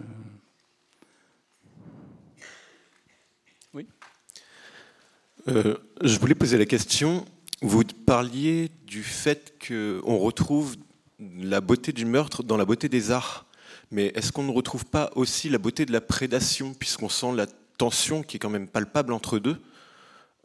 Je 5.46 6.18
voulais 6.18 6.34
poser 6.34 6.58
la 6.58 6.66
question 6.66 7.24
vous 7.62 7.84
parliez 7.84 8.70
du 8.86 9.04
fait 9.04 9.54
qu'on 9.66 10.18
retrouve 10.18 10.76
la 11.20 11.60
beauté 11.60 11.92
du 11.92 12.04
meurtre 12.04 12.42
dans 12.42 12.56
la 12.56 12.64
beauté 12.64 12.88
des 12.88 13.12
arts. 13.12 13.46
Mais 13.92 14.06
est-ce 14.16 14.32
qu'on 14.32 14.42
ne 14.42 14.50
retrouve 14.50 14.84
pas 14.84 15.10
aussi 15.14 15.48
la 15.48 15.58
beauté 15.58 15.86
de 15.86 15.92
la 15.92 16.00
prédation, 16.00 16.74
puisqu'on 16.74 17.08
sent 17.08 17.32
la 17.36 17.46
tension 17.78 18.22
qui 18.22 18.36
est 18.36 18.40
quand 18.40 18.50
même 18.50 18.66
palpable 18.66 19.12
entre 19.12 19.38
deux 19.38 19.62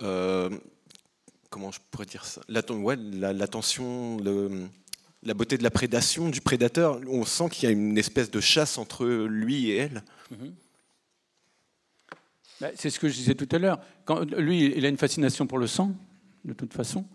euh, 0.03 0.49
Comment 1.49 1.71
je 1.71 1.79
pourrais 1.89 2.05
dire 2.05 2.23
ça? 2.23 2.41
La, 2.49 2.61
tension, 3.47 4.17
la 5.23 5.33
beauté 5.33 5.57
de 5.57 5.63
la 5.63 5.71
prédation, 5.71 6.29
du 6.29 6.41
prédateur. 6.41 6.99
On 7.07 7.25
sent 7.25 7.49
qu'il 7.49 7.63
y 7.63 7.67
a 7.67 7.71
une 7.71 7.97
espèce 7.97 8.29
de 8.29 8.41
chasse 8.41 8.77
entre 8.77 9.05
lui 9.07 9.71
et 9.71 9.77
elle. 9.77 10.03
Mhm. 10.29 10.37
Bah, 10.47 10.66
c'est 12.75 12.89
ce 12.89 12.99
que 12.99 13.07
je 13.07 13.13
disais 13.13 13.35
tout 13.35 13.47
à 13.51 13.59
l'heure. 13.59 13.79
Lui, 14.37 14.73
il 14.75 14.85
a 14.85 14.89
une 14.89 14.97
fascination 14.97 15.47
pour 15.47 15.57
le 15.57 15.67
sang 15.67 15.93
de 16.45 16.53
toute 16.53 16.73
façon. 16.73 17.05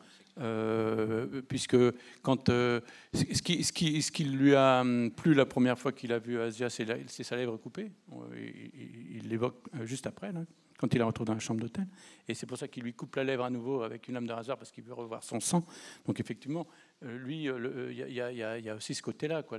Euh, 0.40 1.43
puisque 1.47 1.77
quand 2.23 2.48
euh, 2.48 2.81
ce, 3.12 3.43
qui, 3.43 4.24
lui 4.24 4.55
a 4.55 4.81
hum, 4.81 5.10
plu 5.10 5.35
la 5.35 5.44
première 5.44 5.78
fois 5.78 5.93
qu'il 5.93 6.10
a 6.12 6.19
vu 6.19 6.40
Asia, 6.40 6.70
c'est 6.70 7.23
sa 7.23 7.36
lèvre 7.36 7.56
coupée. 7.59 7.93
Il 8.35 9.28
l'évoque 9.28 9.56
euh, 9.77 9.85
juste 9.85 10.06
après, 10.06 10.32
quand 10.78 10.94
il 10.94 10.98
la 10.98 11.05
retrouve 11.05 11.27
dans 11.27 11.35
la 11.35 11.40
chambre 11.40 11.60
d'hôtel. 11.60 11.86
Et 12.28 12.35
c'est 12.35 12.47
pour 12.47 12.56
ça 12.56 12.66
qu'il 12.66 12.82
lui 12.82 12.94
coupe 12.94 13.14
la 13.16 13.24
lèvre 13.24 13.44
à 13.44 13.51
nouveau 13.51 13.82
avec 13.82 14.09
une 14.09 14.14
lame 14.14 14.27
de 14.27 14.32
rasoir 14.32 14.56
parce 14.56 14.70
qu'il 14.70 14.85
veut 14.85 14.94
revoir 14.94 15.23
son 15.23 15.39
sang. 15.39 15.66
Donc 16.06 16.19
effectivement, 16.19 16.66
lui, 17.02 17.44
il 17.44 17.93
y, 17.93 18.69
a 18.70 18.74
aussi 18.74 18.94
ce 18.94 19.02
côté-là, 19.02 19.43
quoi, 19.43 19.59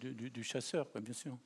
du, 0.00 0.42
chasseur, 0.42 0.88
bien 1.00 1.14
sûr. 1.14 1.38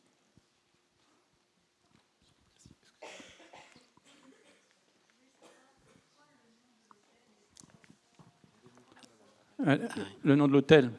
Le 10.24 10.36
nom 10.36 10.48
de 10.48 10.52
l'hôtel 10.52 10.90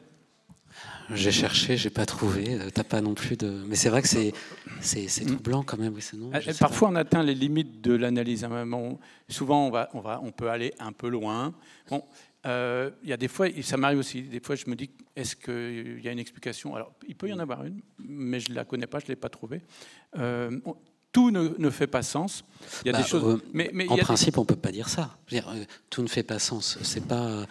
J'ai 1.14 1.30
cherché, 1.32 1.76
j'ai 1.76 1.90
pas 1.90 2.06
trouvé. 2.06 2.54
Euh, 2.54 2.70
t'as 2.72 2.84
pas 2.84 3.00
non 3.00 3.14
plus 3.14 3.36
de. 3.36 3.48
Mais 3.66 3.76
c'est 3.76 3.90
vrai 3.90 4.02
que 4.02 4.08
c'est 4.08 4.32
c'est 4.80 5.24
mm. 5.24 5.26
troublant 5.26 5.62
quand 5.62 5.78
même. 5.78 5.94
Oui, 5.94 6.02
euh, 6.34 6.52
Parfois, 6.58 6.88
on 6.88 6.94
atteint 6.96 7.22
les 7.22 7.34
limites 7.34 7.80
de 7.82 7.94
l'analyse. 7.94 8.44
Hein, 8.44 8.66
souvent, 9.28 9.66
on 9.66 9.70
va, 9.70 9.90
on 9.94 10.00
va, 10.00 10.20
on 10.22 10.32
peut 10.32 10.48
aller 10.48 10.72
un 10.78 10.92
peu 10.92 11.08
loin. 11.08 11.52
Bon, 11.90 12.02
Euh, 12.46 12.90
Il 13.04 13.08
y 13.10 13.12
a 13.12 13.16
des 13.16 13.28
fois, 13.28 13.48
et 13.48 13.62
ça 13.62 13.76
m'arrive 13.76 13.98
aussi, 14.00 14.22
des 14.22 14.40
fois 14.40 14.56
je 14.56 14.68
me 14.68 14.74
dis, 14.74 14.90
est-ce 15.14 15.36
qu'il 15.36 16.00
y 16.04 16.08
a 16.08 16.12
une 16.12 16.18
explication? 16.18 16.74
Alors, 16.74 16.92
il 17.06 17.14
peut 17.14 17.28
y 17.28 17.32
en 17.32 17.38
avoir 17.38 17.64
une, 17.64 17.80
mais 17.98 18.40
je 18.40 18.50
ne 18.50 18.56
la 18.56 18.64
connais 18.64 18.88
pas, 18.88 18.98
je 18.98 19.04
ne 19.04 19.08
l'ai 19.10 19.16
pas 19.16 19.28
trouvée. 19.28 19.60
Euh, 20.18 20.50
tout 21.12 21.30
ne, 21.30 21.50
ne 21.58 21.70
fait 21.70 21.86
pas 21.86 22.02
sens. 22.02 22.42
Il 22.82 22.86
y 22.86 22.88
a 22.88 22.92
Bah, 22.94 23.02
des 23.02 23.08
choses. 23.08 23.22
euh, 23.24 23.40
mais, 23.52 23.70
en 23.88 23.94
des- 23.94 24.00
principe, 24.02 24.38
on 24.38 24.44
peut 24.44 24.56
pas 24.56 24.72
dire 24.72 24.88
ça. 24.88 25.16
Je 25.28 25.36
veux 25.36 25.40
dire, 25.42 25.50
euh, 25.50 25.64
tout 25.90 26.02
ne 26.02 26.08
fait 26.08 26.22
pas 26.24 26.38
sens. 26.40 26.78
C'est 26.82 27.06
pas. 27.06 27.46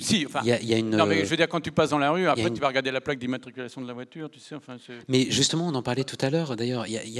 Si, 0.00 0.24
enfin, 0.26 0.40
il 0.42 0.48
y 0.48 0.52
a, 0.52 0.60
y 0.62 0.74
a 0.74 0.78
une. 0.78 0.90
non, 0.90 1.06
mais 1.06 1.24
je 1.24 1.30
veux 1.30 1.36
dire, 1.36 1.48
quand 1.48 1.60
tu 1.60 1.70
passes 1.72 1.90
dans 1.90 1.98
la 1.98 2.10
rue, 2.10 2.26
après, 2.26 2.46
une- 2.48 2.54
tu 2.54 2.60
vas 2.60 2.68
regarder 2.68 2.90
la 2.90 3.00
plaque 3.00 3.18
d'immatriculation 3.18 3.80
de 3.82 3.86
la 3.86 3.92
voiture, 3.92 4.30
tu 4.30 4.40
sais, 4.40 4.54
enfin, 4.54 4.76
c'est- 4.84 4.92
Mais 5.08 5.30
justement, 5.30 5.66
on 5.68 5.74
en 5.74 5.82
parlait 5.82 6.04
tout 6.04 6.16
à 6.20 6.30
l'heure. 6.30 6.56
D'ailleurs, 6.56 6.86
il 6.86 6.92
y 6.92 6.98
a, 6.98 7.04
il 7.04 7.12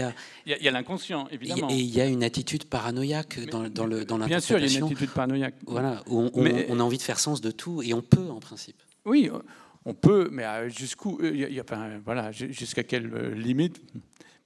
y 0.63 0.69
a- 0.69 0.71
l'inconscient, 0.71 1.29
évidemment. 1.31 1.69
et 1.71 1.75
il 1.77 1.95
y 1.95 2.01
a 2.01 2.07
une 2.07 2.25
attitude 2.25 2.65
paranoïaque 2.65 3.39
dans, 3.51 3.69
dans 3.69 3.87
le 3.87 4.05
dans 4.05 4.19
Bien 4.19 4.41
sûr, 4.41 4.59
il 4.59 4.71
y 4.71 4.75
a 4.75 4.79
une 4.79 4.85
attitude 4.85 5.11
paranoïaque. 5.11 5.55
Voilà, 5.67 6.03
où 6.09 6.21
on, 6.21 6.31
on- 6.35 6.43
Mais- 6.43 6.67
on 6.69 6.81
a 6.81 6.83
envie 6.83 6.99
de 6.99 7.03
faire 7.03 7.19
sens 7.19 7.41
de 7.41 7.51
tout 7.51 7.83
et 7.83 7.93
on 7.95 8.03
peut 8.03 8.29
en 8.31 8.41
principe. 8.41 8.77
Oui, 9.05 9.31
euh, 9.33 9.39
on 9.85 9.93
peut, 9.95 10.29
mais 10.33 10.45
euh, 10.45 10.69
jusqu'où 10.69 11.19
euh, 11.23 11.61
enfin, 11.61 12.01
voilà, 12.05 12.33
ju- 12.33 12.53
Jusqu'à 12.53 12.83
quelle 12.83 13.13
euh, 13.15 13.35
limite 13.35 13.81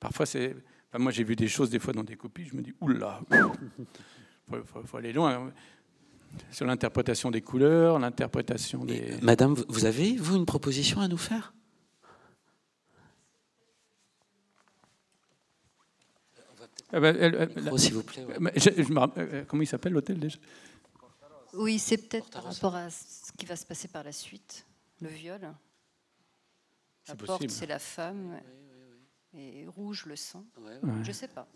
Parfois, 0.00 0.26
c'est. 0.26 0.54
enfin, 0.90 1.02
moi, 1.02 1.12
j'ai 1.12 1.24
vu 1.24 1.36
des 1.36 1.48
choses 1.48 1.70
des 1.70 1.78
fois 1.78 1.92
dans 1.92 2.04
des 2.04 2.16
copies, 2.16 2.44
je 2.50 2.56
me 2.56 2.62
dis, 2.62 2.72
oula, 2.80 3.20
il 3.30 3.38
faut, 4.48 4.56
faut- 4.64 4.82
faut 4.84 4.96
aller 4.96 5.12
loin. 5.12 5.52
Sur 6.50 6.66
l'interprétation 6.66 7.30
des 7.30 7.42
couleurs, 7.42 7.98
l'interprétation 7.98 8.84
des. 8.84 9.18
Madame, 9.22 9.54
vous- 9.68 9.84
avez 9.84 10.16
vous 10.16 10.36
une 10.36 10.46
proposition 10.46 11.00
à 11.00 11.08
nous 11.08 11.18
faire? 11.18 11.52
Ah 16.90 17.00
ben, 17.00 17.14
elle- 17.20 17.34
elle- 17.34 17.62
Micro, 17.62 17.76
s'il 17.76 17.94
vous 17.94 18.02
plaît, 18.02 18.24
ouais. 18.24 18.52
Je- 18.56 18.82
je 18.82 19.18
euh, 19.18 19.44
comment 19.46 19.62
il 19.62 19.66
s'appelle 19.66 19.92
l'hôtel 19.92 20.18
déjà? 20.18 20.38
Oui, 21.54 21.78
c'est 21.78 21.98
peut-être 21.98 22.30
par 22.30 22.44
rapport 22.44 22.74
à 22.74 22.88
ce 22.90 23.30
qui 23.36 23.44
va 23.44 23.56
se 23.56 23.66
passer 23.66 23.88
par 23.88 24.04
la 24.04 24.12
suite, 24.12 24.64
le 25.00 25.08
viol. 25.08 25.40
La 25.42 25.54
C'est 27.04 27.16
porte, 27.16 27.28
possible. 27.42 27.52
c'est 27.52 27.66
la 27.66 27.78
femme, 27.78 28.40
et 29.34 29.66
rouge, 29.66 30.06
le 30.06 30.16
sang. 30.16 30.44
ouais. 30.58 30.80
Je 31.02 31.12
sais 31.12 31.28
pas. 31.28 31.46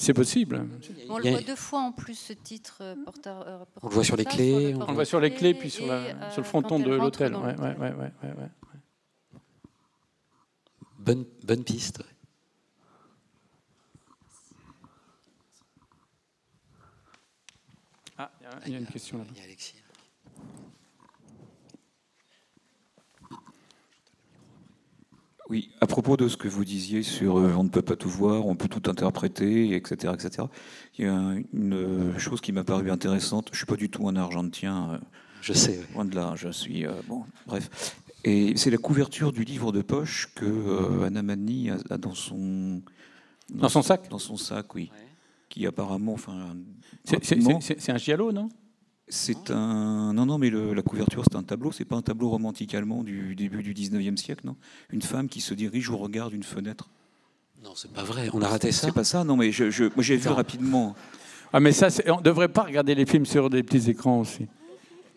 C'est 0.00 0.14
possible. 0.14 0.66
On 1.10 1.18
le 1.18 1.28
voit 1.30 1.42
deux 1.42 1.54
fois 1.56 1.80
en 1.80 1.92
plus, 1.92 2.14
ce 2.18 2.32
titre. 2.32 2.78
euh, 2.80 2.94
porte 3.04 3.26
à- 3.26 3.42
euh, 3.42 3.64
On 3.82 3.88
le 3.88 3.94
voit 3.94 4.02
sur 4.04 4.16
les 4.16 4.24
clés, 4.24 4.74
On 4.74 4.86
le 4.86 4.94
voit 4.94 5.04
sur 5.04 5.20
les 5.20 5.30
clés, 5.30 5.52
puis 5.52 5.68
sur, 5.68 5.86
la- 5.86 5.92
euh, 6.04 6.30
sur 6.30 6.40
le 6.40 6.46
fronton 6.46 6.78
de 6.78 6.90
l'hôtel. 6.94 7.32
dans 7.32 7.44
Ouais, 7.44 7.52
l'hôtel. 7.52 7.68
ouais, 7.78 7.90
ouais, 7.90 7.92
ouais, 7.92 8.12
ouais, 8.22 8.34
ouais. 8.42 9.40
Bonne, 10.98 11.26
bonne 11.44 11.64
piste. 11.64 12.02
Ah, 18.16 18.30
il 18.40 18.44
y 18.44 18.46
a- 18.46 18.60
il 18.66 18.72
y 18.72 18.76
a 18.76 18.78
une 18.78 18.86
question 18.86 19.18
là. 19.18 19.24
Il 19.32 19.36
y 19.38 19.40
a 19.40 19.44
Alexis. 19.44 19.74
Oui, 25.50 25.70
à 25.80 25.86
propos 25.88 26.16
de 26.16 26.28
ce 26.28 26.36
que 26.36 26.46
vous 26.46 26.64
disiez 26.64 27.02
sur 27.02 27.38
euh, 27.38 27.52
on 27.56 27.64
ne 27.64 27.68
peut 27.68 27.82
pas 27.82 27.96
tout 27.96 28.08
voir, 28.08 28.46
on 28.46 28.54
peut 28.54 28.68
tout 28.68 28.88
interpréter, 28.88 29.74
etc., 29.74 30.14
etc. 30.14 30.46
Il 30.96 31.04
y 31.04 31.08
a 31.08 31.14
un- 31.14 31.42
une 31.52 31.74
euh, 31.74 32.18
chose 32.18 32.40
qui 32.40 32.52
m'a 32.52 32.62
paru 32.62 32.88
intéressante. 32.90 33.48
Je 33.52 33.56
suis 33.58 33.66
pas 33.66 33.74
du 33.76 33.90
tout 33.90 34.08
un 34.08 34.14
Argentien. 34.14 34.92
euh, 34.92 34.98
Je 35.42 35.52
sais. 35.52 35.80
Loin 35.92 36.04
de 36.04 36.14
là, 36.14 36.34
je 36.36 36.50
suis 36.50 36.86
euh, 36.86 36.92
bon. 37.08 37.24
Bref, 37.48 37.96
et 38.24 38.56
c'est 38.56 38.70
la 38.70 38.76
couverture 38.78 39.32
du 39.32 39.42
livre 39.42 39.72
de 39.72 39.82
poche 39.82 40.28
que 40.36 40.44
euh, 40.44 41.02
Anna 41.06 41.22
Manny 41.22 41.70
a, 41.70 41.78
a 41.90 41.98
dans 41.98 42.14
son 42.14 42.80
Dans 43.52 43.68
son 43.68 43.82
sac? 43.82 44.08
Dans 44.08 44.18
son 44.20 44.36
sac, 44.36 44.72
oui. 44.76 44.92
Qui 45.48 45.66
apparemment, 45.66 46.12
enfin, 46.12 46.54
c'est 47.04 47.90
un 47.90 47.98
giallo, 47.98 48.30
non? 48.30 48.48
C'est 49.12 49.50
un 49.50 50.12
non 50.12 50.24
non 50.24 50.38
mais 50.38 50.50
le- 50.50 50.72
la 50.72 50.82
couverture 50.82 51.24
c'est 51.30 51.36
un 51.36 51.42
tableau, 51.42 51.72
c'est 51.72 51.84
pas 51.84 51.96
un 51.96 52.02
tableau 52.02 52.28
romantique 52.30 52.74
allemand 52.74 53.02
du 53.02 53.34
début 53.34 53.62
du 53.62 53.74
19e 53.74 54.16
siècle, 54.16 54.42
non? 54.46 54.56
Une 54.90 55.02
femme 55.02 55.28
qui 55.28 55.40
se 55.40 55.52
dirige 55.52 55.90
au 55.90 55.96
regard 55.96 56.30
d'une 56.30 56.44
fenêtre. 56.44 56.88
Non, 57.64 57.72
c'est 57.74 57.92
pas 57.92 58.04
vrai. 58.04 58.30
On 58.32 58.40
a 58.40 58.48
raté 58.48 58.72
ça. 58.72 58.86
C'est 58.86 58.94
pas 58.94 59.04
ça, 59.04 59.24
non 59.24 59.36
mais 59.36 59.50
je, 59.52 59.68
je- 59.70 59.84
moi 59.84 59.92
j'ai 59.98 60.16
vu 60.16 60.28
rapidement. 60.28 60.94
Ah, 61.52 61.58
mais 61.60 61.72
ça, 61.72 61.90
c'est- 61.90 62.08
on 62.10 62.20
devrait 62.20 62.48
pas 62.48 62.62
regarder 62.62 62.94
les 62.94 63.04
films 63.04 63.26
sur 63.26 63.50
des 63.50 63.62
petits 63.64 63.90
écrans 63.90 64.20
aussi. 64.20 64.46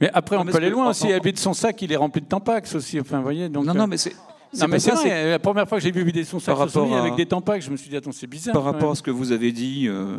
Mais 0.01 0.09
après, 0.13 0.35
Non, 0.35 0.41
on 0.41 0.45
parce 0.45 0.57
peut 0.57 0.63
aller 0.63 0.71
loin 0.71 0.89
aussi. 0.89 1.07
Il 1.07 1.13
habite 1.13 1.37
son 1.39 1.53
sac, 1.53 1.79
il 1.83 1.91
est 1.91 1.95
rempli 1.95 2.19
de 2.21 2.25
tampax 2.25 2.73
aussi. 2.75 2.99
Enfin, 2.99 3.17
vous 3.17 3.23
voyez. 3.23 3.47
Donc, 3.47 3.65
Non 3.65 3.75
euh, 3.75 3.77
non 3.77 3.87
mais 3.87 3.97
c'est 3.97 4.13
Non, 4.59 4.67
mais 4.67 4.79
c'est 4.79 4.89
ça, 4.89 4.95
vrai. 4.95 5.29
La 5.29 5.39
première 5.39 5.69
fois 5.69 5.77
que 5.77 5.83
j'ai 5.83 5.91
vu 5.91 6.03
vider 6.03 6.23
son 6.23 6.39
sac 6.39 6.47
Par 6.55 6.57
rapport 6.65 6.93
à- 6.93 6.99
avec 7.01 7.15
des 7.15 7.25
tampax, 7.27 7.65
je 7.65 7.71
me 7.71 7.77
suis 7.77 7.89
dit, 7.89 7.95
attends, 7.95 8.11
c'est 8.11 8.27
bizarre. 8.27 8.53
Par 8.53 8.63
rapport 8.63 8.81
même. 8.81 8.91
à 8.91 8.95
ce 8.95 9.03
que 9.03 9.11
vous 9.11 9.31
avez 9.31 9.51
dit, 9.51 9.87
euh, 9.87 10.17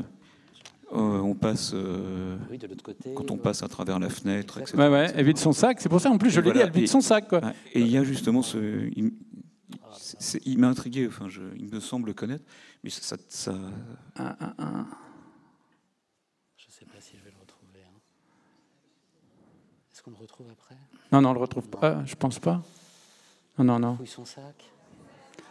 euh, 0.95 1.19
on 1.21 1.35
passe 1.35 1.73
euh, 1.75 2.37
Oui, 2.51 2.59
de 2.59 2.67
l'autre 2.67 2.83
côté. 2.85 3.13
quand 3.15 3.31
on 3.31 3.37
passe 3.37 3.63
à 3.63 3.69
travers 3.69 3.99
la 3.99 4.09
fenêtre, 4.09 4.59
etc. 4.61 4.77
Ouais, 4.79 4.89
ouais, 4.89 5.13
elle 5.15 5.25
vide 5.27 5.39
son 5.39 5.53
sac. 5.53 5.81
C'est 5.81 5.89
pour 5.89 6.01
ça, 6.01 6.11
en 6.11 6.19
plus, 6.19 6.31
je 6.31 6.37
l'ai 6.41 6.47
dit, 6.47 6.53
voilà. 6.53 6.67
elle 6.67 6.73
vide 6.73 6.85
Et- 6.85 6.87
son 6.87 7.01
sac. 7.01 7.29
Quoi. 7.29 7.41
Et 7.73 7.81
il 7.81 7.89
y 7.89 7.97
a 7.99 8.05
justement 8.05 8.43
ce. 8.43 8.89
Il, 8.97 9.13
c'est- 9.97 10.17
c'est- 10.21 10.43
il 10.47 10.59
m'a 10.59 10.69
intrigué, 10.69 11.07
enfin, 11.09 11.29
je, 11.29 11.43
il 11.57 11.69
me 11.69 11.81
semble 11.81 12.09
le 12.09 12.15
connaître, 12.15 12.45
mais 12.83 12.91
ça. 12.91 13.17
ça- 13.29 13.53
Un, 14.17 14.37
un, 14.41 14.55
un. 14.59 14.87
Je 16.57 16.71
sais 16.71 16.85
pas 16.85 17.01
si 17.01 17.17
je 17.17 17.25
vais 17.25 17.31
le 17.31 17.39
retrouver. 17.41 17.81
hein. 17.85 17.99
Est-ce 19.93 20.03
qu'on 20.03 20.11
le 20.11 20.17
retrouve 20.17 20.47
après? 20.51 20.77
Non, 21.13 21.21
non, 21.21 21.31
on 21.31 21.35
le 21.35 21.41
retrouve 21.41 21.69
pas. 21.69 22.05
Je 22.05 22.15
pense 22.15 22.39
pas. 22.39 22.63
Non, 23.59 23.65
non, 23.65 23.79
non. 23.79 23.97
Fouille 23.97 24.07
son 24.07 24.25
sac? 24.25 24.65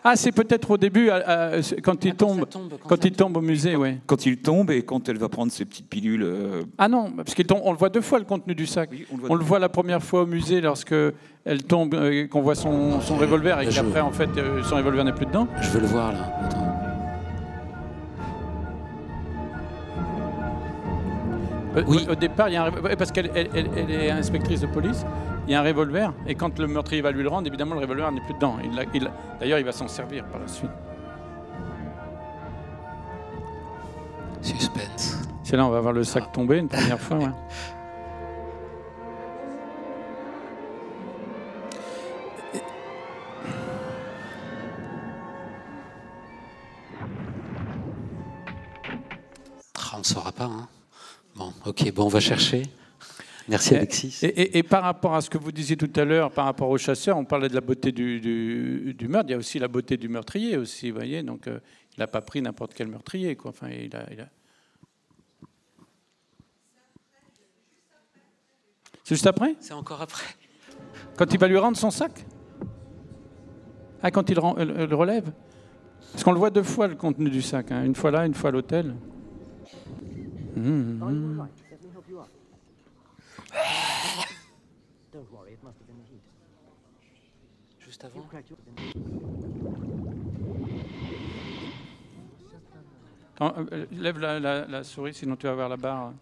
Ah, 0.04 0.16
c'est 0.18 0.32
peut-être 0.34 0.72
au 0.72 0.78
début, 0.78 1.10
à- 1.10 1.16
à- 1.56 1.62
c'est 1.62 1.80
quand 1.82 2.04
il 2.04 2.10
Ah, 2.12 2.16
quand 2.18 2.26
tombe, 2.28 2.50
tombe, 2.50 2.70
quand 2.72 2.90
quand 2.90 3.02
ça 3.02 3.08
il 3.08 3.12
tombe 3.14 3.38
au 3.38 3.42
musée, 3.42 3.76
ouais. 3.78 4.00
Quand 4.06 4.26
il 4.26 4.38
tombe 4.38 4.70
et 4.72 4.82
quand 4.84 5.08
elle 5.08 5.18
va 5.18 5.30
prendre 5.30 5.52
ses 5.52 5.64
petites 5.66 5.88
pilules. 5.88 6.24
euh, 6.24 6.64
Ah 6.78 6.88
non, 6.90 7.12
parce 7.12 7.34
qu'il 7.34 7.46
tombe, 7.46 7.62
on 7.64 7.72
le 7.72 7.78
voit 7.78 7.90
deux 7.90 8.02
fois 8.02 8.20
le 8.20 8.26
contenu 8.26 8.54
du 8.54 8.66
sac. 8.66 8.90
oui, 8.92 9.06
on 9.12 9.16
le 9.16 9.22
voit 9.22 9.32
On 9.32 9.36
le 9.36 9.44
voit 9.46 9.60
la 9.60 9.70
première 9.70 10.04
fois 10.04 10.24
au 10.24 10.26
musée 10.26 10.60
lorsque 10.60 10.94
elle 11.46 11.64
tombe, 11.64 11.94
euh, 11.94 12.28
qu'on 12.28 12.42
voit 12.42 12.56
son, 12.56 13.00
son 13.02 13.16
revolver 13.16 13.62
et 13.62 13.68
qu'après 13.68 14.02
en 14.02 14.12
fait 14.12 14.30
euh, 14.38 14.62
son 14.64 14.76
revolver 14.76 15.04
n'est 15.06 15.14
plus 15.14 15.26
dedans. 15.26 15.48
Je 15.62 15.70
veux 15.70 15.80
le 15.80 15.88
voir 15.88 16.12
là. 16.12 16.34
Attends. 16.46 16.63
Oui. 21.88 22.06
Au, 22.08 22.12
au 22.12 22.16
départ, 22.16 22.50
il 22.50 22.54
y 22.54 22.58
a 22.58 22.66
un 22.66 22.72
parce 22.72 23.12
qu'elle 23.12 23.32
elle- 23.36 23.50
elle- 23.56 23.70
elle 23.76 23.92
est 23.92 24.12
inspectrice 24.12 24.62
de 24.62 24.68
police, 24.68 25.06
il 25.48 25.52
y 25.54 25.56
a 25.56 25.62
un 25.62 25.64
revolver 25.64 26.14
et 26.28 26.36
quand 26.36 26.60
le 26.60 26.68
meurtrier 26.68 27.02
va 27.02 27.12
lui 27.12 27.24
le 27.24 27.30
rendre, 27.30 27.48
évidemment 27.48 27.76
le 27.76 27.82
revolver 27.82 28.12
n'est 28.12 28.22
plus 28.22 28.34
dedans. 28.36 28.58
Il 28.64 28.72
il 28.94 29.10
D'ailleurs, 29.40 29.60
il 29.60 29.66
va 29.66 29.72
s'en 29.72 29.88
servir 29.88 30.26
par 30.26 30.40
la 30.40 30.48
suite. 30.48 30.70
Suspense. 34.42 35.22
C'est 35.44 35.56
là, 35.58 35.66
on 35.66 35.70
va 35.70 35.80
voir 35.80 35.94
le 35.94 36.04
sac 36.04 36.32
tomber 36.32 36.58
une 36.60 36.68
première 36.68 37.00
fois. 37.00 37.18
ouais. 37.18 37.32
On 49.94 50.00
ne 50.00 50.04
saura 50.04 50.32
pas. 50.32 50.46
hein. 50.46 50.68
Bon, 51.36 51.52
ok, 51.66 51.92
bon, 51.94 52.06
on 52.06 52.10
va 52.10 52.20
chercher. 52.20 52.64
Merci 53.50 53.76
Alexis. 53.76 54.20
Et, 54.22 54.28
et- 54.28 54.58
et 54.60 54.64
par 54.64 54.84
rapport 54.84 55.16
à 55.16 55.22
ce 55.22 55.30
que 55.30 55.38
vous 55.38 55.52
disiez 55.52 55.76
tout 55.76 55.92
à 55.96 56.06
l'heure, 56.06 56.32
par 56.32 56.46
rapport 56.46 56.70
au 56.70 56.78
chasseur, 56.78 57.18
on 57.18 57.26
parlait 57.26 57.50
de 57.50 57.56
la 57.56 57.62
beauté 57.62 57.92
du, 57.92 58.22
du- 58.22 58.94
du 58.94 59.08
meurtre. 59.08 59.30
Il 59.30 59.32
y 59.32 59.36
a 59.36 59.38
aussi 59.38 59.60
la 59.60 59.68
beauté 59.68 59.98
du 59.98 60.08
meurtrier 60.08 60.58
aussi, 60.58 60.90
vous 60.92 60.96
voyez. 60.98 61.24
Donc, 61.24 61.48
euh, 61.48 61.60
il 61.98 62.00
n'a 62.00 62.08
pas 62.08 62.22
pris 62.22 62.42
n'importe 62.42 62.74
quel 62.74 62.88
meurtrier, 62.88 63.36
quoi. 63.36 63.50
Enfin, 63.50 63.68
il 63.70 63.94
a, 63.96 64.06
il 64.12 64.22
a- 64.22 64.30
C'est 69.04 69.16
juste 69.16 69.28
après? 69.28 69.56
C'est 69.60 69.74
encore 69.74 70.02
après. 70.02 70.24
Quand 71.18 71.32
il 71.34 71.40
va 71.40 71.48
lui 71.50 71.58
rendre 71.58 71.76
son 71.78 71.92
sac? 71.92 72.26
Ah, 74.02 74.12
quand 74.12 74.30
il 74.30 74.40
euh, 74.40 74.88
le 74.88 74.96
relève? 74.96 75.32
Parce 76.14 76.24
qu'on 76.24 76.32
le 76.32 76.40
voit 76.40 76.50
deux 76.52 76.64
fois, 76.64 76.88
le 76.88 76.96
contenu 76.96 77.30
du 77.30 77.42
sac. 77.42 77.72
hein. 77.72 77.84
Une 77.84 77.96
fois 77.96 78.12
là, 78.12 78.26
une 78.26 78.34
fois 78.34 78.50
à 78.50 78.54
l'hôtel. 78.54 78.96
Juste 87.80 88.06
avant. 88.06 88.28
Lève 93.92 94.20
la, 94.20 94.84
souris, 94.84 95.14
sinon 95.14 95.36
tu 95.36 95.48
vas 95.48 95.56
voir 95.56 95.70
la 95.70 95.78
barre. 95.78 96.14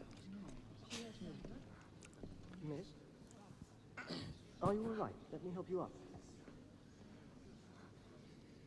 Are 4.61 4.73
you 4.73 4.85
all 4.85 4.95
right? 4.95 5.15
Let 5.31 5.43
me 5.43 5.51
help 5.53 5.69
you 5.69 5.81
up. 5.81 5.91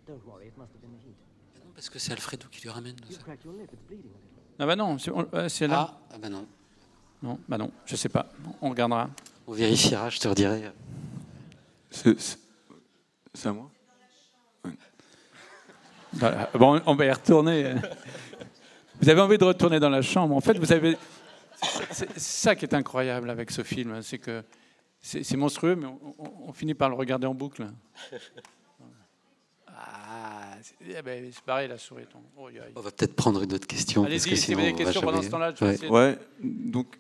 Don't 0.07 0.27
worry, 0.27 0.49
it 0.49 0.59
must 0.59 0.73
have 0.73 0.83
been 0.83 0.93
the 0.93 0.99
heat. 0.99 1.17
Non, 1.65 1.71
Parce 1.73 1.89
que 1.89 1.99
c'est 1.99 2.13
Alfredo 2.13 2.49
qui 2.51 2.63
lui 2.63 2.71
ramène. 2.71 2.97
Ah 4.59 4.67
bah 4.67 4.77
non, 4.77 4.99
c'est 4.99 5.11
on- 5.11 5.27
euh, 5.35 5.49
là. 5.67 5.91
Ah, 5.91 5.99
ah 6.13 6.19
bah 6.21 6.29
non. 6.29 6.47
Non, 7.23 7.39
bah 7.49 7.59
non, 7.59 7.71
je 7.87 7.97
sais 7.97 8.09
pas. 8.09 8.27
On 8.61 8.71
regardera. 8.71 9.09
On 9.47 9.53
vérifiera, 9.53 10.11
je 10.11 10.19
te 10.19 10.29
redirai. 10.29 10.71
C'est 11.91 13.49
à 13.49 13.53
moi? 13.53 13.71
Voilà. 16.13 16.49
Bon, 16.55 16.81
on 16.87 16.95
va 16.95 17.05
y 17.07 17.11
retourner. 17.11 17.75
Vous 19.01 19.09
avez 19.09 19.21
envie 19.21 19.39
de 19.39 19.45
retourner 19.45 19.81
dans 19.81 19.91
la 19.91 20.03
chambre. 20.03 20.37
En 20.37 20.41
fait, 20.41 20.59
vous 20.59 20.73
avez. 20.73 20.97
c'est 21.91 22.19
ça 22.19 22.55
qui 22.55 22.65
est 22.65 22.75
incroyable 22.75 23.31
avec 23.31 23.51
ce 23.51 23.63
film, 23.63 24.01
c'est 24.03 24.19
que 24.19 24.45
c'est 25.01 25.37
monstrueux, 25.37 25.77
mais 25.77 25.87
on, 26.19 26.53
finit 26.53 26.75
par 26.75 26.89
le 26.89 26.95
regarder 26.95 27.27
en 27.27 27.35
boucle. 27.35 27.67
Ah, 29.69 30.44
eh 30.81 31.03
ben, 31.03 31.31
pareil, 31.45 31.69
la 31.69 31.79
souris 31.79 32.07
tombe. 32.07 32.23
On 32.37 32.81
va 32.81 32.91
peut-être 32.91 33.15
prendre 33.15 33.43
une 33.43 33.53
autre 33.53 33.67
question. 33.67 34.05
Allez-y, 34.05 34.37
si 34.37 34.55
vous 34.55 34.61
avez 34.61 34.73
des 34.73 34.85
questions 34.85 35.01
pendant 35.01 35.23
ce 35.23 35.29
temps-là, 35.29 35.53
je 35.59 35.65
ouais. 35.65 35.89
ouais. 35.89 36.19
donc. 36.43 36.99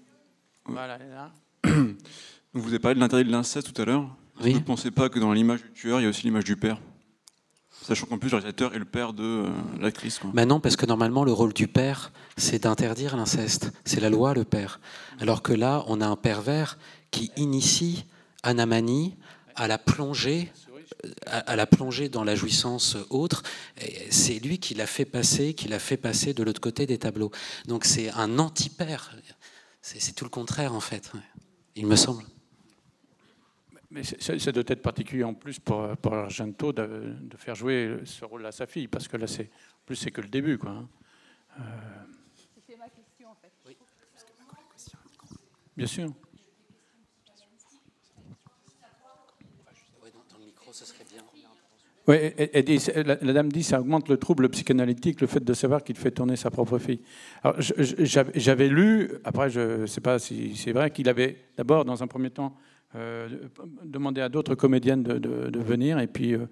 Voilà, 0.67 0.99
là. 0.99 1.31
vous 2.55 2.69
avez 2.69 2.79
parlé 2.79 2.95
de 2.95 3.01
l'intérêt 3.01 3.25
de 3.25 3.31
l'inceste 3.31 3.73
tout 3.73 3.83
à 3.83 3.85
l'heure. 3.85 4.09
Oui. 4.43 4.53
Vous 4.53 4.61
ne 4.61 4.65
pensez 4.65 4.91
pas 4.91 5.09
que 5.09 5.19
dans 5.19 5.33
l'image 5.33 5.63
du 5.63 5.73
tueur, 5.73 6.01
il 6.01 6.05
y 6.05 6.07
a 6.07 6.09
aussi 6.09 6.23
l'image 6.23 6.45
du 6.45 6.57
père? 6.57 6.79
Sachant 7.83 8.07
qu'en 8.07 8.17
plus, 8.17 8.31
le 8.31 8.37
réalisateur 8.37 8.75
est 8.75 8.79
le 8.79 8.87
père 8.87 9.13
de 9.13 9.23
euh, 9.23 9.49
l'actrice. 9.79 10.19
Mais 10.33 10.47
non, 10.47 10.59
parce 10.59 10.75
que 10.77 10.87
normalement, 10.87 11.23
le 11.23 11.33
rôle 11.33 11.53
du 11.53 11.69
père, 11.69 12.13
c'est 12.37 12.63
d'interdire 12.63 13.15
l'inceste. 13.15 13.73
C'est 13.85 14.01
la 14.01 14.09
loi, 14.09 14.33
le 14.33 14.45
père. 14.45 14.81
Alors 15.21 15.43
que 15.43 15.53
là, 15.53 15.85
on 15.89 16.01
a 16.01 16.07
un 16.07 16.17
pervers 16.17 16.79
qui 17.11 17.31
initie 17.37 18.07
Anamani 18.43 19.17
à 19.55 19.69
la 19.69 19.77
plongée 19.77 20.51
à, 21.27 21.57
la 21.57 21.67
plongée 21.67 22.09
dans 22.09 22.25
la 22.25 22.35
jouissance 22.35 22.97
autre, 23.11 23.43
c'est 24.11 24.39
lui 24.39 24.59
qui 24.59 24.75
l'a 24.75 24.87
fait 24.87 25.05
passer, 25.05 25.55
qui 25.55 25.69
l'a 25.69 25.79
fait 25.79 25.97
passer 25.97 26.35
de 26.35 26.43
l'autre 26.43 26.61
côté 26.61 26.87
des 26.87 26.99
tableaux. 26.99 27.31
Donc 27.67 27.85
c'est 27.85 28.11
un 28.11 28.39
anti-père. 28.39 29.17
C'est 29.81 30.15
tout 30.15 30.25
le 30.25 30.31
contraire 30.31 30.75
en 30.75 30.81
fait, 30.81 31.13
il 31.75 31.87
me 31.87 31.97
semble. 31.97 32.25
Mais 33.91 34.03
ça 34.03 34.51
doit 34.51 34.65
être 34.67 34.83
particulier 34.83 35.23
en 35.23 35.35
plus 35.35 35.61
pour, 35.61 35.97
pour 35.99 36.15
Argento 36.15 36.73
de, 36.73 37.15
de, 37.21 37.37
faire 37.37 37.55
jouer 37.55 37.99
ce 38.05 38.25
rôle 38.25 38.45
à 38.45 38.51
sa 38.51 38.67
fille, 38.67 38.89
parce 38.89 39.07
que 39.07 39.17
là, 39.17 39.29
c'est 39.29 39.49
plus 39.87 39.95
c'est 39.95 40.11
que 40.11 40.21
le 40.21 40.29
début, 40.29 40.59
quoi. 40.59 40.71
Hein. 40.71 40.89
Euh... 41.61 41.63
C'était 42.55 42.77
ma 42.77 42.89
question, 42.89 43.29
en 43.31 43.37
fait. 43.37 43.53
Oui. 43.67 43.77
Bien 45.77 45.87
sûr. 45.87 46.13
Oui, 52.07 52.17
la, 53.07 53.17
dame 53.17 53.51
dit 53.51 53.63
ça 53.63 53.81
augmente 53.81 54.11
le 54.11 54.19
trouble 54.19 54.51
psychanalytique, 54.51 55.23
le 55.23 55.27
fait 55.27 55.43
de 55.43 55.55
savoir 55.55 55.83
qu'il 55.83 55.97
fait 55.97 56.11
tourner 56.11 56.37
sa 56.37 56.51
propre 56.51 56.79
fille. 56.79 57.01
Alors, 57.43 57.57
j'avais 57.59 58.69
lu, 58.69 59.11
après, 59.25 59.49
je 59.49 59.81
ne 59.83 59.87
sais 59.87 60.03
pas 60.03 60.19
si 60.19 60.55
c'est 60.55 60.73
vrai, 60.73 60.91
qu'il 60.91 61.09
avait 61.09 61.37
d'abord, 61.57 61.87
dans 61.87 62.03
un 62.03 62.07
premier 62.07 62.31
temps, 62.31 62.57
euh, 62.95 63.29
demandé 63.85 64.21
à 64.21 64.29
d'autres 64.29 64.55
comédiennes 64.55 65.03
de, 65.03 65.59
venir, 65.59 65.99
et 65.99 66.07
puis 66.07 66.35
euh, 66.35 66.47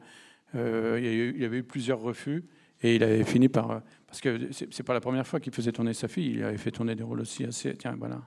euh, 0.55 1.33
il, 1.35 1.41
y 1.41 1.45
avait 1.45 1.59
eu 1.59 1.63
plusieurs 1.63 2.01
refus, 2.01 2.45
et 2.83 2.97
il 2.97 3.03
avait 3.03 3.25
fini 3.25 3.51
par. 3.51 3.83
Parce 4.07 4.23
que 4.23 4.49
c'est 4.53 4.83
pas 4.83 4.95
la 4.95 5.01
première 5.01 5.27
fois 5.27 5.39
qu'il 5.39 5.53
faisait 5.53 5.73
tourner 5.73 5.93
sa 5.93 6.09
fille, 6.09 6.33
il 6.37 6.45
avait 6.45 6.57
fait 6.57 6.71
tourner 6.71 6.95
des 6.95 7.03
rôles 7.03 7.21
aussi 7.21 7.45
assez. 7.45 7.77
Tiens, 7.77 7.95
voilà. 7.99 8.23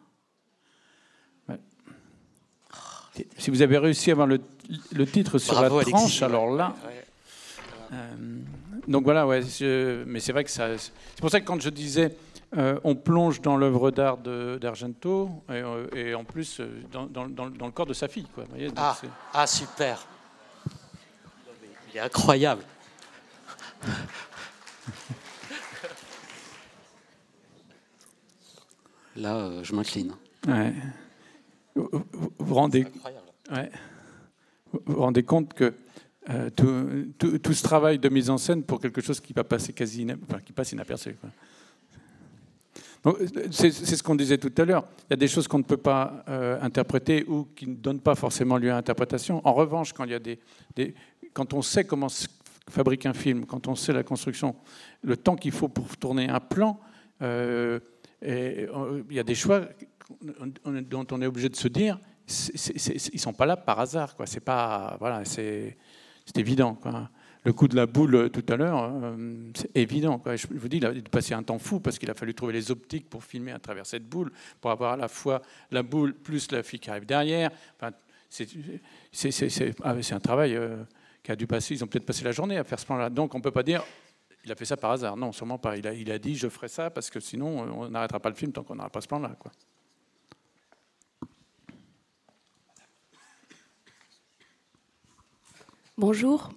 Si 3.37 3.49
vous 3.49 3.61
avez 3.61 3.77
réussi 3.77 4.11
à 4.11 4.13
avoir 4.13 4.27
le, 4.27 4.39
titre 5.05 5.37
sur 5.37 5.61
la 5.61 5.69
tranche, 5.69 6.21
alors 6.21 6.53
là. 6.53 6.75
Donc 8.87 9.03
voilà, 9.03 9.25
ouais, 9.27 9.41
mais 10.05 10.19
c'est 10.19 10.31
vrai 10.31 10.43
que 10.43 10.49
ça. 10.49 10.77
C'est 10.77 11.19
pour 11.19 11.29
ça 11.29 11.39
que 11.39 11.45
quand 11.45 11.61
je 11.61 11.69
disais 11.69 12.15
euh, 12.57 12.79
on 12.83 12.95
plonge 12.95 13.41
dans 13.41 13.57
l'œuvre 13.57 13.91
d'art 13.91 14.17
d'Argento 14.17 15.43
et, 15.49 15.53
euh, 15.53 15.87
et, 15.93 16.15
en 16.15 16.23
plus 16.23 16.61
dans, 16.91 17.05
dans, 17.05 17.27
dans, 17.27 17.65
le 17.65 17.71
corps 17.71 17.85
de 17.85 17.93
sa 17.93 18.07
fille. 18.07 18.27
Quoi, 18.33 18.45
voyez, 18.49 18.69
ah, 18.77 18.95
ah, 19.33 19.47
super 19.47 20.07
Il 21.91 21.97
est 21.97 22.01
incroyable 22.01 22.63
Là, 29.17 29.63
je 29.63 29.73
m'incline. 29.73 30.13
Ouais. 30.47 30.73
Vous, 31.75 31.89
vous, 32.37 32.55
rendez, 32.55 32.85
ouais. 33.51 33.71
vous, 34.71 34.81
vous 34.85 35.01
rendez 35.01 35.23
compte 35.23 35.53
que 35.53 35.73
euh, 36.29 36.49
tout, 37.17 37.53
ce 37.53 37.63
travail 37.63 37.99
de 37.99 38.09
mise 38.09 38.29
en 38.29 38.37
scène 38.37 38.63
pour 38.63 38.79
quelque 38.79 39.01
chose 39.01 39.19
qui 39.19 39.33
va 39.33 39.43
passer 39.43 39.73
quasi, 39.73 40.07
qui 40.45 40.53
passe 40.53 40.71
inaperçu. 40.71 41.15
C'est 43.51 43.71
ce 43.71 44.01
qu'on 44.01 44.15
disait 44.15 44.39
tout 44.39 44.51
à 44.57 44.65
l'heure. 44.65 44.85
Il 45.01 45.11
y 45.11 45.13
a 45.13 45.17
des 45.17 45.27
choses 45.27 45.47
qu'on 45.47 45.59
ne 45.59 45.63
peut 45.63 45.77
pas 45.77 46.23
euh, 46.27 46.59
interpréter 46.61 47.23
ou 47.27 47.47
qui 47.55 47.67
ne 47.67 47.75
donnent 47.75 47.99
pas 47.99 48.15
forcément 48.15 48.57
lieu 48.57 48.71
à 48.71 48.77
interprétation. 48.77 49.41
En 49.45 49.53
revanche, 49.53 49.93
quand, 49.93 50.05
il 50.05 50.11
y 50.11 50.15
a 50.15 50.19
des, 50.19 50.39
quand 51.33 51.53
on 51.53 51.61
sait 51.61 51.83
comment 51.83 52.09
se 52.09 52.27
fabrique 52.67 53.05
un 53.05 53.13
film, 53.13 53.45
quand 53.45 53.67
on 53.67 53.75
sait 53.75 53.93
la 53.93 54.01
construction, 54.01 54.55
le 55.03 55.17
temps 55.17 55.35
qu'il 55.35 55.51
faut 55.51 55.67
pour 55.67 55.95
tourner 55.97 56.27
un 56.27 56.39
plan, 56.39 56.79
euh, 57.21 57.79
il 58.23 59.05
y 59.11 59.19
a 59.19 59.23
des 59.23 59.35
choix 59.35 59.61
dont 60.65 61.05
on 61.11 61.21
est 61.21 61.27
obligé 61.27 61.49
de 61.49 61.55
se 61.55 61.67
dire, 61.67 61.99
ils 62.27 63.13
ne 63.13 63.19
sont 63.19 63.33
pas 63.33 63.45
là 63.45 63.55
par 63.55 63.79
hasard. 63.79 64.15
C'est 64.25 64.39
pas 64.39 64.97
voilà, 64.99 65.23
c'est 65.25 65.77
c'est 66.25 66.37
évident. 66.37 66.77
Le 67.45 67.53
coup 67.53 67.67
de 67.67 67.75
la 67.75 67.85
boule 67.85 68.15
euh, 68.15 68.29
tout 68.29 68.43
à 68.51 68.55
l'heure, 68.55 68.91
euh, 69.03 69.51
c'est 69.53 69.69
évident. 69.77 70.21
Je 70.25 70.47
vous 70.49 70.67
dis, 70.67 70.77
il 70.77 70.85
a 70.85 70.91
passé 71.11 71.35
un 71.35 71.43
temps 71.43 71.59
fou 71.59 71.79
parce 71.79 71.99
qu'il 71.99 72.09
a 72.09 72.15
fallu 72.15 72.33
trouver 72.33 72.53
les 72.53 72.71
optiques 72.71 73.07
pour 73.07 73.23
filmer 73.23 73.51
à 73.51 73.59
travers 73.59 73.85
cette 73.85 74.09
boule, 74.09 74.31
pour 74.59 74.71
avoir 74.71 74.93
à 74.93 74.97
la 74.97 75.07
fois 75.07 75.43
la 75.69 75.83
boule 75.83 76.15
plus 76.15 76.51
la 76.51 76.63
fille 76.63 76.79
qui 76.79 76.89
arrive 76.89 77.05
derrière. 77.05 77.51
Enfin, 77.77 77.95
c'est 78.31 78.47
ah, 79.83 79.93
un 80.11 80.19
travail 80.19 80.55
euh, 80.55 80.77
qui 81.21 81.31
a 81.31 81.35
dû 81.35 81.45
passer. 81.45 81.75
Ils 81.75 81.83
ont 81.83 81.87
peut-être 81.87 82.05
passé 82.05 82.23
la 82.23 82.31
journée 82.31 82.57
à 82.57 82.63
faire 82.63 82.79
ce 82.79 82.85
plan-là. 82.87 83.11
Donc 83.11 83.35
on 83.35 83.37
ne 83.37 83.43
peut 83.43 83.51
pas 83.51 83.63
dire 83.63 83.83
il 84.43 84.51
a 84.51 84.55
fait 84.55 84.65
ça 84.65 84.77
par 84.77 84.91
hasard. 84.91 85.15
Non, 85.15 85.31
sûrement 85.31 85.59
pas. 85.59 85.77
Il 85.77 86.11
a 86.11 86.19
dit 86.19 86.35
je 86.35 86.49
ferai 86.49 86.67
ça 86.67 86.89
parce 86.89 87.11
que 87.11 87.19
sinon 87.19 87.81
on 87.81 87.89
n'arrêtera 87.89 88.19
pas 88.19 88.29
le 88.29 88.35
film 88.35 88.51
tant 88.51 88.63
qu'on 88.63 88.75
n'aura 88.75 88.89
pas 88.89 89.01
ce 89.01 89.07
plan-là. 89.07 89.37
Bonjour. 95.97 96.49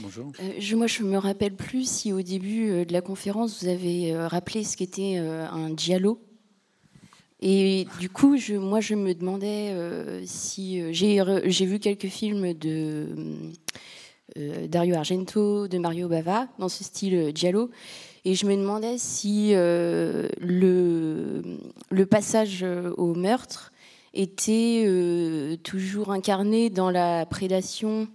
Bonjour. 0.00 0.32
Euh, 0.40 0.54
je, 0.58 0.74
moi, 0.74 0.88
je 0.88 1.04
me 1.04 1.16
rappelle 1.16 1.54
plus 1.54 1.88
si 1.88 2.12
au 2.12 2.22
début 2.22 2.70
euh, 2.70 2.84
de 2.84 2.92
la 2.92 3.02
conférence, 3.02 3.62
vous 3.62 3.68
avez 3.68 4.12
euh, 4.12 4.26
rappelé 4.26 4.64
ce 4.64 4.76
qu'était 4.76 5.16
un 5.16 5.70
dialogue. 5.70 6.18
Et 7.40 7.86
du 8.00 8.10
coup, 8.10 8.36
je, 8.36 8.54
moi, 8.54 8.80
je 8.80 8.96
me 8.96 9.14
demandais 9.14 10.24
si 10.26 10.82
j'ai 10.92 11.66
vu 11.66 11.78
quelques 11.78 12.08
films 12.08 12.54
de 12.54 13.06
Dario 14.66 14.96
Argento, 14.96 15.68
de 15.68 15.78
Mario 15.78 16.08
Bava, 16.08 16.48
dans 16.58 16.70
ce 16.70 16.82
style 16.82 17.30
giallo, 17.34 17.70
et 18.24 18.34
je 18.34 18.46
me 18.46 18.56
demandais 18.56 18.96
si 18.98 19.52
le, 19.52 20.30
le 21.90 22.06
passage 22.06 22.64
au 22.96 23.14
meurtre 23.14 23.72
était 24.14 24.88
toujours 25.62 26.12
incarné 26.12 26.70
dans 26.70 26.90
la 26.90 27.26
prédation 27.26 28.08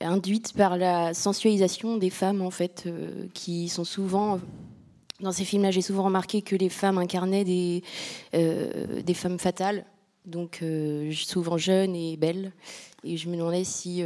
induite 0.00 0.52
par 0.52 0.76
la 0.76 1.14
sensualisation 1.14 1.96
des 1.96 2.10
femmes, 2.10 2.42
en 2.42 2.50
fait, 2.50 2.84
euh, 2.86 3.26
qui 3.34 3.68
sont 3.68 3.84
souvent 3.84 4.40
dans 5.20 5.32
ces 5.32 5.44
films-là, 5.44 5.70
j'ai 5.70 5.80
souvent 5.80 6.02
remarqué 6.02 6.42
que 6.42 6.56
les 6.56 6.68
femmes 6.68 6.98
incarnaient 6.98 7.44
des, 7.44 7.82
euh, 8.34 9.00
des 9.02 9.14
femmes 9.14 9.38
fatales, 9.38 9.86
donc 10.26 10.62
souvent 11.12 11.56
jeunes 11.56 11.94
et 11.94 12.16
belles. 12.16 12.52
Et 13.04 13.16
je 13.16 13.28
me 13.28 13.36
demandais 13.36 13.64
si 13.64 14.02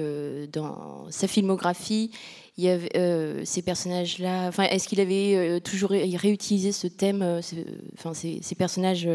dans 0.53 1.11
sa 1.11 1.29
filmographie, 1.29 2.11
il 2.57 2.65
y 2.65 2.69
avait 2.69 3.45
ces 3.45 3.63
personnages-là. 3.63 4.49
Enfin, 4.49 4.65
est-ce 4.65 4.89
qu'il 4.89 5.01
avait 5.01 5.61
toujours 5.61 5.91
réutilisé 5.91 6.73
ce 6.73 6.89
thème, 6.89 7.41
ces, 7.41 8.55
personnages, 8.57 9.09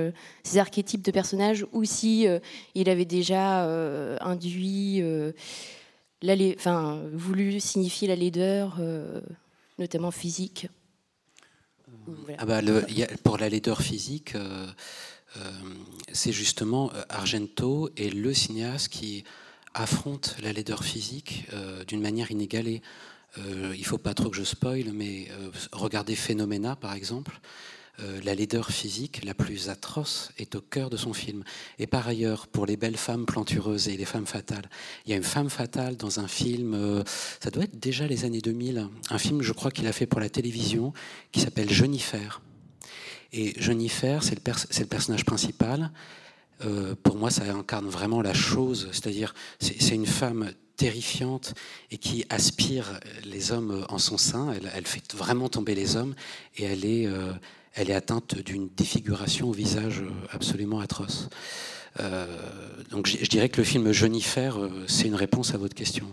ces 0.44 0.58
archétypes 0.58 1.02
de 1.02 1.12
personnages, 1.12 1.66
ou 1.74 1.84
si 1.84 2.26
il 2.74 2.90
avait 2.90 3.06
déjà 3.06 3.66
induit, 4.22 5.04
voulu 7.14 7.60
signifier 7.60 8.08
la 8.08 8.16
laideur, 8.16 8.80
notamment 9.78 10.12
physique? 10.12 10.68
Ah 12.38 12.46
bah 12.46 12.62
pour 13.24 13.38
la 13.38 13.50
laideur 13.50 13.82
physique, 13.82 14.36
c'est 16.14 16.32
justement 16.32 16.92
Argento 17.10 17.90
et 17.98 18.10
le 18.10 18.34
cinéaste 18.34 18.88
qui 18.88 19.26
affronte 19.74 20.36
la 20.42 20.54
laideur 20.54 20.84
physique 20.84 21.48
d'une 21.88 22.02
manière 22.02 22.32
inégalée. 22.32 22.82
Euh, 23.40 23.72
il 23.74 23.80
ne 23.80 23.86
faut 23.86 23.98
pas 23.98 24.14
trop 24.14 24.30
que 24.30 24.38
je 24.38 24.44
spoil, 24.44 24.92
mais 24.94 25.28
euh, 25.32 25.50
regardez 25.72 26.16
Phénoména, 26.16 26.76
par 26.76 26.94
exemple. 26.94 27.40
Euh, 28.00 28.20
la 28.24 28.34
laideur 28.34 28.70
physique 28.70 29.24
la 29.24 29.36
plus 29.36 29.70
atroce 29.70 30.32
est 30.40 30.56
au 30.56 30.62
cœur 30.62 30.90
de 30.90 30.98
son 30.98 31.14
film. 31.14 31.44
Et 31.78 31.86
par 31.86 32.08
ailleurs, 32.08 32.48
pour 32.48 32.66
les 32.66 32.76
belles 32.76 32.98
femmes 32.98 33.26
plantureuses 33.26 33.88
et 33.88 33.98
les 33.98 34.06
femmes 34.06 34.26
fatales, 34.26 34.68
il 35.06 35.12
y 35.12 35.14
a 35.14 35.18
une 35.18 35.24
femme 35.24 35.50
fatale 35.50 35.96
dans 35.96 36.20
un 36.20 36.28
film, 36.28 37.04
ça 37.40 37.52
doit 37.52 37.66
être 37.66 37.80
déjà 37.80 38.08
les 38.08 38.26
années 38.26 38.42
2000, 38.42 38.90
un 39.12 39.18
film, 39.20 39.44
je 39.44 39.54
crois 39.54 39.70
qu'il 39.70 39.86
a 39.86 39.94
fait 39.94 40.08
pour 40.08 40.20
la 40.20 40.30
télévision, 40.30 40.92
qui 41.32 41.40
s'appelle 41.40 41.70
Jennifer. 41.70 42.42
Et 43.32 43.54
Jennifer, 43.62 44.24
c'est 44.24 44.36
le, 44.36 44.86
personnage 44.88 45.24
principal. 45.24 45.92
Pour 47.04 47.18
moi, 47.18 47.30
ça 47.30 47.44
incarne 47.44 47.88
vraiment 47.88 48.22
la 48.22 48.34
chose, 48.34 48.90
c'est-à-dire 48.92 49.34
c'est 49.60 49.96
une 49.96 50.06
femme 50.06 50.52
terrifiante 50.76 51.54
et 51.92 51.98
qui 51.98 52.26
aspire 52.30 53.00
les 53.26 53.52
hommes 53.52 53.86
en 53.90 53.98
son 53.98 54.18
sein. 54.18 54.54
Elle, 54.74 54.88
fait 54.88 55.14
vraiment 55.14 55.50
tomber 55.50 55.76
les 55.76 55.96
hommes 55.96 56.16
et 56.58 56.64
elle 56.64 56.86
est, 56.86 57.06
euh, 57.06 57.32
elle 57.74 57.90
est 57.90 57.96
atteinte 57.96 58.36
d'une 58.36 58.70
défiguration 58.70 59.50
au 59.50 59.54
visage 59.54 60.04
absolument 60.32 60.80
atroce. 60.80 61.30
donc 62.90 63.08
je 63.08 63.30
dirais 63.30 63.50
que 63.50 63.58
le 63.58 63.66
film 63.66 63.92
Jennifer, 63.92 64.58
c'est 64.88 65.08
une 65.08 65.16
réponse 65.16 65.54
à 65.54 65.58
votre 65.58 65.76
question. 65.76 66.08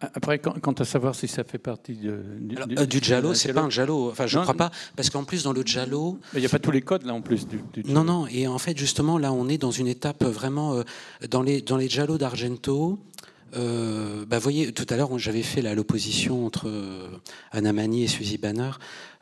Après, 0.00 0.38
quant 0.38 0.72
à 0.72 0.84
savoir 0.84 1.14
si 1.14 1.28
ça 1.28 1.44
fait 1.44 1.58
partie 1.58 1.94
de, 1.94 2.22
du, 2.40 2.56
Alors, 2.56 2.86
du 2.86 2.98
Giallo, 3.00 3.34
c'est 3.34 3.52
pas 3.52 3.60
un 3.60 3.70
Giallo. 3.70 4.10
Enfin, 4.10 4.26
je 4.26 4.38
ne 4.38 4.42
crois 4.42 4.54
pas, 4.54 4.70
parce 4.96 5.10
qu'en 5.10 5.24
plus, 5.24 5.42
dans 5.42 5.52
le 5.52 5.62
Giallo. 5.62 6.18
Il 6.32 6.40
n'y 6.40 6.46
a 6.46 6.48
pas 6.48 6.58
tous 6.58 6.70
les 6.70 6.80
codes, 6.80 7.04
là, 7.04 7.12
en 7.12 7.20
plus. 7.20 7.46
Du, 7.46 7.60
non, 7.86 8.04
non. 8.04 8.26
Et 8.26 8.46
en 8.46 8.58
fait, 8.58 8.78
justement, 8.78 9.18
là, 9.18 9.32
on 9.32 9.48
est 9.48 9.58
dans 9.58 9.70
une 9.70 9.86
étape 9.86 10.24
vraiment. 10.24 10.82
dans 11.30 11.42
les, 11.42 11.60
dans 11.60 11.76
les 11.76 11.88
d'Argento, 11.88 12.98
euh, 13.56 14.24
bah, 14.26 14.38
voyez, 14.38 14.72
tout 14.72 14.86
à 14.88 14.96
l'heure, 14.96 15.16
j'avais 15.18 15.42
fait 15.42 15.62
l'opposition 15.74 16.46
entre 16.46 16.68
euh, 16.68 17.08
Anna 17.52 17.72
Mani 17.72 18.04
et 18.04 18.08
Suzy 18.08 18.38
Banner. 18.38 18.70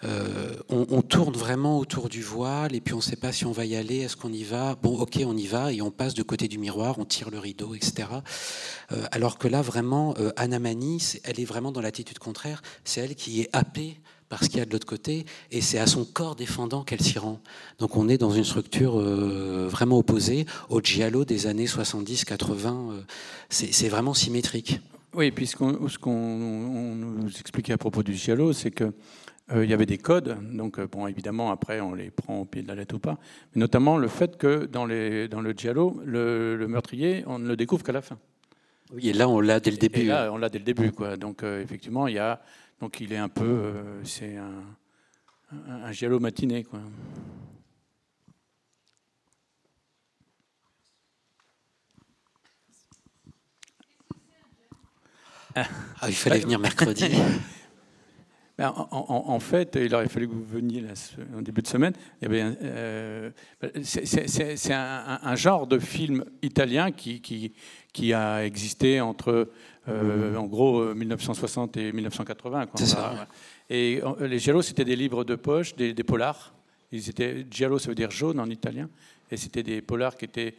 Euh, 0.05 0.55
on, 0.69 1.01
tourne 1.03 1.35
vraiment 1.35 1.79
autour 1.79 2.09
du 2.09 2.23
voile 2.23 2.75
et 2.75 2.81
puis 2.81 2.93
on 2.93 2.97
ne 2.97 3.03
sait 3.03 3.15
pas 3.15 3.31
si 3.31 3.47
on 3.47 3.53
va 3.53 3.65
y 3.65 3.77
aller, 3.77 3.99
est-ce 3.99 4.17
qu'on 4.17 4.33
y 4.33 4.43
va? 4.43 4.75
Bon, 4.83 4.99
ok, 4.99 5.21
on 5.25 5.37
y 5.37 5.47
va 5.47 5.73
et 5.73 5.81
on 5.81 5.93
passe 5.93 6.15
de 6.15 6.25
côté 6.25 6.49
du 6.49 6.59
miroir, 6.59 6.99
on 6.99 7.05
tire 7.05 7.31
le 7.31 7.39
rideau, 7.39 7.77
etc. 7.77 8.09
alors 9.13 9.39
que 9.39 9.47
là, 9.47 9.63
vraiment, 9.63 10.15
Anna 10.37 10.59
Mani, 10.59 11.21
elle 11.23 11.39
est 11.39 11.45
vraiment 11.45 11.71
dans 11.71 11.81
l'attitude 11.81 12.19
contraire. 12.19 12.63
C'est 12.85 13.01
elle 13.01 13.15
qui 13.15 13.43
est 13.43 13.49
happée 13.53 14.01
parce 14.33 14.49
qu'il 14.49 14.61
y 14.61 14.63
a 14.63 14.65
de 14.65 14.73
l'autre 14.73 14.87
côté, 14.87 15.27
et 15.51 15.61
c'est 15.61 15.77
à 15.77 15.87
son 15.87 16.07
corps 16.07 16.37
défendant 16.37 16.85
qu'elle 16.85 17.03
s'y 17.03 17.19
rend. 17.19 17.39
Donc 17.79 17.99
on 17.99 18.09
est 18.09 18.17
dans 18.17 18.31
une 18.31 18.45
structure 18.45 18.99
euh, 18.99 19.69
vraiment 19.71 19.99
opposée 19.99 20.47
au 20.71 20.81
giallo 20.81 21.27
des 21.27 21.47
années 21.47 21.67
70-80. 21.67 22.93
Euh, 22.93 23.03
c'est 23.51 23.91
vraiment 23.91 24.15
symétrique. 24.15 24.81
Oui, 25.15 25.27
et 25.27 25.33
puis 25.33 25.47
ce 25.47 25.55
qu'on 25.99 26.15
nous 26.95 27.29
expliquait 27.29 27.75
à 27.75 27.77
propos 27.77 28.03
du 28.03 28.15
giallo, 28.15 28.55
c'est 28.55 28.71
que 28.71 28.95
euh, 29.53 29.67
il 29.67 29.71
y 29.71 29.75
avait 29.75 29.85
des 29.85 29.99
codes, 29.99 30.39
donc 30.51 30.81
bon, 30.81 31.07
évidemment, 31.07 31.51
après, 31.51 31.81
on 31.81 31.93
les 31.93 32.11
prend 32.11 32.39
au 32.39 32.47
pied 32.47 32.63
de 32.63 32.69
la 32.69 32.75
lettre 32.75 32.95
ou 32.95 33.01
pas, 33.01 33.19
mais 33.55 33.61
notamment 33.61 33.99
le 33.99 34.09
fait 34.09 34.39
que 34.39 34.65
dans, 34.65 34.87
les, 34.87 35.29
dans 35.29 35.43
le 35.43 35.53
giallo, 35.53 36.01
le, 36.07 36.57
le 36.57 36.69
meurtrier, 36.69 37.23
on 37.27 37.39
ne 37.39 37.49
le 37.49 37.57
découvre 37.59 37.83
qu'à 37.85 37.93
la 37.93 38.01
fin. 38.01 38.17
Oui, 38.95 39.11
et 39.11 39.13
là, 39.13 39.29
on 39.29 39.41
l'a 39.41 39.61
dès 39.61 39.71
le 39.71 39.77
début. 39.77 40.01
Et 40.01 40.05
là, 40.05 40.31
on 40.33 40.39
l'a 40.39 40.49
dès 40.49 40.59
le 40.59 40.65
début, 40.65 40.91
quoi. 40.91 41.19
Donc, 41.19 41.43
effectivement, 41.43 42.07
il 42.09 42.15
y 42.15 42.19
a 42.19 42.43
donc 42.83 42.99
il 42.99 43.13
est 43.13 43.17
un 43.17 43.29
peu, 43.29 43.45
euh, 43.45 44.05
c'est 44.05 44.37
un, 44.37 44.65
un, 45.69 45.93
giallo 45.93 46.19
matiné, 46.19 46.65
quoi. 46.65 46.81
Ah, 55.55 56.09
il 56.09 56.15
fallait 56.15 56.41
venir 56.41 56.59
mercredi. 56.59 57.05
En, 58.59 59.41
fait, 59.41 59.79
il 59.81 59.95
aurait 59.95 60.09
fallu 60.09 60.29
que 60.29 60.35
vous 60.35 60.45
veniez 60.45 60.85
en 61.37 61.43
début 61.43 61.63
de 61.63 61.67
semaine. 61.67 61.95
Euh, 62.23 63.31
c'est 63.83 64.73
un, 64.73 65.35
genre 65.37 65.67
de 65.67 65.79
film 65.79 66.25
italien 66.43 66.93
qui, 66.93 67.21
qui, 67.21 67.55
qui 67.93 68.13
a 68.13 68.45
existé 68.45 69.01
entre 69.01 69.49
euh, 69.89 70.37
en 70.37 70.47
gros 70.47 70.95
1960 70.95 71.77
euh, 71.77 71.89
et 71.89 71.93
1980. 71.93 72.69
C'est 72.77 72.87
ça. 72.87 73.27
Et 73.69 74.01
euh, 74.05 74.27
les 74.27 74.39
giallo, 74.39 74.63
c'était 74.63 74.85
des 74.85 74.95
livres 74.95 75.25
de 75.25 75.35
poche, 75.35 75.75
des, 75.75 75.95
polars. 76.05 76.55
Ils 76.93 77.09
étaient, 77.09 77.47
giallo, 77.51 77.79
ça 77.79 77.89
veut 77.89 77.95
dire 77.95 78.11
jaune 78.11 78.39
en 78.39 78.49
italien. 78.49 78.89
Et 79.33 79.37
c'était 79.37 79.63
des 79.63 79.83
polars 79.83 80.17
qui 80.17 80.27
étaient, 80.27 80.55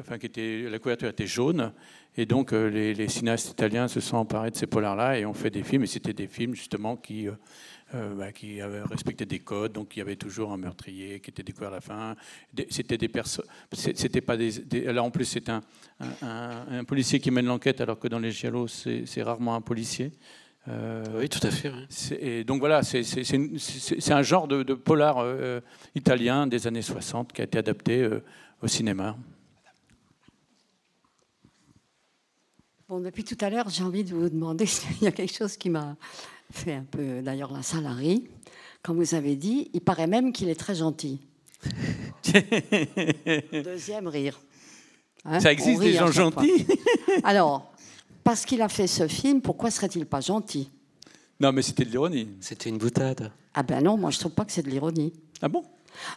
enfin, 0.00 0.18
qui 0.18 0.26
étaient, 0.26 0.62
la 0.68 0.78
couverture 0.78 1.08
était 1.08 1.26
jaune. 1.26 1.72
Et 2.16 2.26
donc 2.26 2.52
les, 2.52 3.08
cinéastes 3.08 3.50
italiens 3.50 3.86
se 3.86 4.00
sont 4.00 4.16
emparés 4.16 4.50
de 4.50 4.56
ces 4.56 4.66
polars-là 4.66 5.18
et 5.18 5.26
ont 5.26 5.34
fait 5.34 5.50
des 5.50 5.62
films. 5.62 5.84
Et 5.84 5.86
c'était 5.86 6.12
des 6.12 6.26
films 6.26 6.54
justement 6.54 6.96
qui 6.96 7.28
euh, 7.94 8.14
bah, 8.14 8.32
qui 8.32 8.62
respecté 8.62 9.26
des 9.26 9.40
codes, 9.40 9.72
donc 9.72 9.94
il 9.94 9.98
y 9.98 10.02
avait 10.02 10.16
toujours 10.16 10.52
un 10.52 10.56
meurtrier 10.56 11.20
qui 11.20 11.30
était 11.30 11.42
découvert 11.42 11.68
à 11.68 11.74
la 11.74 11.80
fin. 11.80 12.16
C'était 12.70 12.96
des 12.96 13.08
personnes, 13.08 13.44
c'était 13.72 14.22
pas 14.22 14.36
des, 14.36 14.50
là 14.92 15.02
en 15.02 15.10
plus 15.10 15.26
c'est 15.26 15.48
un, 15.48 15.62
un, 16.22 16.82
policier 16.84 17.20
qui 17.20 17.30
mène 17.30 17.44
l'enquête, 17.46 17.80
alors 17.82 17.98
que 17.98 18.08
dans 18.08 18.18
les 18.18 18.32
giallo 18.32 18.66
c'est 18.66 19.22
rarement 19.22 19.54
un 19.54 19.60
policier. 19.60 20.12
Euh, 20.68 21.04
oui, 21.18 21.28
tout 21.28 21.46
à 21.46 21.50
fait. 21.50 21.72
Et 22.18 22.44
donc 22.44 22.60
voilà, 22.60 22.82
c'est 22.82 24.12
un 24.12 24.22
genre 24.22 24.48
de, 24.48 24.62
polar 24.74 25.18
euh, 25.18 25.60
italien 25.94 26.46
des 26.46 26.66
années 26.66 26.82
60 26.82 27.32
qui 27.32 27.40
a 27.42 27.44
été 27.44 27.58
adapté 27.58 28.08
au 28.62 28.66
cinéma. 28.68 29.16
Bon, 32.88 33.00
depuis 33.00 33.24
tout 33.24 33.36
à 33.40 33.48
l'heure, 33.48 33.70
j'ai 33.70 33.82
envie 33.82 34.04
de 34.04 34.14
vous 34.14 34.28
demander 34.28 34.66
s'il 34.66 35.02
y 35.02 35.06
a 35.06 35.12
quelque 35.12 35.34
chose 35.34 35.56
qui 35.56 35.70
m'a 35.70 35.96
fait 36.52 36.74
un 36.74 36.84
peu 36.84 37.22
d'ailleurs 37.22 37.52
la 37.52 37.62
salariée, 37.62 38.30
quand 38.82 38.94
vous 38.94 39.14
avez 39.14 39.36
dit, 39.36 39.70
il 39.72 39.80
paraît 39.80 40.06
même 40.06 40.32
qu'il 40.32 40.48
est 40.48 40.54
très 40.54 40.74
gentil. 40.74 41.20
Deuxième 43.52 44.06
rire. 44.06 44.38
Hein, 45.24 45.40
Ça 45.40 45.50
existe 45.52 45.80
des 45.80 45.94
gens 45.94 46.12
gentils? 46.12 46.66
Alors, 47.22 47.72
parce 48.24 48.44
qu'il 48.44 48.62
a 48.62 48.68
fait 48.68 48.86
ce 48.86 49.06
film, 49.06 49.40
pourquoi 49.40 49.70
serait-il 49.70 50.06
pas 50.06 50.20
gentil? 50.20 50.70
Non, 51.40 51.52
mais 51.52 51.62
c'était 51.62 51.84
de 51.84 51.90
l'ironie. 51.90 52.28
C'était 52.40 52.70
une 52.70 52.78
boutade. 52.78 53.30
Ah 53.54 53.62
ben 53.62 53.82
non, 53.82 53.96
moi 53.96 54.10
je 54.10 54.18
trouve 54.18 54.32
pas 54.32 54.44
que 54.44 54.52
c'est 54.52 54.62
de 54.62 54.70
l'ironie. 54.70 55.12
Ah 55.42 55.48
bon? 55.48 55.62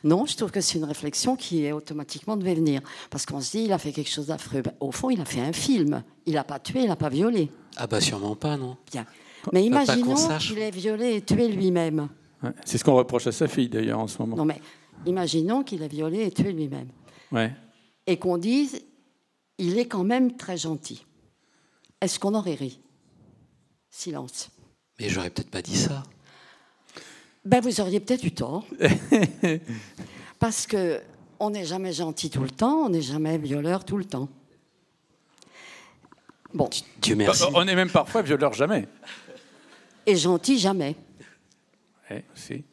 Non, 0.04 0.26
je 0.26 0.36
trouve 0.36 0.52
que 0.52 0.62
c'est 0.62 0.78
une 0.78 0.86
réflexion 0.86 1.36
qui 1.36 1.66
est 1.66 1.72
automatiquement 1.72 2.36
devait 2.36 2.56
venir. 2.56 2.82
Parce 3.10 3.26
qu'on 3.26 3.42
se 3.42 3.52
dit, 3.52 3.64
il 3.66 3.74
a 3.74 3.78
fait 3.78 3.92
quelque 3.92 4.10
chose 4.10 4.28
d'affreux. 4.28 4.62
Ben, 4.62 4.74
au 4.80 4.92
fond, 4.92 5.10
il 5.10 5.22
a 5.22 5.26
fait 5.26 5.42
un 5.42 5.54
film. 5.54 6.04
Il 6.26 6.34
n'a 6.34 6.44
pas 6.44 6.60
tué, 6.60 6.82
il 6.82 6.88
n'a 6.88 6.96
pas 6.96 7.10
violé. 7.10 7.52
Ah 7.76 7.86
bah 7.86 8.02
sûrement 8.02 8.36
pas, 8.36 8.58
non? 8.58 8.78
Bien. 8.92 9.06
Mais 9.54 9.64
imaginons 9.64 10.16
qu'il 10.40 10.58
ait 10.60 10.72
violé 10.72 11.16
et 11.16 11.22
tué 11.22 11.48
lui-même. 11.48 12.10
c'est 12.66 12.78
ce 12.78 12.84
qu'on 12.84 12.96
reproche 12.96 13.28
à 13.28 13.32
sa 13.32 13.48
fille 13.48 13.70
d'ailleurs 13.70 14.00
en 14.00 14.08
ce 14.08 14.20
moment. 14.20 14.36
Non 14.36 14.46
mais 14.46 14.60
imaginons 15.06 15.64
qu'il 15.64 15.84
ait 15.84 15.88
violé 15.88 16.24
et 16.24 16.32
tué 16.32 16.52
lui-même. 16.52 16.90
Ouais. 17.32 17.54
Et 18.06 18.18
qu'on 18.18 18.38
dise, 18.38 18.82
il 19.58 19.78
est 19.78 19.86
quand 19.86 20.04
même 20.04 20.36
très 20.36 20.58
gentil. 20.58 21.06
Est-ce 22.02 22.20
qu'on 22.20 22.34
aurait 22.34 22.56
ri? 22.56 22.80
Silence. 23.90 24.50
Mais 25.00 25.10
j'aurais 25.10 25.30
peut-être 25.30 25.50
pas 25.50 25.62
dit 25.62 25.78
ça. 25.78 26.04
Ben 27.46 27.62
vous 27.62 27.80
auriez 27.82 28.00
peut-être 28.00 28.24
eu 28.24 28.32
tort. 28.32 28.66
Parce 30.40 30.68
que 30.68 31.02
on 31.40 31.52
n'est 31.52 31.66
jamais 31.66 31.94
gentil 31.94 32.30
tout 32.30 32.44
le 32.44 32.50
temps, 32.50 32.86
on 32.86 32.90
n'est 32.90 33.02
jamais 33.02 33.38
violeur 33.38 33.86
tout 33.86 33.98
le 33.98 34.06
temps. 34.06 34.28
Bon. 36.54 36.70
Dieu 37.02 37.16
merci. 37.16 37.44
On 37.54 37.68
est 37.68 37.76
même 37.76 37.90
parfois 37.90 38.22
violeur 38.22 38.54
jamais 38.54 38.88
et 40.08 40.16
gentil 40.16 40.58
jamais. 40.58 40.96
Oui, 42.10 42.24
si. 42.34 42.64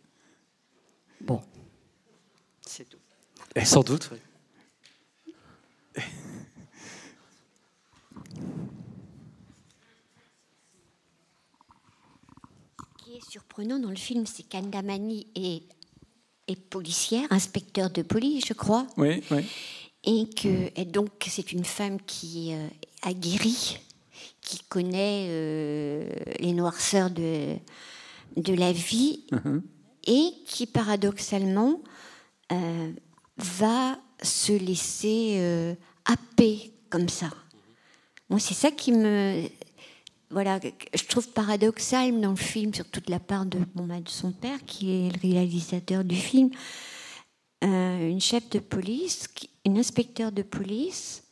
Bon, 1.21 1.43
c'est 2.65 2.89
tout. 2.89 2.99
Sans 3.65 3.83
doute. 3.83 4.11
surprenant 13.35 13.81
dans 13.81 13.91
le 13.91 13.97
film, 13.97 14.27
c'est 14.27 14.45
qu'Andamani 14.45 15.27
est, 15.35 15.65
est 16.47 16.55
policière, 16.55 17.27
inspecteur 17.31 17.91
de 17.91 18.03
police, 18.03 18.45
je 18.47 18.53
crois. 18.53 18.87
Oui, 18.97 19.25
oui. 19.33 19.45
Et 20.05 20.29
que 20.31 20.71
et 20.77 20.85
donc 20.85 21.11
c'est 21.27 21.51
une 21.51 21.65
femme 21.65 21.99
qui 22.07 22.55
euh, 22.55 22.69
a 23.03 23.13
guéri 23.13 23.81
qui 24.41 24.61
connaît 24.69 25.27
euh, 25.29 26.09
les 26.39 26.53
noirceurs 26.53 27.11
de, 27.11 27.57
de 28.37 28.55
la 28.55 28.71
vie 28.71 29.25
mhm. 29.33 29.63
et 30.07 30.31
qui 30.47 30.67
paradoxalement 30.67 31.83
euh, 32.53 32.93
va 33.37 33.99
se 34.23 34.53
laisser 34.53 35.39
euh, 35.39 35.75
happer 36.05 36.73
comme 36.89 37.09
ça. 37.09 37.31
Moi, 38.31 38.39
c'est 38.39 38.55
ça 38.55 38.71
qui 38.71 38.93
me. 38.93 39.43
Voilà, 40.35 40.59
je 40.93 41.05
trouve 41.05 41.29
paradoxal 41.29 42.21
dans 42.21 42.31
le 42.31 42.37
film, 42.37 42.75
surtout 42.75 43.01
de 43.01 43.11
la 43.13 43.21
part 43.21 43.47
de, 43.47 43.59
bon, 43.77 43.87
bah, 43.87 44.01
de 44.01 44.09
son 44.09 44.33
père, 44.33 44.59
qui 44.67 44.91
est 44.91 45.11
le 45.11 45.31
réalisateur 45.31 46.03
du 46.03 46.17
film. 46.17 46.51
une 47.63 48.21
chef 48.21 48.51
de 48.51 48.59
police, 48.59 49.29
une 49.65 49.79
inspecteur 49.79 50.33
de 50.33 50.43
police, 50.43 51.23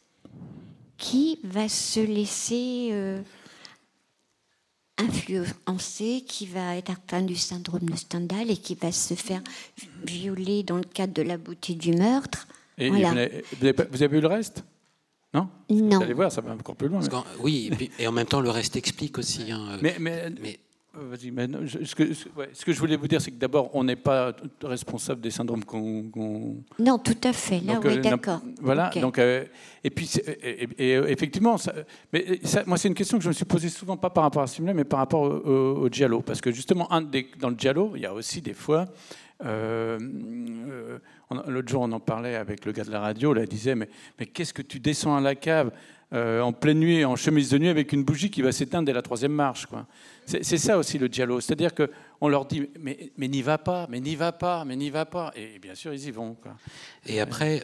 qui 0.98 1.40
va 1.42 1.68
se 1.68 1.98
laisser 1.98 2.90
euh, 2.92 3.20
influencer, 4.98 6.22
qui 6.24 6.46
va 6.46 6.76
être 6.76 6.90
atteint 6.92 7.22
du 7.22 7.34
syndrome 7.34 7.90
de 7.90 7.96
Stendhal 7.96 8.52
et 8.52 8.56
qui 8.56 8.76
va 8.76 8.92
se 8.92 9.14
faire 9.14 9.42
violer 10.04 10.62
dans 10.62 10.76
le 10.76 10.84
cadre 10.84 11.12
de 11.12 11.22
la 11.22 11.38
beauté 11.38 11.74
du 11.74 11.92
meurtre. 11.92 12.46
Et 12.78 12.88
vous, 12.88 13.04
avez, 13.04 13.44
vous, 13.60 13.66
avez, 13.66 14.06
vu 14.06 14.20
le 14.20 14.28
reste? 14.28 14.62
Non 15.34 15.48
Non. 15.70 15.96
Vous 15.96 16.02
allez 16.02 16.12
voir, 16.12 16.30
ça 16.30 16.40
va 16.40 16.52
encore 16.52 16.76
plus 16.76 16.88
loin. 16.88 17.00
Oui, 17.40 17.70
et, 17.98 18.06
en 18.06 18.12
même 18.12 18.26
temps, 18.26 18.40
le 18.40 18.50
reste 18.50 18.76
explique 18.76 19.18
aussi. 19.18 19.50
Hein, 19.50 19.78
mais, 19.80 19.96
mais, 19.98 20.30
mais 20.40 20.58
euh, 20.94 21.08
vas-y, 21.08 21.30
mais 21.30 21.48
ce, 21.66 21.94
que, 21.94 22.12
ce, 22.12 22.64
que, 22.66 22.72
je 22.72 22.78
voulais 22.78 22.96
vous 22.96 23.08
dire, 23.08 23.18
c'est 23.20 23.30
que 23.30 23.38
d'abord, 23.38 23.70
on 23.72 23.82
n'est 23.82 23.96
pas 23.96 24.34
responsable 24.62 25.22
des 25.22 25.30
syndromes 25.30 25.64
qu'on. 25.64 26.62
Non, 26.78 26.98
tout 26.98 27.16
à 27.24 27.32
fait. 27.32 27.60
Là, 27.60 27.80
oui, 27.82 27.96
euh, 27.96 28.00
d'accord. 28.02 28.40
Voilà. 28.60 28.90
Donc, 29.00 29.18
euh, 29.18 29.46
et 29.82 29.88
puis, 29.88 30.10
et, 30.78 30.92
effectivement, 30.92 31.56
ça, 31.56 31.72
mais 32.12 32.40
ça, 32.44 32.64
moi, 32.66 32.76
c'est 32.76 32.88
une 32.88 32.94
question 32.94 33.16
que 33.16 33.24
je 33.24 33.28
me 33.28 33.32
suis 33.32 33.46
posée 33.46 33.70
souvent, 33.70 33.96
pas 33.96 34.10
par 34.10 34.24
rapport 34.24 34.42
à 34.42 34.46
ce 34.46 34.56
film-là, 34.56 34.74
mais 34.74 34.84
par 34.84 34.98
rapport 34.98 35.22
au, 35.22 35.84
au, 35.84 35.88
Giallo, 35.88 36.20
parce 36.20 36.42
que 36.42 36.52
justement, 36.52 36.92
un 36.92 37.00
des, 37.00 37.26
dans 37.40 37.48
le 37.48 37.56
Giallo, 37.56 37.92
il 37.94 38.02
y 38.02 38.06
a 38.06 38.12
aussi 38.12 38.42
des 38.42 38.54
fois 38.54 38.84
L'autre 41.46 41.68
jour, 41.68 41.82
on 41.82 41.92
en 41.92 42.00
parlait 42.00 42.36
avec 42.36 42.64
le 42.64 42.72
gars 42.72 42.84
de 42.84 42.90
la 42.90 43.00
radio, 43.00 43.32
là, 43.32 43.42
il 43.42 43.48
disait, 43.48 43.74
mais, 43.74 43.88
qu'est-ce 44.32 44.54
que 44.54 44.62
tu 44.62 44.80
descends 44.80 45.16
à 45.16 45.20
la 45.20 45.34
cave 45.34 45.70
en 46.12 46.52
pleine 46.52 46.78
nuit, 46.78 47.04
en 47.04 47.16
chemise 47.16 47.50
de 47.50 47.58
nuit, 47.58 47.68
avec 47.68 47.92
une 47.92 48.04
bougie 48.04 48.30
qui 48.30 48.42
va 48.42 48.52
s'éteindre 48.52 48.84
dès 48.84 48.92
la 48.92 49.00
troisième 49.00 49.32
marche. 49.32 49.66
C'est 50.26 50.58
ça 50.58 50.76
aussi 50.76 50.98
le 50.98 51.08
dialogue. 51.08 51.40
C'est-à-dire 51.40 51.70
qu'on 51.74 52.28
leur 52.28 52.44
dit 52.44 52.68
mais, 52.78 53.28
n'y 53.28 53.40
va 53.40 53.56
pas, 53.56 53.86
mais 53.88 53.98
n'y 54.00 54.14
va 54.14 54.30
pas, 54.32 54.64
mais 54.66 54.76
n'y 54.76 54.90
va 54.90 55.06
pas. 55.06 55.32
Et 55.34 55.58
bien 55.58 55.74
sûr, 55.74 55.94
ils 55.94 56.06
y 56.06 56.10
vont. 56.10 56.36
Et 57.06 57.20
après, 57.20 57.62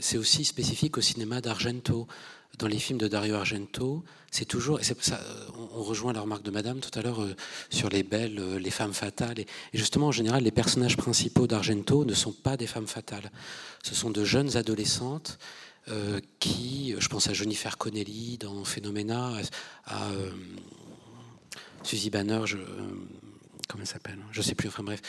c'est 0.00 0.18
aussi 0.18 0.44
spécifique 0.44 0.98
au 0.98 1.00
cinéma 1.00 1.40
d'Argento 1.40 2.08
dans 2.60 2.68
les 2.68 2.78
films 2.78 2.98
de 2.98 3.08
Dario 3.08 3.34
Argento, 3.36 4.04
c'est 4.30 4.44
toujours, 4.44 4.78
euh, 4.78 5.14
on 5.74 5.82
rejoint 5.82 6.12
la 6.12 6.20
remarque 6.20 6.42
de 6.42 6.50
Madame 6.50 6.80
tout 6.80 6.96
à 6.98 7.02
l'heure 7.02 7.22
euh, 7.22 7.34
sur 7.70 7.88
les 7.88 8.02
belles, 8.02 8.38
euh, 8.38 8.58
les 8.58 8.70
femmes 8.70 8.92
fatales. 8.92 9.40
Et, 9.40 9.46
justement, 9.72 10.08
en 10.08 10.12
général, 10.12 10.44
les 10.44 10.50
personnages 10.50 10.96
principaux 10.96 11.46
d'Argento 11.46 12.04
ne 12.04 12.14
sont 12.14 12.32
pas 12.32 12.58
des 12.58 12.66
femmes 12.66 12.86
fatales. 12.86 13.30
Ce 13.82 13.94
sont 13.94 14.10
de 14.10 14.24
jeunes 14.24 14.56
adolescentes 14.56 15.38
qui, 16.38 16.94
je 16.96 17.08
pense 17.08 17.26
à 17.28 17.32
Jennifer 17.32 17.76
Connelly 17.76 18.38
dans 18.38 18.64
Phenomena, 18.64 19.32
à, 19.86 20.08
Suzy 21.82 22.10
Banner, 22.10 22.42
je, 22.44 22.58
comment 23.66 23.82
elle 23.82 23.88
s'appelle 23.88 24.18
Je 24.30 24.38
ne 24.38 24.44
sais 24.44 24.54
plus. 24.54 24.68
Enfin 24.68 24.84
bref, 24.84 25.00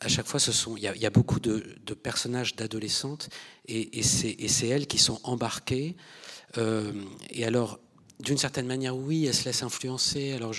à 0.00 0.08
chaque 0.08 0.26
fois, 0.26 0.40
ce 0.40 0.50
sont, 0.50 0.76
il 0.76 0.82
y, 0.82 1.06
a, 1.06 1.10
beaucoup 1.10 1.38
de, 1.38 1.76
personnages 1.94 2.56
d'adolescentes 2.56 3.28
et, 3.68 4.02
c'est 4.02 4.66
elles 4.66 4.88
qui 4.88 4.98
sont 4.98 5.20
embarquées 5.22 5.94
et 7.30 7.44
alors, 7.44 7.78
d'une 8.20 8.38
certaine 8.38 8.66
manière, 8.66 8.96
oui, 8.96 9.26
elle 9.26 9.34
se 9.34 9.44
laisse 9.44 9.62
influencer. 9.62 10.32
Alors, 10.32 10.54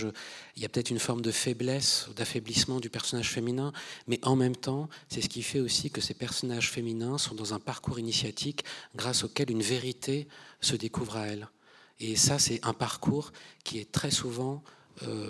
il 0.55 0.61
y 0.61 0.65
a 0.65 0.69
peut-être 0.69 0.89
une 0.89 0.99
forme 0.99 1.21
de 1.21 1.31
faiblesse, 1.31 2.07
d'affaiblissement 2.15 2.79
du 2.79 2.89
personnage 2.89 3.29
féminin, 3.29 3.71
mais 4.07 4.19
en 4.23 4.35
même 4.35 4.55
temps, 4.55 4.89
c'est 5.09 5.21
ce 5.21 5.29
qui 5.29 5.41
fait 5.41 5.59
aussi 5.59 5.89
que 5.89 6.01
ces 6.01 6.13
personnages 6.13 6.69
féminins 6.69 7.17
sont 7.17 7.35
dans 7.35 7.53
un 7.53 7.59
parcours 7.59 7.97
initiatique 7.97 8.65
grâce 8.95 9.23
auquel 9.23 9.51
une 9.51 9.63
vérité 9.63 10.27
se 10.61 10.75
découvre 10.75 11.17
à 11.17 11.27
elles. 11.27 11.47
Et 11.99 12.15
ça, 12.15 12.39
c'est 12.39 12.59
un 12.63 12.73
parcours 12.73 13.31
qui 13.63 13.79
est 13.79 13.89
très 13.89 14.11
souvent 14.11 14.61
euh, 15.03 15.29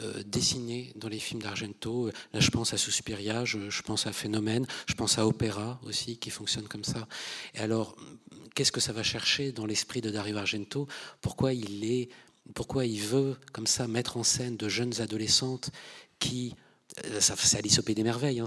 euh, 0.00 0.22
dessiné 0.24 0.92
dans 0.96 1.08
les 1.08 1.18
films 1.18 1.42
d'Argento. 1.42 2.10
Là, 2.32 2.40
je 2.40 2.50
pense 2.50 2.72
à 2.72 2.78
Suspiria, 2.78 3.44
je, 3.44 3.68
je, 3.68 3.82
pense 3.82 4.06
à 4.06 4.12
Phénomène, 4.12 4.66
je 4.88 4.94
pense 4.94 5.18
à 5.18 5.26
Opéra 5.26 5.80
aussi, 5.84 6.16
qui 6.16 6.30
fonctionne 6.30 6.66
comme 6.66 6.84
ça. 6.84 7.06
Et 7.54 7.58
alors, 7.58 7.94
qu'est-ce 8.54 8.72
que 8.72 8.80
ça 8.80 8.92
va 8.92 9.02
chercher 9.02 9.52
dans 9.52 9.66
l'esprit 9.66 10.00
de 10.00 10.10
Dario 10.10 10.36
Argento? 10.38 10.88
Pourquoi 11.20 11.52
il 11.52 11.84
est, 11.84 12.08
pourquoi 12.54 12.86
il 12.86 13.00
veut 13.00 13.36
comme 13.52 13.66
ça 13.66 13.86
mettre 13.86 14.16
en 14.16 14.22
scène 14.22 14.56
de 14.56 14.68
jeunes 14.68 15.00
adolescentes 15.00 15.70
qui 16.18 16.54
euh, 17.06 17.20
c'est 17.20 17.56
Alice 17.56 17.78
au 17.78 17.82
Pays 17.82 17.94
des 17.94 18.02
Merveilles, 18.02 18.40
hein, 18.40 18.44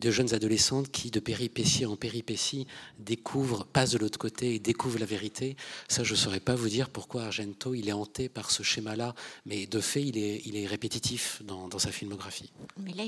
de 0.00 0.10
jeunes 0.10 0.34
adolescentes 0.34 0.90
qui, 0.90 1.10
de 1.10 1.20
péripétie 1.20 1.86
en 1.86 1.96
péripétie, 1.96 2.66
découvrent, 2.98 3.64
passent 3.64 3.92
de 3.92 3.98
l'autre 3.98 4.18
côté 4.18 4.54
et 4.54 4.58
découvrent 4.58 4.98
la 4.98 5.06
vérité. 5.06 5.56
Ça, 5.88 6.04
je 6.04 6.12
ne 6.12 6.18
saurais 6.18 6.40
pas 6.40 6.54
vous 6.54 6.68
dire 6.68 6.90
pourquoi 6.90 7.24
Argento, 7.24 7.74
il 7.74 7.88
est 7.88 7.92
hanté 7.92 8.28
par 8.28 8.50
ce 8.50 8.62
schéma-là, 8.62 9.14
mais 9.46 9.66
de 9.66 9.80
fait, 9.80 10.02
il 10.02 10.18
est, 10.18 10.42
il 10.44 10.56
est 10.56 10.66
répétitif 10.66 11.42
dans, 11.44 11.78
sa 11.78 11.92
filmographie. 11.92 12.52
Mais 12.78 12.92
là, 12.92 13.04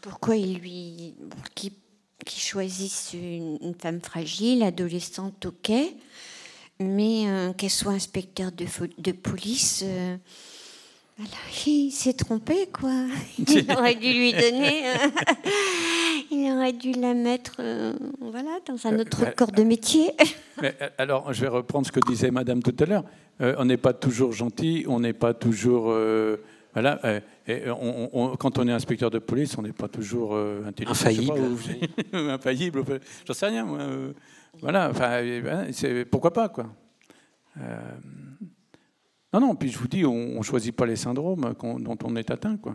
pourquoi 0.00 0.36
il 0.36 0.58
lui 0.58 1.14
qui 2.24 2.40
choisissent 2.40 3.12
une, 3.14 3.74
femme 3.78 4.00
fragile, 4.00 4.62
adolescente, 4.62 5.46
ok, 5.46 5.72
mais 6.80 7.28
euh, 7.28 7.52
qu'elle 7.52 7.70
soit 7.70 7.92
inspecteur 7.92 8.52
de, 8.52 8.66
de 8.98 9.12
police, 9.12 9.82
euh, 9.84 10.16
il 11.66 11.90
s'est 11.90 12.12
trompé, 12.12 12.68
quoi. 12.72 13.06
Il 13.38 13.72
aurait 13.72 13.94
dû 13.94 14.12
lui 14.12 14.32
donner, 14.32 14.88
euh, 14.88 15.08
il 16.30 16.52
aurait 16.52 16.72
dû 16.72 16.92
la 16.92 17.14
mettre, 17.14 17.62
voilà, 18.20 18.58
dans 18.66 18.86
un 18.86 18.98
autre 18.98 19.34
corps 19.34 19.52
de 19.52 19.62
métier. 19.62 20.10
alors, 20.98 21.32
je 21.32 21.40
vais 21.40 21.48
reprendre 21.48 21.86
ce 21.86 21.92
que 21.92 22.00
disait 22.00 22.30
Madame 22.30 22.62
tout 22.62 22.74
à 22.78 22.84
l'heure. 22.84 23.04
on 23.40 23.64
n'est 23.64 23.76
pas 23.76 23.92
toujours 23.92 24.32
gentil, 24.32 24.84
on 24.88 25.00
n'est 25.00 25.12
pas 25.12 25.34
toujours 25.34 25.92
voilà, 26.76 27.00
euh, 27.06 27.20
et 27.48 27.62
quand 28.38 28.58
on 28.58 28.68
est 28.68 28.72
inspecteur 28.72 29.10
de 29.10 29.18
police, 29.18 29.56
on 29.56 29.62
n'est 29.62 29.72
pas 29.72 29.88
toujours 29.88 30.34
euh, 30.34 30.62
intelligent. 30.66 30.92
Infaillible. 30.92 31.38
infaillible, 32.12 32.84
j'en 33.26 33.32
sais 33.32 33.46
rien. 33.46 33.64
Moi. 33.64 33.78
Euh, 33.80 34.12
voilà, 34.60 34.90
enfin, 34.90 35.22
pourquoi 36.10 36.34
pas, 36.34 36.50
quoi. 36.50 36.66
Non, 39.40 39.48
non, 39.48 39.54
puis 39.54 39.70
je 39.70 39.78
vous 39.78 39.88
dis, 39.88 40.04
on 40.06 40.38
ne 40.38 40.42
choisit 40.42 40.74
pas 40.74 40.86
les 40.86 40.96
syndromes 40.96 41.54
dont 41.60 41.98
on 42.04 42.16
est 42.16 42.30
atteint. 42.30 42.56
Quoi. 42.56 42.74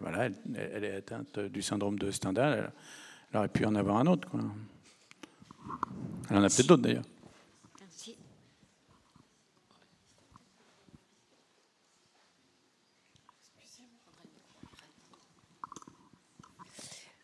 voilà, 0.00 0.28
elle, 0.54 0.84
est 0.84 0.96
atteinte 0.96 1.38
du 1.38 1.62
syndrome 1.62 1.98
de 1.98 2.10
Stendhal, 2.10 2.70
elle, 3.32 3.38
aurait 3.38 3.48
pu 3.48 3.64
en 3.64 3.74
avoir 3.74 3.96
un 3.96 4.06
autre. 4.06 4.28
Quoi. 4.28 4.40
Elle 6.30 6.36
en 6.36 6.42
a 6.42 6.48
peut-être 6.48 6.66
d'autres 6.66 6.82
d'ailleurs. 6.82 7.04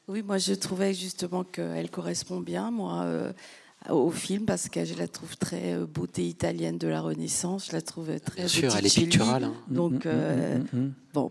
Oui, 0.09 0.23
moi 0.23 0.39
je 0.39 0.55
trouvais 0.55 0.94
justement 0.94 1.44
qu'elle 1.44 1.90
correspond 1.90 2.40
bien, 2.40 2.70
moi, 2.70 3.03
euh, 3.03 3.32
au 3.91 4.11
film 4.11 4.45
parce 4.45 4.69
que 4.69 4.85
je 4.85 4.95
la 4.95 5.09
trouve 5.09 5.37
très 5.37 5.75
euh, 5.75 5.87
beauté 5.87 6.27
italienne 6.27 6.79
de 6.79 6.89
la 6.89 7.01
Renaissance. 7.01 7.69
Je 7.69 7.73
la 7.73 7.83
trouve 7.83 8.19
très. 8.21 8.43
Bien 8.43 8.49
sûr, 8.49 8.75
elle 8.77 8.87
est 8.87 8.95
picturale. 8.95 9.45
Hein. 9.45 9.55
Donc, 9.69 10.05
mm, 10.05 10.09
mm, 10.09 10.13
euh, 10.13 10.59
mm, 10.73 10.93
bon, 11.15 11.31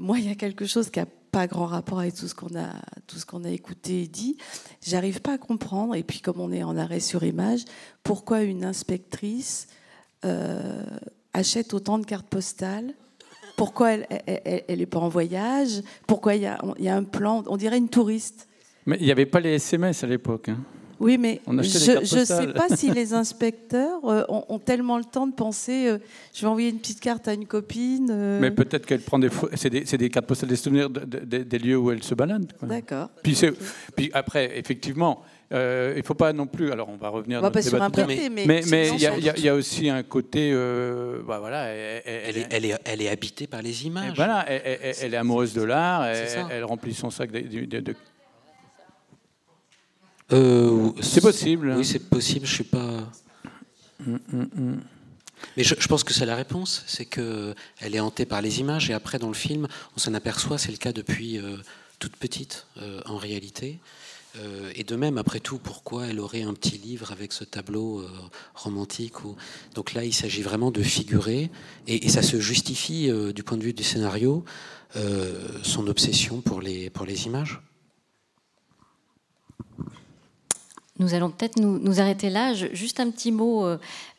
moi, 0.00 0.18
il 0.18 0.26
y 0.26 0.30
a 0.30 0.34
quelque 0.34 0.66
chose 0.66 0.90
qui 0.90 1.00
a 1.00 1.06
pas 1.30 1.46
grand 1.46 1.66
rapport 1.66 2.00
avec 2.00 2.14
tout 2.14 2.28
ce 2.28 2.34
qu'on 2.34 2.56
a, 2.58 2.72
tout 3.06 3.18
ce 3.18 3.26
qu'on 3.26 3.44
a 3.44 3.50
écouté 3.50 4.02
et 4.02 4.08
dit. 4.08 4.36
J'arrive 4.82 5.20
pas 5.20 5.34
à 5.34 5.38
comprendre. 5.38 5.94
Et 5.94 6.02
puis, 6.02 6.20
comme 6.20 6.40
on 6.40 6.50
est 6.52 6.62
en 6.62 6.76
arrêt 6.76 7.00
sur 7.00 7.24
image, 7.24 7.64
pourquoi 8.02 8.42
une 8.42 8.64
inspectrice 8.64 9.68
achète 11.32 11.74
autant 11.74 11.98
de 11.98 12.06
cartes 12.06 12.26
postales? 12.26 12.94
Pourquoi 13.56 13.92
elle 13.92 14.78
n'est 14.78 14.86
pas 14.86 14.98
en 14.98 15.08
voyage? 15.08 15.82
Pourquoi 16.06 16.34
il 16.34 16.42
y, 16.42 16.46
a, 16.46 16.96
un 16.96 17.04
plan 17.04 17.42
On 17.46 17.56
dirait 17.56 17.78
une 17.78 17.88
touriste. 17.88 18.48
Mais 18.84 18.96
il 19.00 19.04
n'y 19.04 19.12
avait 19.12 19.26
pas 19.26 19.40
les 19.40 19.54
SMS 19.54 20.04
à 20.04 20.06
l'époque. 20.06 20.48
Hein. 20.48 20.58
Oui, 20.98 21.18
mais 21.18 21.40
je 21.46 22.18
ne 22.18 22.24
sais 22.24 22.46
pas 22.52 22.68
si 22.74 22.90
les 22.94 23.12
inspecteurs 23.14 24.04
euh, 24.04 24.24
ont, 24.28 24.58
tellement 24.58 24.98
le 24.98 25.04
temps 25.04 25.26
de 25.26 25.34
penser 25.34 25.88
euh, 25.88 25.98
je 26.32 26.40
vais 26.42 26.46
envoyer 26.46 26.70
une 26.70 26.78
petite 26.78 27.00
carte 27.00 27.28
à 27.28 27.34
une 27.34 27.46
copine. 27.46 28.08
Euh. 28.10 28.38
Mais 28.40 28.50
peut-être 28.50 28.86
qu'elle 28.86 29.00
prend 29.00 29.18
des. 29.18 29.28
C'est 29.54 29.70
des, 29.70 29.84
des, 29.84 30.08
cartes 30.08 30.26
postales 30.26 30.48
des 30.48 30.56
souvenirs 30.56 30.90
des 30.90 31.58
lieux 31.58 31.76
où 31.76 31.90
elle 31.90 32.02
se 32.02 32.14
balade. 32.14 32.52
D'accord. 32.62 33.10
Puis, 33.22 33.38
puis 33.94 34.10
après, 34.12 34.58
effectivement, 34.58 35.22
euh, 35.52 35.92
il 35.94 36.00
ne 36.00 36.04
faut 36.04 36.14
pas 36.14 36.32
non 36.32 36.46
plus. 36.46 36.72
Alors, 36.72 36.88
on 36.88 36.96
va 36.96 37.08
revenir. 37.08 37.40
On 37.42 37.48
va 37.48 37.62
sur 37.62 37.80
un 37.80 37.88
mais, 38.06 38.28
mais, 38.30 38.62
mais 38.68 38.88
il 38.90 39.00
y, 39.00 39.48
a 39.48 39.54
aussi 39.54 39.88
un 39.88 40.02
côté. 40.02 40.50
Euh, 40.52 41.22
bah, 41.26 41.38
voilà, 41.38 41.66
elle, 41.68 42.36
est, 42.36 42.46
elle, 42.50 42.64
est, 42.64 42.78
elle, 42.84 43.02
est, 43.02 43.08
habitée 43.08 43.46
par 43.46 43.62
les 43.62 43.86
images. 43.86 44.12
voilà, 44.16 44.44
elle, 44.48 45.14
est 45.14 45.16
amoureuse 45.16 45.54
de 45.54 45.62
l'art. 45.62 46.04
Elle, 46.04 46.64
remplit 46.64 46.94
son 46.94 47.10
sac 47.10 47.30
de. 47.30 47.94
Euh, 50.32 50.92
c'est 51.00 51.20
possible. 51.20 51.74
Oui, 51.76 51.84
c'est 51.84 52.08
possible. 52.08 52.46
Je 52.46 52.52
suis 52.52 52.64
pas. 52.64 53.10
Mais 55.56 55.64
je, 55.64 55.74
je, 55.78 55.88
pense 55.88 56.04
que 56.04 56.12
c'est 56.12 56.26
la 56.26 56.36
réponse, 56.36 56.82
c'est 56.86 57.04
que 57.04 57.54
elle 57.80 57.94
est 57.94 58.00
hantée 58.00 58.26
par 58.26 58.42
les 58.42 58.60
images 58.60 58.90
et 58.90 58.94
après 58.94 59.18
dans 59.18 59.28
le 59.28 59.34
film, 59.34 59.68
on 59.96 60.00
s'en 60.00 60.14
aperçoit, 60.14 60.58
c'est 60.58 60.72
le 60.72 60.78
cas 60.78 60.92
depuis 60.92 61.40
toute 61.98 62.16
petite 62.16 62.66
en 63.06 63.16
réalité. 63.16 63.78
Euh, 64.38 64.70
et 64.74 64.84
de 64.84 64.96
même, 64.96 65.18
après 65.18 65.40
tout, 65.40 65.58
pourquoi 65.58 66.06
elle 66.06 66.20
aurait 66.20 66.42
un 66.42 66.54
petit 66.54 66.78
livre 66.78 67.12
avec 67.12 67.32
ce 67.32 67.44
tableau 67.44 68.00
euh, 68.00 68.08
romantique 68.54 69.24
ou... 69.24 69.36
Donc 69.74 69.94
là, 69.94 70.04
il 70.04 70.12
s'agit 70.12 70.42
vraiment 70.42 70.70
de 70.70 70.82
figurer, 70.82 71.50
et, 71.86 72.08
ça 72.08 72.22
se 72.22 72.40
justifie 72.40 73.10
euh, 73.10 73.32
du 73.32 73.42
point 73.42 73.56
de 73.56 73.62
vue 73.62 73.72
du 73.72 73.82
scénario, 73.82 74.44
son 75.62 75.88
obsession 75.88 76.40
pour 76.40 76.62
les, 76.62 76.88
pour 76.88 77.04
les 77.04 77.26
images. 77.26 77.60
Nous 80.98 81.14
allons 81.14 81.30
peut-être 81.30 81.58
nous, 81.58 81.78
nous, 81.78 82.00
arrêter 82.00 82.30
là. 82.30 82.54
juste 82.54 83.00
un 83.00 83.10
petit 83.10 83.32
mot. 83.32 83.66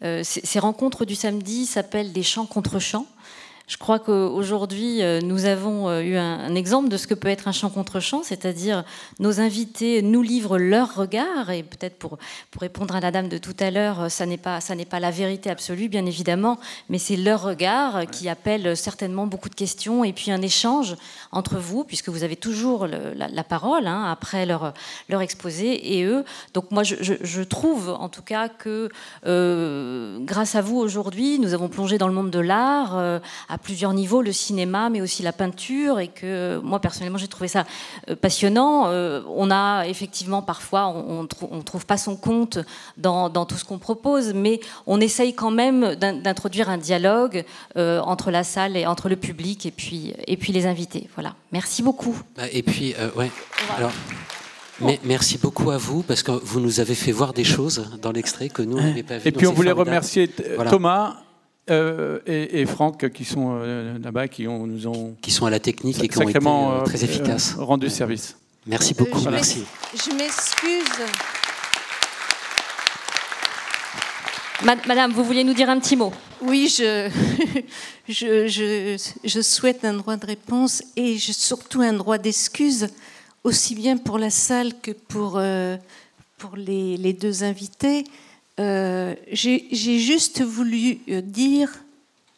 ces 0.02 0.60
rencontres 0.60 1.06
du 1.06 1.16
samedi 1.16 1.66
s'appellent 1.66 2.14
des 2.14 2.24
chants 2.24 2.45
contre 2.45 2.80
chants. 2.80 3.08
Je 3.68 3.76
crois 3.76 3.99
qu'aujourd'hui, 3.99 5.03
euh, 5.03 5.19
nous 5.19 5.44
avons 5.44 5.89
euh, 5.89 5.99
eu 5.99 6.15
un, 6.15 6.56
exemple 6.56 6.88
de 6.88 6.95
ce 6.95 7.06
que 7.06 7.14
peut 7.14 7.27
être 7.27 7.49
un 7.49 7.52
chant 7.52 7.69
contre 7.69 7.99
chant, 7.99 8.23
c'est-à-dire 8.23 8.85
nos 9.19 9.41
invités 9.41 10.02
nous 10.02 10.22
livrent 10.22 10.57
leur 10.57 10.95
regard, 10.95 11.49
et 11.49 11.64
peut-être 11.64 11.98
pour, 11.98 12.18
pour 12.49 12.61
répondre 12.61 12.95
à 12.95 13.02
la 13.02 13.11
dame 13.11 13.27
de 13.27 13.38
tout 13.38 13.56
à 13.60 13.69
l'heure, 13.69 14.10
ça 14.10 14.26
n'est 14.26 14.38
pas, 14.38 14.61
ça 14.61 14.73
pas 14.89 15.02
la 15.02 15.11
vérité 15.11 15.49
absolue, 15.49 15.89
bien 15.89 16.06
évidemment, 16.06 16.57
mais 16.88 16.98
c'est 16.98 17.18
leur 17.18 17.44
regard 17.44 18.10
qui 18.10 18.30
appelle 18.30 18.77
certainement 18.77 19.27
beaucoup 19.27 19.49
de 19.49 19.56
questions, 19.56 20.06
et 20.06 20.14
puis 20.14 20.31
un 20.31 20.41
échange 20.41 20.95
entre 21.34 21.57
vous, 21.57 21.84
puisque 21.84 22.07
vous 22.07 22.23
avez 22.23 22.38
toujours 22.38 22.88
la, 22.88 23.44
parole 23.44 23.85
hein, 23.85 24.10
après 24.10 24.45
leur, 24.45 24.73
leur 25.10 25.22
exposé, 25.22 25.98
et 25.98 26.06
eux. 26.06 26.23
Donc 26.53 26.72
moi, 26.72 26.84
je, 26.84 26.95
je, 27.02 27.41
trouve 27.41 27.89
en 27.89 28.07
tout 28.07 28.22
cas 28.22 28.48
que 28.48 28.89
euh, 29.26 30.19
grâce 30.22 30.56
à 30.56 30.61
vous 30.61 30.77
aujourd'hui, 30.77 31.38
nous 31.39 31.53
avons 31.53 31.68
plongé 31.68 31.98
dans 31.98 32.07
le 32.07 32.14
monde 32.14 32.31
de 32.31 32.39
l'art 32.39 33.19
à 33.58 33.60
plusieurs 33.60 33.94
niveaux, 33.94 34.22
le 34.22 34.32
cinéma, 34.32 34.90
mais 34.90 35.02
aussi 35.02 35.24
la 35.24 35.34
peinture, 35.34 36.00
et 36.00 36.08
que 36.08 36.60
moi 36.64 36.80
personnellement 36.80 37.18
j'ai 37.18 37.28
trouvé 37.28 37.48
ça 37.48 37.66
passionnant. 38.22 38.90
on 38.92 39.52
a 39.52 39.86
effectivement 39.88 40.42
parfois, 40.42 40.88
on 40.88 41.24
ne 41.24 41.62
trouve 41.64 41.86
pas 41.86 41.98
son 41.98 42.16
compte 42.16 42.60
dans, 42.98 43.30
dans 43.30 43.46
tout 43.46 43.56
ce 43.56 43.66
qu'on 43.66 43.80
propose, 43.80 44.34
mais 44.34 44.60
on 44.86 45.02
essaye 45.02 45.34
quand 45.34 45.52
même 45.52 45.96
d'introduire 45.96 46.70
un 46.70 46.78
dialogue 46.78 47.44
entre 47.76 48.32
la 48.32 48.44
salle 48.44 48.78
et 48.78 48.86
entre 48.86 49.10
le 49.10 49.16
public 49.16 49.66
et 49.66 49.72
puis, 49.72 50.14
et 50.28 50.38
puis 50.38 50.54
les 50.54 50.66
invités. 50.68 51.10
Voilà. 51.16 51.34
Merci 51.52 51.82
beaucoup. 51.82 52.16
Bah, 52.36 52.44
et 52.52 52.64
puis, 52.64 52.94
ouais. 53.16 53.32
Alors. 53.76 53.92
Mais 54.80 55.00
merci 55.04 55.40
beaucoup 55.40 55.72
à 55.72 55.78
vous 55.78 56.04
parce 56.04 56.22
que 56.22 56.32
vous 56.32 56.60
nous 56.60 56.80
avez 56.80 56.94
fait 56.94 57.12
voir 57.12 57.34
des 57.34 57.44
choses 57.44 57.90
dans 58.00 58.12
l'extrait 58.12 58.50
que 58.50 58.62
nous 58.62 58.80
n'avions 58.80 59.04
pas 59.04 59.18
vues. 59.18 59.28
Et 59.30 59.32
puis 59.32 59.48
on 59.48 59.54
voulait 59.54 59.72
remercier 59.72 60.28
Thomas. 60.70 61.16
Euh, 61.69 62.19
et, 62.26 62.65
Franck 62.65 63.10
qui 63.10 63.26
sont 63.26 63.60
euh, 63.61 63.98
là-bas, 63.99 64.27
qui 64.27 64.48
ont, 64.48 64.65
nous 64.65 64.88
ont 64.88 65.15
qui 65.22 65.31
sont 65.31 65.45
à 65.45 65.49
la 65.49 65.60
technique 65.60 66.02
et 66.02 66.07
qui 66.07 66.18
ont 66.18 66.30
été 66.30 66.39
euh, 66.41 66.84
très 66.84 67.03
efficaces, 67.03 67.56
rendu 67.57 67.89
service. 67.89 68.38
Merci 68.65 68.94
beaucoup, 68.94 69.22
merci. 69.30 69.64
Je 69.94 70.14
m'excuse. 70.15 71.06
Madame, 74.64 75.11
vous 75.11 75.23
vouliez 75.23 75.44
nous 75.44 75.53
dire 75.53 75.69
un 75.69 75.80
petit 75.80 75.95
mot? 75.95 76.11
Oui, 76.41 76.68
je, 76.68 77.10
je, 78.10 78.48
je, 78.48 78.98
je, 79.23 79.41
souhaite 79.41 79.85
un 79.85 79.94
droit 79.94 80.18
de 80.18 80.26
réponse 80.26 80.84
et 80.95 81.18
surtout 81.19 81.81
un 81.81 81.94
droit 81.94 82.18
d'excuse 82.18 82.88
aussi 83.44 83.76
bien 83.76 83.98
pour 83.98 84.19
la 84.19 84.30
salle 84.30 84.73
que 84.81 84.91
pour, 84.91 85.35
euh, 85.38 85.77
pour 86.38 86.56
les, 86.56 87.14
deux 87.14 87.44
invités. 87.44 88.03
Euh, 88.60 89.14
j'ai 89.32 90.00
juste 90.00 90.42
voulu 90.42 91.00
euh, 91.10 91.22
dire, 91.22 91.70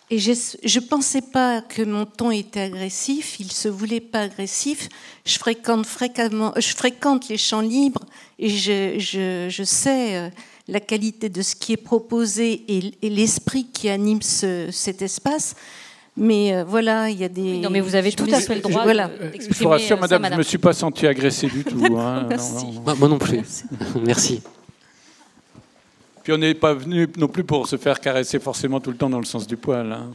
et 0.09 0.19
je 0.19 0.31
ne 0.31 0.85
pensais 0.85 1.21
pas 1.21 1.61
que 1.61 1.81
mon 1.81 2.05
ton 2.05 2.31
était 2.31 2.61
agressif, 2.61 3.39
il 3.39 3.45
ne 3.45 3.51
se 3.51 3.67
voulait 3.67 4.01
pas 4.01 4.21
agressif. 4.21 4.89
Je 5.25 5.37
fréquente, 5.37 5.85
fréquemment, 5.85 6.51
je 6.57 6.75
fréquente 6.75 7.29
les 7.29 7.37
champs 7.37 7.61
libres 7.61 8.03
et 8.39 8.49
je, 8.49 8.97
je, 8.97 9.47
je 9.49 9.63
sais 9.63 10.31
la 10.67 10.79
qualité 10.79 11.29
de 11.29 11.41
ce 11.41 11.55
qui 11.55 11.73
est 11.73 11.77
proposé 11.77 12.63
et, 12.67 12.93
et 13.01 13.09
l'esprit 13.09 13.67
qui 13.71 13.89
anime 13.89 14.21
ce, 14.21 14.69
cet 14.71 15.01
espace. 15.01 15.55
Mais 16.15 16.53
euh, 16.53 16.63
voilà, 16.65 17.09
il 17.09 17.17
y 17.17 17.23
a 17.23 17.29
des. 17.29 17.59
non, 17.59 17.69
mais 17.69 17.79
vous 17.79 17.95
avez 17.95 18.11
tout 18.11 18.27
à 18.31 18.41
fait 18.41 18.55
le 18.55 18.61
droit 18.61 18.83
voilà. 18.83 19.09
Je 19.39 19.63
vous 19.63 19.69
rassure, 19.69 19.97
euh, 19.97 20.01
madame, 20.01 20.25
je 20.25 20.31
ne 20.31 20.37
me 20.37 20.43
suis 20.43 20.57
pas 20.57 20.73
senti 20.73 21.07
agressé 21.07 21.47
du 21.47 21.63
tout. 21.63 21.81
Hein. 21.97 22.27
moi 22.97 23.07
non 23.07 23.17
plus. 23.17 23.41
Merci. 24.03 24.41
Puis 26.23 26.33
on 26.33 26.37
n'est 26.37 26.53
pas 26.53 26.73
venu 26.73 27.07
non 27.17 27.27
plus 27.27 27.43
pour 27.43 27.67
se 27.67 27.77
faire 27.77 27.99
caresser 27.99 28.39
forcément 28.39 28.79
tout 28.79 28.91
le 28.91 28.97
temps 28.97 29.09
dans 29.09 29.19
le 29.19 29.25
sens 29.25 29.47
du 29.47 29.57
poil. 29.57 29.91
Hein. 29.91 30.11